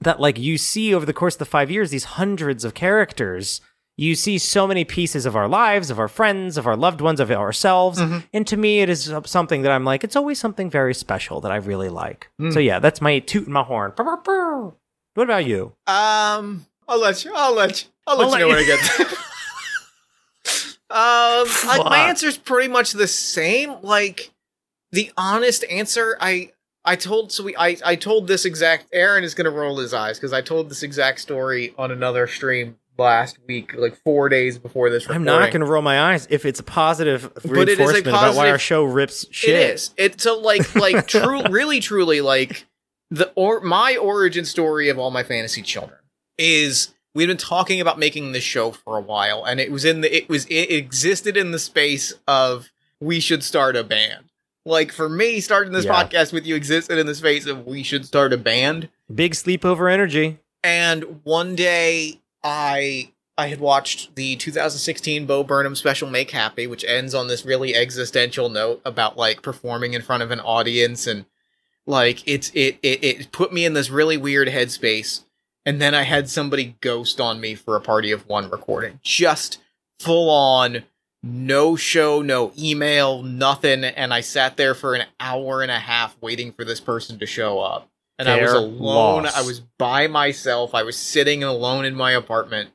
that 0.00 0.20
like 0.20 0.38
you 0.38 0.58
see 0.58 0.92
over 0.92 1.06
the 1.06 1.12
course 1.12 1.36
of 1.36 1.40
the 1.40 1.44
5 1.44 1.70
years 1.70 1.90
these 1.90 2.04
hundreds 2.04 2.64
of 2.64 2.74
characters 2.74 3.60
you 3.96 4.14
see 4.14 4.38
so 4.38 4.66
many 4.66 4.84
pieces 4.84 5.26
of 5.26 5.36
our 5.36 5.48
lives 5.48 5.90
of 5.90 5.98
our 5.98 6.08
friends 6.08 6.56
of 6.56 6.66
our 6.66 6.76
loved 6.76 7.00
ones 7.00 7.20
of 7.20 7.30
ourselves 7.30 8.00
and 8.32 8.46
to 8.46 8.56
me 8.56 8.80
it 8.80 8.88
is 8.88 9.12
something 9.26 9.62
that 9.62 9.70
i'm 9.72 9.84
like 9.84 10.02
it's 10.02 10.16
always 10.16 10.38
something 10.38 10.70
very 10.70 10.94
special 10.94 11.40
that 11.40 11.52
i 11.52 11.56
really 11.56 11.88
like 11.90 12.30
so 12.50 12.58
yeah 12.58 12.78
that's 12.78 13.00
my 13.00 13.18
toot 13.18 13.46
in 13.46 13.52
my 13.52 13.62
horn 13.62 13.92
Brr, 13.94 14.04
brr, 14.04 14.16
brr. 14.16 14.72
what 15.14 15.24
about 15.24 15.44
you 15.44 15.72
Um, 15.86 16.66
I'll 16.88 17.00
let 17.00 17.24
you. 17.24 17.32
I'll 17.34 17.54
let 17.54 17.82
you. 17.84 17.88
I'll 18.06 18.18
let 18.18 18.26
I'll 18.26 18.32
you 18.32 18.38
know 18.40 18.48
let 18.48 18.56
when 18.56 18.64
I 18.64 18.66
get 18.66 18.80
there. 18.98 19.06
um, 20.90 21.46
like 21.66 21.84
my 21.90 22.08
answer 22.08 22.26
is 22.26 22.36
pretty 22.36 22.68
much 22.68 22.92
the 22.92 23.06
same. 23.06 23.76
Like 23.82 24.30
the 24.90 25.10
honest 25.16 25.64
answer, 25.70 26.16
I 26.20 26.52
I 26.84 26.96
told 26.96 27.32
so 27.32 27.44
we 27.44 27.56
I 27.56 27.76
I 27.84 27.96
told 27.96 28.26
this 28.26 28.44
exact. 28.44 28.86
Aaron 28.92 29.24
is 29.24 29.34
gonna 29.34 29.50
roll 29.50 29.78
his 29.78 29.94
eyes 29.94 30.18
because 30.18 30.32
I 30.32 30.42
told 30.42 30.68
this 30.68 30.82
exact 30.82 31.20
story 31.20 31.72
on 31.78 31.90
another 31.92 32.26
stream 32.26 32.76
last 33.02 33.38
week, 33.46 33.74
like 33.76 33.96
four 34.02 34.28
days 34.28 34.58
before 34.58 34.88
this. 34.90 35.08
i'm 35.10 35.24
not 35.24 35.50
going 35.50 35.60
to 35.60 35.66
roll 35.66 35.82
my 35.82 36.12
eyes 36.12 36.26
if 36.30 36.44
it's 36.46 36.60
a 36.60 36.62
positive 36.62 37.26
it 37.36 37.44
is 37.44 37.44
a 37.44 37.48
reinforcement 37.54 38.06
about 38.06 38.12
why 38.20 38.26
positive- 38.28 38.52
our 38.52 38.58
show 38.58 38.84
rips 38.84 39.26
shit 39.30 39.50
It 39.50 39.70
is. 39.74 39.90
It's 39.96 40.24
a 40.26 40.32
like 40.32 40.74
like 40.74 41.06
true 41.16 41.42
really 41.50 41.80
truly 41.80 42.20
like 42.20 42.66
the 43.10 43.30
or 43.34 43.60
my 43.60 43.96
origin 43.96 44.44
story 44.46 44.88
of 44.88 44.98
all 44.98 45.10
my 45.10 45.22
fantasy 45.22 45.60
children 45.60 45.98
is 46.38 46.94
we've 47.14 47.28
been 47.28 47.36
talking 47.36 47.80
about 47.80 47.98
making 47.98 48.32
this 48.32 48.42
show 48.44 48.70
for 48.70 48.96
a 48.96 49.00
while 49.02 49.44
and 49.44 49.60
it 49.60 49.70
was 49.70 49.84
in 49.84 50.00
the 50.00 50.16
it 50.16 50.28
was 50.28 50.46
it 50.46 50.70
existed 50.70 51.36
in 51.36 51.50
the 51.50 51.58
space 51.58 52.14
of 52.26 52.70
we 53.00 53.20
should 53.20 53.42
start 53.42 53.76
a 53.76 53.84
band. 53.84 54.24
Like 54.64 54.92
for 54.92 55.08
me 55.08 55.40
starting 55.40 55.72
this 55.72 55.84
Yeah. 55.84 56.04
podcast 56.04 56.32
with 56.32 56.46
you 56.46 56.54
existed 56.54 56.96
in 56.96 57.06
the 57.06 57.14
space 57.16 57.46
of 57.46 57.66
we 57.66 57.82
should 57.82 58.06
start 58.06 58.32
a 58.32 58.38
band 58.38 58.88
big 59.14 59.32
sleepover 59.34 59.92
energy 59.92 60.38
and 60.64 61.20
one 61.24 61.54
day 61.56 62.20
I 62.44 63.12
I 63.38 63.48
had 63.48 63.60
watched 63.60 64.14
the 64.14 64.36
2016 64.36 65.26
Bo 65.26 65.42
Burnham 65.42 65.74
special 65.74 66.08
Make 66.08 66.32
Happy, 66.32 66.66
which 66.66 66.84
ends 66.84 67.14
on 67.14 67.28
this 67.28 67.44
really 67.44 67.74
existential 67.74 68.48
note 68.48 68.80
about 68.84 69.16
like 69.16 69.42
performing 69.42 69.94
in 69.94 70.02
front 70.02 70.22
of 70.22 70.30
an 70.30 70.40
audience 70.40 71.06
and 71.06 71.24
like 71.86 72.26
it's 72.26 72.50
it 72.54 72.78
it, 72.82 73.02
it 73.02 73.32
put 73.32 73.52
me 73.52 73.64
in 73.64 73.72
this 73.72 73.90
really 73.90 74.16
weird 74.16 74.48
headspace. 74.48 75.24
And 75.64 75.80
then 75.80 75.94
I 75.94 76.02
had 76.02 76.28
somebody 76.28 76.76
ghost 76.80 77.20
on 77.20 77.40
me 77.40 77.54
for 77.54 77.76
a 77.76 77.80
party 77.80 78.10
of 78.10 78.28
one 78.28 78.50
recording. 78.50 78.98
Just 79.02 79.58
full 80.00 80.28
on 80.28 80.82
no 81.22 81.76
show, 81.76 82.20
no 82.20 82.52
email, 82.58 83.22
nothing. 83.22 83.84
And 83.84 84.12
I 84.12 84.20
sat 84.22 84.56
there 84.56 84.74
for 84.74 84.94
an 84.94 85.06
hour 85.20 85.62
and 85.62 85.70
a 85.70 85.78
half 85.78 86.16
waiting 86.20 86.52
for 86.52 86.64
this 86.64 86.80
person 86.80 87.18
to 87.20 87.26
show 87.26 87.60
up. 87.60 87.88
And 88.26 88.40
I 88.40 88.42
was 88.42 88.52
alone. 88.52 89.26
I 89.26 89.42
was 89.42 89.60
by 89.78 90.06
myself. 90.06 90.74
I 90.74 90.82
was 90.82 90.96
sitting 90.96 91.42
alone 91.42 91.84
in 91.84 91.94
my 91.94 92.12
apartment. 92.12 92.70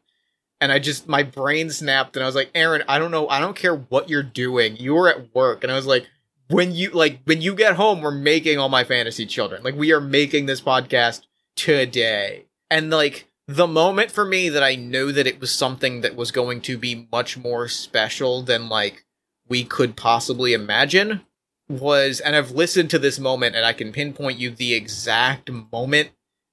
And 0.60 0.72
I 0.72 0.80
just, 0.80 1.08
my 1.08 1.24
brain 1.24 1.70
snapped 1.70 2.16
and 2.16 2.24
I 2.24 2.26
was 2.26 2.36
like, 2.36 2.50
Aaron, 2.56 2.84
I 2.88 2.98
don't 2.98 3.12
know. 3.12 3.28
I 3.30 3.39
don't 3.39 3.56
care 3.56 3.76
what 3.76 4.10
you're 4.10 4.24
doing. 4.24 4.76
You 4.78 4.95
were 4.95 5.10
at 5.10 5.34
work. 5.36 5.64
And 5.64 5.72
I 5.72 5.76
was 5.76 5.86
like, 5.86 6.08
when 6.50 6.74
you, 6.74 6.89
like, 6.91 7.20
when 7.26 7.41
you 7.41 7.54
get 7.54 7.76
home, 7.76 8.02
we're 8.02 8.12
making 8.12 8.58
all 8.58 8.70
my 8.70 8.84
fantasy 8.84 9.26
children. 9.26 9.64
Like, 9.64 9.76
we 9.76 9.91
are 9.91 10.02
making 10.02 10.48
this 10.48 10.62
podcast 10.62 11.22
today. 11.56 12.45
And 12.72 12.89
like, 12.89 13.28
the 13.48 13.68
moment 13.68 14.12
for 14.12 14.26
me 14.26 14.50
that 14.50 14.64
I 14.64 14.76
knew 14.76 15.12
that 15.12 15.28
it 15.28 15.39
was 15.39 15.52
something 15.52 16.02
that 16.02 16.16
was 16.16 16.32
going 16.32 16.62
to 16.62 16.78
be 16.78 17.08
much 17.12 17.38
more 17.38 17.68
special 17.68 18.41
than 18.41 18.68
like 18.68 19.06
we 19.48 19.64
could 19.64 19.95
possibly 19.95 20.54
imagine 20.54 21.22
was 21.70 22.20
and 22.20 22.36
I've 22.36 22.51
listened 22.51 22.89
to 22.91 22.99
this 22.99 23.20
moment 23.20 23.55
and 23.55 23.65
I 23.65 23.74
can 23.74 23.91
pinpoint 23.91 24.39
you 24.39 24.49
the 24.49 24.74
exact 24.74 25.51
moment 25.51 26.09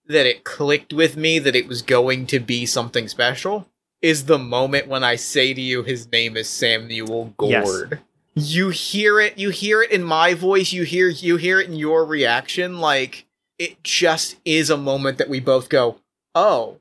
that 0.07 0.27
it 0.27 0.45
clicked 0.45 0.93
with 0.93 1.17
me 1.17 1.39
that 1.39 1.57
it 1.57 1.69
was 1.69 1.83
going 1.83 2.27
to 2.27 2.41
be 2.41 2.67
something 2.67 3.09
special 3.09 3.69
is 4.03 4.27
the 4.27 4.39
moment 4.39 4.89
when 4.89 5.05
I 5.05 5.17
say 5.17 5.55
to 5.55 5.61
you 5.61 5.83
his 5.83 6.11
name 6.11 6.37
is 6.37 6.49
Samuel 6.49 7.33
Gourd. 7.37 8.01
You 8.35 8.71
hear 8.71 9.21
it, 9.21 9.39
you 9.39 9.51
hear 9.51 9.83
it 9.83 9.93
in 9.93 10.03
my 10.03 10.35
voice, 10.35 10.73
you 10.73 10.83
hear 10.83 11.09
you 11.09 11.37
hear 11.37 11.61
it 11.61 11.69
in 11.69 11.77
your 11.77 12.05
reaction 12.05 12.79
like 12.79 13.27
it 13.59 13.83
just 13.85 14.37
is 14.45 14.71
a 14.71 14.77
moment 14.77 15.19
that 15.19 15.29
we 15.29 15.39
both 15.41 15.69
go, 15.69 16.01
"Oh, 16.35 16.79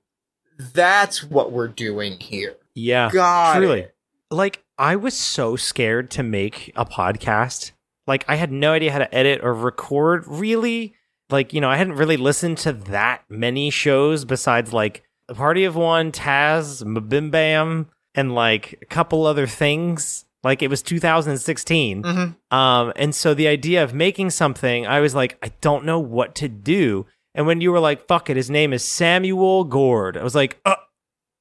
that's 0.58 1.24
what 1.24 1.52
we're 1.52 1.68
doing 1.68 2.20
here." 2.20 2.56
Yeah. 2.74 3.12
Got 3.12 3.58
truly. 3.58 3.82
it. 3.82 3.96
Like 4.32 4.64
I 4.78 4.96
was 4.96 5.16
so 5.16 5.56
scared 5.56 6.10
to 6.12 6.24
make 6.24 6.72
a 6.76 6.86
podcast. 6.86 7.72
Like 8.08 8.26
I 8.28 8.36
had 8.36 8.52
no 8.52 8.74
idea 8.74 8.92
how 8.92 9.00
to 9.00 9.14
edit 9.16 9.42
or 9.44 9.54
record 9.54 10.26
really. 10.28 10.94
Like, 11.30 11.54
you 11.54 11.62
know, 11.62 11.70
I 11.70 11.78
hadn't 11.78 11.96
really 11.96 12.18
listened 12.18 12.58
to 12.60 12.74
that 12.74 13.24
many 13.30 13.70
shows 13.70 14.26
besides 14.26 14.74
like 14.74 15.04
The 15.28 15.34
Party 15.36 15.64
of 15.64 15.76
One, 15.76 16.12
Taz, 16.12 16.84
Bim 17.10 17.32
Bam, 17.32 17.88
and 18.14 18.36
like 18.36 18.78
a 18.82 18.86
couple 18.86 19.26
other 19.26 19.48
things. 19.48 20.26
Like 20.44 20.62
it 20.62 20.70
was 20.70 20.82
2016. 20.82 22.04
Mhm. 22.04 22.36
Um, 22.52 22.94
and 22.98 23.16
so 23.16 23.34
the 23.34 23.48
idea 23.48 23.84
of 23.84 23.94
making 23.94 24.30
something, 24.32 24.86
I 24.86 25.00
was 25.00 25.16
like, 25.16 25.38
I 25.42 25.52
don't 25.62 25.86
know 25.86 26.00
what 26.00 26.36
to 26.36 26.50
do. 26.50 27.06
And 27.34 27.48
when 27.48 27.62
you 27.62 27.72
were 27.72 27.80
like, 27.80 28.08
fuck 28.08 28.30
it, 28.30 28.36
his 28.38 28.50
name 28.50 28.74
is 28.74 28.84
Samuel 28.84 29.64
Gourd, 29.64 30.18
I 30.18 30.24
was 30.24 30.36
like, 30.36 30.60
uh, 30.66 30.76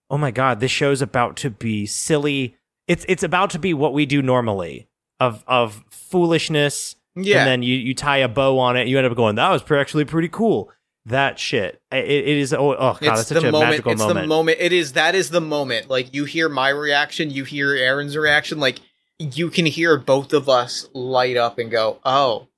oh 0.08 0.16
my 0.18 0.30
god, 0.30 0.60
this 0.60 0.70
show's 0.70 1.02
about 1.02 1.36
to 1.38 1.50
be 1.50 1.84
silly. 1.86 2.56
It's 2.88 3.04
it's 3.08 3.22
about 3.22 3.50
to 3.50 3.58
be 3.58 3.74
what 3.74 3.92
we 3.92 4.06
do 4.06 4.22
normally 4.22 4.88
of 5.23 5.45
of 5.47 5.85
foolishness. 5.91 6.97
Yeah. 7.14 7.41
And 7.41 7.49
then 7.49 7.62
you 7.62 7.77
you 7.77 7.95
tie 7.95 8.18
a 8.18 8.29
bow 8.29 8.59
on 8.59 8.77
it. 8.77 8.89
You 8.89 8.99
end 8.99 9.07
up 9.07 9.16
going, 9.16 9.37
that 9.37 9.51
was 9.51 9.62
actually 9.70 10.05
pretty 10.05 10.29
cool. 10.29 10.70
That 11.07 11.39
shit. 11.39 11.81
It, 11.91 12.05
it 12.09 12.27
is. 12.27 12.53
Oh, 12.55 12.73
oh 12.75 12.77
god, 12.77 12.97
it's 13.01 13.09
that's 13.09 13.29
such 13.29 13.43
the 13.43 13.49
a 13.49 13.53
moment. 13.53 13.70
magical 13.70 13.93
it's 13.93 14.01
moment. 14.01 14.20
the 14.20 14.27
moment. 14.27 14.59
It 14.61 14.73
is 14.73 14.93
that 14.93 15.14
is 15.14 15.31
the 15.31 15.41
moment. 15.41 15.91
Like 15.91 16.14
you 16.14 16.25
hear 16.25 16.49
my 16.49 16.68
reaction, 16.68 17.31
you 17.31 17.45
hear 17.45 17.75
Aaron's 17.75 18.16
reaction. 18.16 18.61
Like 18.61 18.79
you 19.18 19.51
can 19.51 19.66
hear 19.66 19.97
both 19.99 20.33
of 20.33 20.49
us 20.49 20.89
light 20.93 21.37
up 21.37 21.59
and 21.59 21.70
go, 21.70 21.99
"Oh, 22.05 22.49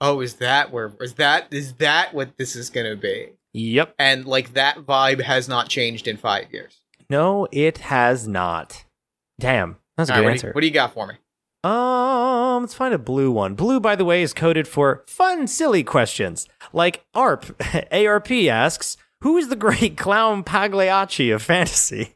oh, 0.00 0.20
is 0.20 0.34
that 0.36 0.72
where? 0.72 0.92
Is 1.00 1.14
that 1.14 1.52
is 1.52 1.74
that 1.74 2.14
what 2.14 2.36
this 2.38 2.54
is 2.54 2.70
gonna 2.70 2.96
be?" 2.96 3.30
Yep. 3.52 3.94
And 3.98 4.26
like 4.26 4.54
that 4.54 4.78
vibe 4.78 5.20
has 5.22 5.48
not 5.48 5.68
changed 5.68 6.06
in 6.06 6.16
five 6.16 6.52
years. 6.52 6.80
No, 7.10 7.48
it 7.50 7.78
has 7.78 8.28
not. 8.28 8.84
Damn, 9.40 9.76
that's 9.96 10.08
a 10.10 10.14
All 10.14 10.20
good 10.20 10.26
right, 10.26 10.26
what, 10.26 10.28
do 10.28 10.32
answer. 10.34 10.46
you, 10.48 10.52
what 10.52 10.60
do 10.60 10.66
you 10.68 10.72
got 10.72 10.94
for 10.94 11.06
me? 11.06 11.14
Um, 11.64 12.62
let's 12.62 12.74
find 12.74 12.94
a 12.94 12.98
blue 12.98 13.30
one. 13.30 13.54
Blue, 13.54 13.80
by 13.80 13.96
the 13.96 14.04
way, 14.04 14.22
is 14.22 14.32
coded 14.32 14.68
for 14.68 15.04
fun, 15.08 15.46
silly 15.46 15.82
questions. 15.82 16.48
Like 16.72 17.04
ARP, 17.14 17.46
ARP 17.92 18.30
asks, 18.48 18.96
who 19.22 19.36
is 19.36 19.48
the 19.48 19.56
great 19.56 19.96
clown 19.96 20.44
Pagliacci 20.44 21.30
of 21.30 21.42
fantasy? 21.42 22.14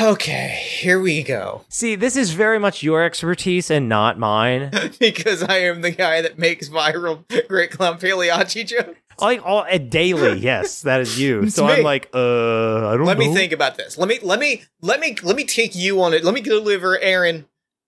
Okay, 0.00 0.60
here 0.80 1.00
we 1.00 1.22
go. 1.22 1.64
See, 1.68 1.94
this 1.94 2.16
is 2.16 2.32
very 2.32 2.58
much 2.58 2.82
your 2.82 3.04
expertise 3.04 3.70
and 3.70 3.88
not 3.88 4.18
mine. 4.18 4.70
because 5.00 5.44
I 5.44 5.58
am 5.58 5.80
the 5.80 5.92
guy 5.92 6.22
that 6.22 6.38
makes 6.38 6.68
viral 6.68 7.24
Great 7.46 7.70
Clown 7.70 7.96
Pagliacci 7.98 8.64
jokes. 8.64 8.98
like 9.20 9.40
all 9.46 9.60
uh, 9.60 9.78
daily, 9.78 10.40
yes, 10.40 10.82
that 10.82 11.00
is 11.00 11.20
you. 11.20 11.48
So. 11.50 11.66
I'm 11.66 11.84
like, 11.84 12.10
uh, 12.12 12.88
I 12.88 12.96
don't 12.96 13.04
Let 13.04 13.16
know. 13.16 13.28
me 13.28 13.34
think 13.34 13.52
about 13.52 13.76
this. 13.76 13.96
Let 13.96 14.08
me 14.08 14.18
let 14.22 14.40
me 14.40 14.64
let 14.82 14.98
me 14.98 15.16
let 15.22 15.36
me 15.36 15.44
take 15.44 15.76
you 15.76 16.02
on 16.02 16.14
it. 16.14 16.24
Let 16.24 16.34
me 16.34 16.40
deliver 16.40 16.98
Aaron. 16.98 17.46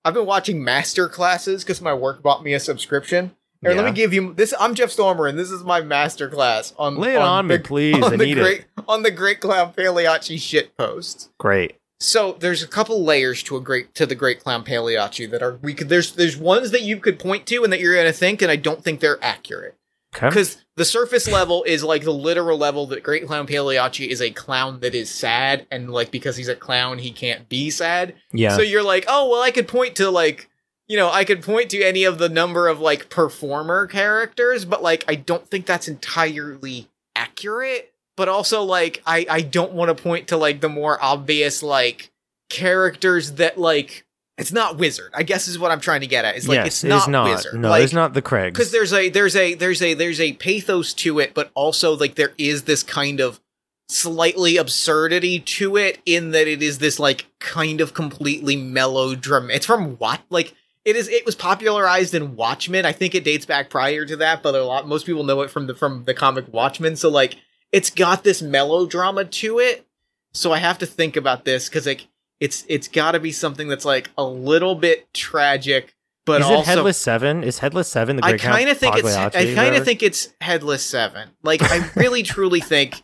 I've 0.09 0.15
been 0.15 0.25
watching 0.25 0.65
master 0.65 1.07
classes 1.07 1.63
because 1.65 1.83
my 1.83 1.93
work 1.93 2.23
bought 2.23 2.43
me 2.43 2.55
a 2.55 2.61
subscription. 2.61 3.33
Aaron, 3.63 3.77
let 3.77 3.85
me 3.85 3.93
give 3.93 4.15
you 4.15 4.33
this. 4.33 4.55
I'm 4.59 4.75
Jeff 4.75 4.89
Stormer, 4.91 5.27
and 5.27 5.39
this 5.39 5.51
is 5.51 5.63
my 5.65 5.83
master 5.83 6.31
class 6.31 6.73
on. 6.79 6.97
Lay 6.97 7.13
it 7.13 7.19
on 7.19 7.47
me, 7.47 7.59
the- 7.59 7.63
please. 7.63 7.97
On 7.97 8.05
I 8.05 8.17
the 8.17 8.25
need 8.25 8.39
it. 8.39 8.41
great 8.41 8.65
on 8.89 9.03
the 9.03 9.11
Great 9.11 9.41
Clown 9.41 9.75
Pagliacci 9.75 10.39
shit 10.39 10.75
post. 10.79 11.29
Great. 11.37 11.77
So 12.01 12.39
there's 12.41 12.63
a 12.63 12.67
couple 12.67 13.05
layers 13.05 13.43
to 13.43 13.57
a 13.59 13.61
great 13.61 13.95
to 13.97 14.07
the 14.07 14.15
Great 14.15 14.43
Clown 14.43 14.65
Pagliacci 14.65 15.27
that 15.27 15.43
are 15.43 15.59
we 15.61 15.75
could 15.75 15.91
there's 15.91 16.13
there's 16.13 16.39
ones 16.39 16.71
that 16.71 16.81
you 16.81 16.97
could 16.97 17.19
point 17.19 17.45
to 17.49 17.63
and 17.63 17.71
that 17.71 17.81
you're 17.81 17.95
gonna 17.95 18.11
think, 18.11 18.41
and 18.41 18.51
I 18.51 18.57
don't 18.57 18.83
think 18.83 19.01
they're 19.01 19.23
accurate 19.23 19.75
Okay. 20.19 20.29
because 20.29 20.65
the 20.77 20.85
surface 20.85 21.29
level 21.31 21.63
is 21.65 21.85
like 21.85 22.03
the 22.03 22.13
literal 22.13 22.59
level 22.59 22.87
that 22.89 23.03
Great 23.03 23.27
Clown 23.27 23.47
Pagliacci 23.47 24.11
is 24.11 24.21
a 24.21 24.31
clown 24.31 24.81
that 24.81 24.95
is 24.95 25.11
sad, 25.11 25.67
and 25.71 25.91
like 25.91 26.11
because 26.11 26.37
he's 26.37 26.49
a 26.49 26.57
clown, 26.57 26.99
he 26.99 27.13
can't 27.13 27.49
be 27.49 27.71
sad. 27.71 28.15
Yeah. 28.33 28.57
So 28.57 28.63
you're 28.63 28.83
like, 28.83 29.05
oh 29.07 29.29
well, 29.29 29.43
I 29.43 29.53
could 29.53 29.69
point 29.69 29.97
to 29.97 30.11
like, 30.11 30.51
you 30.89 30.97
know, 30.97 31.11
I 31.11 31.25
could 31.25 31.43
point 31.43 31.71
to 31.71 31.83
any 31.83 32.05
of 32.05 32.19
the 32.19 32.29
number 32.29 32.67
of 32.67 32.81
like 32.81 33.11
performer 33.11 33.87
characters, 33.87 34.65
but 34.65 34.83
like 34.83 35.05
I 35.07 35.15
don't 35.15 35.47
think 35.49 35.67
that's 35.67 35.89
entirely 35.89 36.89
accurate. 37.15 37.93
But 38.17 38.29
also 38.29 38.65
like 38.65 39.01
I 39.07 39.25
I 39.31 39.41
don't 39.43 39.73
want 39.73 39.97
to 39.97 40.03
point 40.03 40.29
to 40.29 40.37
like 40.37 40.61
the 40.61 40.69
more 40.69 40.99
obvious 41.01 41.63
like 41.63 42.11
characters 42.51 43.33
that 43.33 43.59
like 43.59 44.05
it's 44.39 44.53
not 44.53 44.79
wizard. 44.79 45.11
I 45.15 45.25
guess 45.25 45.49
is 45.49 45.59
what 45.59 45.71
I'm 45.71 45.81
trying 45.81 46.01
to 46.03 46.07
get 46.07 46.25
at. 46.25 46.37
It's 46.37 46.47
like 46.47 46.57
yes, 46.57 46.67
it's 46.67 46.85
not, 46.85 47.11
not. 47.11 47.29
wizard. 47.29 47.55
No, 47.55 47.71
like, 47.71 47.83
it's 47.83 47.93
not 47.93 48.15
the 48.15 48.23
Craigs. 48.23 48.57
because 48.57 48.71
there's 48.71 48.93
a 48.93 49.09
there's 49.09 49.35
a 49.35 49.55
there's 49.55 49.83
a 49.83 49.95
there's 49.95 50.21
a 50.21 50.33
pathos 50.35 50.95
to 50.95 51.19
it 51.19 51.35
but 51.35 51.51
also 51.55 51.97
like 51.97 52.15
there 52.15 52.33
is 52.39 52.63
this 52.63 52.83
kind 52.83 53.21
of 53.21 53.41
slightly 53.89 54.57
absurdity 54.57 55.41
to 55.41 55.77
it 55.77 55.99
in 56.05 56.31
that 56.33 56.47
it 56.47 56.63
is 56.63 56.79
this 56.79 56.99
like 56.99 57.27
kind 57.39 57.81
of 57.81 57.95
completely 57.95 58.55
melodrama 58.55 59.51
it's 59.51 59.65
from 59.65 59.97
what 59.97 60.21
like 60.29 60.55
it 60.85 60.95
is 60.95 61.09
it 61.09 61.25
was 61.25 61.35
popularized 61.35 62.15
in 62.15 62.37
watchmen 62.37 62.85
i 62.85 62.93
think 62.93 63.15
it 63.15 63.25
dates 63.25 63.47
back 63.47 63.71
prior 63.71 64.05
to 64.05 64.15
that 64.15 64.43
but 64.43 64.55
a 64.55 64.63
lot 64.63 64.87
most 64.87 65.07
people 65.07 65.25
know 65.25 65.41
it 65.41 65.51
from 65.51 65.67
the 65.67 65.75
from 65.75 66.05
the 66.05 66.13
comic 66.13 66.53
watchmen 66.53 66.97
so 66.97 67.09
like 67.09 67.37
it's 67.73 67.89
got 67.89 68.25
this 68.25 68.43
melodrama 68.43 69.25
to 69.25 69.59
it 69.59 69.87
so 70.35 70.53
i 70.53 70.59
have 70.59 70.77
to 70.77 70.85
think 70.85 71.17
about 71.17 71.47
this 71.47 71.67
because 71.67 71.87
like 71.87 72.09
it's 72.41 72.65
it's 72.69 72.89
got 72.89 73.13
to 73.13 73.21
be 73.21 73.33
something 73.33 73.69
that's 73.69 73.85
like 73.85 74.11
a 74.17 74.25
little 74.25 74.75
bit 74.75 75.13
tragic 75.13 75.95
but 76.29 76.43
is 76.43 76.47
also 76.47 76.63
Headless 76.65 76.99
Seven? 76.99 77.43
Is 77.43 77.61
Headless 77.61 77.89
Seven 77.89 78.17
the 78.17 78.25
I 78.25 78.33
great 78.33 78.43
Count 78.43 78.59
kind 78.59 78.69
of 78.69 78.77
think 78.77 78.97
it's. 78.97 79.17
I 79.17 79.55
kind 79.55 79.75
of 79.75 79.85
think 79.87 80.03
it's 80.03 80.29
Headless 80.43 80.85
Seven. 80.85 81.31
Like 81.43 81.63
I 81.63 81.91
really 81.97 82.23
truly 82.23 82.61
think 82.61 83.03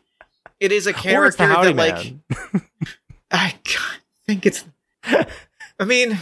it 0.60 0.72
is 0.72 0.86
a 0.86 0.90
Or 1.14 1.24
it's 1.26 1.36
the 1.36 1.46
character 1.46 1.72
that 1.72 1.74
like 1.74 2.14
I 3.30 3.54
think 4.26 4.44
it's. 4.44 4.66
I 5.04 5.84
mean, 5.86 6.18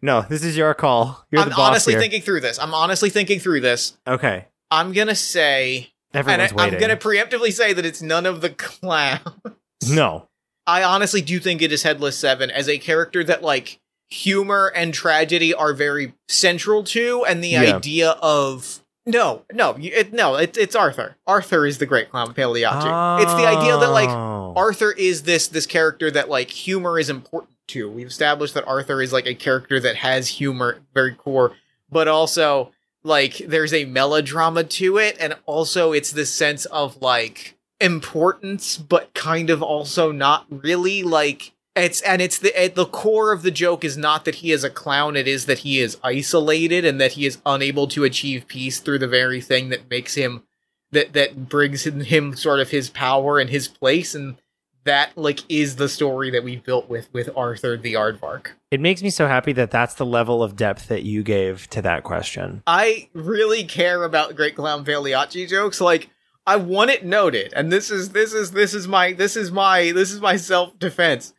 No, 0.00 0.22
this 0.22 0.44
is 0.44 0.56
your 0.56 0.72
call. 0.74 1.26
You're 1.32 1.42
I'm 1.42 1.48
the 1.48 1.56
boss 1.56 1.70
honestly 1.70 1.94
here. 1.94 2.00
thinking 2.00 2.22
through 2.22 2.42
this. 2.42 2.60
I'm 2.60 2.74
honestly 2.74 3.10
thinking 3.10 3.40
through 3.40 3.62
this. 3.62 3.98
okay, 4.06 4.46
I'm 4.70 4.92
gonna 4.92 5.16
say, 5.16 5.90
and 6.14 6.28
I, 6.28 6.36
waiting. 6.36 6.60
I'm 6.60 6.80
gonna 6.80 6.96
preemptively 6.96 7.52
say 7.52 7.72
that 7.72 7.84
it's 7.84 8.02
none 8.02 8.24
of 8.24 8.40
the 8.40 8.50
clown. 8.50 9.42
no, 9.88 10.28
I 10.70 10.82
honestly 10.84 11.20
do 11.22 11.38
think 11.40 11.62
it 11.62 11.72
is 11.72 11.82
Headless 11.82 12.16
Seven 12.18 12.50
as 12.50 12.68
a 12.68 12.78
character 12.78 13.22
that 13.24 13.42
like 13.42 13.80
humor 14.08 14.72
and 14.74 14.92
tragedy 14.92 15.54
are 15.54 15.72
very 15.72 16.14
central 16.28 16.82
to, 16.84 17.24
and 17.26 17.42
the 17.44 17.48
Yeah. 17.48 17.76
idea 17.76 18.10
of 18.22 18.80
no, 19.06 19.42
no, 19.52 19.76
it, 19.80 20.12
no, 20.12 20.36
it, 20.36 20.56
it's 20.56 20.76
Arthur. 20.76 21.16
Arthur 21.26 21.66
is 21.66 21.78
the 21.78 21.86
great 21.86 22.10
clown 22.10 22.32
Pagliacci. 22.34 23.22
It's 23.22 23.34
the 23.34 23.46
idea 23.46 23.76
that 23.78 23.90
like 23.90 24.10
Oh. 24.10 24.52
Arthur 24.56 24.92
is 24.92 25.22
this 25.22 25.46
this 25.48 25.66
character 25.66 26.10
that 26.10 26.28
like 26.28 26.50
humor 26.50 26.98
is 26.98 27.08
important 27.10 27.56
to. 27.68 27.90
We've 27.90 28.06
established 28.08 28.54
that 28.54 28.66
Arthur 28.66 29.00
is 29.02 29.12
like 29.12 29.26
a 29.26 29.34
character 29.34 29.80
that 29.80 29.96
has 29.96 30.28
humor 30.28 30.80
very 30.94 31.14
core, 31.14 31.52
but 31.90 32.08
also 32.08 32.72
like 33.02 33.38
there's 33.38 33.72
a 33.72 33.86
melodrama 33.86 34.64
to 34.64 34.98
it, 34.98 35.16
and 35.18 35.34
also 35.46 35.92
it's 35.92 36.12
this 36.12 36.30
sense 36.32 36.66
of 36.66 37.00
like 37.00 37.56
importance, 37.80 38.76
but 38.76 39.12
kind 39.14 39.50
of 39.50 39.62
also 39.62 40.12
not 40.12 40.46
really 40.50 41.02
like 41.02 41.52
it's 41.76 42.00
and 42.02 42.20
it's 42.20 42.38
the 42.38 42.60
at 42.60 42.74
the 42.74 42.86
core 42.86 43.32
of 43.32 43.42
the 43.42 43.50
joke 43.50 43.84
is 43.84 43.96
not 43.96 44.24
that 44.24 44.36
he 44.36 44.50
is 44.50 44.64
a 44.64 44.70
clown 44.70 45.16
it 45.16 45.28
is 45.28 45.46
that 45.46 45.60
he 45.60 45.78
is 45.78 45.96
isolated 46.02 46.84
and 46.84 47.00
that 47.00 47.12
he 47.12 47.26
is 47.26 47.38
unable 47.46 47.86
to 47.86 48.02
achieve 48.02 48.48
peace 48.48 48.80
through 48.80 48.98
the 48.98 49.06
very 49.06 49.40
thing 49.40 49.68
that 49.68 49.88
makes 49.88 50.14
him 50.14 50.42
that 50.90 51.12
that 51.12 51.48
brings 51.48 51.86
him, 51.86 52.00
him 52.00 52.34
sort 52.34 52.58
of 52.58 52.70
his 52.70 52.90
power 52.90 53.38
and 53.38 53.50
his 53.50 53.68
place 53.68 54.14
and 54.14 54.36
that 54.84 55.16
like 55.16 55.40
is 55.48 55.76
the 55.76 55.88
story 55.88 56.30
that 56.30 56.42
we 56.42 56.56
built 56.56 56.88
with 56.88 57.12
with 57.12 57.28
Arthur 57.36 57.76
the 57.76 57.94
Aardvark. 57.94 58.48
It 58.70 58.80
makes 58.80 59.02
me 59.02 59.10
so 59.10 59.26
happy 59.26 59.52
that 59.52 59.70
that's 59.70 59.94
the 59.94 60.06
level 60.06 60.42
of 60.42 60.56
depth 60.56 60.88
that 60.88 61.02
you 61.02 61.22
gave 61.22 61.68
to 61.70 61.82
that 61.82 62.02
question. 62.02 62.62
I 62.66 63.08
really 63.12 63.64
care 63.64 64.04
about 64.04 64.34
Great 64.36 64.56
Clown 64.56 64.84
Pagliacci 64.84 65.46
jokes. 65.46 65.80
Like 65.80 66.08
I 66.46 66.56
want 66.56 66.90
it 66.90 67.04
noted, 67.04 67.52
and 67.54 67.70
this 67.70 67.90
is 67.90 68.10
this 68.10 68.32
is 68.32 68.52
this 68.52 68.74
is 68.74 68.88
my 68.88 69.12
this 69.12 69.36
is 69.36 69.52
my 69.52 69.92
this 69.92 70.10
is 70.10 70.20
my 70.20 70.36
self 70.36 70.78
defense. 70.78 71.34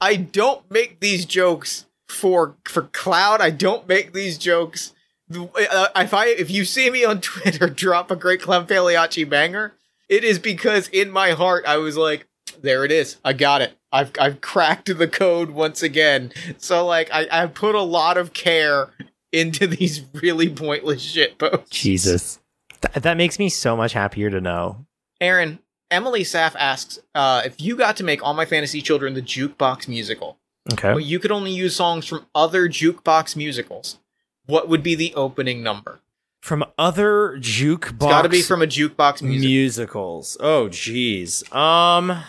I 0.00 0.16
don't 0.16 0.68
make 0.70 1.00
these 1.00 1.24
jokes 1.24 1.86
for 2.08 2.56
for 2.64 2.82
cloud. 2.82 3.40
I 3.40 3.50
don't 3.50 3.88
make 3.88 4.12
these 4.12 4.38
jokes. 4.38 4.92
Uh, 5.32 5.88
if 5.96 6.12
I 6.12 6.26
if 6.26 6.50
you 6.50 6.64
see 6.64 6.90
me 6.90 7.04
on 7.04 7.20
Twitter 7.20 7.68
drop 7.68 8.10
a 8.10 8.16
Great 8.16 8.42
Clown 8.42 8.66
Pagliacci 8.66 9.24
banger, 9.24 9.74
it 10.08 10.24
is 10.24 10.38
because 10.38 10.88
in 10.88 11.10
my 11.10 11.30
heart 11.30 11.64
I 11.66 11.76
was 11.76 11.96
like, 11.96 12.26
there 12.60 12.84
it 12.84 12.92
is. 12.92 13.16
I 13.24 13.32
got 13.32 13.62
it. 13.62 13.78
I've 13.92 14.12
I've 14.20 14.40
cracked 14.40 14.96
the 14.96 15.08
code 15.08 15.50
once 15.50 15.82
again. 15.82 16.32
So 16.58 16.84
like 16.84 17.08
I 17.12 17.28
I 17.30 17.46
put 17.46 17.74
a 17.74 17.82
lot 17.82 18.16
of 18.16 18.32
care 18.32 18.90
into 19.32 19.66
these 19.66 20.02
really 20.14 20.48
pointless 20.48 21.02
shit 21.02 21.38
posts. 21.38 21.70
Jesus, 21.70 22.39
Th- 22.82 23.02
that 23.02 23.16
makes 23.16 23.38
me 23.38 23.48
so 23.48 23.76
much 23.76 23.92
happier 23.92 24.30
to 24.30 24.40
know. 24.40 24.86
Aaron, 25.20 25.58
Emily 25.90 26.22
Saff 26.22 26.54
asks 26.58 26.98
uh, 27.14 27.42
if 27.44 27.60
you 27.60 27.76
got 27.76 27.96
to 27.98 28.04
make 28.04 28.22
All 28.22 28.34
My 28.34 28.44
Fantasy 28.46 28.80
Children 28.80 29.14
the 29.14 29.22
jukebox 29.22 29.88
musical, 29.88 30.38
Okay. 30.72 30.92
but 30.94 31.04
you 31.04 31.18
could 31.18 31.32
only 31.32 31.50
use 31.52 31.74
songs 31.76 32.06
from 32.06 32.26
other 32.34 32.68
jukebox 32.68 33.36
musicals. 33.36 33.98
What 34.46 34.68
would 34.68 34.82
be 34.82 34.94
the 34.94 35.14
opening 35.14 35.62
number? 35.62 36.00
From 36.42 36.64
other 36.78 37.36
jukebox 37.38 37.92
It's 37.92 38.06
got 38.06 38.22
to 38.22 38.28
be 38.30 38.40
from 38.42 38.62
a 38.62 38.66
jukebox 38.66 39.20
music. 39.20 39.46
musicals. 39.46 40.36
Oh 40.40 40.68
jeez. 40.68 41.54
Um 41.54 42.22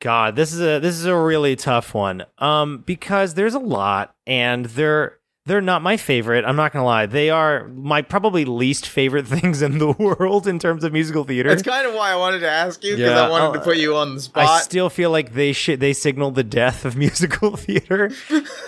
God, 0.00 0.36
this 0.36 0.52
is 0.52 0.60
a 0.60 0.78
this 0.78 0.94
is 0.94 1.06
a 1.06 1.16
really 1.16 1.56
tough 1.56 1.92
one. 1.92 2.24
Um 2.38 2.84
because 2.86 3.34
there's 3.34 3.54
a 3.54 3.58
lot 3.58 4.14
and 4.28 4.66
they're 4.66 5.17
they're 5.48 5.60
not 5.60 5.82
my 5.82 5.96
favorite. 5.96 6.44
I'm 6.44 6.54
not 6.54 6.72
going 6.72 6.82
to 6.82 6.86
lie. 6.86 7.06
They 7.06 7.30
are 7.30 7.66
my 7.68 8.02
probably 8.02 8.44
least 8.44 8.86
favorite 8.86 9.26
things 9.36 9.62
in 9.62 9.78
the 9.78 9.90
world 9.92 10.46
in 10.46 10.58
terms 10.60 10.84
of 10.84 10.92
musical 10.92 11.24
theater. 11.24 11.48
That's 11.48 11.62
kind 11.62 11.86
of 11.86 11.94
why 11.94 12.10
I 12.12 12.16
wanted 12.16 12.40
to 12.40 12.48
ask 12.50 12.84
you 12.84 12.94
because 12.96 13.10
Yeah, 13.10 13.26
I 13.26 13.28
wanted 13.28 13.46
oh, 13.48 13.52
to 13.54 13.60
put 13.60 13.78
you 13.78 13.96
on 13.96 14.14
the 14.14 14.20
spot. 14.20 14.44
I 14.48 14.60
still 14.60 14.88
feel 14.90 15.10
like 15.10 15.32
they 15.34 15.52
should 15.52 15.80
they 15.80 15.92
signaled 15.92 16.36
the 16.36 16.44
death 16.44 16.84
of 16.84 16.96
musical 17.04 17.56
theater. 17.56 18.12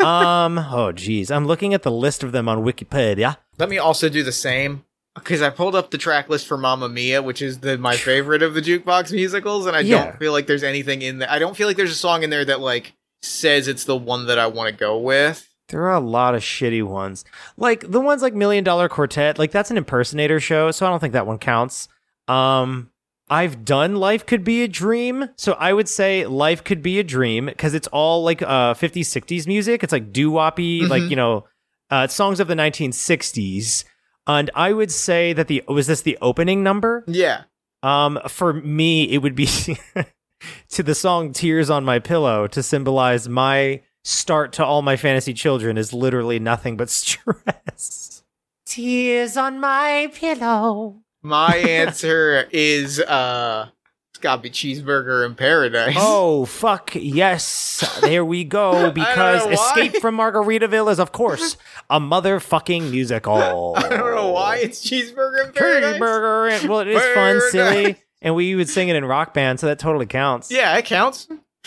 um 0.00 0.58
oh 0.58 0.92
jeez. 0.92 1.30
I'm 1.30 1.46
looking 1.46 1.74
at 1.74 1.82
the 1.82 1.90
list 1.92 2.22
of 2.24 2.32
them 2.32 2.48
on 2.48 2.64
Wikipedia. 2.64 3.36
Let 3.58 3.68
me 3.68 3.78
also 3.78 4.08
do 4.08 4.22
the 4.22 4.32
same 4.32 4.84
because 5.14 5.42
I 5.42 5.50
pulled 5.50 5.74
up 5.74 5.90
the 5.90 5.98
track 5.98 6.28
list 6.28 6.46
for 6.46 6.56
Mamma 6.56 6.88
Mia, 6.88 7.22
which 7.22 7.42
is 7.42 7.58
the 7.60 7.76
my 7.76 7.96
favorite 7.96 8.42
of 8.42 8.54
the 8.54 8.62
jukebox 8.62 9.12
musicals, 9.12 9.66
and 9.66 9.76
I 9.76 9.80
Yeah. 9.80 10.04
don't 10.06 10.18
feel 10.18 10.32
like 10.32 10.46
there's 10.46 10.62
anything 10.62 11.02
in 11.02 11.18
there. 11.18 11.30
I 11.30 11.38
don't 11.38 11.56
feel 11.56 11.66
like 11.68 11.76
there's 11.76 11.90
a 11.90 11.94
song 11.94 12.22
in 12.22 12.30
there 12.30 12.44
that 12.44 12.60
like 12.60 12.94
says 13.22 13.68
it's 13.68 13.84
the 13.84 13.96
one 13.96 14.26
that 14.26 14.38
I 14.38 14.46
want 14.46 14.70
to 14.70 14.74
go 14.78 14.96
with. 14.98 15.46
There 15.70 15.82
are 15.84 15.94
a 15.94 16.00
lot 16.00 16.34
of 16.34 16.42
shitty 16.42 16.82
ones. 16.84 17.24
Like 17.56 17.90
the 17.90 18.00
ones 18.00 18.22
like 18.22 18.34
Million 18.34 18.64
Dollar 18.64 18.88
Quartet, 18.88 19.38
like 19.38 19.50
that's 19.52 19.70
an 19.70 19.76
impersonator 19.76 20.40
show, 20.40 20.70
so 20.70 20.86
I 20.86 20.90
don't 20.90 21.00
think 21.00 21.12
that 21.14 21.26
one 21.26 21.38
counts. 21.38 21.88
Um 22.28 22.90
I've 23.32 23.64
done 23.64 23.94
Life 23.94 24.26
Could 24.26 24.42
Be 24.42 24.64
a 24.64 24.68
Dream, 24.68 25.28
so 25.36 25.52
I 25.52 25.72
would 25.72 25.88
say 25.88 26.26
Life 26.26 26.64
Could 26.64 26.82
Be 26.82 26.98
a 26.98 27.04
Dream 27.04 27.46
because 27.46 27.74
it's 27.74 27.86
all 27.88 28.24
like 28.24 28.42
uh 28.42 28.74
50s 28.74 29.06
60s 29.06 29.46
music. 29.46 29.84
It's 29.84 29.92
like 29.92 30.12
doo-woppy, 30.12 30.88
like, 30.88 31.02
Mhm. 31.04 31.10
you 31.10 31.16
know, 31.16 31.44
uh 31.90 32.06
songs 32.08 32.40
of 32.40 32.48
the 32.48 32.54
1960s. 32.56 33.84
And 34.26 34.50
I 34.54 34.72
would 34.72 34.90
say 34.92 35.32
that 35.32 35.48
the 35.48 35.62
was 35.68 35.86
this 35.86 36.02
the 36.02 36.18
opening 36.20 36.62
number? 36.62 37.04
Yeah, 37.06 37.42
Um, 37.82 38.18
for 38.28 38.52
me, 38.52 39.04
it 39.10 39.18
would 39.18 39.34
be 39.34 39.46
to 40.70 40.82
the 40.82 40.94
song 40.94 41.32
"Tears 41.32 41.70
on 41.70 41.84
My 41.84 41.98
Pillow" 41.98 42.46
to 42.48 42.62
symbolize 42.62 43.28
my 43.28 43.80
start 44.02 44.52
to 44.54 44.64
all 44.64 44.82
my 44.82 44.96
fantasy 44.96 45.34
children 45.34 45.76
is 45.78 45.92
literally 45.92 46.38
nothing 46.38 46.76
but 46.76 46.88
stress. 46.90 48.22
Tears 48.66 49.36
on 49.36 49.58
my 49.60 50.10
pillow. 50.14 51.02
my 51.22 51.56
answer 51.56 52.46
is 52.52 53.00
uh, 53.00 53.68
it's 54.10 54.20
gotta 54.20 54.40
be 54.42 54.50
cheeseburger 54.50 55.26
in 55.26 55.34
paradise. 55.34 55.96
Oh 55.98 56.44
fuck 56.44 56.92
yes! 56.94 57.98
There 58.00 58.24
we 58.24 58.44
go. 58.44 58.90
Because. 58.94 59.44
Escape 59.46 59.96
from 60.00 60.16
Margaritaville 60.16 60.90
is, 60.92 61.00
of 61.00 61.10
course, 61.12 61.56
a 61.88 61.98
motherfucking 61.98 62.90
musical. 62.92 63.74
I 63.76 63.88
don't 63.88 64.14
know 64.14 64.30
why 64.30 64.58
it's 64.58 64.88
cheeseburger 64.88 65.46
in 65.46 65.52
paradise. 65.52 65.96
Cheeseburger. 66.00 66.68
Well, 66.68 66.80
it 66.80 66.88
is 66.88 67.14
fun, 67.14 67.40
silly, 67.50 67.96
and 68.22 68.34
we 68.36 68.54
would 68.54 68.68
sing 68.68 68.88
it 68.88 68.94
in 68.94 69.04
rock 69.04 69.34
band, 69.34 69.58
so 69.58 69.66
that 69.66 69.80
totally 69.80 70.06
counts. 70.06 70.50
Yeah, 70.52 70.76
it 70.76 70.84
counts. 70.84 71.26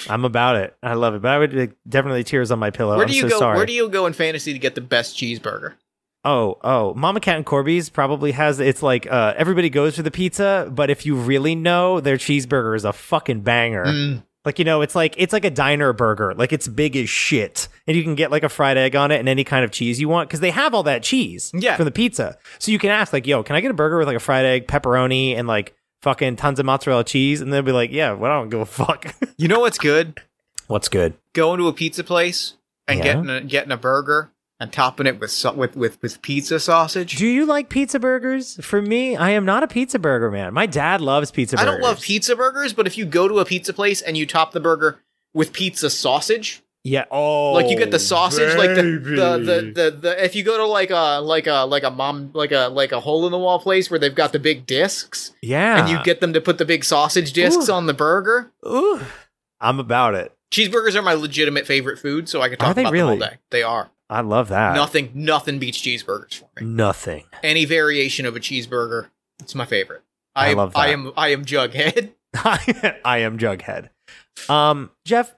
I'm 0.09 0.25
about 0.25 0.55
it. 0.57 0.75
I 0.81 0.93
love 0.95 1.15
it. 1.15 1.21
But 1.21 1.31
I 1.31 1.37
would 1.39 1.57
uh, 1.57 1.67
definitely 1.87 2.23
tears 2.23 2.51
on 2.51 2.59
my 2.59 2.69
pillow. 2.71 2.95
where 2.97 3.05
I'm 3.05 3.11
do 3.11 3.15
you 3.15 3.23
so 3.23 3.29
go? 3.29 3.39
Sorry. 3.39 3.57
Where 3.57 3.65
do 3.65 3.73
you 3.73 3.89
go 3.89 4.05
in 4.05 4.13
fantasy 4.13 4.53
to 4.53 4.59
get 4.59 4.75
the 4.75 4.81
best 4.81 5.15
cheeseburger? 5.17 5.73
Oh, 6.25 6.57
oh, 6.63 6.93
Mama 6.93 7.19
Cat 7.19 7.35
and 7.35 7.45
Corby's 7.45 7.89
probably 7.89 8.31
has. 8.31 8.59
It's 8.59 8.81
like 8.81 9.11
uh, 9.11 9.33
everybody 9.35 9.69
goes 9.69 9.97
for 9.97 10.03
the 10.03 10.11
pizza, 10.11 10.69
but 10.71 10.89
if 10.89 11.05
you 11.05 11.15
really 11.15 11.53
know, 11.53 11.99
their 11.99 12.15
cheeseburger 12.15 12.75
is 12.77 12.85
a 12.85 12.93
fucking 12.93 13.41
banger. 13.41 13.85
Mm. 13.85 14.23
Like 14.45 14.57
you 14.59 14.65
know, 14.65 14.81
it's 14.81 14.95
like 14.95 15.15
it's 15.17 15.31
like 15.33 15.43
a 15.45 15.49
diner 15.49 15.91
burger. 15.93 16.33
Like 16.33 16.51
it's 16.53 16.67
big 16.67 16.95
as 16.95 17.09
shit, 17.09 17.67
and 17.87 17.95
you 17.97 18.03
can 18.03 18.15
get 18.15 18.31
like 18.31 18.43
a 18.43 18.49
fried 18.49 18.77
egg 18.77 18.95
on 18.95 19.11
it 19.11 19.19
and 19.19 19.27
any 19.29 19.43
kind 19.43 19.63
of 19.65 19.71
cheese 19.71 19.99
you 19.99 20.07
want 20.09 20.29
because 20.29 20.39
they 20.39 20.51
have 20.51 20.73
all 20.73 20.83
that 20.83 21.03
cheese 21.03 21.51
Yeah. 21.53 21.75
from 21.75 21.85
the 21.85 21.91
pizza. 21.91 22.37
So 22.59 22.71
you 22.71 22.79
can 22.79 22.89
ask 22.89 23.11
like, 23.13 23.27
"Yo, 23.27 23.43
can 23.43 23.55
I 23.57 23.61
get 23.61 23.71
a 23.71 23.73
burger 23.73 23.97
with 23.97 24.07
like 24.07 24.17
a 24.17 24.21
fried 24.21 24.45
egg, 24.45 24.67
pepperoni, 24.67 25.37
and 25.37 25.47
like 25.47 25.75
fucking 26.03 26.35
tons 26.35 26.59
of 26.59 26.65
mozzarella 26.67 27.03
cheese?" 27.03 27.41
And 27.41 27.51
they'll 27.51 27.63
be 27.63 27.71
like, 27.71 27.91
"Yeah, 27.91 28.11
well, 28.13 28.31
I 28.31 28.35
don't 28.35 28.49
give 28.49 28.59
a 28.61 28.65
fuck." 28.65 29.15
You 29.37 29.47
know 29.47 29.59
what's 29.61 29.79
good? 29.79 30.19
What's 30.67 30.87
good? 30.87 31.15
Going 31.33 31.57
to 31.59 31.67
a 31.67 31.73
pizza 31.73 32.03
place 32.03 32.53
and 32.87 32.99
Yeah. 32.99 33.03
getting 33.03 33.29
a, 33.29 33.41
getting 33.41 33.71
a 33.71 33.77
burger 33.77 34.31
and 34.59 34.71
topping 34.71 35.07
it 35.07 35.19
with 35.19 35.43
with 35.57 35.75
with 35.75 36.01
with 36.01 36.21
pizza 36.21 36.59
sausage. 36.59 37.15
Do 37.17 37.25
you 37.27 37.45
like 37.45 37.67
pizza 37.67 37.99
burgers? 37.99 38.63
For 38.63 38.81
me, 38.81 39.17
I 39.17 39.31
am 39.31 39.43
not 39.43 39.63
a 39.63 39.67
pizza 39.67 39.97
burger 39.99 40.29
man. 40.31 40.53
My 40.53 40.65
dad 40.67 41.01
loves 41.01 41.31
pizza 41.31 41.57
burgers. 41.57 41.67
I 41.67 41.71
don't 41.71 41.81
love 41.81 41.99
pizza 42.01 42.35
burgers, 42.35 42.71
but 42.73 42.85
if 42.87 42.97
you 42.97 43.05
go 43.05 43.27
to 43.27 43.39
a 43.39 43.45
pizza 43.45 43.73
place 43.73 44.01
and 44.01 44.15
you 44.15 44.25
top 44.25 44.51
the 44.51 44.59
burger 44.61 44.99
with 45.33 45.51
pizza 45.51 45.89
sausage, 45.89 46.61
Yeah. 46.83 47.05
Oh, 47.11 47.53
like 47.53 47.69
you 47.69 47.77
get 47.77 47.91
the 47.91 47.99
sausage, 47.99 48.57
like 48.57 48.75
the, 48.75 48.81
the 48.83 49.37
the 49.37 49.71
the 49.73 49.97
the 50.01 50.23
if 50.23 50.35
you 50.35 50.43
go 50.43 50.57
to 50.57 50.65
like 50.65 50.89
a 50.91 51.21
like 51.21 51.47
a 51.47 51.65
like 51.65 51.83
a 51.83 51.89
mom 51.91 52.31
like 52.33 52.51
a 52.51 52.67
like 52.67 52.91
a 52.91 52.99
hole 52.99 53.25
in 53.25 53.31
the 53.31 53.39
wall 53.39 53.57
place 53.59 53.89
where 53.89 53.99
they've 53.99 54.13
got 54.13 54.33
the 54.33 54.39
big 54.39 54.65
discs 54.65 55.31
yeah, 55.41 55.79
and 55.79 55.89
you 55.89 56.03
get 56.03 56.19
them 56.19 56.33
to 56.33 56.41
put 56.41 56.57
the 56.57 56.65
big 56.65 56.83
sausage 56.83 57.31
discs 57.31 57.69
Ooh. 57.69 57.73
on 57.73 57.85
the 57.85 57.93
burger. 57.93 58.51
Ooh, 58.67 58.99
I'm 59.61 59.79
about 59.79 60.13
it. 60.15 60.35
Cheeseburgers 60.51 60.95
are 60.95 61.01
my 61.01 61.13
legitimate 61.13 61.65
favorite 61.65 61.99
food, 61.99 62.27
so 62.27 62.41
I 62.41 62.49
can 62.49 62.55
Are 62.55 62.67
talk 62.67 62.75
they 62.75 62.81
about 62.81 62.93
really? 62.93 63.15
them 63.17 63.23
all 63.23 63.29
day. 63.29 63.37
They 63.49 63.63
are. 63.63 63.89
I 64.09 64.19
love 64.19 64.49
that. 64.49 64.75
Nothing 64.75 65.11
nothing 65.15 65.59
beats 65.59 65.81
cheeseburgers 65.81 66.35
for 66.35 66.49
me. 66.59 66.67
Nothing. 66.67 67.23
Any 67.41 67.63
variation 67.63 68.25
of 68.25 68.35
a 68.35 68.41
cheeseburger, 68.41 69.07
it's 69.39 69.55
my 69.55 69.65
favorite. 69.65 70.03
I 70.35 70.49
am, 70.49 70.57
love 70.57 70.73
I 70.75 70.89
am 70.89 71.13
I 71.15 71.29
am 71.29 71.45
Jughead. 71.45 72.11
I 72.35 73.19
am 73.19 73.37
Jughead. 73.37 73.89
Um, 74.49 74.91
Jeff, 75.05 75.33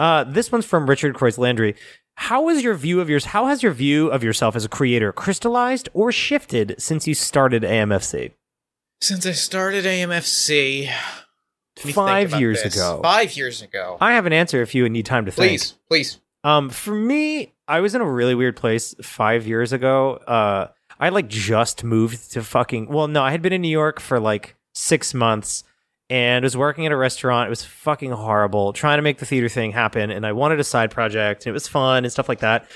uh, 0.00 0.24
this 0.24 0.50
one's 0.52 0.64
from 0.66 0.88
Richard 0.88 1.14
Croix 1.14 1.32
Landry. 1.36 1.74
How 2.16 2.48
is 2.48 2.62
your 2.62 2.74
view 2.74 3.00
of 3.00 3.10
yours? 3.10 3.26
How 3.26 3.46
has 3.46 3.62
your 3.62 3.72
view 3.72 4.08
of 4.08 4.24
yourself 4.24 4.56
as 4.56 4.64
a 4.64 4.68
creator 4.68 5.12
crystallized 5.12 5.88
or 5.92 6.10
shifted 6.10 6.74
since 6.78 7.06
you 7.06 7.14
started 7.14 7.62
AMFC? 7.62 8.32
Since 9.02 9.26
I 9.26 9.32
started 9.32 9.84
AMFC 9.84 10.90
let 11.76 11.84
me 11.84 11.92
think 11.92 11.94
Five 12.08 12.40
years 12.40 12.62
this. 12.62 12.74
ago. 12.74 13.00
Five 13.02 13.36
years 13.36 13.60
ago. 13.60 13.98
I 14.00 14.12
have 14.14 14.24
an 14.24 14.32
answer 14.32 14.62
if 14.62 14.74
you 14.74 14.88
need 14.88 15.04
time 15.04 15.26
to 15.26 15.30
think. 15.30 15.50
Please, 15.50 15.74
please. 15.88 16.18
Um, 16.42 16.70
for 16.70 16.94
me, 16.94 17.52
I 17.68 17.80
was 17.80 17.94
in 17.94 18.00
a 18.00 18.10
really 18.10 18.34
weird 18.34 18.56
place 18.56 18.94
five 19.02 19.46
years 19.46 19.72
ago. 19.72 20.14
Uh, 20.26 20.68
I 20.98 21.10
like 21.10 21.28
just 21.28 21.84
moved 21.84 22.32
to 22.32 22.42
fucking. 22.42 22.88
Well, 22.88 23.08
no, 23.08 23.22
I 23.22 23.30
had 23.30 23.42
been 23.42 23.52
in 23.52 23.60
New 23.60 23.68
York 23.68 24.00
for 24.00 24.18
like 24.18 24.56
six 24.72 25.12
months 25.12 25.64
and 26.08 26.44
was 26.44 26.56
working 26.56 26.86
at 26.86 26.92
a 26.92 26.96
restaurant. 26.96 27.48
It 27.48 27.50
was 27.50 27.64
fucking 27.64 28.12
horrible, 28.12 28.72
trying 28.72 28.98
to 28.98 29.02
make 29.02 29.18
the 29.18 29.26
theater 29.26 29.48
thing 29.48 29.72
happen, 29.72 30.10
and 30.10 30.26
I 30.26 30.32
wanted 30.32 30.60
a 30.60 30.64
side 30.64 30.90
project, 30.90 31.44
and 31.46 31.50
it 31.50 31.54
was 31.54 31.68
fun 31.68 32.04
and 32.04 32.12
stuff 32.12 32.28
like 32.28 32.40
that. 32.40 32.68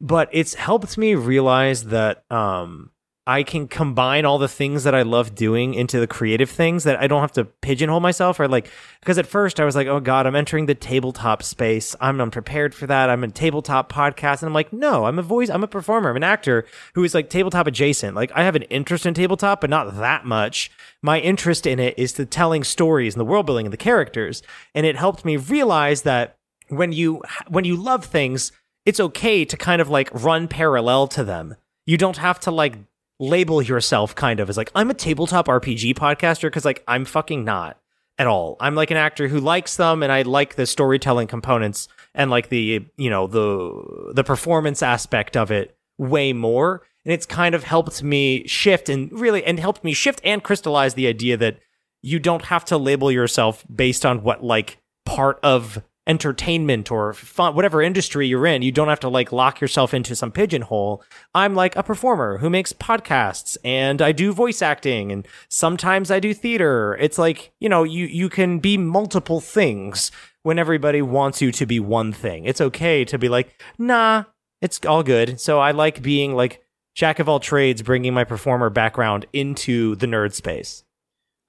But 0.00 0.28
it's 0.32 0.54
helped 0.54 0.96
me 0.96 1.14
realize 1.14 1.84
that 1.84 2.24
um, 2.30 2.90
I 3.28 3.42
can 3.42 3.68
combine 3.68 4.24
all 4.24 4.38
the 4.38 4.48
things 4.48 4.84
that 4.84 4.94
I 4.94 5.02
love 5.02 5.34
doing 5.34 5.74
into 5.74 6.00
the 6.00 6.06
creative 6.06 6.48
things 6.48 6.84
that 6.84 6.98
I 6.98 7.06
don't 7.06 7.20
have 7.20 7.32
to 7.32 7.44
pigeonhole 7.44 8.00
myself 8.00 8.40
or 8.40 8.48
like 8.48 8.70
because 9.00 9.18
at 9.18 9.26
first 9.26 9.60
I 9.60 9.66
was 9.66 9.76
like, 9.76 9.86
oh 9.86 10.00
god, 10.00 10.26
I'm 10.26 10.34
entering 10.34 10.64
the 10.64 10.74
tabletop 10.74 11.42
space. 11.42 11.94
I'm 12.00 12.22
unprepared 12.22 12.74
for 12.74 12.86
that. 12.86 13.10
I'm 13.10 13.22
a 13.22 13.28
tabletop 13.28 13.92
podcast, 13.92 14.40
and 14.40 14.48
I'm 14.48 14.54
like, 14.54 14.72
no, 14.72 15.04
I'm 15.04 15.18
a 15.18 15.22
voice, 15.22 15.50
I'm 15.50 15.62
a 15.62 15.68
performer, 15.68 16.08
I'm 16.08 16.16
an 16.16 16.22
actor 16.24 16.64
who 16.94 17.04
is 17.04 17.14
like 17.14 17.28
tabletop 17.28 17.66
adjacent. 17.66 18.16
Like 18.16 18.32
I 18.34 18.44
have 18.44 18.56
an 18.56 18.62
interest 18.62 19.04
in 19.04 19.12
tabletop, 19.12 19.60
but 19.60 19.68
not 19.68 19.98
that 19.98 20.24
much. 20.24 20.70
My 21.02 21.20
interest 21.20 21.66
in 21.66 21.78
it 21.78 21.98
is 21.98 22.14
the 22.14 22.24
telling 22.24 22.64
stories 22.64 23.12
and 23.12 23.20
the 23.20 23.26
world 23.26 23.44
building 23.44 23.66
and 23.66 23.72
the 23.74 23.76
characters, 23.76 24.42
and 24.74 24.86
it 24.86 24.96
helped 24.96 25.26
me 25.26 25.36
realize 25.36 26.00
that 26.02 26.38
when 26.70 26.92
you 26.92 27.20
when 27.46 27.66
you 27.66 27.76
love 27.76 28.06
things, 28.06 28.52
it's 28.86 29.00
okay 29.00 29.44
to 29.44 29.56
kind 29.58 29.82
of 29.82 29.90
like 29.90 30.08
run 30.14 30.48
parallel 30.48 31.08
to 31.08 31.24
them. 31.24 31.56
You 31.84 31.98
don't 31.98 32.16
have 32.16 32.40
to 32.40 32.50
like 32.50 32.76
label 33.20 33.60
yourself 33.60 34.14
kind 34.14 34.40
of 34.40 34.48
as 34.48 34.56
like 34.56 34.70
I'm 34.74 34.90
a 34.90 34.94
tabletop 34.94 35.46
RPG 35.46 35.94
podcaster 35.94 36.42
because 36.42 36.64
like 36.64 36.84
I'm 36.86 37.04
fucking 37.04 37.44
not 37.44 37.78
at 38.18 38.26
all. 38.26 38.56
I'm 38.60 38.74
like 38.74 38.90
an 38.90 38.96
actor 38.96 39.28
who 39.28 39.40
likes 39.40 39.76
them 39.76 40.02
and 40.02 40.10
I 40.10 40.22
like 40.22 40.56
the 40.56 40.66
storytelling 40.66 41.28
components 41.28 41.88
and 42.14 42.30
like 42.30 42.48
the 42.48 42.86
you 42.96 43.10
know 43.10 43.26
the 43.26 44.12
the 44.14 44.24
performance 44.24 44.82
aspect 44.82 45.36
of 45.36 45.50
it 45.50 45.76
way 45.98 46.32
more 46.32 46.82
and 47.04 47.12
it's 47.12 47.26
kind 47.26 47.54
of 47.54 47.64
helped 47.64 48.02
me 48.02 48.46
shift 48.46 48.88
and 48.88 49.10
really 49.12 49.44
and 49.44 49.58
helped 49.58 49.82
me 49.82 49.92
shift 49.92 50.20
and 50.24 50.42
crystallize 50.42 50.94
the 50.94 51.06
idea 51.06 51.36
that 51.36 51.58
you 52.02 52.18
don't 52.18 52.44
have 52.46 52.64
to 52.66 52.78
label 52.78 53.10
yourself 53.10 53.64
based 53.74 54.06
on 54.06 54.22
what 54.22 54.44
like 54.44 54.78
part 55.04 55.40
of 55.42 55.82
entertainment 56.08 56.90
or 56.90 57.12
fun, 57.12 57.54
whatever 57.54 57.82
industry 57.82 58.26
you're 58.26 58.46
in. 58.46 58.62
You 58.62 58.72
don't 58.72 58.88
have 58.88 59.00
to 59.00 59.08
like 59.08 59.30
lock 59.30 59.60
yourself 59.60 59.92
into 59.92 60.16
some 60.16 60.32
pigeonhole. 60.32 61.04
I'm 61.34 61.54
like 61.54 61.76
a 61.76 61.82
performer 61.82 62.38
who 62.38 62.48
makes 62.48 62.72
podcasts 62.72 63.58
and 63.62 64.00
I 64.00 64.12
do 64.12 64.32
voice 64.32 64.62
acting 64.62 65.12
and 65.12 65.28
sometimes 65.48 66.10
I 66.10 66.18
do 66.18 66.32
theater. 66.32 66.96
It's 66.98 67.18
like, 67.18 67.52
you 67.60 67.68
know, 67.68 67.84
you 67.84 68.06
you 68.06 68.30
can 68.30 68.58
be 68.58 68.78
multiple 68.78 69.40
things 69.40 70.10
when 70.42 70.58
everybody 70.58 71.02
wants 71.02 71.42
you 71.42 71.52
to 71.52 71.66
be 71.66 71.78
one 71.78 72.12
thing. 72.12 72.46
It's 72.46 72.60
okay 72.60 73.04
to 73.04 73.18
be 73.18 73.28
like, 73.28 73.62
"Nah, 73.78 74.24
it's 74.62 74.80
all 74.86 75.02
good." 75.02 75.38
So 75.38 75.60
I 75.60 75.72
like 75.72 76.00
being 76.00 76.34
like 76.34 76.64
jack 76.94 77.18
of 77.18 77.28
all 77.28 77.38
trades 77.38 77.82
bringing 77.82 78.14
my 78.14 78.24
performer 78.24 78.70
background 78.70 79.26
into 79.32 79.94
the 79.96 80.06
nerd 80.06 80.32
space. 80.32 80.84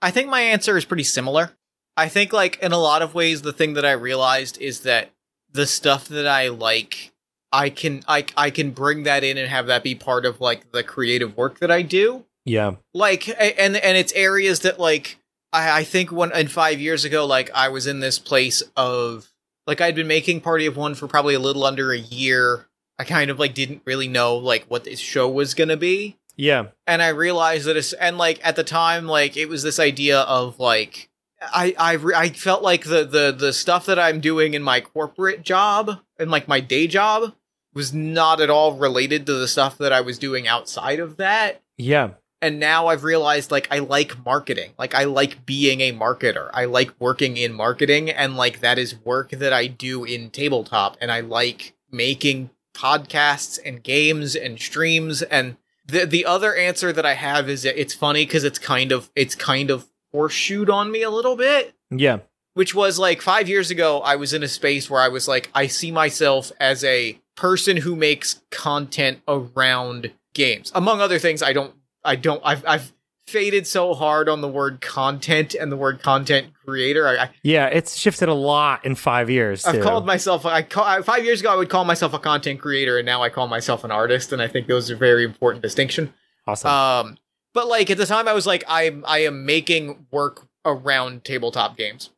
I 0.01 0.11
think 0.11 0.29
my 0.29 0.41
answer 0.41 0.77
is 0.77 0.85
pretty 0.85 1.03
similar. 1.03 1.51
I 1.97 2.07
think 2.09 2.31
like 2.33 2.59
in 2.61 2.71
a 2.71 2.77
lot 2.77 3.01
of 3.01 3.13
ways 3.13 3.41
the 3.41 3.53
thing 3.53 3.73
that 3.73 3.85
I 3.85 3.91
realized 3.91 4.57
is 4.61 4.81
that 4.81 5.11
the 5.51 5.67
stuff 5.67 6.07
that 6.07 6.27
I 6.27 6.47
like 6.49 7.11
I 7.51 7.69
can 7.69 8.03
I 8.07 8.25
I 8.37 8.49
can 8.51 8.71
bring 8.71 9.03
that 9.03 9.23
in 9.23 9.37
and 9.37 9.49
have 9.49 9.67
that 9.67 9.83
be 9.83 9.95
part 9.95 10.25
of 10.25 10.39
like 10.39 10.71
the 10.71 10.83
creative 10.83 11.35
work 11.35 11.59
that 11.59 11.71
I 11.71 11.81
do. 11.81 12.25
Yeah. 12.45 12.75
Like 12.93 13.27
and 13.27 13.75
and 13.75 13.97
it's 13.97 14.13
areas 14.13 14.61
that 14.61 14.79
like 14.79 15.17
I 15.51 15.79
I 15.79 15.83
think 15.83 16.11
when 16.11 16.31
and 16.31 16.51
5 16.51 16.79
years 16.79 17.05
ago 17.05 17.25
like 17.25 17.49
I 17.53 17.69
was 17.69 17.87
in 17.87 17.99
this 17.99 18.19
place 18.19 18.61
of 18.77 19.31
like 19.67 19.81
I'd 19.81 19.95
been 19.95 20.07
making 20.07 20.41
Party 20.41 20.65
of 20.65 20.77
One 20.77 20.95
for 20.95 21.07
probably 21.07 21.33
a 21.35 21.39
little 21.39 21.63
under 21.65 21.91
a 21.91 21.97
year. 21.97 22.67
I 22.97 23.03
kind 23.03 23.29
of 23.31 23.39
like 23.39 23.53
didn't 23.53 23.81
really 23.85 24.07
know 24.07 24.35
like 24.37 24.65
what 24.67 24.83
this 24.83 24.99
show 24.99 25.27
was 25.29 25.53
going 25.53 25.69
to 25.69 25.77
be 25.77 26.17
Yeah. 26.37 26.67
and 26.85 27.01
I 27.01 27.09
realized 27.09 27.65
that 27.65 27.77
it's 27.77 27.93
and 27.93 28.17
like 28.17 28.39
at 28.45 28.55
the 28.55 28.63
time 28.63 29.07
like 29.07 29.37
it 29.37 29.47
was 29.47 29.63
this 29.63 29.79
idea 29.79 30.19
of 30.21 30.59
like 30.59 31.08
I 31.41 31.73
I 31.77 31.93
re- 31.93 32.15
I 32.15 32.29
felt 32.29 32.61
like 32.63 32.83
the 32.83 33.03
the 33.05 33.35
the 33.37 33.53
stuff 33.53 33.85
that 33.85 33.99
I'm 33.99 34.19
doing 34.19 34.53
in 34.53 34.63
my 34.63 34.81
corporate 34.81 35.43
job 35.43 35.99
and 36.17 36.29
like 36.31 36.47
my 36.47 36.59
day 36.59 36.87
job 36.87 37.33
was 37.73 37.93
not 37.93 38.41
at 38.41 38.49
all 38.49 38.73
related 38.73 39.25
to 39.27 39.33
the 39.33 39.47
stuff 39.47 39.77
that 39.77 39.93
I 39.93 40.01
was 40.01 40.17
doing 40.19 40.47
outside 40.47 40.99
of 40.99 41.17
that 41.17 41.61
Yeah. 41.77 42.09
and 42.41 42.59
now 42.59 42.87
I've 42.87 43.03
realized 43.03 43.51
like 43.51 43.67
I 43.71 43.79
like 43.79 44.25
marketing. 44.25 44.71
Like 44.77 44.93
I 44.95 45.03
like 45.05 45.45
being 45.45 45.79
a 45.81 45.93
marketer. 45.93 46.49
I 46.53 46.65
like 46.65 46.91
working 46.99 47.37
in 47.37 47.53
marketing 47.53 48.09
and 48.09 48.35
like 48.35 48.59
that 48.61 48.77
is 48.79 48.95
work 49.05 49.29
that 49.31 49.53
I 49.53 49.67
do 49.67 50.03
in 50.03 50.31
tabletop 50.31 50.97
and 50.99 51.11
I 51.11 51.19
like 51.21 51.73
making 51.91 52.49
podcasts 52.73 53.59
and 53.63 53.83
games 53.83 54.35
and 54.35 54.59
streams 54.59 55.21
and 55.21 55.57
the 55.85 56.05
the 56.05 56.25
other 56.25 56.55
answer 56.55 56.91
that 56.93 57.05
I 57.05 57.13
have 57.13 57.49
is 57.49 57.63
that 57.63 57.79
it's 57.79 57.93
funny 57.93 58.25
cuz 58.25 58.43
it's 58.43 58.59
kind 58.59 58.91
of 58.91 59.09
it's 59.15 59.35
kind 59.35 59.69
of 59.69 59.85
horseshoed 60.13 60.69
on 60.69 60.91
me 60.91 61.01
a 61.03 61.09
little 61.09 61.35
bit 61.35 61.73
Yeah. 61.91 62.19
which 62.53 62.73
was 62.75 62.97
like 62.99 63.21
5 63.21 63.47
years 63.49 63.69
ago 63.71 63.99
I 64.01 64.15
was 64.15 64.33
in 64.33 64.43
a 64.43 64.47
space 64.47 64.89
where 64.89 65.01
I 65.01 65.07
was 65.07 65.27
like 65.27 65.49
I 65.53 65.67
see 65.67 65.91
myself 65.91 66.51
as 66.59 66.83
a 66.83 67.19
person 67.35 67.77
who 67.77 67.95
makes 67.95 68.41
content 68.51 69.19
around 69.27 70.11
games. 70.33 70.71
Among 70.75 70.99
other 71.01 71.19
things 71.19 71.41
I 71.43 71.53
don't 71.53 71.73
I 72.03 72.15
don't 72.15 72.41
I've 72.43 72.63
I've 72.67 72.93
faded 73.27 73.67
so 73.67 73.93
hard 73.93 74.27
on 74.27 74.41
the 74.41 74.47
word 74.47 74.81
content 74.81 75.53
and 75.53 75.71
the 75.71 75.77
word 75.77 76.01
content 76.01 76.47
creator. 76.65 77.07
I, 77.07 77.15
I 77.25 77.29
Yeah. 77.43 77.67
It's 77.67 77.95
shifted 77.95 78.27
a 78.27 78.33
lot 78.33 78.83
in 78.85 78.95
five 78.95 79.29
years. 79.29 79.65
I've 79.65 79.75
too. 79.75 79.83
called 79.83 80.05
myself 80.07 80.45
I 80.47 80.63
call, 80.63 81.03
5 81.03 81.23
years 81.23 81.39
ago 81.39 81.51
I 81.51 81.55
would 81.55 81.69
call 81.69 81.85
myself 81.85 82.13
a 82.15 82.19
content 82.19 82.59
creator 82.59 82.97
and 82.97 83.05
now 83.05 83.21
I 83.21 83.29
call 83.29 83.47
myself 83.47 83.83
an 83.83 83.91
artist 83.91 84.33
and 84.33 84.41
I 84.41 84.47
think 84.47 84.65
those 84.67 84.89
are 84.91 84.95
very 84.97 85.23
important 85.23 85.61
distinction. 85.61 86.11
awesome. 86.47 86.69
Um, 86.71 87.17
but 87.53 87.67
like 87.67 87.89
at 87.89 87.97
the 87.97 88.05
time, 88.05 88.27
I 88.27 88.33
was 88.33 88.45
like, 88.45 88.63
I'm 88.67 89.03
I 89.07 89.19
am 89.19 89.45
making 89.45 90.07
work 90.11 90.47
around 90.65 91.23
tabletop 91.23 91.77
games, 91.77 92.09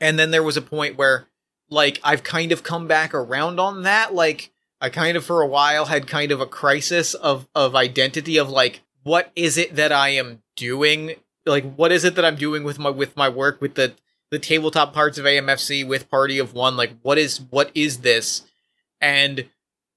and 0.00 0.18
then 0.18 0.30
there 0.30 0.42
was 0.42 0.56
a 0.56 0.62
point 0.62 0.96
where 0.96 1.28
like 1.70 2.00
I've 2.02 2.22
kind 2.22 2.52
of 2.52 2.62
come 2.62 2.86
back 2.86 3.14
around 3.14 3.60
on 3.60 3.82
that. 3.82 4.14
Like 4.14 4.50
I 4.80 4.88
kind 4.90 5.16
of 5.16 5.24
for 5.24 5.42
a 5.42 5.46
while 5.46 5.86
had 5.86 6.06
kind 6.06 6.32
of 6.32 6.40
a 6.40 6.46
crisis 6.46 7.14
of 7.14 7.48
of 7.54 7.74
identity 7.74 8.36
of 8.36 8.48
like 8.48 8.80
what 9.02 9.30
is 9.36 9.56
it 9.58 9.76
that 9.76 9.92
I 9.92 10.10
am 10.10 10.42
doing? 10.56 11.14
Like 11.44 11.74
what 11.74 11.92
is 11.92 12.04
it 12.04 12.14
that 12.14 12.24
I'm 12.24 12.36
doing 12.36 12.64
with 12.64 12.78
my 12.78 12.90
with 12.90 13.16
my 13.16 13.28
work 13.28 13.60
with 13.60 13.74
the 13.74 13.94
the 14.30 14.38
tabletop 14.38 14.92
parts 14.92 15.16
of 15.18 15.24
AMFC 15.24 15.86
with 15.86 16.10
Party 16.10 16.38
of 16.38 16.54
One? 16.54 16.76
Like 16.76 16.92
what 17.02 17.18
is 17.18 17.40
what 17.40 17.70
is 17.74 17.98
this? 17.98 18.42
And 19.00 19.48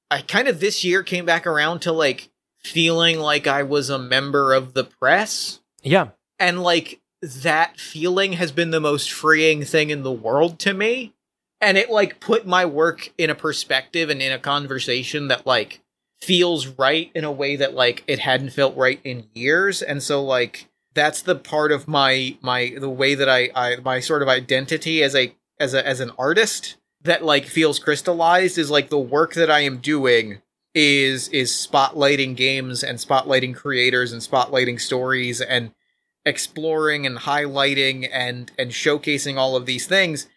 I 0.10 0.22
kind 0.22 0.48
of 0.48 0.60
this 0.60 0.84
year 0.84 1.04
came 1.04 1.26
back 1.26 1.48
around 1.48 1.82
to 1.82 1.92
like 1.92 2.31
feeling 2.64 3.20
like 3.20 3.48
I 3.48 3.64
was 3.64 3.90
a 3.90 4.00
member 4.00 4.54
of 4.54 4.74
the 4.74 4.84
press. 4.84 5.60
yeah. 5.84 6.10
And 6.40 6.64
like 6.64 7.00
that 7.22 7.80
feeling 7.80 8.34
has 8.34 8.52
been 8.52 8.72
the 8.72 8.80
most 8.80 9.12
freeing 9.12 9.64
thing 9.64 9.90
in 9.92 10.04
the 10.04 10.12
world 10.12 10.60
to 10.60 10.74
me. 10.74 11.14
And 11.60 11.78
it 11.78 11.92
like 11.92 12.20
put 12.20 12.48
my 12.48 12.66
work 12.66 13.12
in 13.18 13.30
a 13.30 13.36
perspective 13.36 14.10
and 14.10 14.22
in 14.22 14.32
a 14.32 14.40
conversation 14.40 15.28
that 15.28 15.46
like 15.46 15.82
feels 16.20 16.68
right 16.68 17.12
in 17.14 17.24
a 17.24 17.32
way 17.32 17.56
that 17.56 17.76
like 17.76 18.04
it 18.08 18.20
hadn't 18.20 18.52
felt 18.52 18.76
right 18.76 19.00
in 19.04 19.28
years. 19.34 19.84
And 19.84 20.02
so 20.02 20.24
like 20.24 20.68
that's 20.94 21.22
the 21.22 21.36
part 21.36 21.72
of 21.72 21.88
my 21.88 22.38
my 22.42 22.76
the 22.80 22.90
way 22.90 23.16
that 23.16 23.30
I, 23.30 23.50
I 23.56 23.76
my 23.78 24.00
sort 24.00 24.24
of 24.24 24.28
identity 24.28 25.04
as 25.04 25.16
a 25.16 25.34
as 25.60 25.74
a 25.74 25.88
as 25.88 26.00
an 26.00 26.12
artist 26.18 26.78
that 27.04 27.24
like 27.24 27.46
feels 27.46 27.80
crystallized 27.80 28.58
is 28.58 28.72
like 28.72 28.90
the 28.90 29.00
work 29.00 29.34
that 29.36 29.52
I 29.52 29.62
am 29.62 29.78
doing 29.78 30.42
is 30.74 31.28
is 31.30 31.52
spotlighting 31.52 32.36
games 32.36 32.84
and 32.84 32.98
spotlighting 32.98 33.54
creators 33.56 34.14
and 34.14 34.22
spotlighting 34.22 34.80
stories 34.80 35.42
and 35.42 35.72
exploring 36.26 37.06
and 37.06 37.20
highlighting 37.20 38.08
and 38.12 38.52
and 38.58 38.72
showcasing 38.72 39.38
all 39.38 39.56
of 39.56 39.66
these 39.66 39.88
things 39.88 40.28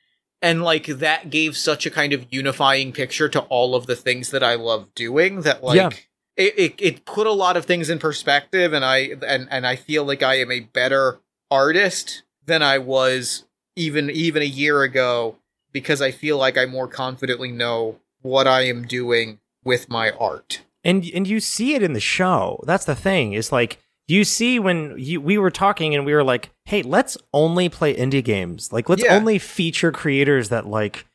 and 0.42 0.62
like 0.62 0.86
that 0.86 1.30
gave 1.30 1.56
such 1.56 1.86
a 1.86 1.90
kind 1.90 2.12
of 2.12 2.26
unifying 2.30 2.92
picture 2.92 3.28
to 3.28 3.40
all 3.42 3.74
of 3.74 3.86
the 3.86 3.96
things 3.96 4.30
that 4.30 4.42
I 4.42 4.54
love 4.54 4.92
doing 4.94 5.42
that 5.42 5.62
like 5.62 5.76
Yeah. 5.76 5.90
it, 6.36 6.58
it 6.58 6.74
it 6.78 7.04
put 7.04 7.26
a 7.26 7.32
lot 7.32 7.56
of 7.56 7.64
things 7.66 7.88
in 7.88 7.98
perspective 7.98 8.72
and 8.72 8.84
I 8.84 9.10
and 9.26 9.46
and 9.50 9.66
I 9.66 9.76
feel 9.76 10.04
like 10.04 10.22
I 10.22 10.36
am 10.40 10.50
a 10.50 10.60
better 10.60 11.20
artist 11.50 12.22
than 12.44 12.62
I 12.62 12.78
was 12.78 13.44
even 13.76 14.10
even 14.10 14.42
a 14.42 14.46
year 14.46 14.82
ago 14.82 15.36
because 15.70 16.00
I 16.02 16.10
feel 16.10 16.38
like 16.38 16.56
I 16.56 16.66
more 16.66 16.88
confidently 16.88 17.52
know 17.52 18.00
what 18.22 18.46
I 18.46 18.62
am 18.62 18.86
doing 18.86 19.38
with 19.64 19.88
my 19.88 20.10
art. 20.12 20.62
and 20.84 21.04
and 21.14 21.26
you 21.26 21.40
see 21.40 21.74
it 21.74 21.82
in 21.82 21.92
the 21.94 22.00
show. 22.00 22.62
That's 22.66 22.84
the 22.84 22.94
thing. 22.94 23.32
Is 23.32 23.50
like 23.52 23.78
you 24.06 24.24
see 24.24 24.58
when 24.58 24.94
you 24.98 25.20
we 25.20 25.38
were 25.38 25.50
talking 25.50 25.94
and 25.94 26.04
we 26.04 26.12
were 26.12 26.24
like, 26.24 26.50
"Hey, 26.66 26.82
let's 26.82 27.16
only 27.32 27.68
play 27.68 27.94
indie 27.96 28.22
games. 28.24 28.72
Like 28.72 28.88
let's 28.88 29.02
Yeah. 29.02 29.16
only 29.16 29.38
feature 29.38 29.90
creators 29.92 30.50
that 30.50 30.66
like 30.66 31.06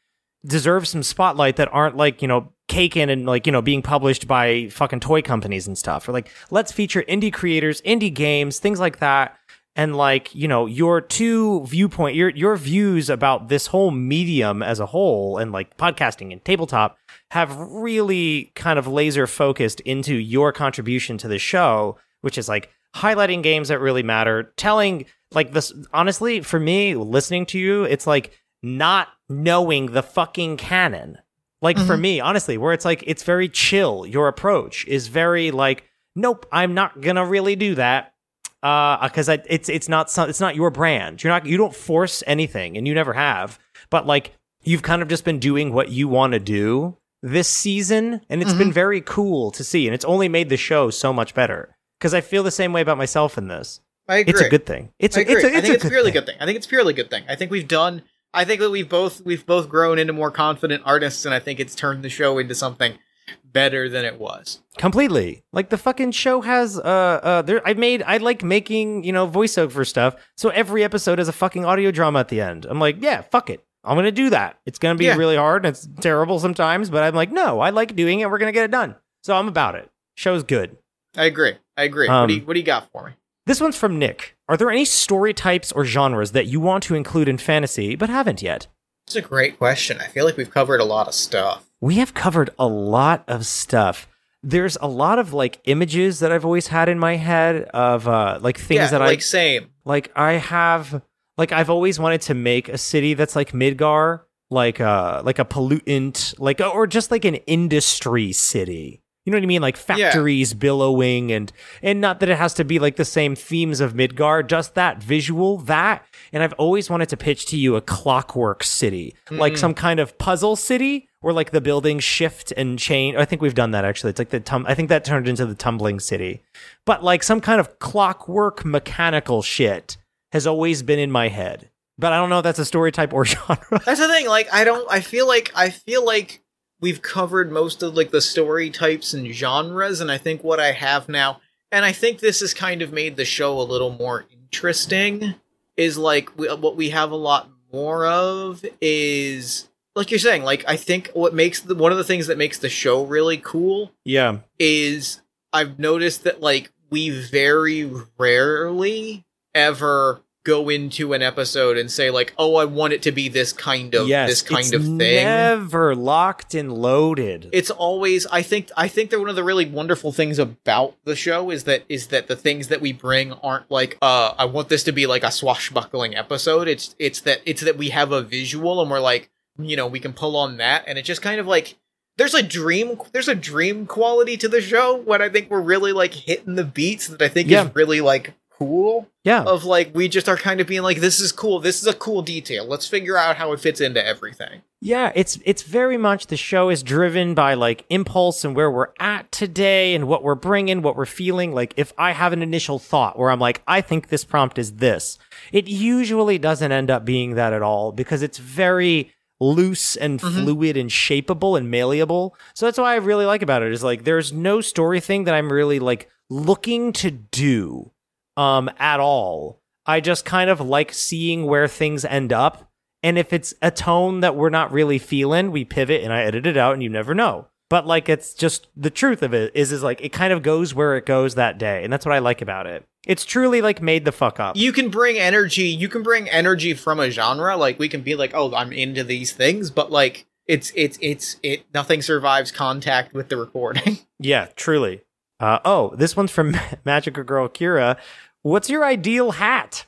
deserve 0.46 0.88
some 0.88 1.04
spotlight 1.04 1.58
that 1.58 1.70
aren't 1.74 1.98
like, 1.98 2.22
you 2.22 2.28
know, 2.28 2.52
caken 2.70 3.10
and 3.12 3.26
like, 3.26 3.46
you 3.46 3.52
know, 3.52 3.62
being 3.62 3.82
published 3.82 4.28
by 4.28 4.70
fucking 4.70 5.02
toy 5.02 5.22
companies 5.22 5.68
and 5.68 5.78
stuff. 5.78 6.08
Or 6.08 6.14
like 6.14 6.32
let's 6.50 6.72
feature 6.72 7.04
indie 7.04 7.32
creators, 7.34 7.82
indie 7.82 8.14
games, 8.14 8.60
things 8.60 8.80
like 8.80 9.00
that." 9.00 9.36
And 9.80 9.96
like, 9.96 10.36
you 10.36 10.50
know, 10.50 10.66
your 10.66 11.00
two 11.00 11.66
viewpoint, 11.66 12.14
your 12.14 12.32
your 12.32 12.58
views 12.58 13.10
about 13.10 13.48
this 13.48 13.68
whole 13.68 13.92
medium 13.92 14.62
as 14.62 14.82
a 14.82 14.86
whole 14.86 15.38
and 15.38 15.54
like 15.54 15.78
podcasting 15.78 16.34
and 16.34 16.44
tabletop 16.44 16.98
have 17.32 17.56
really 17.58 18.52
kind 18.56 18.78
of 18.78 18.88
laser 18.88 19.26
focused 19.26 19.80
into 19.80 20.16
your 20.16 20.52
contribution 20.52 21.18
to 21.20 21.30
the 21.30 21.40
show, 21.40 21.98
which 22.20 22.38
is 22.38 22.50
like 22.50 22.70
highlighting 22.94 23.42
games 23.42 23.70
that 23.70 23.80
really 23.80 24.04
matter, 24.04 24.52
telling 24.58 25.06
like 25.32 25.54
this 25.54 25.72
honestly, 25.94 26.42
for 26.42 26.60
me, 26.60 26.96
listening 26.96 27.46
to 27.46 27.58
you, 27.58 27.86
it's 27.86 28.06
like 28.06 28.38
not 28.62 29.08
knowing 29.30 29.94
the 29.94 30.04
fucking 30.04 30.58
canon. 30.58 31.20
Like 31.62 31.78
for 31.78 31.94
mm-hmm. 31.94 32.02
me, 32.02 32.20
honestly, 32.20 32.58
where 32.58 32.74
it's 32.74 32.84
like 32.84 33.02
it's 33.08 33.24
very 33.24 33.48
chill. 33.48 34.06
Your 34.06 34.28
approach 34.28 34.86
is 34.88 35.08
very 35.08 35.52
like, 35.52 35.86
nope, 36.18 36.46
I'm 36.52 36.74
not 36.74 37.00
gonna 37.00 37.26
really 37.26 37.56
do 37.56 37.76
that. 37.76 38.14
Uh, 38.62 39.08
because 39.08 39.30
it's 39.30 39.70
it's 39.70 39.88
not 39.88 40.10
some, 40.10 40.30
it's 40.30 40.42
not 40.42 40.56
your 40.56 40.70
brand. 40.70 41.24
You're 41.24 41.32
not 41.32 41.46
you 41.46 41.58
don't 41.58 41.74
force 41.74 42.24
anything, 42.28 42.78
and 42.78 42.88
you 42.88 42.94
never 42.94 43.14
have. 43.14 43.58
But 43.90 44.06
like 44.06 44.34
you've 44.64 44.82
kind 44.82 45.02
of 45.02 45.08
just 45.08 45.24
been 45.24 45.40
doing 45.40 45.74
what 45.74 45.90
you 45.90 46.08
want 46.08 46.34
to 46.34 46.40
do 46.40 46.98
this 47.22 47.48
season, 47.48 48.22
and 48.30 48.42
it's 48.42 48.54
been 48.54 48.72
very 48.72 49.02
cool 49.02 49.52
to 49.52 49.64
see, 49.64 49.88
and 49.88 49.96
it's 49.96 50.06
only 50.06 50.28
made 50.28 50.50
the 50.50 50.58
show 50.58 50.90
so 50.90 51.14
much 51.14 51.34
better. 51.34 51.76
Because 51.98 52.14
I 52.14 52.22
feel 52.22 52.44
the 52.44 52.52
same 52.52 52.72
way 52.72 52.82
about 52.82 52.98
myself 52.98 53.38
in 53.38 53.48
this. 53.48 53.82
I 54.08 54.18
agree. 54.18 54.32
It's 54.32 54.42
a 54.42 54.50
good 54.50 54.66
thing. 54.66 54.92
It's 55.00 55.18
I 55.18 55.22
a, 55.22 55.24
agree. 55.24 55.36
it's 55.36 55.44
a, 55.44 55.48
I 55.48 55.50
it's 55.52 55.62
think 55.62 55.72
a 55.72 55.76
it's 55.76 55.90
purely 55.90 56.12
good 56.12 56.26
thing. 56.26 56.36
I 56.40 56.46
think 56.46 56.58
it's 56.58 56.68
purely 56.68 56.94
good 56.94 57.10
thing. 57.10 57.24
I 57.30 57.36
think 57.36 57.52
we've 57.52 57.68
done. 57.68 58.04
I 58.34 58.46
think 58.46 58.62
that 58.62 58.70
we've 58.70 58.90
both 58.90 59.22
we've 59.26 59.46
both 59.46 59.70
grown 59.70 60.00
into 60.00 60.14
more 60.14 60.32
confident 60.32 60.84
artists, 60.86 61.26
and 61.26 61.34
I 61.34 61.40
think 61.40 61.60
it's 61.60 61.76
turned 61.76 62.04
the 62.04 62.10
show 62.10 62.38
into 62.38 62.56
something 62.56 62.98
better 63.44 63.90
than 63.90 64.06
it 64.06 64.20
was. 64.20 64.60
completely 64.78 65.44
like 65.52 65.70
the 65.70 65.78
fucking 65.78 66.12
show 66.12 66.42
has 66.42 66.78
uh 66.80 66.82
uh 67.24 67.42
there 67.42 67.62
i 67.68 67.74
made 67.74 68.02
i 68.04 68.18
like 68.18 68.44
making 68.44 69.04
you 69.04 69.12
know 69.12 69.28
voiceover 69.28 69.86
stuff 69.86 70.16
so 70.38 70.50
every 70.50 70.84
episode 70.84 71.18
has 71.20 71.28
a 71.28 71.34
fucking 71.34 71.66
audio 71.66 71.92
drama 71.92 72.20
at 72.20 72.28
the 72.30 72.40
end 72.42 72.66
i'm 72.70 72.80
like 72.80 72.96
yeah 73.02 73.22
fuck 73.22 73.50
it 73.50 73.66
i'm 73.84 73.96
gonna 73.98 74.12
do 74.12 74.30
that 74.30 74.58
it's 74.66 74.80
gonna 74.80 74.96
be 74.96 75.06
Yeah. 75.06 75.16
really 75.16 75.36
hard 75.36 75.66
and 75.66 75.76
it's 75.76 75.88
terrible 76.00 76.40
sometimes 76.40 76.90
but 76.90 77.04
i'm 77.04 77.16
like 77.16 77.32
no 77.32 77.60
i 77.60 77.72
like 77.72 77.96
doing 77.96 78.20
it 78.20 78.30
we're 78.30 78.38
gonna 78.38 78.52
get 78.52 78.64
it 78.66 78.72
done 78.72 78.96
so 79.24 79.36
i'm 79.36 79.48
about 79.48 79.76
it 79.76 79.90
show's 80.16 80.44
good 80.44 80.78
I 81.18 81.26
agree. 81.26 81.56
I 81.76 81.84
agree. 81.84 82.08
what 82.08 82.14
Um, 82.16 82.28
do 82.28 82.36
you 82.36 82.42
What 82.42 82.54
do 82.54 82.60
you 82.60 82.66
got 82.66 82.92
for 82.92 83.08
me? 83.08 83.14
this 83.48 83.60
one's 83.60 83.76
from 83.76 83.98
nick 83.98 84.38
are 84.48 84.56
there 84.58 84.70
any 84.70 84.86
story 84.86 85.34
types 85.34 85.72
or 85.72 85.84
genres 85.86 86.32
that 86.34 86.46
you 86.46 86.60
want 86.60 86.84
to 86.84 86.96
include 86.96 87.28
in 87.28 87.38
fantasy 87.38 87.96
but 87.96 88.10
haven't 88.10 88.42
yet 88.44 88.68
It's 89.08 89.16
a 89.16 89.22
great 89.22 89.58
question. 89.58 89.98
I 90.00 90.08
feel 90.08 90.24
like 90.24 90.38
we've 90.38 90.52
covered 90.52 90.80
a 90.80 90.86
lot 90.86 91.08
of 91.08 91.14
stuff. 91.16 91.66
We 91.82 91.96
have 91.96 92.14
covered 92.14 92.50
a 92.60 92.68
lot 92.68 93.24
of 93.28 93.46
stuff 93.46 94.08
there's 94.42 94.78
a 94.80 94.88
lot 94.88 95.20
of 95.20 95.34
like 95.34 95.60
images 95.66 96.20
that 96.20 96.32
i've 96.32 96.46
always 96.46 96.68
had 96.68 96.88
in 96.88 96.98
my 96.98 97.16
head 97.16 97.64
of 97.74 98.08
uh 98.08 98.40
like 98.42 98.58
things 98.58 98.80
yeah, 98.80 98.88
that 98.88 99.00
like 99.00 99.08
i 99.08 99.12
like 99.12 99.22
same. 99.22 99.70
Like 99.90 100.12
I 100.16 100.34
have 100.34 101.02
like 101.36 101.52
I've 101.52 101.72
always 101.72 102.00
wanted 102.00 102.22
to 102.22 102.36
make 102.36 102.70
a 102.70 102.78
city 102.78 103.16
that's 103.16 103.36
like 103.36 103.54
Midgar, 103.54 104.22
like 104.52 104.80
uh 104.80 105.24
like 105.26 105.40
a 105.40 105.46
pollutant, 105.46 106.36
like 106.38 106.62
or 106.62 106.86
just 106.86 107.10
like 107.10 107.26
an 107.26 107.36
industry 107.48 108.32
city. 108.32 109.02
You 109.26 109.32
know 109.32 109.38
what 109.38 109.44
I 109.44 109.48
mean? 109.48 109.62
Like 109.62 109.78
factories 109.78 110.54
billowing 110.54 111.32
and 111.32 111.52
and 111.84 112.02
not 112.02 112.20
that 112.22 112.30
it 112.30 112.38
has 112.38 112.54
to 112.56 112.64
be 112.64 112.80
like 112.80 112.96
the 112.96 113.06
same 113.06 113.36
themes 113.36 113.80
of 113.80 113.94
Midgar, 113.94 114.48
just 114.48 114.76
that 114.76 115.04
visual, 115.04 115.58
that. 115.60 116.06
And 116.32 116.42
I've 116.42 116.54
always 116.54 116.90
wanted 116.90 117.10
to 117.10 117.18
pitch 117.18 117.46
to 117.48 117.58
you 117.58 117.76
a 117.76 117.82
clockwork 117.82 118.64
city, 118.64 119.16
like 119.30 119.54
mm-hmm. 119.54 119.60
some 119.60 119.74
kind 119.74 120.00
of 120.00 120.18
puzzle 120.18 120.56
city 120.56 121.10
where 121.22 121.34
like 121.34 121.52
the 121.52 121.62
buildings 121.62 122.04
shift 122.04 122.54
and 122.56 122.80
change. 122.80 123.18
I 123.18 123.26
think 123.26 123.42
we've 123.42 123.54
done 123.54 123.72
that 123.72 123.86
actually. 123.86 124.12
It's 124.12 124.20
like 124.20 124.30
the 124.30 124.40
tum- 124.40 124.66
I 124.68 124.74
think 124.74 124.90
that 124.90 125.04
turned 125.04 125.28
into 125.28 125.46
the 125.46 125.56
tumbling 125.56 126.00
city. 126.00 126.42
But 126.86 127.04
like 127.04 127.24
some 127.24 127.42
kind 127.42 127.60
of 127.60 127.80
clockwork 127.80 128.64
mechanical 128.64 129.42
shit 129.42 129.98
has 130.32 130.48
always 130.48 130.82
been 130.82 131.00
in 131.00 131.12
my 131.12 131.28
head. 131.28 131.70
But 131.98 132.14
I 132.14 132.18
don't 132.18 132.30
know 132.30 132.38
if 132.40 132.44
that's 132.44 132.60
a 132.60 132.66
story 132.66 132.92
type 132.94 133.14
or 133.14 133.26
genre. 133.26 133.82
That's 133.86 134.00
the 134.00 134.08
thing. 134.08 134.28
Like, 134.28 134.52
I 134.54 134.64
don't. 134.64 134.90
I 134.90 135.02
feel 135.02 135.28
like 135.28 135.52
I 135.54 135.70
feel 135.70 136.06
like 136.06 136.42
we've 136.82 137.02
covered 137.02 137.52
most 137.52 137.84
of 137.84 137.96
like 137.96 138.12
the 138.12 138.22
story 138.22 138.70
types 138.70 139.14
and 139.14 139.28
genres, 139.34 140.00
and 140.00 140.12
I 140.12 140.18
think 140.18 140.44
what 140.44 140.60
I 140.60 140.72
have 140.72 141.10
now, 141.10 141.42
and 141.72 141.86
I 141.86 141.92
think 141.92 142.20
this 142.20 142.40
has 142.40 142.54
kind 142.54 142.82
of 142.82 142.92
made 142.92 143.16
the 143.16 143.26
show 143.26 143.60
a 143.60 143.64
little 143.64 143.92
more 143.92 144.26
interesting. 144.32 145.36
Is 145.78 145.98
like 145.98 146.38
we, 146.38 146.48
what 146.48 146.76
we 146.76 146.90
have 146.90 147.12
a 147.12 147.16
lot 147.16 147.50
more 147.72 148.06
of 148.06 148.66
is 148.82 149.70
like 149.96 150.12
you're 150.12 150.20
saying. 150.20 150.44
Like 150.44 150.64
I 150.68 150.76
think 150.76 151.10
what 151.14 151.34
makes 151.34 151.62
the 151.62 151.76
one 151.76 151.92
of 151.92 151.98
the 151.98 152.04
things 152.04 152.28
that 152.28 152.38
makes 152.38 152.58
the 152.60 152.70
show 152.70 153.06
really 153.06 153.38
cool 153.38 153.92
yeah. 154.04 154.40
is 154.58 155.22
I've 155.54 155.80
noticed 155.80 156.24
that 156.24 156.42
like 156.42 156.72
we 156.90 157.10
very 157.10 157.90
rarely 158.18 159.26
ever 159.54 160.22
go 160.46 160.70
into 160.70 161.14
an 161.14 161.22
episode 161.22 161.78
and 161.78 161.92
say 161.92 162.10
like, 162.10 162.34
"Oh, 162.38 162.56
I 162.56 162.66
want 162.66 162.94
it 162.94 163.02
to 163.04 163.12
be 163.12 163.30
this 163.30 163.54
kind 163.54 163.94
of 163.96 164.08
yes. 164.08 164.30
this 164.30 164.42
kind 164.42 164.74
of 164.74 164.84
thing." 164.84 164.98
Never 164.98 165.96
locked 165.96 166.54
and 166.54 166.72
loaded. 166.74 167.50
It's 167.52 167.70
always 167.72 168.26
I 168.28 168.42
think 168.42 168.70
I 168.78 168.88
think 168.88 169.10
that 169.12 169.20
one 169.20 169.30
of 169.30 169.36
the 169.36 169.44
really 169.44 169.66
wonderful 169.66 170.12
things 170.12 170.40
about 170.40 170.96
the 171.04 171.16
show 171.16 171.50
is 171.50 171.66
that 171.66 171.84
is 171.90 172.08
that 172.08 172.28
the 172.28 172.36
things 172.36 172.68
that 172.70 172.82
we 172.82 172.94
bring 172.94 173.34
aren't 173.34 173.70
like 173.70 173.98
uh 174.02 174.34
I 174.38 174.46
want 174.46 174.70
this 174.70 174.84
to 174.84 174.92
be 174.92 175.06
like 175.08 175.24
a 175.24 175.32
swashbuckling 175.32 176.16
episode. 176.16 176.68
It's 176.68 176.96
it's 177.00 177.22
that 177.22 177.42
it's 177.46 177.62
that 177.62 177.78
we 177.78 177.90
have 177.90 178.12
a 178.12 178.22
visual 178.22 178.82
and 178.82 178.90
we're 178.90 179.00
like, 179.00 179.30
you 179.58 179.76
know, 179.76 179.88
we 179.88 180.00
can 180.00 180.14
pull 180.14 180.36
on 180.38 180.58
that 180.58 180.84
and 180.88 180.98
it 180.98 181.04
just 181.04 181.22
kind 181.22 181.40
of 181.40 181.48
like 181.48 181.78
there's 182.18 182.34
a 182.36 182.44
dream 182.44 183.00
there's 183.14 183.30
a 183.30 183.36
dream 183.36 183.86
quality 183.86 184.36
to 184.38 184.50
the 184.50 184.62
show 184.62 184.98
when 184.98 185.22
I 185.22 185.30
think 185.30 185.50
we're 185.50 185.62
really 185.62 185.94
like 185.94 186.14
hitting 186.14 186.56
the 186.56 186.66
beats 186.66 187.08
that 187.08 187.22
I 187.22 187.30
think 187.30 187.50
Yeah. 187.50 187.66
is 187.66 187.76
really 187.76 188.02
like 188.02 188.34
cool 188.60 189.10
yeah. 189.24 189.44
of 189.44 189.64
like 189.64 189.96
we 189.96 190.08
just 190.08 190.30
are 190.30 190.38
kind 190.38 190.62
of 190.62 190.68
being 190.68 190.84
like 190.84 191.00
this 191.00 191.20
is 191.20 191.32
cool 191.32 191.60
this 191.60 191.82
is 191.82 191.88
a 191.88 191.94
cool 191.94 192.22
detail 192.22 192.66
let's 192.66 192.88
figure 192.88 193.18
out 193.18 193.38
how 193.38 193.52
it 193.54 193.60
fits 193.60 193.82
into 193.82 194.06
everything 194.06 194.62
Yeah, 194.82 195.12
it's 195.14 195.38
it's 195.44 195.64
very 195.64 195.98
much 195.98 196.28
the 196.28 196.38
show 196.38 196.70
is 196.70 196.84
driven 196.84 197.34
by 197.34 197.54
like 197.54 197.86
impulse 197.90 198.46
and 198.46 198.56
where 198.56 198.72
we're 198.72 198.94
at 199.00 199.30
today 199.30 199.94
and 199.94 200.08
what 200.08 200.24
we're 200.24 200.36
bringing, 200.36 200.82
what 200.82 200.96
we're 200.96 201.06
feeling. 201.06 201.54
Like 201.54 201.74
if 201.76 201.92
I 201.98 202.12
have 202.12 202.32
an 202.32 202.42
initial 202.42 202.80
thought 202.80 203.20
where 203.20 203.30
I'm 203.30 203.40
like, 203.40 203.62
I 203.68 203.82
think 203.82 204.08
this 204.08 204.24
prompt 204.24 204.58
is 204.58 204.76
this, 204.76 205.18
it 205.52 205.68
usually 205.68 206.38
doesn't 206.38 206.72
end 206.72 206.90
up 206.90 207.04
being 207.04 207.36
that 207.36 207.52
at 207.52 207.62
all 207.62 207.92
because 207.92 208.22
it's 208.22 208.38
very 208.38 209.12
loose 209.42 209.98
and 209.98 210.20
mm-hmm. 210.20 210.44
fluid 210.44 210.78
and 210.78 210.90
shapeable 210.90 211.58
and 211.58 211.70
malleable. 211.70 212.36
So 212.54 212.66
that's 212.66 212.78
why 212.78 212.94
I 212.94 212.98
really 212.98 213.26
like 213.26 213.42
about 213.42 213.64
it 213.64 213.74
is 213.74 213.84
like 213.84 214.06
there's 214.06 214.32
no 214.32 214.62
story 214.62 215.02
thing 215.02 215.26
that 215.26 215.36
I'm 215.36 215.52
really 215.52 215.80
like 215.80 216.10
looking 216.30 216.94
to 216.94 217.12
do 217.12 217.92
um 218.40 218.70
at 218.78 219.00
all. 219.00 219.62
I 219.86 220.00
just 220.00 220.24
kind 220.24 220.50
of 220.50 220.62
like 220.62 220.94
seeing 220.94 221.46
where 221.46 221.68
things 221.68 222.06
end 222.06 222.32
up 222.32 222.72
and 223.02 223.18
if 223.18 223.32
it's 223.34 223.54
a 223.62 223.72
tone 223.72 224.20
that 224.22 224.36
we're 224.36 224.50
not 224.50 224.72
really 224.72 225.00
feeling, 225.00 225.52
we 225.52 225.64
pivot 225.66 226.04
and 226.04 226.12
I 226.12 226.24
edit 226.24 226.46
it 226.46 226.58
out 226.58 226.74
and 226.74 226.84
you 226.84 226.90
never 226.90 227.16
know. 227.16 227.48
But 227.70 227.86
like 227.88 228.10
it's 228.10 228.34
just 228.34 228.68
the 228.76 228.90
truth 228.90 229.22
of 229.24 229.34
it 229.34 229.52
is 229.56 229.72
is 229.72 229.84
like 229.84 230.02
it 230.02 230.10
kind 230.10 230.34
of 230.34 230.42
goes 230.44 230.74
where 230.74 230.98
it 230.98 231.06
goes 231.06 231.36
that 231.36 231.58
day. 231.58 231.84
And 231.84 231.92
that's 231.94 232.06
what 232.06 232.16
I 232.16 232.20
like 232.20 232.42
about 232.42 232.66
it. 232.68 232.86
It's 233.08 233.26
truly 233.26 233.62
like 233.62 233.82
made 233.82 234.06
the 234.06 234.12
fuck 234.12 234.40
up. 234.40 234.58
you 234.58 234.72
can 234.74 234.90
bring 234.90 235.18
energy 235.18 235.68
you 235.68 235.88
can 235.88 236.04
bring 236.04 236.30
energy 236.30 236.74
from 236.74 237.00
a 237.00 237.10
genre 237.10 237.56
like 237.56 237.80
we 237.80 237.88
can 237.90 238.02
be 238.02 238.14
like 238.14 238.32
oh 238.34 238.54
i'm 238.54 238.74
into 238.74 239.04
these 239.06 239.32
things 239.32 239.72
but 239.72 239.90
like 239.90 240.26
it's 240.48 240.74
it's 240.76 240.98
it's 241.02 241.38
it 241.42 241.64
nothing 241.74 242.02
survives 242.02 242.52
contact 242.52 243.14
with 243.14 243.30
the 243.30 243.38
recording 243.38 244.00
yeah, 244.20 244.48
truly. 244.58 245.02
Uh, 245.40 245.60
oh, 245.64 245.94
this 245.96 246.18
one's 246.18 246.32
from 246.32 246.54
Magical 246.86 247.24
Girl 247.24 247.48
Kira. 247.48 247.96
What's 248.42 248.70
your 248.70 248.86
ideal 248.86 249.32
hat? 249.32 249.86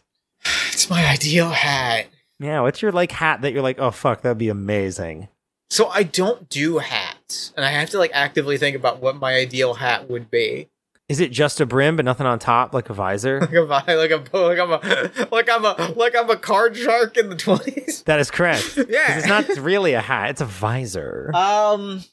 it's 0.72 0.90
my 0.90 1.06
ideal 1.08 1.50
hat 1.52 2.08
Yeah, 2.40 2.62
what's 2.62 2.82
your 2.82 2.92
like 2.92 3.12
hat 3.12 3.42
that 3.42 3.54
you're 3.54 3.62
like, 3.62 3.80
oh 3.80 3.92
fuck, 3.92 4.22
that'd 4.22 4.38
be 4.38 4.50
amazing. 4.50 5.28
so 5.70 5.88
i 5.90 6.04
don't 6.04 6.50
do 6.50 6.80
hats 6.80 7.54
and 7.56 7.64
i 7.66 7.70
have 7.70 7.90
to 7.92 7.98
like 8.00 8.12
actively 8.14 8.58
think 8.58 8.76
about 8.76 9.02
what 9.02 9.16
my 9.18 9.36
ideal 9.36 9.76
hat 9.76 10.10
would 10.10 10.30
be 10.32 10.68
Is 11.08 11.20
it 11.20 11.32
just 11.32 11.62
a 11.62 11.66
brim 11.66 11.96
but 11.96 12.06
nothing 12.06 12.26
on 12.26 12.40
top, 12.40 12.74
like 12.74 12.90
a 12.90 12.94
visor? 12.94 13.40
like 13.52 13.54
I 13.88 13.96
like 13.96 14.12
I'm 14.12 14.24
like 14.34 14.60
I'm 14.60 14.72
a 14.72 15.28
like 15.32 15.50
I'm 15.50 15.66
a 15.66 15.94
like 15.96 16.16
I'm 16.16 16.30
a 16.30 16.38
card 16.38 16.76
shark 16.78 17.18
in 17.18 17.30
the 17.30 17.36
twenties. 17.36 18.02
That 18.04 18.20
is 18.20 18.32
correct. 18.32 18.78
Yeah. 18.90 19.18
it's 19.18 19.28
not 19.28 19.48
really 19.58 19.94
a 19.94 20.02
hat; 20.02 20.30
it's 20.32 20.42
a 20.42 20.46
visor. 20.46 21.30
Um, 21.36 22.04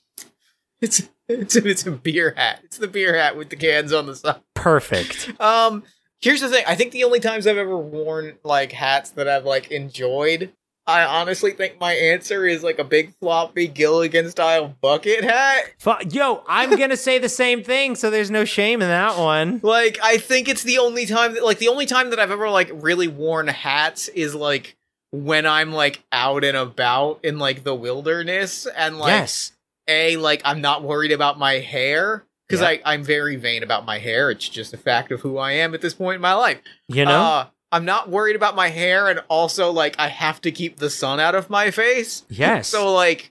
it's 0.80 1.08
it's 1.28 1.54
it's 1.56 1.86
a 1.86 1.92
beer 1.92 2.34
hat. 2.36 2.60
It's 2.64 2.78
the 2.78 2.88
beer 2.88 3.14
hat 3.16 3.36
with 3.36 3.50
the 3.50 3.56
cans 3.56 3.92
on 3.92 4.06
the 4.06 4.16
side. 4.16 4.40
Perfect. 4.54 5.30
Um, 5.40 5.84
here's 6.20 6.40
the 6.40 6.48
thing. 6.48 6.64
I 6.66 6.74
think 6.74 6.92
the 6.92 7.04
only 7.04 7.20
times 7.20 7.46
I've 7.46 7.56
ever 7.56 7.76
worn 7.76 8.38
like 8.44 8.72
hats 8.72 9.10
that 9.10 9.28
I've 9.28 9.44
like 9.44 9.70
enjoyed, 9.70 10.52
I 10.86 11.04
honestly 11.04 11.52
think 11.52 11.78
my 11.78 11.92
answer 11.92 12.46
is 12.46 12.62
like 12.62 12.78
a 12.78 12.84
big 12.84 13.14
floppy 13.20 13.68
Gilligan 13.68 14.30
style 14.30 14.74
bucket 14.80 15.22
hat. 15.22 15.74
Yo, 16.10 16.42
I'm 16.48 16.76
gonna 16.76 16.96
say 16.96 17.18
the 17.18 17.28
same 17.28 17.62
thing, 17.62 17.94
so 17.94 18.10
there's 18.10 18.30
no 18.30 18.44
shame 18.46 18.80
in 18.80 18.88
that 18.88 19.18
one. 19.18 19.60
Like 19.62 19.98
I 20.02 20.16
think 20.16 20.48
it's 20.48 20.62
the 20.62 20.78
only 20.78 21.04
time 21.04 21.34
that 21.34 21.44
like 21.44 21.58
the 21.58 21.68
only 21.68 21.86
time 21.86 22.10
that 22.10 22.18
I've 22.18 22.30
ever 22.30 22.48
like 22.48 22.70
really 22.72 23.08
worn 23.08 23.48
hats 23.48 24.08
is 24.08 24.34
like 24.34 24.76
when 25.10 25.46
I'm 25.46 25.72
like 25.72 26.02
out 26.10 26.42
and 26.42 26.56
about 26.56 27.20
in 27.22 27.38
like 27.38 27.64
the 27.64 27.74
wilderness 27.74 28.66
and 28.66 28.98
like 28.98 29.10
yes. 29.10 29.52
a 29.86 30.16
like 30.16 30.40
I'm 30.44 30.60
not 30.60 30.82
worried 30.82 31.12
about 31.12 31.38
my 31.38 31.54
hair 31.54 32.24
because 32.48 32.60
Yeah. 32.62 32.68
I 32.68 32.80
I'm 32.84 33.04
very 33.04 33.36
vain 33.36 33.62
about 33.62 33.84
my 33.84 33.98
hair. 33.98 34.30
It's 34.30 34.48
just 34.48 34.72
a 34.72 34.78
fact 34.78 35.12
of 35.12 35.20
who 35.20 35.38
I 35.38 35.52
am 35.52 35.74
at 35.74 35.80
this 35.80 35.94
point 35.94 36.16
in 36.16 36.20
my 36.22 36.34
life. 36.34 36.60
You 36.88 37.04
know? 37.04 37.10
Uh, 37.20 37.46
I'm 37.70 37.84
not 37.84 38.08
worried 38.08 38.34
about 38.36 38.56
my 38.56 38.68
hair, 38.68 39.08
and 39.08 39.20
also 39.28 39.70
like 39.70 39.94
I 39.98 40.08
have 40.08 40.40
to 40.42 40.50
keep 40.50 40.78
the 40.78 40.88
sun 40.90 41.20
out 41.20 41.34
of 41.34 41.50
my 41.50 41.70
face. 41.70 42.24
yes. 42.30 42.68
So 42.68 42.92
like, 42.92 43.30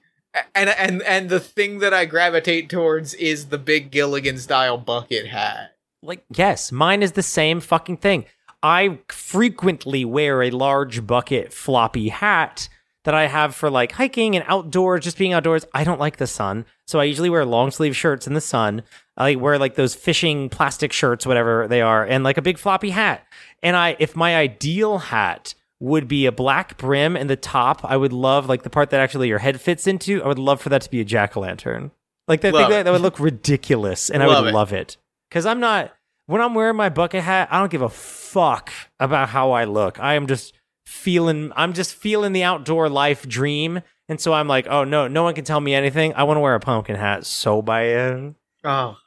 and 0.53 0.69
and 0.69 1.01
and 1.01 1.29
the 1.29 1.39
thing 1.39 1.79
that 1.79 1.93
I 1.93 2.05
gravitate 2.05 2.69
towards 2.69 3.15
is 3.15 3.47
the 3.47 3.57
big 3.57 3.89
Gilligan 3.91 4.37
style 4.37 4.77
bucket 4.77 5.27
hat. 5.27 5.71
like, 6.03 6.23
yes, 6.29 6.71
mine 6.71 7.01
is 7.01 7.13
the 7.13 7.23
same 7.23 7.59
fucking 7.59 7.97
thing. 7.97 8.25
I 8.61 8.99
frequently 9.09 10.05
wear 10.05 10.41
a 10.43 10.49
large 10.51 11.05
bucket 11.07 11.51
floppy 11.53 12.09
hat 12.09 12.69
that 13.05 13.13
I 13.15 13.27
have 13.27 13.55
for 13.55 13.69
like 13.69 13.93
hiking 13.93 14.35
and 14.35 14.43
outdoors, 14.47 15.03
just 15.03 15.17
being 15.17 15.33
outdoors. 15.33 15.65
I 15.73 15.83
don't 15.83 15.99
like 15.99 16.17
the 16.17 16.27
sun. 16.27 16.65
So 16.85 16.99
I 16.99 17.05
usually 17.05 17.29
wear 17.29 17.45
long 17.45 17.71
sleeve 17.71 17.95
shirts 17.95 18.27
in 18.27 18.33
the 18.33 18.41
sun. 18.41 18.83
I 19.17 19.35
wear 19.35 19.57
like 19.57 19.75
those 19.75 19.95
fishing 19.95 20.49
plastic 20.49 20.93
shirts, 20.93 21.25
whatever 21.25 21.67
they 21.67 21.81
are, 21.81 22.05
and 22.05 22.23
like 22.23 22.37
a 22.37 22.41
big 22.41 22.57
floppy 22.57 22.91
hat. 22.91 23.25
And 23.63 23.75
I, 23.75 23.95
if 23.99 24.15
my 24.15 24.35
ideal 24.35 24.99
hat 24.99 25.55
would 25.79 26.07
be 26.07 26.25
a 26.25 26.31
black 26.31 26.77
brim 26.77 27.15
and 27.15 27.29
the 27.29 27.35
top, 27.35 27.83
I 27.83 27.97
would 27.97 28.13
love 28.13 28.47
like 28.47 28.63
the 28.63 28.69
part 28.69 28.89
that 28.91 28.99
actually 28.99 29.27
your 29.27 29.39
head 29.39 29.59
fits 29.59 29.87
into. 29.87 30.23
I 30.23 30.27
would 30.27 30.39
love 30.39 30.61
for 30.61 30.69
that 30.69 30.81
to 30.83 30.91
be 30.91 31.01
a 31.01 31.05
jack 31.05 31.35
o' 31.35 31.41
lantern. 31.41 31.91
Like 32.27 32.41
that, 32.41 32.53
thing 32.53 32.69
that, 32.69 32.83
that 32.83 32.91
would 32.91 33.01
look 33.01 33.19
ridiculous, 33.19 34.09
and 34.09 34.21
I 34.21 34.27
would 34.27 34.49
it. 34.49 34.53
love 34.53 34.73
it. 34.73 34.97
Because 35.29 35.45
I'm 35.45 35.59
not 35.59 35.93
when 36.27 36.41
I'm 36.41 36.53
wearing 36.53 36.75
my 36.75 36.89
bucket 36.89 37.23
hat, 37.23 37.47
I 37.51 37.59
don't 37.59 37.71
give 37.71 37.81
a 37.81 37.89
fuck 37.89 38.71
about 38.99 39.29
how 39.29 39.51
I 39.51 39.63
look. 39.63 39.99
I 39.99 40.15
am 40.15 40.27
just 40.27 40.53
feeling 40.85 41.51
I'm 41.55 41.73
just 41.73 41.95
feeling 41.95 42.33
the 42.33 42.43
outdoor 42.43 42.89
life 42.89 43.27
dream. 43.27 43.81
And 44.09 44.21
so 44.21 44.33
I'm 44.33 44.47
like, 44.47 44.67
oh 44.67 44.83
no, 44.83 45.07
no 45.07 45.23
one 45.23 45.33
can 45.33 45.43
tell 45.43 45.59
me 45.59 45.73
anything. 45.73 46.13
I 46.15 46.23
want 46.23 46.37
to 46.37 46.41
wear 46.41 46.55
a 46.55 46.59
pumpkin 46.59 46.95
hat 46.95 47.25
so 47.25 47.61
bad. 47.61 48.35
Oh, 48.63 48.97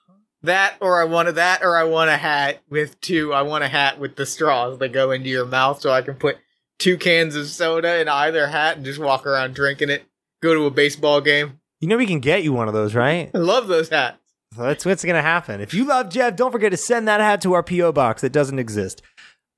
that 0.42 0.76
or 0.80 1.00
I 1.00 1.04
wanted 1.04 1.32
that 1.32 1.62
or 1.62 1.76
I 1.76 1.84
want 1.84 2.10
a 2.10 2.16
hat 2.16 2.60
with 2.68 3.00
two. 3.00 3.32
I 3.32 3.42
want 3.42 3.64
a 3.64 3.68
hat 3.68 3.98
with 3.98 4.16
the 4.16 4.26
straws 4.26 4.78
that 4.78 4.92
go 4.92 5.10
into 5.10 5.28
your 5.28 5.46
mouth, 5.46 5.80
so 5.80 5.90
I 5.90 6.02
can 6.02 6.14
put 6.14 6.38
two 6.78 6.96
cans 6.96 7.36
of 7.36 7.46
soda 7.46 8.00
in 8.00 8.08
either 8.08 8.46
hat 8.48 8.76
and 8.76 8.84
just 8.84 8.98
walk 8.98 9.26
around 9.26 9.54
drinking 9.54 9.90
it. 9.90 10.04
Go 10.42 10.54
to 10.54 10.66
a 10.66 10.70
baseball 10.70 11.20
game. 11.20 11.60
You 11.80 11.88
know 11.88 11.96
we 11.96 12.06
can 12.06 12.20
get 12.20 12.42
you 12.42 12.52
one 12.52 12.68
of 12.68 12.74
those, 12.74 12.94
right? 12.94 13.30
I 13.34 13.38
love 13.38 13.68
those 13.68 13.88
hats. 13.88 14.18
So 14.54 14.62
that's 14.62 14.84
what's 14.84 15.04
gonna 15.04 15.22
happen. 15.22 15.60
If 15.60 15.74
you 15.74 15.84
love 15.84 16.08
Jeff, 16.10 16.36
don't 16.36 16.52
forget 16.52 16.72
to 16.72 16.76
send 16.76 17.06
that 17.08 17.20
hat 17.20 17.40
to 17.42 17.52
our 17.52 17.62
PO 17.62 17.92
box 17.92 18.22
that 18.22 18.32
doesn't 18.32 18.58
exist. 18.58 19.02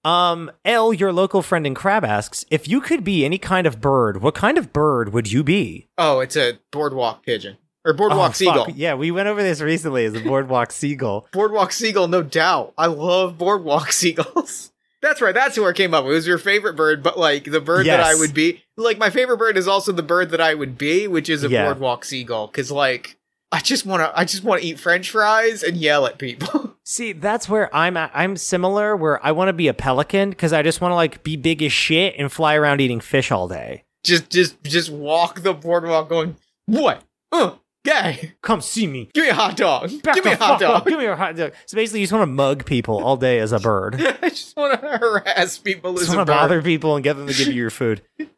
Um, 0.05 0.51
L, 0.65 0.93
your 0.93 1.13
local 1.13 1.43
friend 1.43 1.65
in 1.65 1.75
Crab 1.75 2.05
asks, 2.05 2.45
if 2.51 2.67
you 2.67 2.81
could 2.81 3.05
be 3.05 3.25
any 3.25 3.39
kind 3.39 3.69
of 3.69 3.81
bird, 3.81 4.21
what 4.21 4.35
kind 4.35 4.59
of 4.59 4.73
bird 4.73 5.13
would 5.13 5.31
you 5.31 5.45
be? 5.45 5.89
Oh, 5.97 6.19
it's 6.19 6.37
a 6.37 6.59
boardwalk 6.73 7.25
pigeon 7.25 7.57
or 7.85 7.93
boardwalk 7.93 8.31
Oh, 8.31 8.33
seagull. 8.35 8.65
fuck. 8.67 8.75
Yeah, 8.77 8.95
we 8.95 9.11
went 9.11 9.29
over 9.29 9.43
this 9.43 9.61
recently 9.61 10.05
as 10.05 10.15
a 10.15 10.21
boardwalk 10.21 10.73
seagull. 10.73 11.27
Boardwalk 11.33 11.73
seagull, 11.73 12.09
no 12.09 12.23
doubt. 12.23 12.73
I 12.79 12.87
love 12.87 13.39
boardwalk 13.39 13.91
seagulls. 13.93 14.71
That's 15.01 15.21
right. 15.21 15.35
That's 15.35 15.57
who 15.57 15.67
I 15.67 15.73
came 15.73 15.95
up. 15.95 16.05
It 16.05 16.09
was 16.09 16.27
your 16.29 16.39
favorite 16.39 16.77
bird, 16.77 17.03
but 17.03 17.19
like 17.19 17.45
the 17.45 17.61
bird 17.61 17.87
that 17.87 17.99
I 18.01 18.15
would 18.15 18.33
be, 18.33 18.63
like 18.77 18.99
my 18.99 19.11
favorite 19.11 19.39
bird 19.39 19.57
is 19.57 19.67
also 19.67 19.91
the 19.91 20.03
bird 20.03 20.31
that 20.31 20.41
I 20.41 20.55
would 20.55 20.79
be, 20.79 21.09
which 21.09 21.29
is 21.29 21.43
a 21.43 21.49
Yeah. 21.49 21.65
boardwalk 21.65 22.05
seagull. 22.05 22.47
Because 22.47 22.71
like 22.71 23.17
I 23.51 23.59
just 23.59 23.85
want 23.85 24.01
to 24.03 24.17
I 24.17 24.25
just 24.25 24.45
want 24.45 24.63
to 24.63 24.67
eat 24.69 24.79
french 24.79 25.11
fries 25.11 25.65
and 25.65 25.77
yell 25.77 26.07
at 26.07 26.19
people. 26.19 26.77
See, 26.85 27.13
that's 27.13 27.49
where 27.49 27.75
I'm 27.75 27.97
at. 27.97 28.13
I'm 28.15 28.37
similar 28.37 28.95
where 28.95 29.25
I 29.27 29.33
want 29.33 29.49
to 29.49 29.53
be 29.53 29.67
a 29.67 29.75
pelican 29.75 30.31
because 30.31 30.53
I 30.53 30.63
just 30.63 30.81
want 30.81 30.93
to 30.93 30.97
like 30.97 31.25
be 31.25 31.37
big 31.37 31.63
as 31.65 31.73
shit 31.73 32.15
and 32.17 32.31
fly 32.31 32.55
around 32.55 32.81
eating 32.81 33.01
fish 33.01 33.33
all 33.33 33.49
day. 33.49 33.83
just 34.05 34.31
just 34.31 34.63
just 34.63 34.89
walk 34.91 35.41
the 35.43 35.53
boardwalk 35.53 36.09
going, 36.09 36.37
"What? 36.67 37.03
Uh, 37.33 37.55
gay. 37.85 38.33
Come 38.43 38.61
see 38.61 38.87
me. 38.87 39.11
Give 39.15 39.25
me 39.25 39.31
a 39.31 39.35
hot 39.35 39.57
dog. 39.57 39.91
Back 40.03 40.15
Give 40.17 40.25
me 40.25 40.33
a 40.33 40.37
hot 40.37 40.61
fuck 40.61 40.69
up. 40.69 40.85
dog." 40.85 40.87
Give 40.89 40.99
me 40.99 41.07
a 41.07 41.17
hot 41.17 41.37
dog. 41.37 41.53
So 41.67 41.77
basically, 41.77 42.01
you 42.01 42.07
just 42.07 42.13
want 42.13 42.23
to 42.23 42.33
mug 42.33 42.65
people 42.65 43.03
all 43.03 43.17
day 43.17 43.39
as 43.39 43.53
a 43.53 43.59
bird. 43.59 43.95
I 44.23 44.29
just 44.31 44.57
want 44.57 44.81
to 44.81 44.87
harass 44.99 45.59
people 45.59 45.95
as 45.95 46.01
just 46.01 46.13
a 46.13 46.17
want 46.17 46.27
to 46.27 46.33
bird. 46.33 46.39
bother 46.39 46.63
people 46.63 46.95
and 46.97 47.05
get 47.05 47.17
them 47.17 47.27
to 47.27 47.35
give 47.35 47.49
you 47.49 47.55
your 47.55 47.71
food. 47.71 48.03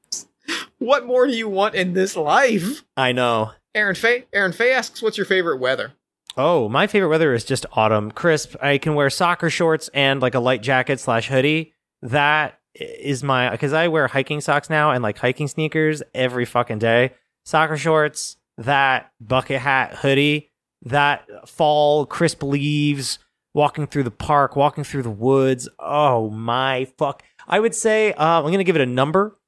What 0.79 1.07
more 1.07 1.27
do 1.27 1.33
you 1.33 1.49
want 1.49 1.75
in 1.75 1.95
this 1.95 2.17
life? 2.17 2.85
I 2.97 3.13
know. 3.13 3.53
Aaron 3.75 3.95
Fay. 3.95 4.27
Aaron 4.35 4.53
Fay 4.53 4.73
asks, 4.73 5.01
"What's 5.01 5.17
your 5.17 5.25
favorite 5.25 5.59
weather?" 5.59 5.93
Oh, 6.37 6.69
my 6.69 6.87
favorite 6.87 7.09
weather 7.09 7.33
is 7.33 7.45
just 7.45 7.65
autumn, 7.73 8.11
crisp. 8.11 8.55
I 8.61 8.77
can 8.79 8.95
wear 8.95 9.09
soccer 9.09 9.49
shorts 9.49 9.89
and 9.95 10.21
like 10.21 10.35
a 10.35 10.41
light 10.41 10.63
jacket 10.63 11.01
slash 11.01 11.29
hoodie. 11.29 11.73
That 12.03 12.59
is 12.75 13.23
my 13.23 13.51
because 13.51 13.73
I 13.73 13.89
wear 13.89 14.09
hiking 14.09 14.41
socks 14.43 14.69
now 14.69 14.91
and 14.91 15.03
like 15.03 15.17
hiking 15.17 15.49
sneakers 15.49 16.03
every 16.15 16.45
fucking 16.45 16.81
day. 16.81 17.13
Soccer 17.45 17.79
shorts, 17.79 18.37
that 18.59 19.11
bucket 19.21 19.61
hat, 19.61 19.95
hoodie, 19.97 20.51
that 20.83 21.49
fall 21.49 22.07
crisp 22.07 22.43
leaves, 22.43 23.19
walking 23.55 23.87
through 23.87 24.03
the 24.05 24.11
park, 24.11 24.57
walking 24.57 24.85
through 24.85 25.03
the 25.03 25.11
woods. 25.11 25.69
Oh 25.79 26.31
my 26.31 26.87
fuck! 26.99 27.23
I 27.47 27.61
would 27.61 27.75
say 27.75 28.13
uh, 28.13 28.43
I'm 28.43 28.51
gonna 28.51 28.65
give 28.65 28.77
it 28.77 28.83
a 28.83 28.87
number. 28.87 29.39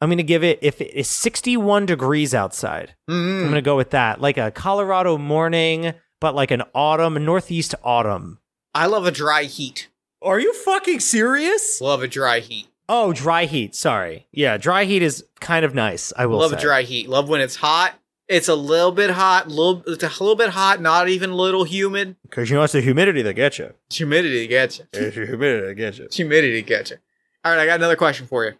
I'm 0.00 0.08
gonna 0.08 0.22
give 0.22 0.42
it 0.42 0.58
if 0.62 0.80
it 0.80 0.94
is 0.94 1.08
61 1.08 1.84
degrees 1.86 2.34
outside. 2.34 2.94
I'm 3.08 3.14
Mm, 3.14 3.44
gonna 3.48 3.62
go 3.62 3.76
with 3.76 3.90
that, 3.90 4.20
like 4.20 4.38
a 4.38 4.50
Colorado 4.50 5.18
morning, 5.18 5.92
but 6.20 6.34
like 6.34 6.50
an 6.50 6.62
autumn, 6.74 7.22
northeast 7.24 7.74
autumn. 7.84 8.38
I 8.74 8.86
love 8.86 9.04
a 9.06 9.10
dry 9.10 9.42
heat. 9.44 9.88
Are 10.22 10.38
you 10.40 10.52
fucking 10.54 11.00
serious? 11.00 11.80
Love 11.80 12.02
a 12.02 12.08
dry 12.08 12.40
heat. 12.40 12.68
Oh, 12.88 13.12
dry 13.12 13.44
heat. 13.44 13.74
Sorry. 13.74 14.26
Yeah, 14.32 14.56
dry 14.56 14.84
heat 14.84 15.02
is 15.02 15.24
kind 15.40 15.64
of 15.64 15.74
nice. 15.74 16.12
I 16.16 16.26
will 16.26 16.38
Love 16.38 16.50
say. 16.52 16.56
a 16.56 16.60
dry 16.60 16.82
heat. 16.82 17.08
Love 17.08 17.28
when 17.28 17.40
it's 17.40 17.56
hot. 17.56 17.94
It's 18.30 18.48
a 18.48 18.54
little 18.54 18.92
bit 18.92 19.10
hot. 19.10 19.48
Little, 19.48 19.82
it's 19.88 20.04
a 20.04 20.06
little 20.22 20.36
bit 20.36 20.50
hot. 20.50 20.80
Not 20.80 21.08
even 21.08 21.30
a 21.30 21.34
little 21.34 21.64
humid. 21.64 22.14
because 22.22 22.48
you 22.48 22.56
know 22.56 22.62
it's 22.62 22.72
the 22.72 22.80
humidity 22.80 23.22
that 23.22 23.34
gets 23.34 23.58
you. 23.58 23.74
Humidity 23.90 24.46
gets 24.46 24.78
you. 24.78 24.86
It's 24.92 25.16
the 25.16 25.26
humidity 25.26 25.66
that 25.66 25.74
gets 25.74 25.98
you. 25.98 26.04
It's 26.04 26.16
Humidity 26.16 26.62
gets 26.62 26.90
you. 26.90 26.98
All 27.44 27.52
right, 27.52 27.60
I 27.60 27.66
got 27.66 27.76
another 27.80 27.96
question 27.96 28.26
for 28.28 28.44
you. 28.44 28.52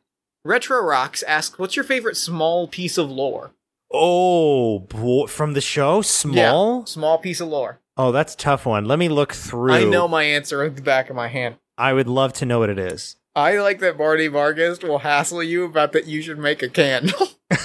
Retro 0.45 0.81
Rocks 0.83 1.23
asks, 1.23 1.57
"What's 1.59 1.77
your 1.77 1.85
favorite 1.85 2.17
small 2.17 2.67
piece 2.67 2.99
of 2.99 3.11
lore?" 3.11 3.53
Oh, 3.93 4.81
boy, 4.81 5.27
from 5.27 5.53
the 5.53 5.61
show, 5.61 6.03
small. 6.03 6.79
Yeah, 6.81 6.85
small 6.87 7.19
piece 7.19 7.41
of 7.41 7.49
lore. 7.49 7.79
Oh, 7.97 8.11
that's 8.11 8.35
a 8.35 8.37
tough 8.37 8.67
one. 8.67 8.87
Let 8.87 8.99
me 8.99 9.09
look 9.09 9.33
through. 9.35 9.73
I 9.73 9.85
know 9.85 10.09
my 10.09 10.25
answer 10.25 10.63
at 10.63 10.75
the 10.77 10.83
back 10.83 11.11
of 11.11 11.17
my 11.17 11.29
hand. 11.29 11.57
I 11.79 11.93
would 11.93 12.09
love 12.09 12.33
to 12.35 12.47
know 12.47 12.59
what 12.59 12.71
it 12.71 12.79
is. 12.79 13.17
I 13.37 13.59
like 13.59 13.79
that 13.81 13.97
Marty 13.99 14.27
Vargas 14.27 14.81
will 14.83 14.99
hassle 14.99 15.43
you 15.45 15.65
about 15.65 15.93
that 15.93 16.07
you 16.07 16.23
should 16.23 16.39
make 16.39 16.61
a 16.63 16.69
candle. 16.69 17.29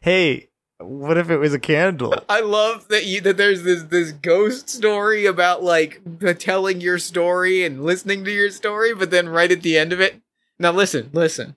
Hey, 0.00 0.50
what 0.84 1.18
if 1.18 1.30
it 1.30 1.38
was 1.38 1.54
a 1.54 1.58
candle? 1.58 2.14
I 2.28 2.40
love 2.40 2.88
that 2.88 3.06
you 3.06 3.20
that 3.22 3.36
there's 3.36 3.62
this 3.62 3.84
this 3.84 4.12
ghost 4.12 4.68
story 4.68 5.26
about 5.26 5.62
like 5.62 6.00
the 6.04 6.34
telling 6.34 6.80
your 6.80 6.98
story 6.98 7.64
and 7.64 7.84
listening 7.84 8.24
to 8.24 8.30
your 8.30 8.50
story, 8.50 8.94
but 8.94 9.10
then 9.10 9.28
right 9.28 9.50
at 9.50 9.62
the 9.62 9.78
end 9.78 9.92
of 9.92 10.00
it, 10.00 10.20
now 10.58 10.72
listen, 10.72 11.10
listen. 11.12 11.56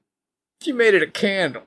You 0.63 0.73
made 0.73 0.93
it 0.93 1.03
a 1.03 1.07
candle. 1.07 1.63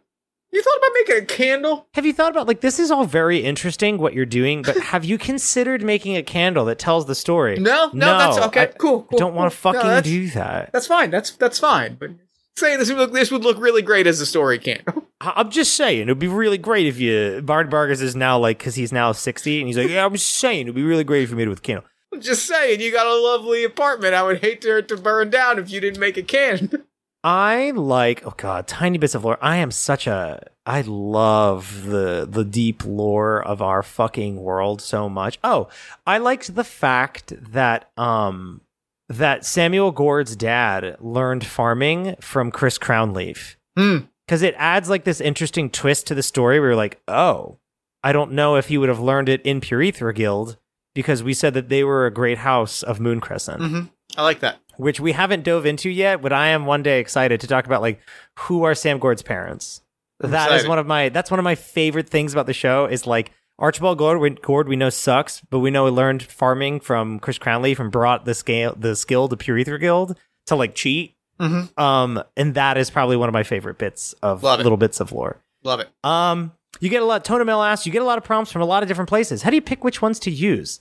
You 0.50 0.62
thought 0.62 0.78
about 0.78 0.90
making 0.94 1.22
a 1.22 1.26
candle? 1.26 1.86
Have 1.92 2.06
you 2.06 2.12
thought 2.12 2.32
about 2.32 2.48
like 2.48 2.62
this 2.62 2.78
is 2.78 2.90
all 2.90 3.04
very 3.04 3.38
interesting 3.38 3.98
what 3.98 4.14
you're 4.14 4.24
doing, 4.24 4.62
but 4.62 4.76
have 4.78 5.04
you 5.04 5.18
considered 5.18 5.82
making 5.82 6.16
a 6.16 6.22
candle 6.22 6.64
that 6.66 6.78
tells 6.78 7.06
the 7.06 7.14
story? 7.14 7.58
No, 7.58 7.90
no, 7.92 8.18
that's 8.18 8.38
okay. 8.46 8.62
I 8.62 8.66
cool, 8.66 9.02
cool. 9.02 9.18
don't 9.18 9.34
want 9.34 9.52
to 9.52 9.58
cool. 9.58 9.72
No, 9.72 9.78
fucking 9.78 9.90
that's, 9.90 10.08
do 10.08 10.30
that. 10.30 10.70
That's 10.72 10.86
fine. 10.86 11.10
That's 11.10 11.32
that's 11.32 11.58
fine. 11.58 11.96
But 11.96 12.10
say 12.56 12.76
this 12.76 12.88
would 12.88 12.98
look 12.98 13.12
this 13.12 13.30
would 13.30 13.42
look 13.42 13.58
really 13.58 13.82
great 13.82 14.06
as 14.06 14.20
a 14.20 14.26
story 14.26 14.58
candle. 14.58 15.04
I'm 15.20 15.50
just 15.50 15.74
saying 15.74 16.02
it'd 16.02 16.18
be 16.18 16.28
really 16.28 16.58
great 16.58 16.86
if 16.86 17.00
you 17.00 17.42
Bart 17.42 17.68
Vargas 17.70 18.00
is 18.00 18.14
now 18.14 18.38
like 18.38 18.58
because 18.58 18.76
he's 18.76 18.92
now 18.92 19.12
60 19.12 19.58
and 19.58 19.66
he's 19.66 19.76
like 19.76 19.88
yeah 19.88 20.04
I'm 20.04 20.12
just 20.12 20.28
saying 20.34 20.62
it'd 20.62 20.74
be 20.74 20.82
really 20.82 21.04
great 21.04 21.24
if 21.24 21.30
you 21.30 21.36
made 21.36 21.46
it 21.46 21.50
with 21.50 21.62
candle. 21.62 21.84
I'm 22.12 22.20
just 22.22 22.46
saying, 22.46 22.80
you 22.80 22.90
got 22.90 23.06
a 23.06 23.14
lovely 23.14 23.64
apartment. 23.64 24.14
I 24.14 24.22
would 24.22 24.40
hate 24.40 24.62
to, 24.62 24.80
to 24.80 24.96
burn 24.96 25.28
down 25.28 25.58
if 25.58 25.70
you 25.70 25.78
didn't 25.78 26.00
make 26.00 26.16
a 26.16 26.22
can. 26.22 26.84
I 27.24 27.72
like 27.72 28.24
oh 28.24 28.34
god 28.36 28.68
tiny 28.68 28.96
bits 28.96 29.14
of 29.14 29.24
lore. 29.24 29.38
I 29.42 29.56
am 29.56 29.72
such 29.72 30.06
a 30.06 30.48
I 30.64 30.82
love 30.82 31.84
the 31.84 32.26
the 32.30 32.44
deep 32.44 32.84
lore 32.84 33.42
of 33.42 33.60
our 33.60 33.82
fucking 33.82 34.36
world 34.36 34.80
so 34.80 35.08
much. 35.08 35.38
Oh, 35.42 35.68
I 36.06 36.18
liked 36.18 36.54
the 36.54 36.64
fact 36.64 37.32
that 37.52 37.90
um 37.98 38.60
that 39.08 39.44
Samuel 39.44 39.90
Gourd's 39.90 40.36
dad 40.36 40.96
learned 41.00 41.44
farming 41.44 42.16
from 42.20 42.52
Chris 42.52 42.78
Crownleaf. 42.78 43.56
Hmm. 43.76 43.98
Cuz 44.28 44.42
it 44.42 44.54
adds 44.58 44.88
like 44.90 45.04
this 45.04 45.20
interesting 45.20 45.70
twist 45.70 46.06
to 46.08 46.14
the 46.14 46.22
story 46.22 46.60
where 46.60 46.70
you're 46.70 46.76
like, 46.76 47.00
"Oh, 47.08 47.58
I 48.04 48.12
don't 48.12 48.32
know 48.32 48.56
if 48.56 48.68
he 48.68 48.78
would 48.78 48.88
have 48.88 49.00
learned 49.00 49.28
it 49.28 49.40
in 49.42 49.60
Purethra 49.60 50.14
Guild 50.14 50.56
because 50.94 51.22
we 51.22 51.34
said 51.34 51.54
that 51.54 51.68
they 51.68 51.82
were 51.82 52.06
a 52.06 52.12
great 52.12 52.38
house 52.38 52.82
of 52.82 53.00
Moon 53.00 53.20
Crescent." 53.20 53.60
Mm-hmm. 53.62 53.80
I 54.16 54.22
like 54.22 54.40
that. 54.40 54.58
which 54.76 55.00
we 55.00 55.10
haven't 55.12 55.42
dove 55.42 55.66
into 55.66 55.90
yet, 55.90 56.22
but 56.22 56.32
I 56.32 56.48
am 56.48 56.64
one 56.64 56.84
day 56.84 57.00
excited 57.00 57.40
to 57.40 57.46
talk 57.48 57.66
about 57.66 57.82
like 57.82 58.00
who 58.38 58.62
are 58.62 58.74
Sam 58.76 58.98
Gourd's 59.00 59.22
parents. 59.22 59.82
I'm 60.22 60.30
That 60.30 60.48
is 60.50 60.54
excited. 60.56 60.68
one 60.68 60.78
of 60.78 60.86
my 60.86 61.08
that's 61.08 61.30
one 61.32 61.40
of 61.40 61.44
my 61.44 61.56
favorite 61.56 62.08
things 62.08 62.32
about 62.32 62.46
the 62.46 62.52
show 62.54 62.86
is 62.86 63.04
like 63.06 63.32
Archibald 63.58 63.98
Gourd, 63.98 64.20
we- 64.20 64.30
Gourd 64.30 64.68
we 64.68 64.76
know 64.76 64.88
sucks, 64.90 65.40
but 65.50 65.58
we 65.58 65.72
know 65.72 65.86
he 65.86 65.90
learned 65.92 66.22
farming 66.22 66.78
from 66.80 67.18
Chris 67.18 67.38
Cranley 67.38 67.74
and 67.76 67.90
brought 67.90 68.24
the 68.24 68.34
scale 68.34 68.72
the 68.78 68.94
skill 68.94 69.26
to 69.28 69.36
Purethra 69.36 69.80
Guild 69.80 70.16
to 70.46 70.54
like 70.54 70.74
cheat. 70.76 71.16
Mm-hmm. 71.40 71.80
Um, 71.80 72.22
and 72.36 72.54
that 72.54 72.76
is 72.76 72.90
probably 72.90 73.16
one 73.16 73.28
of 73.28 73.32
my 73.32 73.42
favorite 73.42 73.78
bits 73.78 74.14
of 74.22 74.42
little 74.42 74.76
bits 74.76 75.00
of 75.00 75.12
lore. 75.12 75.40
Love 75.64 75.80
it. 75.80 75.88
Um, 76.04 76.52
you 76.80 76.88
get 76.90 77.02
a 77.02 77.04
lot. 77.04 77.24
Tonamel 77.24 77.66
asks, 77.66 77.86
you 77.86 77.92
get 77.92 78.02
a 78.02 78.04
lot 78.04 78.18
of 78.18 78.24
prompts 78.24 78.52
from 78.52 78.62
a 78.62 78.64
lot 78.64 78.82
of 78.82 78.88
different 78.88 79.08
places. 79.08 79.42
How 79.42 79.50
do 79.50 79.56
you 79.56 79.62
pick 79.62 79.82
which 79.82 80.00
ones 80.00 80.20
to 80.20 80.30
use? 80.30 80.80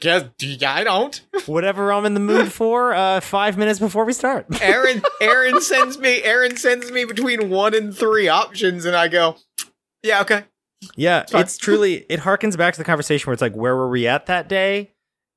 Guess, 0.00 0.26
I 0.62 0.84
don't. 0.84 1.20
Whatever 1.46 1.92
I'm 1.92 2.04
in 2.04 2.14
the 2.14 2.20
mood 2.20 2.52
for. 2.52 2.94
Uh, 2.94 3.20
five 3.20 3.56
minutes 3.56 3.78
before 3.78 4.04
we 4.04 4.12
start. 4.12 4.46
Aaron 4.62 5.02
Aaron 5.20 5.60
sends 5.60 5.98
me 5.98 6.22
Aaron 6.22 6.56
sends 6.56 6.92
me 6.92 7.04
between 7.04 7.50
one 7.50 7.74
and 7.74 7.96
three 7.96 8.28
options, 8.28 8.84
and 8.84 8.94
I 8.94 9.08
go, 9.08 9.36
yeah, 10.02 10.20
okay. 10.20 10.44
Yeah, 10.94 11.24
fine. 11.26 11.42
it's 11.42 11.58
truly 11.58 12.06
it 12.08 12.20
harkens 12.20 12.56
back 12.56 12.74
to 12.74 12.78
the 12.78 12.84
conversation 12.84 13.26
where 13.26 13.32
it's 13.32 13.42
like 13.42 13.54
where 13.54 13.74
were 13.74 13.88
we 13.88 14.06
at 14.06 14.26
that 14.26 14.48
day? 14.48 14.92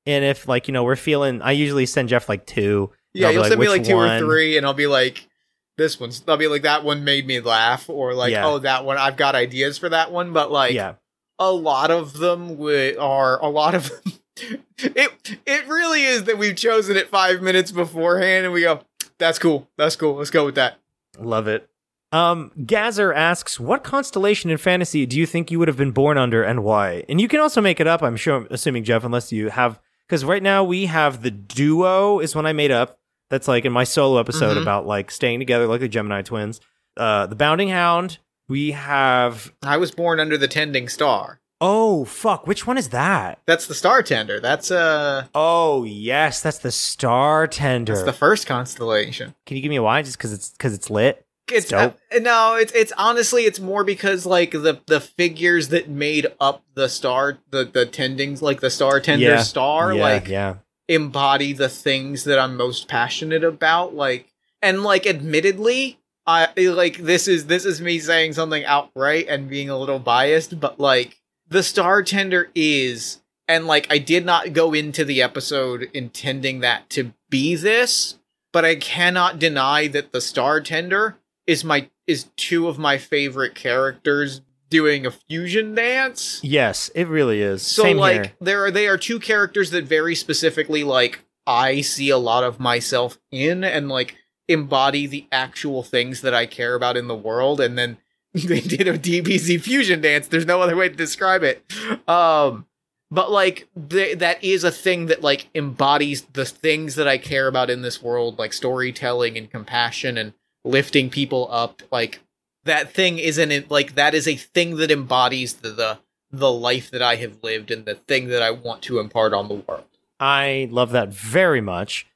And 0.06 0.24
if 0.24 0.46
like, 0.46 0.68
you 0.68 0.72
know, 0.72 0.84
we're 0.84 0.96
feeling 0.96 1.42
I 1.42 1.52
usually 1.52 1.86
send 1.86 2.08
Jeff 2.08 2.28
like 2.28 2.46
two. 2.46 2.92
Yeah, 3.14 3.30
you'll 3.30 3.44
send 3.44 3.60
me 3.60 3.68
like 3.68 3.84
two 3.84 3.96
or 3.96 4.18
three, 4.18 4.56
and 4.56 4.66
I'll 4.66 4.74
be 4.74 4.86
like, 4.86 5.28
this 5.76 5.98
one's. 6.00 6.22
I'll 6.26 6.36
be 6.36 6.48
like, 6.48 6.62
that 6.62 6.84
one 6.84 7.04
made 7.04 7.26
me 7.26 7.40
laugh, 7.40 7.88
or 7.88 8.14
like, 8.14 8.32
Yeah. 8.32 8.46
oh, 8.46 8.58
that 8.58 8.84
one. 8.84 8.98
I've 8.98 9.16
got 9.16 9.34
ideas 9.34 9.78
for 9.78 9.88
that 9.88 10.12
one, 10.12 10.32
but 10.32 10.50
like, 10.50 10.72
yeah. 10.72 10.94
a 11.38 11.50
lot 11.52 11.90
of 11.90 12.14
them 12.14 12.48
wi- 12.56 12.96
are 12.98 13.40
a 13.42 13.48
lot 13.48 13.74
of. 13.74 13.90
it 14.78 15.38
it 15.46 15.68
really 15.68 16.04
is 16.04 16.24
that 16.24 16.38
we've 16.38 16.56
chosen 16.56 16.96
it 16.96 17.08
five 17.08 17.42
minutes 17.42 17.70
beforehand, 17.70 18.44
and 18.44 18.54
we 18.54 18.62
go, 18.62 18.80
that's 19.18 19.38
cool, 19.38 19.68
that's 19.76 19.96
cool, 19.96 20.14
let's 20.16 20.30
go 20.30 20.44
with 20.44 20.54
that. 20.54 20.78
Love 21.18 21.48
it. 21.48 21.68
Um, 22.12 22.50
Gazer 22.66 23.12
asks, 23.12 23.58
"What 23.58 23.82
constellation 23.84 24.50
in 24.50 24.58
fantasy 24.58 25.06
do 25.06 25.18
you 25.18 25.26
think 25.26 25.50
you 25.50 25.58
would 25.58 25.68
have 25.68 25.76
been 25.78 25.92
born 25.92 26.18
under, 26.18 26.42
and 26.42 26.62
why?" 26.62 27.04
And 27.08 27.20
you 27.20 27.28
can 27.28 27.40
also 27.40 27.60
make 27.62 27.80
it 27.80 27.86
up. 27.86 28.02
I'm 28.02 28.16
sure, 28.16 28.46
assuming 28.50 28.84
Jeff, 28.84 29.04
unless 29.04 29.32
you 29.32 29.48
have, 29.48 29.80
because 30.06 30.22
right 30.24 30.42
now 30.42 30.62
we 30.62 30.86
have 30.86 31.22
the 31.22 31.30
duo 31.30 32.18
is 32.18 32.34
one 32.34 32.44
I 32.44 32.52
made 32.52 32.70
up. 32.70 32.98
That's 33.32 33.48
like 33.48 33.64
in 33.64 33.72
my 33.72 33.84
solo 33.84 34.20
episode 34.20 34.58
Mhm. 34.58 34.62
about 34.62 34.86
like 34.86 35.10
staying 35.10 35.38
together 35.40 35.66
like 35.66 35.80
the 35.80 35.88
Gemini 35.88 36.20
twins. 36.20 36.60
Uh, 36.98 37.26
the 37.26 37.34
Bounding 37.34 37.70
Hound. 37.70 38.18
We 38.46 38.72
have. 38.72 39.54
I 39.62 39.78
was 39.78 39.90
born 39.90 40.20
under 40.20 40.36
the 40.36 40.46
tending 40.48 40.86
star. 40.90 41.40
Oh 41.58 42.04
fuck! 42.04 42.46
Which 42.46 42.66
one 42.66 42.76
is 42.76 42.90
that? 42.90 43.38
That's 43.46 43.66
the 43.66 43.72
star 43.74 44.02
tender. 44.02 44.38
That's 44.38 44.70
uh, 44.70 45.24
Oh 45.34 45.84
yes, 45.84 46.42
that's 46.42 46.58
the 46.58 46.70
Star 46.72 47.46
Tender. 47.46 47.94
that's 47.94 48.04
the 48.04 48.12
first 48.12 48.46
constellation. 48.46 49.34
Can 49.46 49.56
you 49.56 49.62
give 49.62 49.70
me 49.70 49.76
a 49.76 49.82
why? 49.82 50.02
Just 50.02 50.18
because 50.18 50.34
it's 50.34 50.50
because 50.50 50.74
it's 50.74 50.90
lit. 50.90 51.24
It's 51.50 51.68
dope. 51.68 51.96
uh, 52.14 52.18
no, 52.18 52.56
it's 52.56 52.72
it's 52.72 52.92
honestly 52.98 53.44
it's 53.44 53.60
more 53.60 53.82
because 53.84 54.26
like 54.26 54.50
the 54.50 54.80
the 54.88 55.00
figures 55.00 55.68
that 55.68 55.88
made 55.88 56.26
up 56.38 56.64
the 56.74 56.88
star 56.88 57.38
the 57.50 57.64
the 57.64 57.86
tendings 57.86 58.42
like 58.42 58.60
the 58.60 58.68
star 58.70 59.00
tender 59.00 59.24
Yeah. 59.24 59.42
star 59.42 59.94
yeah, 59.94 60.02
like 60.02 60.28
yeah. 60.28 60.54
Embody 60.92 61.54
the 61.54 61.70
things 61.70 62.24
that 62.24 62.38
I'm 62.38 62.54
most 62.54 62.86
passionate 62.86 63.44
about 63.44 63.94
like 63.94 64.30
and 64.60 64.82
like 64.82 65.06
admittedly 65.06 65.98
I 66.26 66.48
like 66.56 66.98
this 66.98 67.28
is 67.28 67.46
this 67.46 67.64
is 67.64 67.80
me 67.80 67.98
saying 67.98 68.34
something 68.34 68.62
outright 68.66 69.26
and 69.26 69.48
being 69.48 69.70
a 69.70 69.78
little 69.78 69.98
biased 69.98 70.60
but 70.60 70.78
like 70.78 71.18
the 71.48 71.62
star 71.62 72.02
tender 72.02 72.50
is 72.54 73.22
and 73.48 73.66
like 73.66 73.86
I 73.90 73.96
did 73.96 74.26
not 74.26 74.52
go 74.52 74.74
into 74.74 75.02
the 75.02 75.22
episode 75.22 75.88
intending 75.94 76.60
that 76.60 76.90
to 76.90 77.14
be 77.30 77.56
this 77.56 78.18
but 78.52 78.66
I 78.66 78.74
cannot 78.74 79.38
deny 79.38 79.88
that 79.88 80.12
the 80.12 80.20
star 80.20 80.60
tender 80.60 81.16
is 81.46 81.64
my 81.64 81.88
is 82.06 82.26
two 82.36 82.68
of 82.68 82.78
my 82.78 82.98
favorite 82.98 83.54
characters 83.54 84.42
doing 84.72 85.04
a 85.04 85.10
fusion 85.10 85.74
dance. 85.74 86.40
Yes, 86.42 86.90
it 86.94 87.06
really 87.06 87.42
is. 87.42 87.62
So 87.62 87.82
Same 87.82 87.98
like 87.98 88.14
here. 88.14 88.32
there 88.40 88.64
are 88.64 88.70
they 88.70 88.88
are 88.88 88.96
two 88.96 89.20
characters 89.20 89.70
that 89.70 89.84
very 89.84 90.14
specifically 90.14 90.82
like 90.82 91.22
I 91.46 91.82
see 91.82 92.08
a 92.08 92.16
lot 92.16 92.42
of 92.42 92.58
myself 92.58 93.18
in 93.30 93.62
and 93.62 93.88
like 93.88 94.16
embody 94.48 95.06
the 95.06 95.26
actual 95.30 95.82
things 95.82 96.22
that 96.22 96.34
I 96.34 96.46
care 96.46 96.74
about 96.74 96.96
in 96.96 97.06
the 97.06 97.14
world 97.14 97.60
and 97.60 97.78
then 97.78 97.98
they 98.34 98.60
did 98.60 98.88
a 98.88 98.98
DBZ 98.98 99.60
fusion 99.60 100.00
dance. 100.00 100.26
There's 100.26 100.46
no 100.46 100.62
other 100.62 100.74
way 100.74 100.88
to 100.88 100.96
describe 100.96 101.42
it. 101.42 101.62
Um 102.08 102.66
but 103.10 103.30
like 103.30 103.68
th- 103.90 104.18
that 104.18 104.42
is 104.42 104.64
a 104.64 104.70
thing 104.70 105.06
that 105.06 105.20
like 105.20 105.48
embodies 105.54 106.22
the 106.32 106.46
things 106.46 106.94
that 106.94 107.06
I 107.06 107.18
care 107.18 107.46
about 107.46 107.68
in 107.68 107.82
this 107.82 108.02
world 108.02 108.38
like 108.38 108.54
storytelling 108.54 109.36
and 109.36 109.50
compassion 109.50 110.16
and 110.16 110.32
lifting 110.64 111.10
people 111.10 111.46
up 111.50 111.82
like 111.90 112.20
that 112.64 112.92
thing 112.92 113.18
isn't 113.18 113.50
it 113.50 113.70
like 113.70 113.94
that 113.94 114.14
is 114.14 114.28
a 114.28 114.36
thing 114.36 114.76
that 114.76 114.90
embodies 114.90 115.54
the, 115.54 115.70
the 115.70 115.98
the 116.30 116.50
life 116.50 116.90
that 116.90 117.02
I 117.02 117.16
have 117.16 117.38
lived 117.42 117.70
and 117.70 117.84
the 117.84 117.94
thing 117.94 118.28
that 118.28 118.42
I 118.42 118.50
want 118.50 118.82
to 118.82 118.98
impart 118.98 119.34
on 119.34 119.48
the 119.48 119.54
world. 119.54 119.84
I 120.18 120.68
love 120.70 120.92
that 120.92 121.10
very 121.10 121.60
much. 121.60 122.06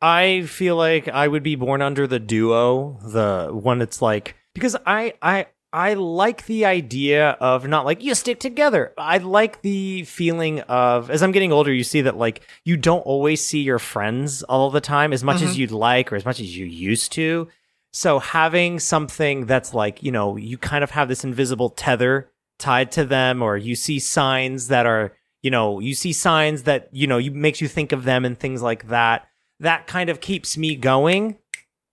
I 0.00 0.42
feel 0.42 0.76
like 0.76 1.08
I 1.08 1.26
would 1.26 1.42
be 1.42 1.56
born 1.56 1.82
under 1.82 2.06
the 2.06 2.20
duo, 2.20 2.98
the 3.02 3.48
one 3.52 3.78
that's 3.78 4.00
like 4.02 4.36
because 4.54 4.76
I 4.86 5.14
I 5.22 5.46
I 5.72 5.94
like 5.94 6.46
the 6.46 6.66
idea 6.66 7.30
of 7.40 7.66
not 7.66 7.84
like 7.84 8.02
you 8.02 8.14
stick 8.14 8.38
together. 8.38 8.92
I 8.96 9.18
like 9.18 9.62
the 9.62 10.04
feeling 10.04 10.60
of 10.60 11.10
as 11.10 11.22
I'm 11.22 11.32
getting 11.32 11.52
older, 11.52 11.72
you 11.72 11.84
see 11.84 12.02
that 12.02 12.16
like 12.16 12.42
you 12.64 12.76
don't 12.76 13.00
always 13.00 13.42
see 13.42 13.62
your 13.62 13.78
friends 13.78 14.42
all 14.44 14.70
the 14.70 14.80
time 14.80 15.12
as 15.12 15.24
much 15.24 15.42
as 15.42 15.50
mm-hmm. 15.50 15.60
you'd 15.62 15.70
like 15.72 16.12
or 16.12 16.16
as 16.16 16.24
much 16.24 16.38
as 16.38 16.56
you 16.56 16.66
used 16.66 17.12
to. 17.12 17.48
So 17.94 18.18
having 18.18 18.80
something 18.80 19.46
that's 19.46 19.72
like, 19.72 20.02
you 20.02 20.10
know, 20.10 20.36
you 20.36 20.58
kind 20.58 20.82
of 20.82 20.90
have 20.90 21.06
this 21.06 21.22
invisible 21.22 21.70
tether 21.70 22.28
tied 22.58 22.90
to 22.92 23.04
them 23.04 23.40
or 23.40 23.56
you 23.56 23.76
see 23.76 24.00
signs 24.00 24.66
that 24.66 24.84
are, 24.84 25.12
you 25.42 25.50
know, 25.52 25.78
you 25.78 25.94
see 25.94 26.12
signs 26.12 26.64
that, 26.64 26.88
you 26.90 27.06
know, 27.06 27.18
you 27.18 27.30
makes 27.30 27.60
you 27.60 27.68
think 27.68 27.92
of 27.92 28.02
them 28.02 28.24
and 28.24 28.36
things 28.36 28.62
like 28.62 28.88
that. 28.88 29.28
That 29.60 29.86
kind 29.86 30.10
of 30.10 30.20
keeps 30.20 30.58
me 30.58 30.74
going. 30.74 31.38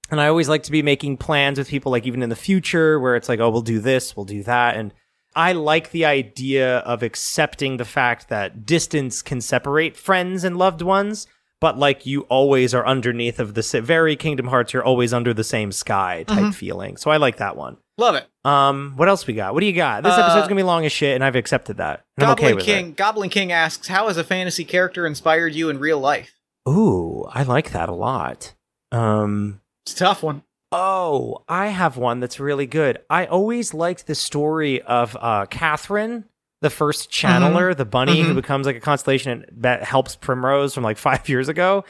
And 0.10 0.20
I 0.20 0.26
always 0.26 0.50
like 0.50 0.64
to 0.64 0.72
be 0.72 0.82
making 0.82 1.18
plans 1.18 1.60
with 1.60 1.70
people 1.70 1.92
like 1.92 2.08
even 2.08 2.24
in 2.24 2.30
the 2.30 2.36
future 2.36 3.00
where 3.00 3.16
it's 3.16 3.30
like, 3.30 3.40
oh, 3.40 3.52
we'll 3.52 3.62
do 3.62 3.80
this, 3.80 4.18
we'll 4.18 4.26
do 4.26 4.42
that 4.44 4.78
and 4.78 4.94
I 5.36 5.54
like 5.54 5.92
the 5.92 6.06
idea 6.06 6.80
of 6.80 7.04
accepting 7.04 7.78
the 7.78 7.86
fact 7.86 8.28
that 8.30 8.66
distance 8.66 9.22
can 9.22 9.40
separate 9.40 9.96
friends 9.96 10.44
and 10.44 10.58
loved 10.58 10.82
ones, 10.82 11.26
but 11.62 11.78
like 11.78 12.06
you 12.06 12.22
always 12.24 12.74
are 12.74 12.86
underneath 12.86 13.40
of 13.40 13.54
the 13.54 13.82
very 13.82 14.18
Kingdom 14.18 14.48
Hearts, 14.48 14.74
you're 14.74 14.84
always 14.84 15.14
under 15.14 15.34
the 15.34 15.44
same 15.46 15.72
sky 15.72 16.24
type 16.28 16.54
feeling. 16.54 16.98
So 16.98 17.10
I 17.12 17.18
like 17.18 17.38
that 17.38 17.56
one. 17.56 17.78
Love 17.98 18.16
it. 18.16 18.28
Um, 18.44 18.94
what 18.98 19.08
else 19.08 19.26
we 19.28 19.34
got? 19.36 19.54
What 19.54 19.60
do 19.62 19.68
you 19.68 19.74
got? 19.74 20.04
This 20.04 20.14
Uh, 20.18 20.22
episode's 20.22 20.48
gonna 20.48 20.56
be 20.60 20.64
long 20.64 20.86
as 20.86 20.92
shit, 20.92 21.16
and 21.16 21.24
I've 21.24 21.36
accepted 21.36 21.78
that. 21.78 22.04
And 22.18 22.26
I'm 22.26 22.32
Goblin 22.32 22.46
okay 22.48 22.56
with 22.56 22.66
King 22.66 22.94
Goblin 22.94 23.30
King 23.30 23.52
asks, 23.52 23.88
"How 23.88 24.08
has 24.08 24.18
a 24.18 24.24
fantasy 24.24 24.66
character 24.66 25.06
inspired 25.06 25.54
you 25.54 25.70
in 25.70 25.80
real 25.80 26.00
life?" 26.00 26.34
it. 26.66 26.70
Ooh, 26.70 27.26
I 27.32 27.44
like 27.44 27.72
that 27.72 27.90
a 27.90 27.94
lot. 27.94 28.54
Um, 28.92 29.62
It's 29.86 29.94
a 29.96 29.98
tough 29.98 30.22
one. 30.24 30.44
Oh, 30.72 31.44
I 31.50 31.68
have 31.68 31.98
one 31.98 32.20
that's 32.22 32.40
really 32.40 32.66
good. 32.66 33.00
I 33.10 33.26
always 33.26 33.74
liked 33.74 34.08
the 34.08 34.16
story 34.16 34.82
of 34.82 35.18
uh, 35.20 35.46
Catherine, 35.48 36.26
the 36.62 36.70
first 36.70 37.10
channeler, 37.12 37.76
the 37.76 37.86
bunny 37.86 38.22
who 38.22 38.32
Mhm. 38.34 38.36
becomes 38.36 38.66
like 38.68 38.76
a 38.76 38.80
constellation 38.82 39.46
that 39.52 39.84
helps 39.84 40.16
Primrose 40.16 40.74
from 40.74 40.84
like 40.84 40.98
five 41.10 41.28
years 41.28 41.50
ago. 41.50 41.84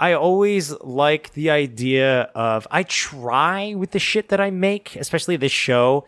I 0.00 0.12
always 0.14 0.72
like 0.80 1.32
the 1.34 1.50
idea 1.50 2.22
of 2.34 2.66
I 2.70 2.82
try 2.84 3.74
with 3.76 3.92
the 3.92 3.98
shit 3.98 4.28
that 4.30 4.40
I 4.40 4.50
make, 4.50 4.96
especially 4.96 5.36
this 5.36 5.52
show, 5.52 6.06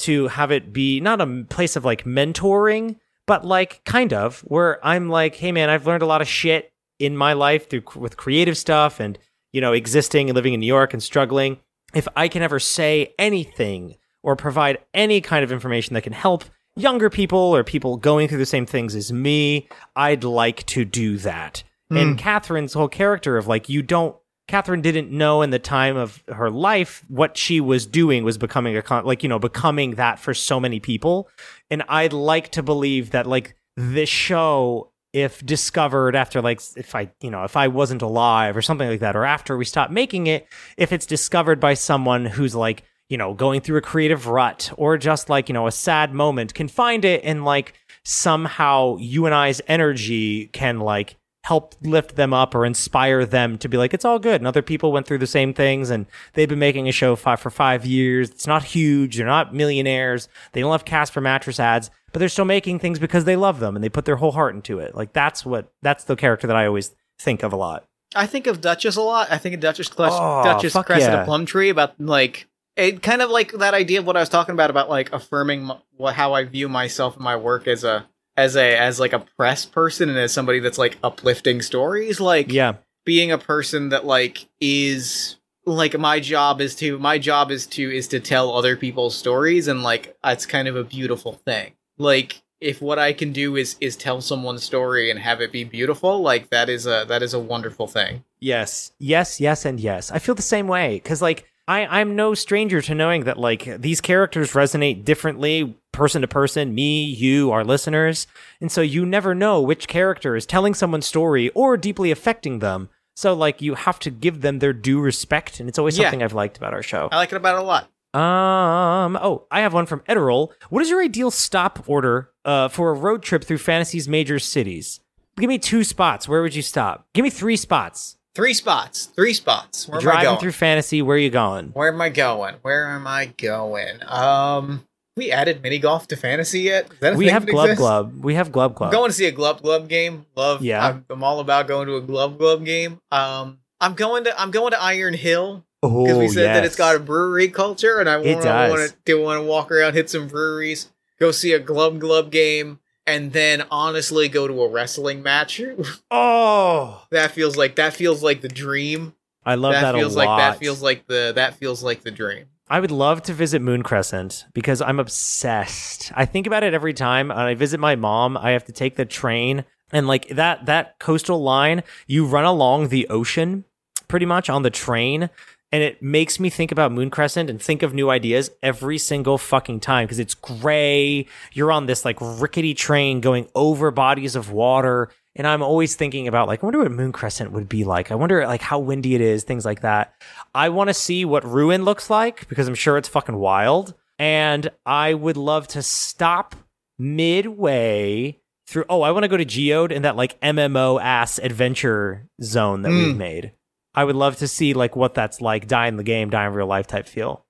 to 0.00 0.28
have 0.28 0.50
it 0.50 0.72
be 0.72 1.00
not 1.00 1.20
a 1.20 1.44
place 1.48 1.76
of 1.76 1.84
like 1.84 2.04
mentoring, 2.04 2.96
but 3.26 3.44
like 3.44 3.84
kind 3.84 4.12
of 4.12 4.40
where 4.40 4.84
I'm 4.84 5.08
like, 5.08 5.36
hey 5.36 5.52
man, 5.52 5.70
I've 5.70 5.86
learned 5.86 6.02
a 6.02 6.06
lot 6.06 6.20
of 6.22 6.28
shit 6.28 6.72
in 6.98 7.16
my 7.16 7.32
life 7.34 7.68
through 7.70 7.82
with 7.94 8.16
creative 8.16 8.56
stuff 8.58 8.98
and 8.98 9.18
you 9.52 9.60
know 9.60 9.72
existing 9.72 10.28
and 10.30 10.34
living 10.36 10.54
in 10.54 10.60
New 10.60 10.66
York 10.66 10.92
and 10.92 11.02
struggling. 11.02 11.58
If 11.94 12.08
I 12.16 12.28
can 12.28 12.42
ever 12.42 12.58
say 12.58 13.14
anything 13.18 13.96
or 14.22 14.36
provide 14.36 14.78
any 14.94 15.20
kind 15.20 15.44
of 15.44 15.52
information 15.52 15.94
that 15.94 16.02
can 16.02 16.12
help 16.12 16.44
younger 16.78 17.10
people 17.10 17.38
or 17.38 17.64
people 17.64 17.96
going 17.96 18.28
through 18.28 18.38
the 18.38 18.46
same 18.46 18.66
things 18.66 18.94
as 18.94 19.12
me, 19.12 19.68
I'd 19.96 20.24
like 20.24 20.64
to 20.66 20.84
do 20.84 21.18
that. 21.18 21.62
And 21.90 22.10
hmm. 22.10 22.16
Catherine's 22.16 22.74
whole 22.74 22.88
character 22.88 23.36
of 23.36 23.46
like, 23.46 23.68
you 23.68 23.82
don't, 23.82 24.16
Catherine 24.46 24.80
didn't 24.80 25.10
know 25.10 25.42
in 25.42 25.50
the 25.50 25.58
time 25.58 25.96
of 25.96 26.22
her 26.28 26.50
life 26.50 27.04
what 27.08 27.36
she 27.36 27.60
was 27.60 27.86
doing 27.86 28.24
was 28.24 28.38
becoming 28.38 28.76
a, 28.76 28.82
con- 28.82 29.04
like, 29.04 29.22
you 29.22 29.28
know, 29.28 29.38
becoming 29.38 29.96
that 29.96 30.18
for 30.18 30.32
so 30.34 30.58
many 30.58 30.80
people. 30.80 31.28
And 31.70 31.82
I'd 31.88 32.12
like 32.12 32.50
to 32.52 32.62
believe 32.62 33.10
that 33.10 33.26
like 33.26 33.56
this 33.76 34.08
show, 34.08 34.92
if 35.12 35.44
discovered 35.44 36.14
after 36.14 36.42
like, 36.42 36.60
if 36.76 36.94
I, 36.94 37.10
you 37.20 37.30
know, 37.30 37.44
if 37.44 37.56
I 37.56 37.68
wasn't 37.68 38.02
alive 38.02 38.56
or 38.56 38.62
something 38.62 38.88
like 38.88 39.00
that, 39.00 39.16
or 39.16 39.24
after 39.24 39.56
we 39.56 39.64
stopped 39.64 39.92
making 39.92 40.26
it, 40.26 40.46
if 40.76 40.92
it's 40.92 41.06
discovered 41.06 41.60
by 41.60 41.74
someone 41.74 42.26
who's 42.26 42.54
like, 42.54 42.84
you 43.08 43.16
know, 43.16 43.34
going 43.34 43.60
through 43.60 43.78
a 43.78 43.82
creative 43.82 44.26
rut 44.26 44.70
or 44.76 44.98
just 44.98 45.28
like, 45.30 45.48
you 45.48 45.52
know, 45.52 45.66
a 45.66 45.72
sad 45.72 46.12
moment 46.12 46.54
can 46.54 46.68
find 46.68 47.04
it 47.04 47.22
and 47.24 47.44
like 47.44 47.74
somehow 48.04 48.96
you 48.98 49.26
and 49.26 49.34
I's 49.34 49.60
energy 49.68 50.46
can 50.48 50.80
like 50.80 51.16
help 51.44 51.74
lift 51.82 52.16
them 52.16 52.34
up 52.34 52.54
or 52.54 52.66
inspire 52.66 53.24
them 53.24 53.56
to 53.58 53.68
be 53.68 53.78
like, 53.78 53.94
it's 53.94 54.04
all 54.04 54.18
good. 54.18 54.40
And 54.40 54.46
other 54.46 54.60
people 54.60 54.92
went 54.92 55.06
through 55.06 55.18
the 55.18 55.26
same 55.26 55.54
things 55.54 55.88
and 55.88 56.04
they've 56.34 56.48
been 56.48 56.58
making 56.58 56.88
a 56.88 56.92
show 56.92 57.16
five 57.16 57.40
for 57.40 57.48
five 57.50 57.86
years. 57.86 58.28
It's 58.30 58.46
not 58.46 58.64
huge. 58.64 59.16
They're 59.16 59.26
not 59.26 59.54
millionaires. 59.54 60.28
They 60.52 60.60
don't 60.60 60.72
have 60.72 60.84
Casper 60.84 61.20
mattress 61.22 61.58
ads, 61.58 61.90
but 62.12 62.18
they're 62.18 62.28
still 62.28 62.44
making 62.44 62.80
things 62.80 62.98
because 62.98 63.24
they 63.24 63.36
love 63.36 63.60
them 63.60 63.76
and 63.76 63.82
they 63.82 63.88
put 63.88 64.04
their 64.04 64.16
whole 64.16 64.32
heart 64.32 64.54
into 64.54 64.78
it. 64.78 64.94
Like 64.94 65.12
that's 65.14 65.46
what, 65.46 65.72
that's 65.80 66.04
the 66.04 66.16
character 66.16 66.46
that 66.46 66.56
I 66.56 66.66
always 66.66 66.94
think 67.18 67.42
of 67.42 67.52
a 67.52 67.56
lot. 67.56 67.84
I 68.14 68.26
think 68.26 68.46
of 68.46 68.60
Duchess 68.60 68.96
a 68.96 69.02
lot. 69.02 69.28
I 69.30 69.38
think 69.38 69.54
of 69.54 69.60
Duchess 69.60 69.88
Cles- 69.88 70.12
Oh, 70.14 70.42
Duchess 70.44 70.72
Cressida 70.74 71.12
yeah. 71.12 71.24
Plumtree 71.24 71.70
about 71.70 71.98
like 71.98 72.46
it 72.78 73.02
kind 73.02 73.20
of 73.20 73.28
like 73.30 73.52
that 73.52 73.74
idea 73.74 73.98
of 73.98 74.06
what 74.06 74.16
I 74.16 74.20
was 74.20 74.28
talking 74.28 74.54
about 74.54 74.70
about 74.70 74.88
like 74.88 75.12
affirming 75.12 75.70
m- 75.70 75.78
what 75.96 76.14
how 76.14 76.32
I 76.32 76.44
view 76.44 76.68
myself 76.68 77.16
and 77.16 77.24
my 77.24 77.36
work 77.36 77.66
as 77.66 77.84
a 77.84 78.06
as 78.36 78.56
a 78.56 78.78
as 78.78 78.98
like 79.00 79.12
a 79.12 79.18
press 79.18 79.66
person 79.66 80.08
and 80.08 80.16
as 80.16 80.32
somebody 80.32 80.60
that's 80.60 80.78
like 80.78 80.96
uplifting 81.02 81.60
stories. 81.60 82.20
Like 82.20 82.50
Yeah. 82.52 82.74
being 83.04 83.32
a 83.32 83.38
person 83.38 83.88
that 83.90 84.06
like 84.06 84.48
is 84.60 85.36
like 85.66 85.98
my 85.98 86.20
job 86.20 86.60
is 86.60 86.74
to 86.76 86.98
my 86.98 87.18
job 87.18 87.50
is 87.50 87.66
to 87.66 87.90
is 87.94 88.08
to 88.08 88.20
tell 88.20 88.54
other 88.56 88.76
people's 88.76 89.16
stories 89.16 89.68
and 89.68 89.82
like 89.82 90.16
it's 90.24 90.46
kind 90.46 90.68
of 90.68 90.76
a 90.76 90.84
beautiful 90.84 91.32
thing. 91.32 91.72
Like 91.98 92.42
if 92.60 92.82
what 92.82 92.98
i 92.98 93.12
can 93.12 93.32
do 93.32 93.54
is 93.54 93.76
is 93.80 93.94
tell 93.94 94.20
someone's 94.20 94.64
story 94.64 95.12
and 95.12 95.20
have 95.20 95.40
it 95.40 95.52
be 95.52 95.62
beautiful 95.62 96.20
like 96.22 96.50
that 96.50 96.68
is 96.68 96.88
a 96.88 97.04
that 97.06 97.22
is 97.22 97.32
a 97.32 97.38
wonderful 97.38 97.86
thing. 97.86 98.24
Yes, 98.40 98.92
yes, 98.98 99.40
yes, 99.40 99.64
and 99.64 99.78
yes. 99.80 100.10
I 100.10 100.18
feel 100.20 100.34
the 100.34 100.42
same 100.42 100.68
way. 100.68 100.94
Because, 101.02 101.20
like, 101.20 101.44
I 101.68 101.86
I'm 102.00 102.16
no 102.16 102.34
stranger 102.34 102.80
to 102.82 102.94
knowing 102.94 103.24
that 103.24 103.38
like 103.38 103.80
these 103.80 104.00
characters 104.00 104.52
resonate 104.54 105.04
differently 105.04 105.76
person 105.92 106.22
to 106.22 106.28
person. 106.28 106.74
Me, 106.74 107.04
you, 107.04 107.50
our 107.52 107.62
listeners, 107.62 108.26
and 108.60 108.72
so 108.72 108.80
you 108.80 109.04
never 109.06 109.34
know 109.34 109.60
which 109.60 109.86
character 109.86 110.34
is 110.34 110.46
telling 110.46 110.74
someone's 110.74 111.06
story 111.06 111.50
or 111.50 111.76
deeply 111.76 112.10
affecting 112.10 112.58
them. 112.58 112.88
So 113.14 113.34
like 113.34 113.60
you 113.60 113.74
have 113.74 113.98
to 114.00 114.10
give 114.10 114.40
them 114.40 114.58
their 114.60 114.72
due 114.72 115.00
respect, 115.00 115.60
and 115.60 115.68
it's 115.68 115.78
always 115.78 115.96
Yeah. 115.98 116.04
something 116.06 116.22
I've 116.22 116.32
liked 116.32 116.56
about 116.56 116.72
our 116.74 116.82
show. 116.82 117.08
i 117.12 117.16
like 117.16 117.30
it 117.32 117.36
about 117.36 117.56
it 117.56 117.60
a 117.60 117.64
lot 117.64 117.84
Um. 118.18 119.16
Oh, 119.20 119.46
I 119.50 119.60
have 119.60 119.74
one 119.74 119.86
from 119.86 120.00
Ederol. 120.08 120.50
What 120.70 120.82
is 120.82 120.88
your 120.90 121.02
ideal 121.02 121.30
stop 121.30 121.84
order 121.86 122.30
uh, 122.44 122.68
for 122.68 122.90
a 122.90 122.94
road 122.94 123.22
trip 123.22 123.44
through 123.44 123.58
Fantasy's 123.58 124.08
major 124.08 124.38
cities? 124.38 125.00
Give 125.36 125.48
me 125.48 125.58
two 125.58 125.84
spots. 125.84 126.26
Where 126.28 126.42
would 126.42 126.54
you 126.54 126.62
stop? 126.62 127.06
Give 127.14 127.22
me 127.22 127.30
three 127.30 127.56
spots. 127.56 128.16
Three 128.38 128.54
spots 128.54 129.06
three 129.06 129.32
spots 129.32 129.88
where 129.88 129.96
am 129.96 130.00
i 130.00 130.10
Driving 130.12 130.24
going 130.24 130.38
through 130.38 130.52
Fantasy. 130.52 131.02
Where 131.02 131.16
are 131.16 131.18
you 131.18 131.28
going? 131.28 131.70
where 131.70 131.92
am 131.92 132.00
i 132.00 132.08
going 132.08 132.54
where 132.62 132.86
am 132.86 133.04
i 133.04 133.26
going 133.36 133.98
um 134.06 134.84
we 135.16 135.32
added 135.32 135.60
mini 135.60 135.80
golf 135.80 136.06
to 136.06 136.16
fantasy 136.16 136.60
yet 136.60 136.88
Is 136.92 136.98
that 137.00 137.14
a 137.14 137.16
We 137.16 137.26
have 137.26 137.42
exists? 137.42 137.78
Glub. 137.78 138.22
We 138.22 138.34
have 138.34 138.52
Glub 138.52 138.70
I'm 138.70 138.76
Glub. 138.76 138.92
going 138.92 139.10
to 139.10 139.12
see 139.12 139.26
a 139.26 139.32
Glub 139.32 139.60
Glub 139.60 139.88
game. 139.88 140.26
Love. 140.36 140.62
Yeah. 140.62 140.86
I'm, 140.86 141.04
I'm 141.10 141.24
all 141.24 141.40
about 141.40 141.66
going 141.66 141.88
to 141.88 141.96
a 141.96 142.00
Glub 142.00 142.38
Glub 142.38 142.64
game. 142.64 143.00
Um, 143.10 143.58
I'm 143.80 143.94
going 143.94 144.22
to 144.24 144.40
I'm 144.40 144.52
going 144.52 144.70
to 144.70 144.80
Iron 144.80 145.14
Hill 145.14 145.64
oh, 145.82 146.04
because 146.04 146.18
we 146.18 146.28
said 146.28 146.54
that 146.54 146.64
it's 146.64 146.76
got 146.76 146.94
a 146.94 147.00
brewery 147.00 147.48
culture, 147.48 147.98
and 147.98 148.08
I 148.08 148.18
want 148.18 148.42
to 148.44 148.94
do 149.04 149.20
want 149.20 149.40
to 149.40 149.44
walk 149.44 149.72
around, 149.72 149.94
hit 149.94 150.08
some 150.08 150.28
breweries, 150.28 150.88
go 151.18 151.32
see 151.32 151.52
a 151.52 151.58
Glub 151.58 151.98
Glub 151.98 152.30
game, 152.30 152.78
and 153.08 153.32
then 153.32 153.64
honestly 153.70 154.28
go 154.28 154.46
to 154.46 154.62
a 154.62 154.68
wrestling 154.68 155.22
match. 155.22 155.60
Oh, 156.10 157.04
that 157.10 157.32
feels 157.32 157.56
like 157.56 157.76
that 157.76 157.94
feels 157.94 158.22
like 158.22 158.40
the 158.40 158.48
dream. 158.48 159.14
I 159.44 159.54
love 159.54 159.72
that, 159.72 159.92
that 159.92 159.94
feels 159.94 160.14
a 160.14 160.18
lot. 160.18 160.26
like 160.26 160.38
that 160.38 160.58
feels 160.58 160.82
like 160.82 161.06
the 161.06 161.32
that 161.36 161.54
feels 161.54 161.82
like 161.82 162.02
the 162.02 162.10
dream. 162.10 162.46
I 162.68 162.80
would 162.80 162.90
love 162.90 163.22
to 163.24 163.32
visit 163.32 163.62
Moon 163.62 163.82
Crescent 163.82 164.44
because 164.52 164.82
I'm 164.82 165.00
obsessed. 165.00 166.12
I 166.14 166.26
think 166.26 166.46
about 166.46 166.62
it 166.64 166.74
every 166.74 166.92
time. 166.92 167.32
I 167.32 167.54
visit 167.54 167.80
my 167.80 167.96
mom, 167.96 168.36
I 168.36 168.50
have 168.50 168.64
to 168.66 168.72
take 168.72 168.96
the 168.96 169.06
train 169.06 169.64
and 169.90 170.06
like 170.06 170.28
that 170.28 170.66
that 170.66 170.98
coastal 170.98 171.42
line, 171.42 171.82
you 172.06 172.26
run 172.26 172.44
along 172.44 172.88
the 172.88 173.08
ocean 173.08 173.64
pretty 174.06 174.26
much 174.26 174.48
on 174.50 174.62
the 174.62 174.70
train 174.70 175.30
and 175.70 175.82
it 175.82 176.02
makes 176.02 176.40
me 176.40 176.48
think 176.48 176.72
about 176.72 176.92
Moon 176.92 177.10
Crescent 177.10 177.50
and 177.50 177.60
think 177.60 177.82
of 177.82 177.92
new 177.92 178.08
ideas 178.08 178.50
every 178.62 178.96
single 178.96 179.36
fucking 179.36 179.80
time 179.80 180.06
because 180.06 180.18
it's 180.18 180.34
gray. 180.34 181.26
You're 181.52 181.72
on 181.72 181.86
this 181.86 182.04
like 182.04 182.16
rickety 182.20 182.72
train 182.72 183.20
going 183.20 183.48
over 183.54 183.90
bodies 183.90 184.34
of 184.34 184.50
water. 184.50 185.10
And 185.36 185.46
I'm 185.46 185.62
always 185.62 185.94
thinking 185.94 186.26
about 186.26 186.48
like, 186.48 186.64
I 186.64 186.66
wonder 186.66 186.78
what 186.80 186.90
Moon 186.90 187.12
Crescent 187.12 187.52
would 187.52 187.68
be 187.68 187.84
like. 187.84 188.10
I 188.10 188.14
wonder 188.14 188.46
like 188.46 188.62
how 188.62 188.78
windy 188.78 189.14
it 189.14 189.20
is, 189.20 189.44
things 189.44 189.66
like 189.66 189.82
that. 189.82 190.14
I 190.54 190.70
want 190.70 190.88
to 190.88 190.94
see 190.94 191.26
what 191.26 191.44
Ruin 191.44 191.84
looks 191.84 192.08
like 192.08 192.48
because 192.48 192.66
I'm 192.66 192.74
sure 192.74 192.96
it's 192.96 193.08
fucking 193.08 193.36
wild. 193.36 193.94
And 194.18 194.70
I 194.86 195.14
would 195.14 195.36
love 195.36 195.68
to 195.68 195.82
stop 195.82 196.56
midway 196.98 198.38
through. 198.66 198.86
Oh, 198.88 199.02
I 199.02 199.10
want 199.10 199.24
to 199.24 199.28
go 199.28 199.36
to 199.36 199.44
Geode 199.44 199.92
in 199.92 200.02
that 200.02 200.16
like 200.16 200.40
MMO 200.40 201.00
ass 201.00 201.38
adventure 201.38 202.26
zone 202.42 202.82
that 202.82 202.90
we've 202.90 203.12
hmm. 203.12 203.18
made. 203.18 203.52
I 203.98 204.04
would 204.04 204.14
love 204.14 204.36
to 204.36 204.46
see 204.46 204.74
like 204.74 204.94
what 204.94 205.14
that's 205.14 205.40
like, 205.40 205.66
die 205.66 205.88
in 205.88 205.96
the 205.96 206.04
game, 206.04 206.30
die 206.30 206.46
in 206.46 206.52
real 206.52 206.68
life 206.68 206.86
type 206.86 207.08
feel. 207.08 207.44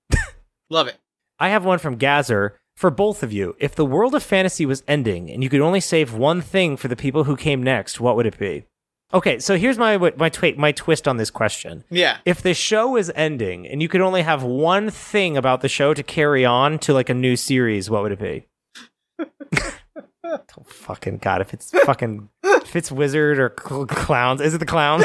Love 0.70 0.86
it. 0.86 0.96
I 1.38 1.50
have 1.50 1.66
one 1.66 1.78
from 1.78 1.96
Gazer 1.96 2.58
for 2.74 2.88
both 2.90 3.22
of 3.22 3.34
you. 3.34 3.54
If 3.58 3.74
the 3.74 3.84
world 3.84 4.14
of 4.14 4.22
fantasy 4.22 4.64
was 4.64 4.82
ending 4.88 5.30
and 5.30 5.42
you 5.42 5.50
could 5.50 5.60
only 5.60 5.80
save 5.80 6.14
one 6.14 6.40
thing 6.40 6.78
for 6.78 6.88
the 6.88 6.96
people 6.96 7.24
who 7.24 7.36
came 7.36 7.62
next, 7.62 8.00
what 8.00 8.16
would 8.16 8.24
it 8.24 8.38
be? 8.38 8.64
Okay, 9.12 9.38
so 9.40 9.58
here's 9.58 9.76
my 9.76 9.98
my 10.16 10.30
twi- 10.30 10.54
my 10.56 10.72
twist 10.72 11.06
on 11.06 11.18
this 11.18 11.30
question. 11.30 11.84
Yeah. 11.90 12.16
If 12.24 12.40
the 12.40 12.54
show 12.54 12.96
is 12.96 13.12
ending 13.14 13.68
and 13.68 13.82
you 13.82 13.88
could 13.90 14.00
only 14.00 14.22
have 14.22 14.42
one 14.42 14.88
thing 14.88 15.36
about 15.36 15.60
the 15.60 15.68
show 15.68 15.92
to 15.92 16.02
carry 16.02 16.46
on 16.46 16.78
to 16.78 16.94
like 16.94 17.10
a 17.10 17.14
new 17.14 17.36
series, 17.36 17.90
what 17.90 18.02
would 18.04 18.12
it 18.12 18.18
be? 18.18 18.46
oh, 20.24 20.40
fucking 20.64 21.18
god! 21.18 21.42
If 21.42 21.52
it's 21.52 21.72
fucking 21.84 22.30
if 22.42 22.74
it's 22.74 22.90
wizard 22.90 23.38
or 23.38 23.54
cl- 23.62 23.84
clowns, 23.84 24.40
is 24.40 24.54
it 24.54 24.58
the 24.58 24.66
clowns? 24.66 25.04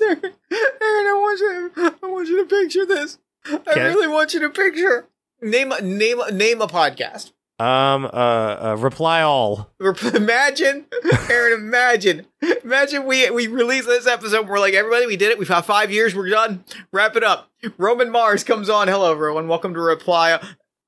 Aaron, 0.00 0.20
I 0.50 1.14
want 1.14 1.40
you. 1.40 1.72
I 2.02 2.06
want 2.06 2.28
you 2.28 2.44
to 2.46 2.48
picture 2.56 2.86
this. 2.86 3.18
I 3.46 3.54
Okay. 3.54 3.84
really 3.84 4.08
want 4.08 4.34
you 4.34 4.40
to 4.40 4.50
picture. 4.50 5.06
Name 5.40 5.72
a 5.72 5.80
name 5.80 6.20
name 6.32 6.60
a 6.60 6.66
podcast. 6.66 7.32
um, 7.58 8.04
uh, 8.06 8.08
uh, 8.08 8.76
reply 8.78 9.22
all. 9.22 9.70
Imagine, 10.14 10.86
Aaron. 11.30 11.60
Imagine, 11.60 12.26
imagine 12.64 13.06
we 13.06 13.30
we 13.30 13.46
release 13.46 13.86
this 13.86 14.06
episode. 14.06 14.48
We're 14.48 14.58
like 14.58 14.74
everybody, 14.74 15.06
we 15.06 15.16
did 15.16 15.30
it. 15.30 15.38
We've 15.38 15.48
had 15.48 15.64
five 15.64 15.90
years. 15.90 16.14
We're 16.14 16.28
done. 16.28 16.64
Wrap 16.92 17.16
it 17.16 17.24
up. 17.24 17.50
Roman 17.78 18.10
Mars 18.10 18.44
comes 18.44 18.68
on. 18.68 18.88
Hello, 18.88 19.10
everyone. 19.12 19.48
Welcome 19.48 19.74
to 19.74 19.80
Reply. 19.80 20.38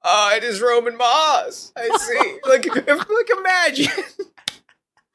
Uh, 0.03 0.31
it 0.35 0.45
is 0.45 0.61
Roman 0.61 0.97
Mars. 0.97 1.73
I 1.77 1.89
see. 1.99 2.39
like, 2.49 2.67
if, 2.67 2.87
like 2.87 3.31
imagine. 3.39 4.05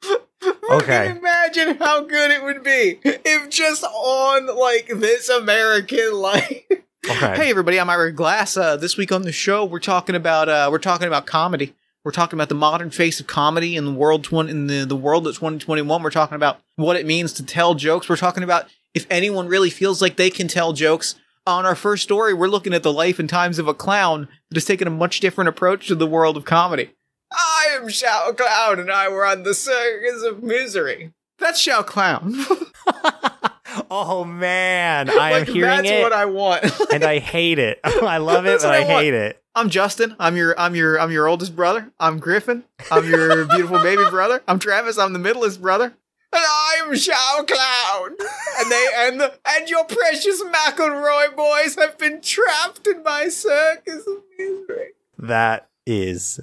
Okay. 0.70 1.10
Imagine 1.10 1.76
how 1.76 2.02
good 2.02 2.30
it 2.30 2.42
would 2.42 2.62
be 2.62 2.98
if 3.02 3.48
just 3.48 3.82
on 3.84 4.46
like 4.58 4.88
this 4.88 5.28
American 5.28 6.14
life. 6.14 6.64
Okay. 7.06 7.36
Hey 7.36 7.50
everybody, 7.50 7.78
I'm 7.78 7.90
Ira 7.90 8.12
Glass. 8.12 8.56
Uh, 8.56 8.78
this 8.78 8.96
week 8.96 9.12
on 9.12 9.22
the 9.22 9.30
show, 9.32 9.62
we're 9.66 9.78
talking 9.78 10.14
about 10.14 10.48
uh, 10.48 10.70
we're 10.72 10.78
talking 10.78 11.06
about 11.06 11.26
comedy. 11.26 11.74
We're 12.02 12.12
talking 12.12 12.38
about 12.38 12.48
the 12.48 12.54
modern 12.54 12.90
face 12.90 13.20
of 13.20 13.26
comedy 13.26 13.76
in 13.76 13.84
the 13.84 13.92
world 13.92 14.24
twen- 14.24 14.48
in 14.48 14.68
the, 14.68 14.86
the 14.86 14.96
world 14.96 15.26
of 15.26 15.34
2021. 15.34 16.02
We're 16.02 16.08
talking 16.10 16.36
about 16.36 16.60
what 16.76 16.96
it 16.96 17.04
means 17.04 17.34
to 17.34 17.44
tell 17.44 17.74
jokes. 17.74 18.08
We're 18.08 18.16
talking 18.16 18.42
about 18.42 18.68
if 18.94 19.06
anyone 19.10 19.48
really 19.48 19.68
feels 19.68 20.00
like 20.00 20.16
they 20.16 20.30
can 20.30 20.48
tell 20.48 20.72
jokes. 20.72 21.14
On 21.46 21.66
our 21.66 21.74
first 21.74 22.04
story, 22.04 22.32
we're 22.32 22.48
looking 22.48 22.72
at 22.72 22.82
the 22.82 22.92
life 22.92 23.18
and 23.18 23.28
times 23.28 23.58
of 23.58 23.68
a 23.68 23.74
clown 23.74 24.28
that 24.48 24.56
has 24.56 24.64
taken 24.64 24.88
a 24.88 24.90
much 24.90 25.20
different 25.20 25.48
approach 25.48 25.88
to 25.88 25.94
the 25.94 26.06
world 26.06 26.38
of 26.38 26.46
comedy. 26.46 26.90
I 27.36 27.76
am 27.76 27.88
Shao 27.88 28.32
Clown, 28.32 28.80
and 28.80 28.90
I 28.90 29.08
were 29.08 29.26
on 29.26 29.42
the 29.42 29.54
circus 29.54 30.22
of 30.22 30.42
misery. 30.42 31.12
That's 31.38 31.60
Shao 31.60 31.82
Clown. 31.82 32.34
oh 33.90 34.24
man, 34.24 35.10
I 35.10 35.32
am 35.32 35.46
hearing 35.46 35.62
that's 35.62 35.88
it, 35.88 35.90
That's 35.90 36.02
what 36.02 36.12
I 36.12 36.24
want. 36.26 36.64
and 36.92 37.04
I 37.04 37.18
hate 37.18 37.58
it. 37.58 37.80
I 37.84 38.18
love 38.18 38.46
it, 38.46 38.60
but 38.62 38.70
I, 38.70 38.78
I 38.78 38.84
hate 38.84 39.14
it. 39.14 39.42
I'm 39.54 39.70
Justin. 39.70 40.16
I'm 40.18 40.36
your 40.36 40.58
I'm 40.58 40.74
your 40.74 40.98
I'm 41.00 41.10
your 41.10 41.28
oldest 41.28 41.54
brother. 41.54 41.90
I'm 42.00 42.18
Griffin. 42.18 42.64
I'm 42.90 43.08
your 43.08 43.44
beautiful 43.46 43.80
baby 43.82 44.02
brother. 44.10 44.42
I'm 44.48 44.58
Travis. 44.58 44.98
I'm 44.98 45.12
the 45.12 45.18
middlest 45.18 45.60
brother. 45.60 45.94
And 46.32 46.44
I'm 46.44 46.96
Shao 46.96 47.44
Clown. 47.46 48.16
And 48.58 48.70
they 48.70 48.86
and 48.96 49.20
the, 49.20 49.34
and 49.46 49.68
your 49.68 49.84
precious 49.84 50.42
McElroy 50.42 51.36
boys 51.36 51.76
have 51.76 51.96
been 51.98 52.20
trapped 52.20 52.86
in 52.88 53.04
my 53.04 53.28
circus 53.28 54.06
of 54.06 54.22
misery. 54.36 54.90
That 55.18 55.68
is 55.86 56.40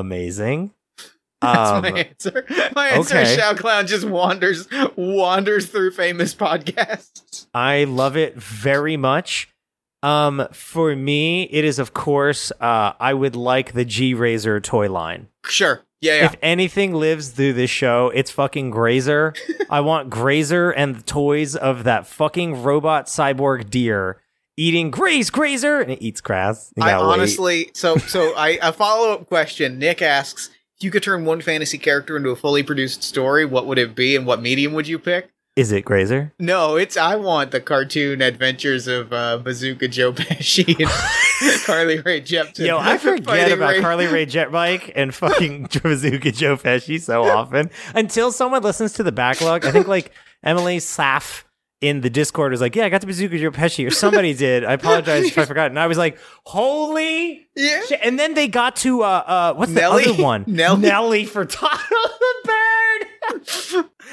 amazing. 0.00 0.72
That's 1.40 1.70
Um, 1.70 1.82
my 1.82 1.90
answer. 2.00 2.46
My 2.74 2.88
answer 2.88 3.18
is 3.18 3.28
okay. 3.28 3.36
Shao 3.36 3.54
Clown 3.54 3.86
just 3.86 4.04
wanders 4.06 4.66
wanders 4.96 5.66
through 5.66 5.90
famous 5.92 6.34
podcasts. 6.34 7.46
I 7.52 7.84
love 7.84 8.16
it 8.16 8.36
very 8.36 8.96
much. 8.96 9.48
Um, 10.02 10.46
for 10.52 10.94
me, 10.96 11.44
it 11.44 11.64
is 11.64 11.78
of 11.78 11.92
course. 11.94 12.52
Uh, 12.60 12.92
I 12.98 13.14
would 13.14 13.36
like 13.36 13.72
the 13.72 13.84
Grazer 13.84 14.60
toy 14.60 14.90
line. 14.90 15.28
Sure. 15.46 15.82
Yeah, 16.00 16.16
yeah. 16.16 16.24
If 16.26 16.36
anything 16.42 16.92
lives 16.94 17.30
through 17.30 17.54
this 17.54 17.70
show, 17.70 18.10
it's 18.14 18.30
fucking 18.30 18.70
Grazer. 18.70 19.32
I 19.70 19.80
want 19.80 20.10
Grazer 20.10 20.70
and 20.70 20.96
the 20.96 21.02
toys 21.02 21.56
of 21.56 21.84
that 21.84 22.06
fucking 22.06 22.62
robot 22.62 23.06
cyborg 23.06 23.70
deer 23.70 24.20
eating 24.56 24.90
Graze 24.90 25.30
Grazer, 25.30 25.80
and 25.80 25.90
it 25.90 26.02
eats 26.02 26.20
grass. 26.20 26.72
I 26.80 26.86
wait. 26.86 27.02
honestly, 27.02 27.70
so 27.74 27.96
so 27.96 28.34
I 28.36 28.58
a 28.62 28.72
follow 28.72 29.12
up 29.12 29.26
question. 29.28 29.78
Nick 29.78 30.02
asks, 30.02 30.50
if 30.76 30.84
you 30.84 30.90
could 30.90 31.02
turn 31.02 31.24
one 31.24 31.40
fantasy 31.40 31.78
character 31.78 32.16
into 32.16 32.30
a 32.30 32.36
fully 32.36 32.62
produced 32.62 33.02
story, 33.02 33.44
what 33.44 33.66
would 33.66 33.78
it 33.78 33.94
be, 33.94 34.16
and 34.16 34.26
what 34.26 34.40
medium 34.42 34.72
would 34.74 34.88
you 34.88 34.98
pick? 34.98 35.30
is 35.56 35.70
it 35.70 35.84
Grazer? 35.84 36.32
No, 36.40 36.74
it's 36.76 36.96
I 36.96 37.14
want 37.16 37.52
the 37.52 37.60
cartoon 37.60 38.20
adventures 38.22 38.88
of 38.88 39.12
uh, 39.12 39.38
Bazooka 39.38 39.86
Joe 39.88 40.12
Pesci 40.12 40.76
and 40.80 41.60
Carly 41.64 42.00
Rae 42.00 42.20
Jepsen. 42.20 42.66
Yo, 42.66 42.76
I 42.78 42.98
forget 42.98 43.52
about 43.52 43.70
Ray- 43.74 43.80
Carly 43.80 44.06
Rae 44.06 44.26
Jetbike 44.26 44.90
and 44.96 45.14
fucking 45.14 45.68
Bazooka 45.82 46.32
Joe 46.32 46.56
Pesci 46.56 47.00
so 47.00 47.22
often 47.22 47.70
until 47.94 48.32
someone 48.32 48.62
listens 48.62 48.94
to 48.94 49.04
the 49.04 49.12
backlog. 49.12 49.64
I 49.64 49.70
think 49.70 49.86
like 49.86 50.10
Emily 50.42 50.78
Saff 50.78 51.44
in 51.86 52.00
the 52.00 52.10
Discord 52.10 52.52
was 52.52 52.60
like, 52.60 52.74
"Yeah, 52.76 52.84
I 52.86 52.88
got 52.88 53.00
to 53.02 53.06
Bazooka 53.06 53.38
Joe 53.38 53.50
Pesci," 53.50 53.86
or 53.86 53.90
somebody 53.90 54.32
did. 54.46 54.64
I 54.64 54.72
apologize 54.74 55.24
if 55.26 55.36
I 55.38 55.44
forgot. 55.44 55.70
And 55.70 55.78
I 55.78 55.86
was 55.86 55.98
like, 55.98 56.18
"Holy!" 56.44 57.46
Yeah. 57.56 57.82
shit. 57.86 58.00
And 58.02 58.18
then 58.18 58.34
they 58.34 58.48
got 58.48 58.76
to 58.76 59.02
uh, 59.02 59.06
uh, 59.06 59.54
what's 59.54 59.70
Nelly? 59.72 60.04
the 60.04 60.10
other 60.14 60.22
one? 60.22 60.44
Nelly? 60.48 60.80
Nelly 60.80 61.24
for 61.24 61.44
Toto 61.44 61.68
the 61.90 62.34
Bird. 62.44 62.54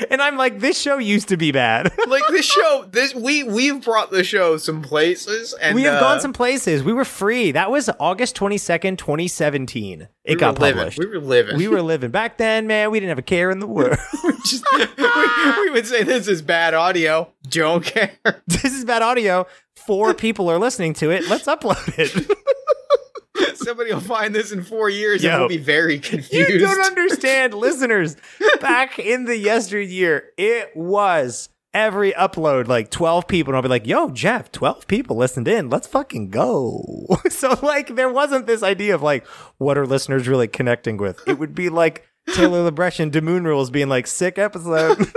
And 0.10 0.22
I'm 0.22 0.38
like, 0.38 0.60
this 0.60 0.80
show 0.80 0.98
used 0.98 1.28
to 1.30 1.38
be 1.38 1.52
bad. 1.52 1.92
Like 2.08 2.24
this 2.30 2.46
show, 2.46 2.86
this 2.92 3.16
we 3.16 3.44
we've 3.44 3.84
brought 3.84 4.12
the 4.12 4.24
show 4.24 4.58
some 4.58 4.82
places, 4.82 5.54
and 5.54 5.76
we 5.76 5.84
have 5.84 5.94
uh, 5.96 6.00
gone 6.02 6.20
some 6.20 6.34
places. 6.34 6.84
We 6.84 6.92
were 6.92 7.06
free. 7.06 7.52
That 7.54 7.72
was 7.72 7.90
August 8.00 8.36
22nd, 8.36 8.98
2017. 8.98 10.02
It 10.02 10.10
we 10.28 10.36
got 10.36 10.56
were 10.56 10.66
living. 10.66 10.78
published. 10.80 11.00
We 11.00 11.06
were 11.06 11.20
living. 11.20 11.58
we 11.58 11.68
were 11.70 11.82
living 11.82 12.12
back 12.12 12.38
then, 12.38 12.68
man. 12.68 12.92
We 12.92 13.00
didn't 13.00 13.10
have 13.10 13.20
a 13.20 13.22
care 13.22 13.50
in 13.50 13.60
the 13.60 13.68
world. 13.68 13.98
Just- 14.46 14.66
we, 14.76 14.86
we 15.62 15.70
would 15.72 15.88
say 15.88 16.04
this 16.04 16.28
is 16.28 16.42
bad 16.42 16.74
audio. 16.74 17.32
Don't 17.48 17.86
care. 17.86 18.12
this 18.48 18.66
is 18.66 18.84
bad 18.84 19.02
audio. 19.02 19.48
Four 19.76 20.14
people 20.14 20.50
are 20.50 20.58
listening 20.60 20.94
to 20.96 21.12
it. 21.12 21.28
Let's 21.30 21.46
upload 21.46 21.98
it. 21.98 22.38
Somebody 23.56 23.94
will 23.94 24.02
find 24.02 24.34
this 24.36 24.52
in 24.52 24.64
four 24.64 24.90
years 24.90 25.24
Yo. 25.24 25.32
and 25.32 25.42
will 25.42 25.48
be 25.50 25.58
very 25.58 26.00
confused. 26.00 26.50
you 26.50 26.60
don't 26.60 26.82
understand, 26.86 27.54
listeners. 27.54 28.18
Back 28.60 29.00
in 29.00 29.26
the 29.26 29.38
yesteryear, 29.38 30.26
it 30.38 30.76
was 30.76 31.50
every 31.74 32.12
upload 32.14 32.68
like 32.68 32.90
12 32.92 33.28
people. 33.28 33.52
And 33.52 33.56
I'll 33.58 33.62
be 33.64 33.70
like, 33.70 33.88
yo, 33.88 34.10
Jeff, 34.10 34.52
12 34.52 34.88
people 34.88 35.16
listened 35.16 35.48
in. 35.48 35.70
Let's 35.70 35.88
fucking 35.88 36.30
go. 36.30 37.08
so, 37.30 37.58
like, 37.62 37.96
there 37.96 38.12
wasn't 38.12 38.48
this 38.48 38.64
idea 38.64 38.96
of 38.96 39.02
like, 39.02 39.26
what 39.58 39.78
are 39.78 39.88
listeners 39.88 40.28
really 40.28 40.48
connecting 40.48 40.98
with? 40.98 41.26
It 41.28 41.40
would 41.40 41.56
be 41.56 41.70
like 41.70 42.06
Taylor 42.34 42.70
LeBrecht 42.70 43.00
and 43.00 43.12
Demoon 43.12 43.46
Rules 43.46 43.70
being 43.70 43.88
like, 43.90 44.08
sick 44.08 44.38
episode. 44.38 45.08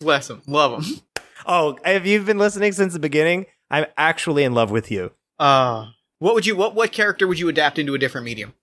Bless 0.00 0.28
them. 0.28 0.42
Love 0.46 0.84
them. 0.84 1.00
oh, 1.46 1.78
if 1.84 2.04
you've 2.06 2.26
been 2.26 2.38
listening 2.38 2.72
since 2.72 2.92
the 2.92 2.98
beginning, 2.98 3.46
I'm 3.70 3.86
actually 3.96 4.44
in 4.44 4.52
love 4.52 4.70
with 4.70 4.90
you. 4.90 5.12
Uh, 5.38 5.86
what 6.22 6.34
would 6.34 6.46
you 6.46 6.54
what 6.56 6.74
what 6.74 6.92
character 6.92 7.26
would 7.26 7.38
you 7.38 7.48
adapt 7.48 7.78
into 7.78 7.94
a 7.94 7.98
different 7.98 8.24
medium? 8.24 8.54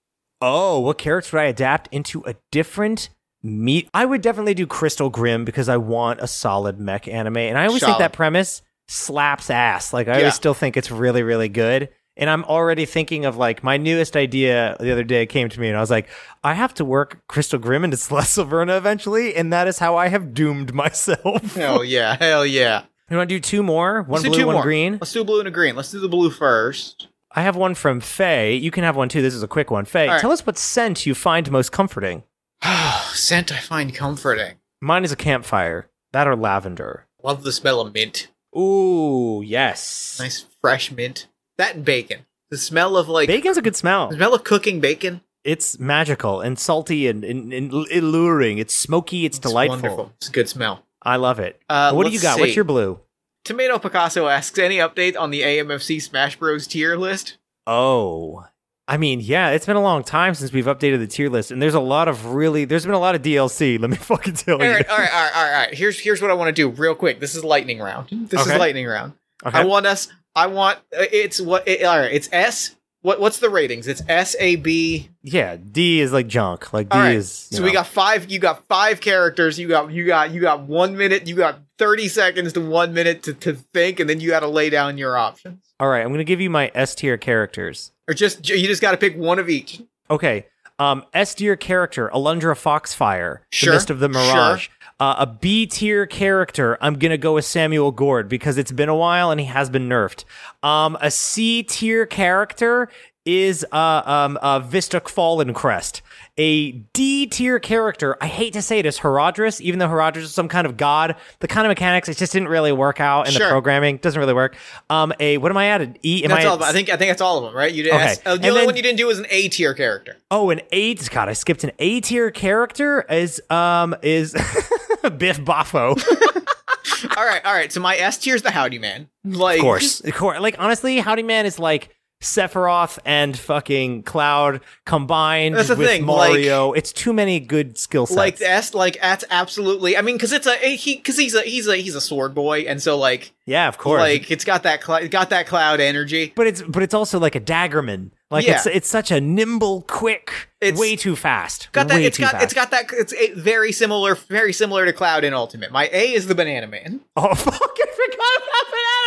Oh, 0.42 0.80
what 0.80 0.98
character 0.98 1.36
would 1.38 1.44
I 1.44 1.48
adapt 1.48 1.90
into 1.92 2.22
a 2.26 2.36
different 2.52 3.10
meat? 3.44 3.90
I 3.94 4.06
would 4.06 4.22
definitely 4.22 4.54
do 4.54 4.66
Crystal 4.66 5.10
Grim 5.10 5.44
because 5.44 5.68
I 5.68 5.78
want 5.78 6.22
a 6.22 6.28
solid 6.28 6.80
mech 6.80 7.08
anime. 7.08 7.38
And 7.38 7.58
I 7.58 7.68
always 7.68 7.84
think 7.84 7.98
that 7.98 8.14
premise 8.14 8.62
slaps 8.88 9.50
ass. 9.50 9.92
Like, 9.92 10.08
I 10.08 10.12
Yeah. 10.14 10.18
always 10.20 10.36
still 10.36 10.54
think 10.54 10.78
it's 10.78 10.90
really, 10.90 11.24
really 11.24 11.50
good. 11.50 11.90
And 12.16 12.30
I'm 12.30 12.44
already 12.46 12.86
thinking 12.86 13.26
of 13.26 13.36
like 13.38 13.64
my 13.64 13.78
newest 13.78 14.16
idea 14.16 14.76
the 14.80 14.92
other 14.92 15.04
day 15.04 15.26
came 15.26 15.48
to 15.50 15.60
me 15.60 15.68
and 15.68 15.78
I 15.78 15.82
was 15.82 15.90
like, 15.92 16.08
I 16.44 16.54
have 16.54 16.74
to 16.76 16.86
work 16.86 17.22
Crystal 17.28 17.60
Grim 17.60 17.84
into 17.84 17.98
Celeste 18.06 18.38
Silverna 18.38 18.78
eventually. 18.78 19.36
And 19.36 19.52
that 19.52 19.68
is 19.68 19.80
how 19.80 19.98
I 19.98 20.08
have 20.08 20.34
doomed 20.34 20.74
myself. 20.74 21.56
Hell 21.56 21.84
yeah, 21.84 22.16
hell 22.18 22.46
yeah. 22.46 22.84
You 23.10 23.18
want 23.18 23.30
to 23.30 23.36
do 23.36 23.40
two 23.40 23.64
more? 23.64 24.04
One 24.04 24.22
Let's 24.22 24.26
blue, 24.26 24.38
two 24.40 24.46
one 24.48 24.56
more. 24.56 24.64
green? 24.64 24.94
Let's 24.94 25.12
do 25.12 25.24
blue 25.24 25.40
and 25.40 25.48
a 25.48 25.52
green. 25.52 25.76
Let's 25.76 25.92
do 25.92 26.00
the 26.00 26.08
blue 26.10 26.30
first. 26.30 27.08
I 27.32 27.44
have 27.44 27.56
one 27.56 27.76
from 27.76 28.00
Faye. 28.00 28.56
You 28.56 28.72
can 28.72 28.84
have 28.84 28.96
one 28.96 29.10
too. 29.10 29.22
This 29.22 29.34
is 29.36 29.44
a 29.44 29.48
quick 29.48 29.70
one. 29.70 29.86
Faye, 29.86 30.08
right. 30.08 30.20
tell 30.20 30.32
us 30.32 30.46
what 30.46 30.58
scent 30.58 31.06
you 31.06 31.14
find 31.14 31.52
most 31.52 31.72
comforting. 31.72 32.24
Scent 33.14 33.52
I 33.52 33.60
find 33.60 33.94
comforting. 33.94 34.56
Mine 34.82 35.04
is 35.04 35.12
a 35.12 35.16
campfire. 35.16 35.90
That 36.12 36.28
or 36.28 36.36
lavender. 36.36 37.06
Love 37.24 37.44
the 37.44 37.52
smell 37.52 37.82
of 37.82 37.94
mint. 37.94 38.28
Ooh, 38.58 39.44
yes. 39.46 40.18
Nice 40.20 40.46
fresh 40.62 40.92
mint. 40.92 41.28
That 41.58 41.76
and 41.76 41.86
bacon. 41.86 42.26
The 42.50 42.58
smell 42.58 42.98
of 42.98 43.08
like 43.08 43.28
Bacon's 43.28 43.58
a 43.58 43.62
good 43.62 43.76
smell. 43.76 44.08
the 44.10 44.16
smell 44.16 44.34
of 44.34 44.44
cooking 44.44 44.80
bacon. 44.80 45.22
It's 45.44 45.80
magical 45.80 46.42
and 46.42 46.58
salty 46.58 47.08
and, 47.08 47.24
and, 47.24 47.54
and 47.54 47.72
alluring. 47.72 48.58
It's 48.58 48.74
smoky. 48.74 49.26
It's, 49.26 49.38
It's 49.38 49.48
delightful. 49.48 49.76
wonderful. 49.78 50.14
It's 50.18 50.30
a 50.30 50.32
good 50.32 50.50
smell. 50.50 50.84
I 51.02 51.16
love 51.18 51.40
it. 51.40 51.62
Uh, 51.70 51.94
what 51.94 52.06
do 52.08 52.12
you 52.12 52.20
got? 52.20 52.40
What's 52.40 52.56
your 52.56 52.66
blue? 52.66 53.00
Tomato 53.46 53.80
Picasso 53.80 54.28
asks 54.28 54.58
any 54.60 54.78
update 54.78 55.18
on 55.18 55.32
the 55.32 55.42
AMFC 55.42 56.02
Smash 56.02 56.38
Bros 56.38 56.68
tier 56.68 56.96
list? 56.96 57.38
Oh, 57.66 58.46
I 58.88 58.98
mean, 58.98 59.20
yeah, 59.22 59.50
it's 59.52 59.66
been 59.68 59.76
a 59.76 59.82
long 59.82 60.04
time 60.04 60.34
since 60.34 60.52
we've 60.52 60.66
updated 60.66 61.00
the 61.00 61.08
tier 61.08 61.30
list, 61.30 61.52
and 61.52 61.62
there's 61.62 61.76
a 61.76 61.80
lot 61.80 62.08
of 62.08 62.28
really, 62.34 62.66
there's 62.66 62.86
been 62.86 62.96
a 62.96 63.00
lot 63.00 63.14
of 63.16 63.22
DLC. 63.22 63.80
Let 63.80 63.90
me 63.90 63.96
fucking 63.98 64.34
tell 64.34 64.58
All 64.60 64.66
you. 64.66 64.72
right, 64.74 64.90
all 64.90 64.98
right, 64.98 65.14
all 65.14 65.22
right, 65.22 65.32
all 65.36 65.44
right, 65.44 65.54
all 65.54 65.60
right. 65.66 65.74
Here's 65.74 66.00
here's 66.00 66.22
what 66.22 66.32
I 66.32 66.34
want 66.34 66.48
to 66.50 66.52
do 66.54 66.70
real 66.70 66.96
quick. 66.96 67.20
This 67.20 67.36
is 67.36 67.44
lightning 67.44 67.80
round. 67.80 68.08
This 68.10 68.42
Okay. 68.42 68.54
is 68.54 68.60
lightning 68.60 68.88
round. 68.88 69.14
Okay. 69.46 69.58
I 69.60 69.64
want 69.66 69.86
us. 69.86 70.08
I 70.36 70.48
want. 70.48 70.80
It's 70.92 71.40
what. 71.40 71.68
It, 71.68 71.84
all 71.84 72.00
right. 72.00 72.12
It's 72.12 72.30
S. 72.32 72.76
What 73.02 73.20
what's 73.22 73.40
the 73.40 73.50
ratings? 73.50 73.88
It's 73.88 74.02
S 74.10 74.36
A 74.40 74.56
B. 74.58 75.10
yeah, 75.22 75.56
D 75.56 76.02
is 76.02 76.12
like 76.12 76.28
junk. 76.28 76.74
Like 76.74 76.90
D 76.90 76.98
right. 76.98 77.16
is. 77.16 77.32
So 77.32 77.64
we 77.64 77.72
got 77.72 77.88
five. 77.88 78.30
You 78.30 78.40
got 78.40 78.66
five 78.68 79.00
characters. 79.02 79.58
You 79.60 79.68
got 79.70 79.92
you 79.92 80.06
got 80.06 80.32
you 80.32 80.42
got 80.42 80.62
one 80.64 80.98
minute. 80.98 81.28
You 81.28 81.36
got 81.36 81.60
thirty 81.80 82.08
seconds 82.08 82.54
to 82.54 82.62
one 82.62 82.94
minute 82.94 83.24
to, 83.24 83.34
to 83.34 83.54
think, 83.54 84.00
and 84.00 84.08
then 84.08 84.20
you 84.20 84.30
got 84.30 84.42
to 84.42 84.48
lay 84.48 84.70
down 84.70 85.00
your 85.00 85.18
options. 85.18 85.64
All 85.80 85.88
right, 85.88 86.04
I'm 86.04 86.12
gonna 86.12 86.24
give 86.24 86.42
you 86.42 86.52
my 86.52 86.72
S 86.76 86.94
tier 86.94 87.18
characters. 87.18 87.92
Or 88.08 88.14
just 88.14 88.48
you 88.48 88.68
just 88.68 88.82
got 88.82 88.92
to 88.92 88.98
pick 88.98 89.18
one 89.18 89.40
of 89.40 89.50
each. 89.50 89.82
Okay. 90.12 90.46
Um, 90.78 91.06
S 91.14 91.34
tier 91.34 91.56
character, 91.56 92.10
Alundra 92.14 92.56
Foxfire, 92.56 93.40
Sure, 93.52 93.72
the 93.72 93.76
Mist 93.76 93.90
of 93.90 94.00
the 94.00 94.12
sure. 94.12 94.24
Mirage. 94.24 94.70
Uh, 95.00 95.16
a 95.20 95.26
B 95.26 95.66
tier 95.66 96.06
character, 96.06 96.78
I'm 96.82 96.96
gonna 97.00 97.18
go 97.18 97.36
with 97.36 97.46
Samuel 97.46 97.92
Gourd 97.92 98.28
because 98.28 98.58
it's 98.58 98.72
been 98.72 98.90
a 98.90 98.96
while 98.96 99.32
and 99.32 99.40
he 99.40 99.46
has 99.46 99.70
been 99.70 99.88
nerfed. 99.88 100.26
Um, 100.62 100.98
a 101.02 101.10
C 101.10 101.64
tier 101.64 102.06
character 102.06 102.90
is 103.26 103.66
uh, 103.72 104.02
um, 104.06 104.38
uh, 104.42 104.62
Fallen 104.62 105.54
Crest. 105.54 106.02
A 106.42 106.72
D 106.72 107.28
tier 107.28 107.60
character, 107.60 108.16
I 108.22 108.28
hate 108.28 108.54
to 108.54 108.62
say 108.62 108.80
it, 108.80 108.86
is 108.86 108.98
Herodris, 109.00 109.60
even 109.60 109.78
though 109.80 109.90
Herodris 109.90 110.18
is 110.24 110.34
some 110.34 110.48
kind 110.48 110.66
of 110.66 110.78
god. 110.78 111.18
The 111.40 111.48
kind 111.50 111.68
of 111.68 111.70
mechanics, 111.70 112.08
it 112.08 112.16
just 112.18 112.32
didn't 112.32 112.48
really 112.48 112.72
work 112.72 113.02
out 113.02 113.28
in 113.28 113.34
Sure. 113.34 113.46
the 113.48 113.52
programming. 113.52 113.98
Doesn't 113.98 114.20
really 114.20 114.34
work. 114.34 114.56
Um, 114.90 115.12
a 115.20 115.38
what 115.38 115.52
am 115.52 115.58
I 115.58 115.68
at? 115.68 115.82
An 115.82 115.98
E? 116.04 116.24
Am 116.24 116.30
That's 116.30 116.46
I 116.46 116.48
all. 116.48 116.56
at 116.56 116.70
I 116.70 116.72
think 116.72 116.90
I 116.90 116.96
think 116.96 117.10
that's 117.10 117.22
all 117.22 117.38
of 117.40 117.44
them, 117.44 117.54
right? 117.54 117.72
You 117.74 117.84
did. 117.84 117.94
Okay. 117.94 118.04
S- 118.04 118.20
uh, 118.26 118.32
the 118.32 118.36
And 118.38 118.46
only 118.46 118.60
then- 118.62 118.66
one 118.68 118.76
you 118.78 118.82
didn't 118.84 118.98
do 118.98 119.08
was 119.08 119.20
an 119.20 119.28
A 119.30 119.50
tier 119.50 119.74
character. 119.74 120.16
Oh, 120.32 120.50
an 120.50 120.62
A. 120.72 120.96
God, 120.96 121.28
I 121.30 121.34
skipped 121.34 121.64
an 121.66 121.72
A 121.80 122.00
tier 122.02 122.32
character. 122.32 123.02
Is 123.10 123.42
um 123.50 123.96
is 124.02 124.32
Biff 125.18 125.40
Boffo. 125.42 125.98
all 127.18 127.26
right, 127.26 127.42
all 127.46 127.54
right. 127.54 127.72
So 127.72 127.80
my 127.82 127.96
S 127.98 128.18
tier 128.18 128.36
is 128.36 128.42
the 128.44 128.52
Howdy 128.52 128.80
Man. 128.80 129.10
Like, 129.26 129.60
Of 129.60 129.64
course, 129.64 130.00
of 130.02 130.14
course. 130.14 130.40
Like 130.40 130.56
honestly, 130.60 131.00
Howdy 131.00 131.24
Man 131.24 131.46
is 131.46 131.60
like 131.60 131.96
Sephiroth 132.22 133.00
and 133.06 133.38
fucking 133.38 134.04
Cloud 134.04 134.60
combined 134.86 135.56
That's 135.56 135.70
with 135.70 135.80
thing, 135.80 136.04
Mario. 136.06 136.74
it's 136.74 136.92
too 136.92 137.14
many 137.14 137.40
good 137.40 137.78
skill 137.78 138.06
sets. 138.06 138.18
like 138.18 138.42
S, 138.42 138.74
like 138.74 139.00
that's 139.02 139.24
absolutely. 139.30 139.96
I 139.96 140.02
mean, 140.02 140.16
because 140.16 140.34
it's 140.34 140.46
a 140.48 140.64
eh, 140.66 140.76
he, 140.76 140.98
because 140.98 141.18
he's 141.18 141.34
a 141.34 141.42
he's 141.44 141.68
a 141.68 141.78
he's 141.78 141.96
a 141.96 142.02
sword 142.02 142.36
boy, 142.36 142.62
and 142.62 142.82
so 142.82 142.98
like 142.98 143.32
yeah, 143.46 143.68
of 143.70 143.78
course. 143.78 144.02
like 144.02 144.30
it's 144.30 144.44
got 144.44 144.64
that 144.64 144.84
cl- 144.84 145.08
got 145.08 145.30
that 145.30 145.48
cloud 145.48 145.80
energy. 145.80 146.34
but 146.36 146.46
it's 146.46 146.62
but 146.62 146.84
it's 146.84 146.94
also 146.94 147.20
like 147.20 147.36
a 147.36 147.42
daggerman. 147.42 148.12
Like 148.30 148.46
Yeah. 148.46 148.58
it's 148.58 148.66
it's 148.68 148.90
such 148.90 149.12
a 149.12 149.20
nimble, 149.22 149.84
quick, 149.88 150.50
It's- 150.62 150.80
way 150.80 150.96
too 150.98 151.16
fast. 151.16 151.70
Got 151.72 151.88
that. 151.88 152.02
It's 152.02 152.18
got 152.18 152.34
fast. 152.34 152.44
it's 152.44 152.54
got 152.54 152.70
that. 152.72 152.86
It's 152.92 153.14
a, 153.14 153.32
very 153.34 153.72
similar, 153.72 154.16
very 154.16 154.54
similar 154.54 154.86
to 154.86 154.94
Cloud 154.94 155.24
in 155.24 155.34
Ultimate. 155.34 155.72
My 155.72 155.90
A 155.94 156.14
is 156.14 156.28
the 156.28 156.36
Banana 156.36 156.68
Man. 156.68 157.00
Oh 157.16 157.34
fuck! 157.34 157.56
I 157.56 157.86
forgot 157.88 158.38
about 158.38 158.66
Banana. 158.72 158.99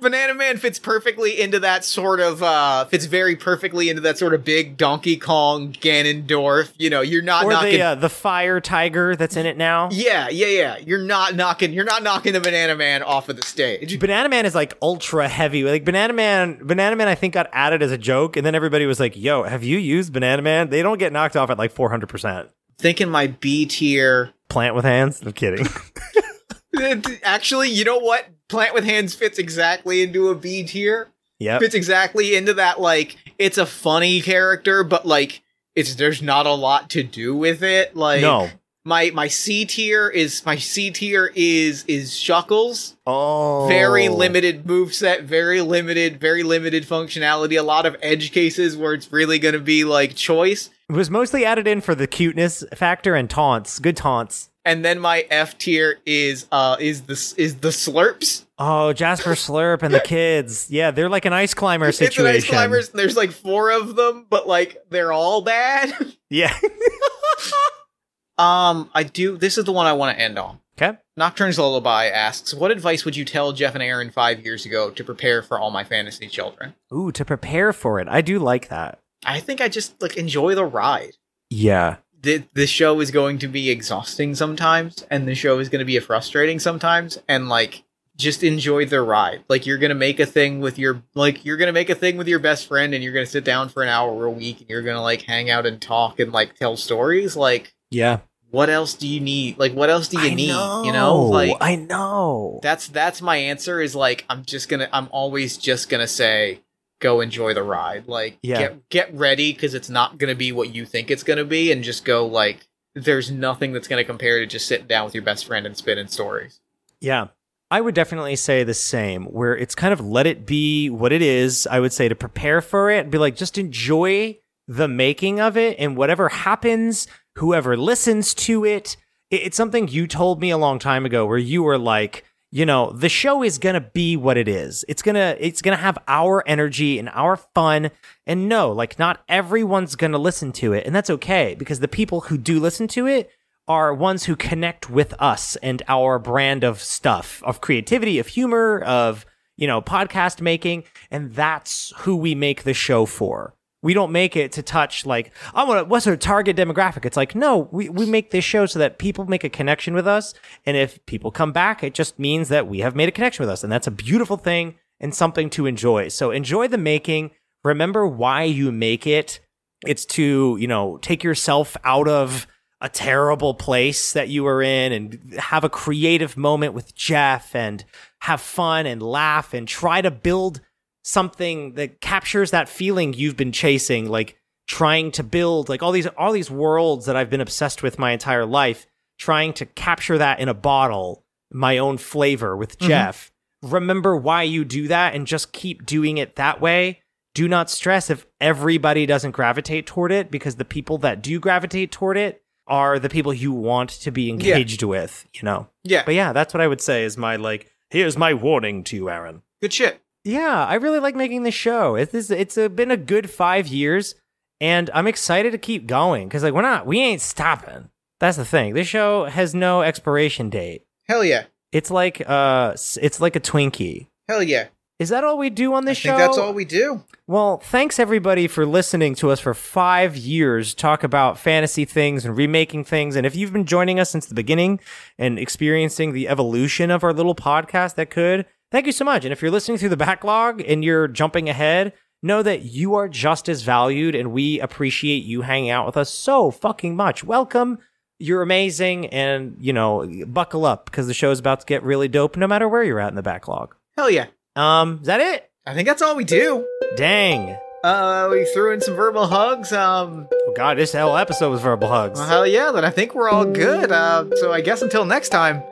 Banana 0.00 0.34
Man 0.34 0.56
fits 0.56 0.78
perfectly 0.78 1.40
into 1.40 1.58
that 1.60 1.84
sort 1.84 2.20
of 2.20 2.42
uh 2.42 2.84
fits 2.86 3.04
very 3.06 3.36
perfectly 3.36 3.88
into 3.88 4.00
that 4.02 4.18
sort 4.18 4.34
of 4.34 4.44
big 4.44 4.76
Donkey 4.76 5.16
Kong 5.16 5.72
Ganondorf. 5.72 6.72
You 6.78 6.90
know, 6.90 7.00
you're 7.00 7.22
not 7.22 7.44
Or 7.44 7.50
knocking. 7.52 7.72
the 7.72 7.82
uh, 7.82 7.94
the 7.94 8.08
fire 8.08 8.60
tiger 8.60 9.16
that's 9.16 9.36
in 9.36 9.46
it 9.46 9.56
now. 9.56 9.88
yeah, 9.92 10.28
yeah, 10.28 10.46
yeah. 10.46 10.76
You're 10.78 11.02
not 11.02 11.34
knocking. 11.34 11.72
You're 11.72 11.84
not 11.84 12.02
knocking 12.02 12.32
the 12.32 12.40
Banana 12.40 12.74
Man 12.76 13.02
off 13.02 13.28
of 13.28 13.36
the 13.36 13.42
stage. 13.42 13.98
Banana 13.98 14.28
Man 14.28 14.46
is 14.46 14.54
like 14.54 14.76
ultra 14.82 15.28
heavy. 15.28 15.64
Like 15.64 15.84
Banana 15.84 16.12
Man, 16.12 16.58
Banana 16.62 16.96
Man, 16.96 17.08
I 17.08 17.14
think 17.14 17.34
got 17.34 17.48
added 17.52 17.82
as 17.82 17.92
a 17.92 17.98
joke, 17.98 18.36
and 18.36 18.44
then 18.46 18.54
everybody 18.54 18.86
was 18.86 19.00
like, 19.00 19.16
"Yo, 19.16 19.42
have 19.44 19.64
you 19.64 19.78
used 19.78 20.12
Banana 20.12 20.42
Man?" 20.42 20.70
They 20.70 20.82
don't 20.82 20.98
get 20.98 21.12
knocked 21.12 21.36
off 21.36 21.50
at 21.50 21.58
like 21.58 21.72
four 21.72 21.90
hundred 21.90 22.08
percent. 22.08 22.48
Thinking 22.78 23.08
my 23.08 23.28
B 23.28 23.66
tier. 23.66 24.30
Plant 24.48 24.74
with 24.74 24.84
hands. 24.84 25.22
I'm 25.22 25.32
kidding. 25.32 25.66
Actually, 27.22 27.70
you 27.70 27.84
know 27.84 27.98
what? 27.98 28.26
Plant 28.54 28.74
with 28.74 28.84
Hands 28.84 29.14
fits 29.14 29.38
exactly 29.38 30.02
into 30.02 30.28
a 30.30 30.34
B 30.34 30.62
tier. 30.64 31.08
yep. 31.38 31.60
Fits 31.60 31.74
exactly 31.74 32.34
into 32.36 32.54
that. 32.54 32.80
Like, 32.80 33.16
it's 33.38 33.58
a 33.58 33.66
funny 33.66 34.20
character, 34.20 34.82
but 34.84 35.04
like, 35.06 35.42
it's 35.74 35.94
there's 35.96 36.22
not 36.22 36.46
a 36.46 36.52
lot 36.52 36.88
to 36.90 37.02
do 37.02 37.34
with 37.36 37.62
it. 37.62 37.96
Like, 37.96 38.20
No. 38.22 38.48
my 38.84 39.10
my 39.12 39.26
C 39.28 39.64
tier 39.64 40.08
is 40.08 40.44
my 40.46 40.56
C 40.56 40.90
tier 40.90 41.32
is 41.34 41.84
is 41.88 42.12
Shuckles. 42.12 42.94
Oh. 43.06 43.66
Very 43.68 44.08
limited 44.08 44.64
moveset, 44.64 45.22
very 45.24 45.60
limited, 45.60 46.20
very 46.20 46.42
limited 46.44 46.84
functionality. 46.84 47.58
A 47.58 47.62
lot 47.62 47.86
of 47.86 47.96
edge 48.02 48.30
cases 48.32 48.76
where 48.76 48.94
it's 48.94 49.10
really 49.12 49.38
gonna 49.40 49.58
be 49.58 49.84
like 49.84 50.14
choice. 50.14 50.70
It 50.88 50.92
was 50.92 51.10
mostly 51.10 51.44
added 51.44 51.66
in 51.66 51.80
for 51.80 51.94
the 51.94 52.06
cuteness 52.06 52.62
factor 52.74 53.14
and 53.14 53.28
taunts. 53.28 53.78
Good 53.78 53.96
taunts. 53.96 54.50
And 54.66 54.84
then 54.84 54.98
my 55.00 55.26
F 55.30 55.58
tier 55.58 55.98
is 56.06 56.46
uh 56.52 56.76
is 56.78 57.02
the 57.02 57.14
is 57.36 57.56
the 57.56 57.68
Slurps. 57.68 58.43
Oh, 58.58 58.92
Jasper 58.92 59.30
Slurp 59.32 59.82
and 59.82 59.92
the 59.92 59.98
kids. 60.00 60.70
Yeah, 60.70 60.92
they're 60.92 61.08
like 61.08 61.24
an 61.24 61.32
ice 61.32 61.54
climber 61.54 61.88
It's 61.88 62.00
an 62.00 62.06
situation. 62.06 62.36
ice 62.36 62.48
climbers. 62.48 62.88
There's 62.90 63.16
like 63.16 63.32
four 63.32 63.70
of 63.70 63.96
them, 63.96 64.26
but 64.30 64.46
like 64.46 64.76
they're 64.90 65.12
all 65.12 65.42
bad. 65.42 65.92
Yeah. 66.30 66.52
um, 68.38 68.90
I 68.94 69.04
do. 69.04 69.36
This 69.36 69.56
is 69.58 69.64
the 69.64 69.72
one 69.72 69.86
I 69.86 69.92
want 69.92 70.16
to 70.16 70.22
end 70.22 70.36
on. 70.38 70.58
okay. 70.80 70.98
Nocturne's 71.16 71.58
Lullaby 71.58 72.06
asks, 72.06 72.52
"What 72.52 72.72
advice 72.72 73.04
would 73.04 73.14
you 73.16 73.24
tell 73.24 73.52
Jeff 73.52 73.74
and 73.74 73.82
Aaron 73.82 74.10
five 74.10 74.44
years 74.44 74.66
ago 74.66 74.90
to 74.90 75.04
prepare 75.04 75.42
for 75.42 75.58
all 75.60 75.70
my 75.70 75.84
fantasy 75.84 76.26
children?" 76.26 76.74
Ooh, 76.92 77.12
to 77.12 77.24
prepare 77.24 77.72
for 77.72 78.00
it. 78.00 78.08
I 78.08 78.20
do 78.20 78.40
like 78.40 78.68
that. 78.68 78.98
I 79.24 79.38
think 79.38 79.60
I 79.60 79.68
just 79.68 80.00
like 80.02 80.16
enjoy 80.16 80.56
the 80.56 80.64
ride. 80.64 81.12
Yeah. 81.50 81.98
The 82.20 82.42
the 82.54 82.66
show 82.66 82.98
is 83.00 83.12
going 83.12 83.38
to 83.38 83.46
be 83.48 83.70
exhausting 83.70 84.34
sometimes, 84.34 85.06
and 85.08 85.28
the 85.28 85.36
show 85.36 85.60
is 85.60 85.68
going 85.68 85.80
to 85.80 85.84
be 85.84 85.98
frustrating 86.00 86.58
sometimes, 86.58 87.20
and 87.28 87.48
like 87.48 87.83
just 88.16 88.42
enjoy 88.44 88.84
the 88.86 89.00
ride. 89.00 89.42
Like 89.48 89.66
you're 89.66 89.78
gonna 89.78 89.94
make 89.94 90.20
a 90.20 90.26
thing 90.26 90.60
with 90.60 90.78
your 90.78 91.02
like 91.14 91.44
you're 91.44 91.56
gonna 91.56 91.72
make 91.72 91.90
a 91.90 91.94
thing 91.94 92.16
with 92.16 92.28
your 92.28 92.38
best 92.38 92.68
friend, 92.68 92.94
and 92.94 93.02
you're 93.02 93.12
gonna 93.12 93.26
sit 93.26 93.44
down 93.44 93.68
for 93.68 93.82
an 93.82 93.88
hour 93.88 94.24
a 94.24 94.30
week, 94.30 94.60
and 94.60 94.70
you're 94.70 94.82
gonna 94.82 95.02
like 95.02 95.22
hang 95.22 95.50
out 95.50 95.66
and 95.66 95.80
talk 95.80 96.20
and 96.20 96.32
like 96.32 96.54
tell 96.54 96.76
stories. 96.76 97.36
Like 97.36 97.74
Yeah. 97.90 98.18
what 98.50 98.70
else 98.70 98.94
do 98.94 99.08
you 99.08 99.20
need? 99.20 99.58
Like 99.58 99.72
what 99.72 99.90
else 99.90 100.06
do 100.08 100.20
you 100.20 100.30
I 100.30 100.34
need? 100.34 100.48
know. 100.48 100.82
You 100.84 100.92
know, 100.92 101.22
like 101.24 101.56
I 101.60 101.74
know. 101.76 102.60
that's 102.62 102.86
that's 102.88 103.20
my 103.20 103.36
answer 103.36 103.80
is 103.80 103.94
like 103.96 104.24
i'm 104.30 104.44
just 104.44 104.68
gonna 104.68 104.88
i'm 104.92 105.08
always 105.10 105.56
just 105.56 105.88
gonna 105.88 106.06
say 106.06 106.60
go 107.00 107.20
enjoy 107.20 107.52
the 107.52 107.62
ride 107.62 108.06
like 108.06 108.38
Yeah. 108.42 108.58
get 108.60 108.88
get 108.88 109.14
ready 109.14 109.52
because 109.52 109.74
it's 109.74 109.90
not 109.90 110.18
gonna 110.18 110.34
be 110.36 110.52
what 110.52 110.72
you 110.74 110.86
think 110.86 111.10
it's 111.10 111.22
gonna 111.24 111.44
be 111.44 111.72
and 111.72 111.82
just 111.82 112.04
go 112.04 112.24
like 112.26 112.66
there's 112.94 113.30
nothing 113.30 113.72
that's 113.72 113.88
gonna 113.88 114.04
compare 114.04 114.38
to 114.38 114.46
just 114.46 114.66
sitting 114.66 114.86
down 114.86 115.04
with 115.04 115.14
your 115.14 115.24
best 115.24 115.44
friend 115.46 115.66
and 115.66 115.76
spinning 115.76 116.06
stories 116.06 116.60
Yeah. 117.00 117.26
I 117.70 117.80
would 117.80 117.94
definitely 117.94 118.36
say 118.36 118.62
the 118.62 118.74
same, 118.74 119.24
where 119.24 119.56
it's 119.56 119.74
kind 119.74 119.92
of 119.92 120.00
let 120.00 120.26
it 120.26 120.46
be 120.46 120.90
what 120.90 121.12
it 121.12 121.22
is. 121.22 121.66
I 121.70 121.80
would 121.80 121.92
say 121.92 122.08
to 122.08 122.14
prepare 122.14 122.60
for 122.60 122.90
it, 122.90 123.10
be 123.10 123.18
like, 123.18 123.36
just 123.36 123.58
enjoy 123.58 124.38
the 124.68 124.88
making 124.88 125.40
of 125.40 125.56
it 125.56 125.76
and 125.78 125.96
whatever 125.96 126.28
happens, 126.28 127.06
whoever 127.36 127.76
listens 127.76 128.32
to 128.34 128.64
it. 128.64 128.96
it- 129.30 129.42
It's 129.42 129.56
something 129.56 129.88
you 129.88 130.06
told 130.06 130.40
me 130.40 130.50
a 130.50 130.58
long 130.58 130.78
time 130.78 131.04
ago 131.04 131.26
where 131.26 131.38
you 131.38 131.62
were 131.62 131.78
like, 131.78 132.24
you 132.52 132.64
know, 132.64 132.92
the 132.92 133.08
show 133.08 133.42
is 133.42 133.58
going 133.58 133.74
to 133.74 133.80
be 133.80 134.16
what 134.16 134.36
it 134.36 134.46
is. 134.46 134.84
It's 134.86 135.02
going 135.02 135.16
to 135.16 135.36
it's 135.44 135.60
going 135.60 135.76
to 135.76 135.82
have 135.82 135.98
our 136.06 136.44
energy 136.46 137.00
and 137.00 137.08
our 137.12 137.34
fun. 137.36 137.90
And 138.28 138.48
no, 138.48 138.70
like 138.70 138.96
not 138.98 139.24
everyone's 139.28 139.96
going 139.96 140.12
to 140.12 140.18
listen 140.18 140.52
to 140.52 140.72
it, 140.72 140.86
and 140.86 140.94
that's 140.94 141.10
okay 141.10 141.56
because 141.58 141.80
the 141.80 141.88
people 141.88 142.20
who 142.20 142.38
do 142.38 142.60
listen 142.60 142.86
to 142.88 143.06
it 143.08 143.28
are 143.66 143.94
ones 143.94 144.24
who 144.24 144.36
connect 144.36 144.90
with 144.90 145.14
us 145.18 145.56
and 145.56 145.82
our 145.88 146.18
brand 146.18 146.64
of 146.64 146.82
stuff, 146.82 147.42
of 147.44 147.60
creativity, 147.60 148.18
of 148.18 148.26
humor, 148.28 148.80
of, 148.80 149.24
you 149.56 149.66
know, 149.66 149.80
podcast 149.80 150.40
making. 150.40 150.84
And 151.10 151.34
that's 151.34 151.92
who 151.98 152.16
we 152.16 152.34
make 152.34 152.64
the 152.64 152.74
show 152.74 153.06
for. 153.06 153.54
We 153.82 153.92
don't 153.92 154.12
make 154.12 154.34
it 154.34 154.52
to 154.52 154.62
touch 154.62 155.04
like, 155.04 155.30
I 155.54 155.64
want 155.64 155.80
to, 155.80 155.84
what's 155.84 156.06
our 156.06 156.16
target 156.16 156.56
demographic? 156.56 157.04
It's 157.04 157.18
like, 157.18 157.34
no, 157.34 157.68
we, 157.70 157.88
we 157.90 158.06
make 158.06 158.30
this 158.30 158.44
show 158.44 158.64
so 158.64 158.78
that 158.78 158.98
people 158.98 159.26
make 159.26 159.44
a 159.44 159.50
connection 159.50 159.94
with 159.94 160.06
us. 160.06 160.32
And 160.64 160.76
if 160.76 161.04
people 161.04 161.30
come 161.30 161.52
back, 161.52 161.82
it 161.82 161.92
just 161.92 162.18
means 162.18 162.48
that 162.48 162.66
we 162.66 162.78
have 162.78 162.96
made 162.96 163.10
a 163.10 163.12
connection 163.12 163.42
with 163.42 163.50
us. 163.50 163.62
And 163.62 163.70
that's 163.70 163.86
a 163.86 163.90
beautiful 163.90 164.38
thing 164.38 164.76
and 165.00 165.14
something 165.14 165.50
to 165.50 165.66
enjoy. 165.66 166.08
So 166.08 166.30
enjoy 166.30 166.68
the 166.68 166.78
making. 166.78 167.32
Remember 167.62 168.06
why 168.06 168.44
you 168.44 168.72
make 168.72 169.06
it. 169.06 169.40
It's 169.86 170.06
to, 170.06 170.56
you 170.58 170.66
know, 170.66 170.98
take 171.02 171.22
yourself 171.22 171.76
out 171.84 172.08
of 172.08 172.46
a 172.80 172.88
terrible 172.88 173.54
place 173.54 174.12
that 174.12 174.28
you 174.28 174.44
were 174.44 174.62
in 174.62 174.92
and 174.92 175.34
have 175.38 175.64
a 175.64 175.70
creative 175.70 176.36
moment 176.36 176.74
with 176.74 176.94
Jeff 176.94 177.54
and 177.54 177.84
have 178.20 178.40
fun 178.40 178.86
and 178.86 179.02
laugh 179.02 179.54
and 179.54 179.66
try 179.66 180.00
to 180.00 180.10
build 180.10 180.60
something 181.02 181.74
that 181.74 182.00
captures 182.00 182.50
that 182.50 182.68
feeling 182.68 183.12
you've 183.12 183.36
been 183.36 183.52
chasing 183.52 184.08
like 184.08 184.38
trying 184.66 185.10
to 185.12 185.22
build 185.22 185.68
like 185.68 185.82
all 185.82 185.92
these 185.92 186.06
all 186.06 186.32
these 186.32 186.50
worlds 186.50 187.06
that 187.06 187.16
I've 187.16 187.28
been 187.30 187.42
obsessed 187.42 187.82
with 187.82 187.98
my 187.98 188.12
entire 188.12 188.46
life 188.46 188.86
trying 189.18 189.52
to 189.54 189.66
capture 189.66 190.18
that 190.18 190.40
in 190.40 190.48
a 190.48 190.54
bottle 190.54 191.24
my 191.54 191.78
own 191.78 191.98
flavor 191.98 192.56
with 192.56 192.78
mm-hmm. 192.78 192.88
Jeff. 192.88 193.30
Remember 193.62 194.16
why 194.16 194.42
you 194.42 194.64
do 194.64 194.88
that 194.88 195.14
and 195.14 195.26
just 195.26 195.52
keep 195.52 195.86
doing 195.86 196.18
it 196.18 196.36
that 196.36 196.60
way. 196.60 197.00
Do 197.34 197.48
not 197.48 197.70
stress 197.70 198.10
if 198.10 198.26
everybody 198.40 199.06
doesn't 199.06 199.30
gravitate 199.30 199.86
toward 199.86 200.12
it 200.12 200.30
because 200.30 200.56
the 200.56 200.64
people 200.64 200.98
that 200.98 201.22
do 201.22 201.40
gravitate 201.40 201.90
toward 201.90 202.16
it 202.16 202.43
are 202.66 202.98
the 202.98 203.08
people 203.08 203.32
you 203.32 203.52
want 203.52 203.90
to 203.90 204.10
be 204.10 204.30
engaged 204.30 204.82
with, 204.82 205.26
you 205.34 205.42
know. 205.42 205.68
Yeah. 205.82 206.02
But 206.04 206.14
yeah, 206.14 206.32
that's 206.32 206.54
what 206.54 206.60
I 206.60 206.66
would 206.66 206.80
say 206.80 207.04
is 207.04 207.16
my 207.16 207.36
like 207.36 207.70
here's 207.90 208.16
my 208.16 208.34
warning 208.34 208.84
to 208.84 208.96
you, 208.96 209.10
Aaron. 209.10 209.42
Good 209.60 209.72
shit. 209.72 210.00
Yeah, 210.24 210.64
I 210.64 210.74
really 210.74 211.00
like 211.00 211.14
making 211.14 211.42
this 211.42 211.54
show. 211.54 211.96
It's 211.96 212.12
this, 212.12 212.30
it's 212.30 212.56
a, 212.56 212.70
been 212.70 212.90
a 212.90 212.96
good 212.96 213.28
5 213.28 213.66
years 213.66 214.14
and 214.60 214.88
I'm 214.94 215.06
excited 215.06 215.52
to 215.52 215.58
keep 215.58 215.86
going 215.86 216.28
cuz 216.28 216.42
like 216.42 216.54
we're 216.54 216.62
not 216.62 216.86
we 216.86 217.00
ain't 217.00 217.20
stopping. 217.20 217.90
That's 218.20 218.36
the 218.36 218.44
thing. 218.44 218.74
This 218.74 218.88
show 218.88 219.24
has 219.26 219.54
no 219.54 219.82
expiration 219.82 220.48
date. 220.48 220.86
Hell 221.06 221.24
yeah. 221.24 221.44
It's 221.72 221.90
like 221.90 222.22
uh 222.28 222.72
it's 222.72 223.20
like 223.20 223.36
a 223.36 223.40
Twinkie. 223.40 224.08
Hell 224.28 224.42
yeah. 224.42 224.68
Is 225.00 225.08
that 225.08 225.24
all 225.24 225.36
we 225.36 225.50
do 225.50 225.74
on 225.74 225.86
this 225.86 225.98
show? 225.98 226.14
I 226.14 226.18
this 226.18 226.26
think 226.26 226.32
that's 226.32 226.38
all 226.38 226.54
we 226.54 226.64
do. 226.64 227.02
Well, 227.26 227.58
thanks 227.58 227.98
everybody 227.98 228.46
for 228.46 228.64
listening 228.64 229.16
to 229.16 229.30
us 229.30 229.40
for 229.40 229.52
five 229.52 230.16
years 230.16 230.72
talk 230.72 231.02
about 231.02 231.36
fantasy 231.38 231.84
things 231.84 232.24
and 232.24 232.36
remaking 232.36 232.84
things. 232.84 233.16
And 233.16 233.26
if 233.26 233.34
you've 233.34 233.52
been 233.52 233.66
joining 233.66 233.98
us 233.98 234.10
since 234.10 234.26
the 234.26 234.34
beginning 234.34 234.78
and 235.18 235.36
experiencing 235.36 236.12
the 236.12 236.28
evolution 236.28 236.92
of 236.92 237.02
our 237.02 237.12
little 237.12 237.34
podcast 237.34 237.96
that 237.96 238.10
could, 238.10 238.46
thank 238.70 238.86
you 238.86 238.92
so 238.92 239.04
much. 239.04 239.24
And 239.24 239.32
if 239.32 239.42
you're 239.42 239.50
listening 239.50 239.78
through 239.78 239.88
the 239.88 239.96
backlog 239.96 240.60
and 240.60 240.84
you're 240.84 241.08
jumping 241.08 241.48
ahead, 241.48 241.92
know 242.22 242.42
that 242.42 242.62
you 242.62 242.94
are 242.94 243.08
just 243.08 243.48
as 243.48 243.62
valued 243.62 244.14
and 244.14 244.32
we 244.32 244.60
appreciate 244.60 245.24
you 245.24 245.42
hanging 245.42 245.70
out 245.70 245.86
with 245.86 245.96
us 245.96 246.10
so 246.10 246.52
fucking 246.52 246.94
much. 246.94 247.24
Welcome. 247.24 247.78
You're 248.20 248.42
amazing. 248.42 249.06
And, 249.08 249.56
you 249.58 249.72
know, 249.72 250.08
buckle 250.28 250.64
up 250.64 250.84
because 250.84 251.08
the 251.08 251.14
show 251.14 251.32
is 251.32 251.40
about 251.40 251.60
to 251.60 251.66
get 251.66 251.82
really 251.82 252.06
dope 252.06 252.36
no 252.36 252.46
matter 252.46 252.68
where 252.68 252.84
you're 252.84 253.00
at 253.00 253.08
in 253.08 253.16
the 253.16 253.22
backlog. 253.22 253.74
Hell 253.96 254.08
yeah. 254.08 254.26
Um, 254.56 254.98
is 255.00 255.06
that 255.06 255.20
it? 255.20 255.50
I 255.66 255.74
think 255.74 255.88
that's 255.88 256.02
all 256.02 256.16
we 256.16 256.24
do. 256.24 256.66
Dang. 256.96 257.56
Uh, 257.82 258.28
we 258.30 258.44
threw 258.46 258.72
in 258.72 258.80
some 258.80 258.94
verbal 258.94 259.26
hugs. 259.26 259.72
Um, 259.72 260.28
Oh 260.32 260.52
God, 260.56 260.78
this 260.78 260.92
whole 260.92 261.16
episode 261.16 261.50
was 261.50 261.60
verbal 261.60 261.88
hugs. 261.88 262.18
well, 262.18 262.28
hell 262.28 262.46
yeah. 262.46 262.70
Then 262.70 262.84
I 262.84 262.90
think 262.90 263.14
we're 263.14 263.28
all 263.28 263.44
good. 263.44 263.90
Uh, 263.92 264.26
so 264.36 264.52
I 264.52 264.60
guess 264.60 264.82
until 264.82 265.04
next 265.04 265.30
time. 265.30 265.62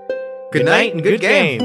Good, 0.50 0.66
night 0.66 0.92
and 0.92 1.02
good, 1.02 1.20
game. 1.20 1.60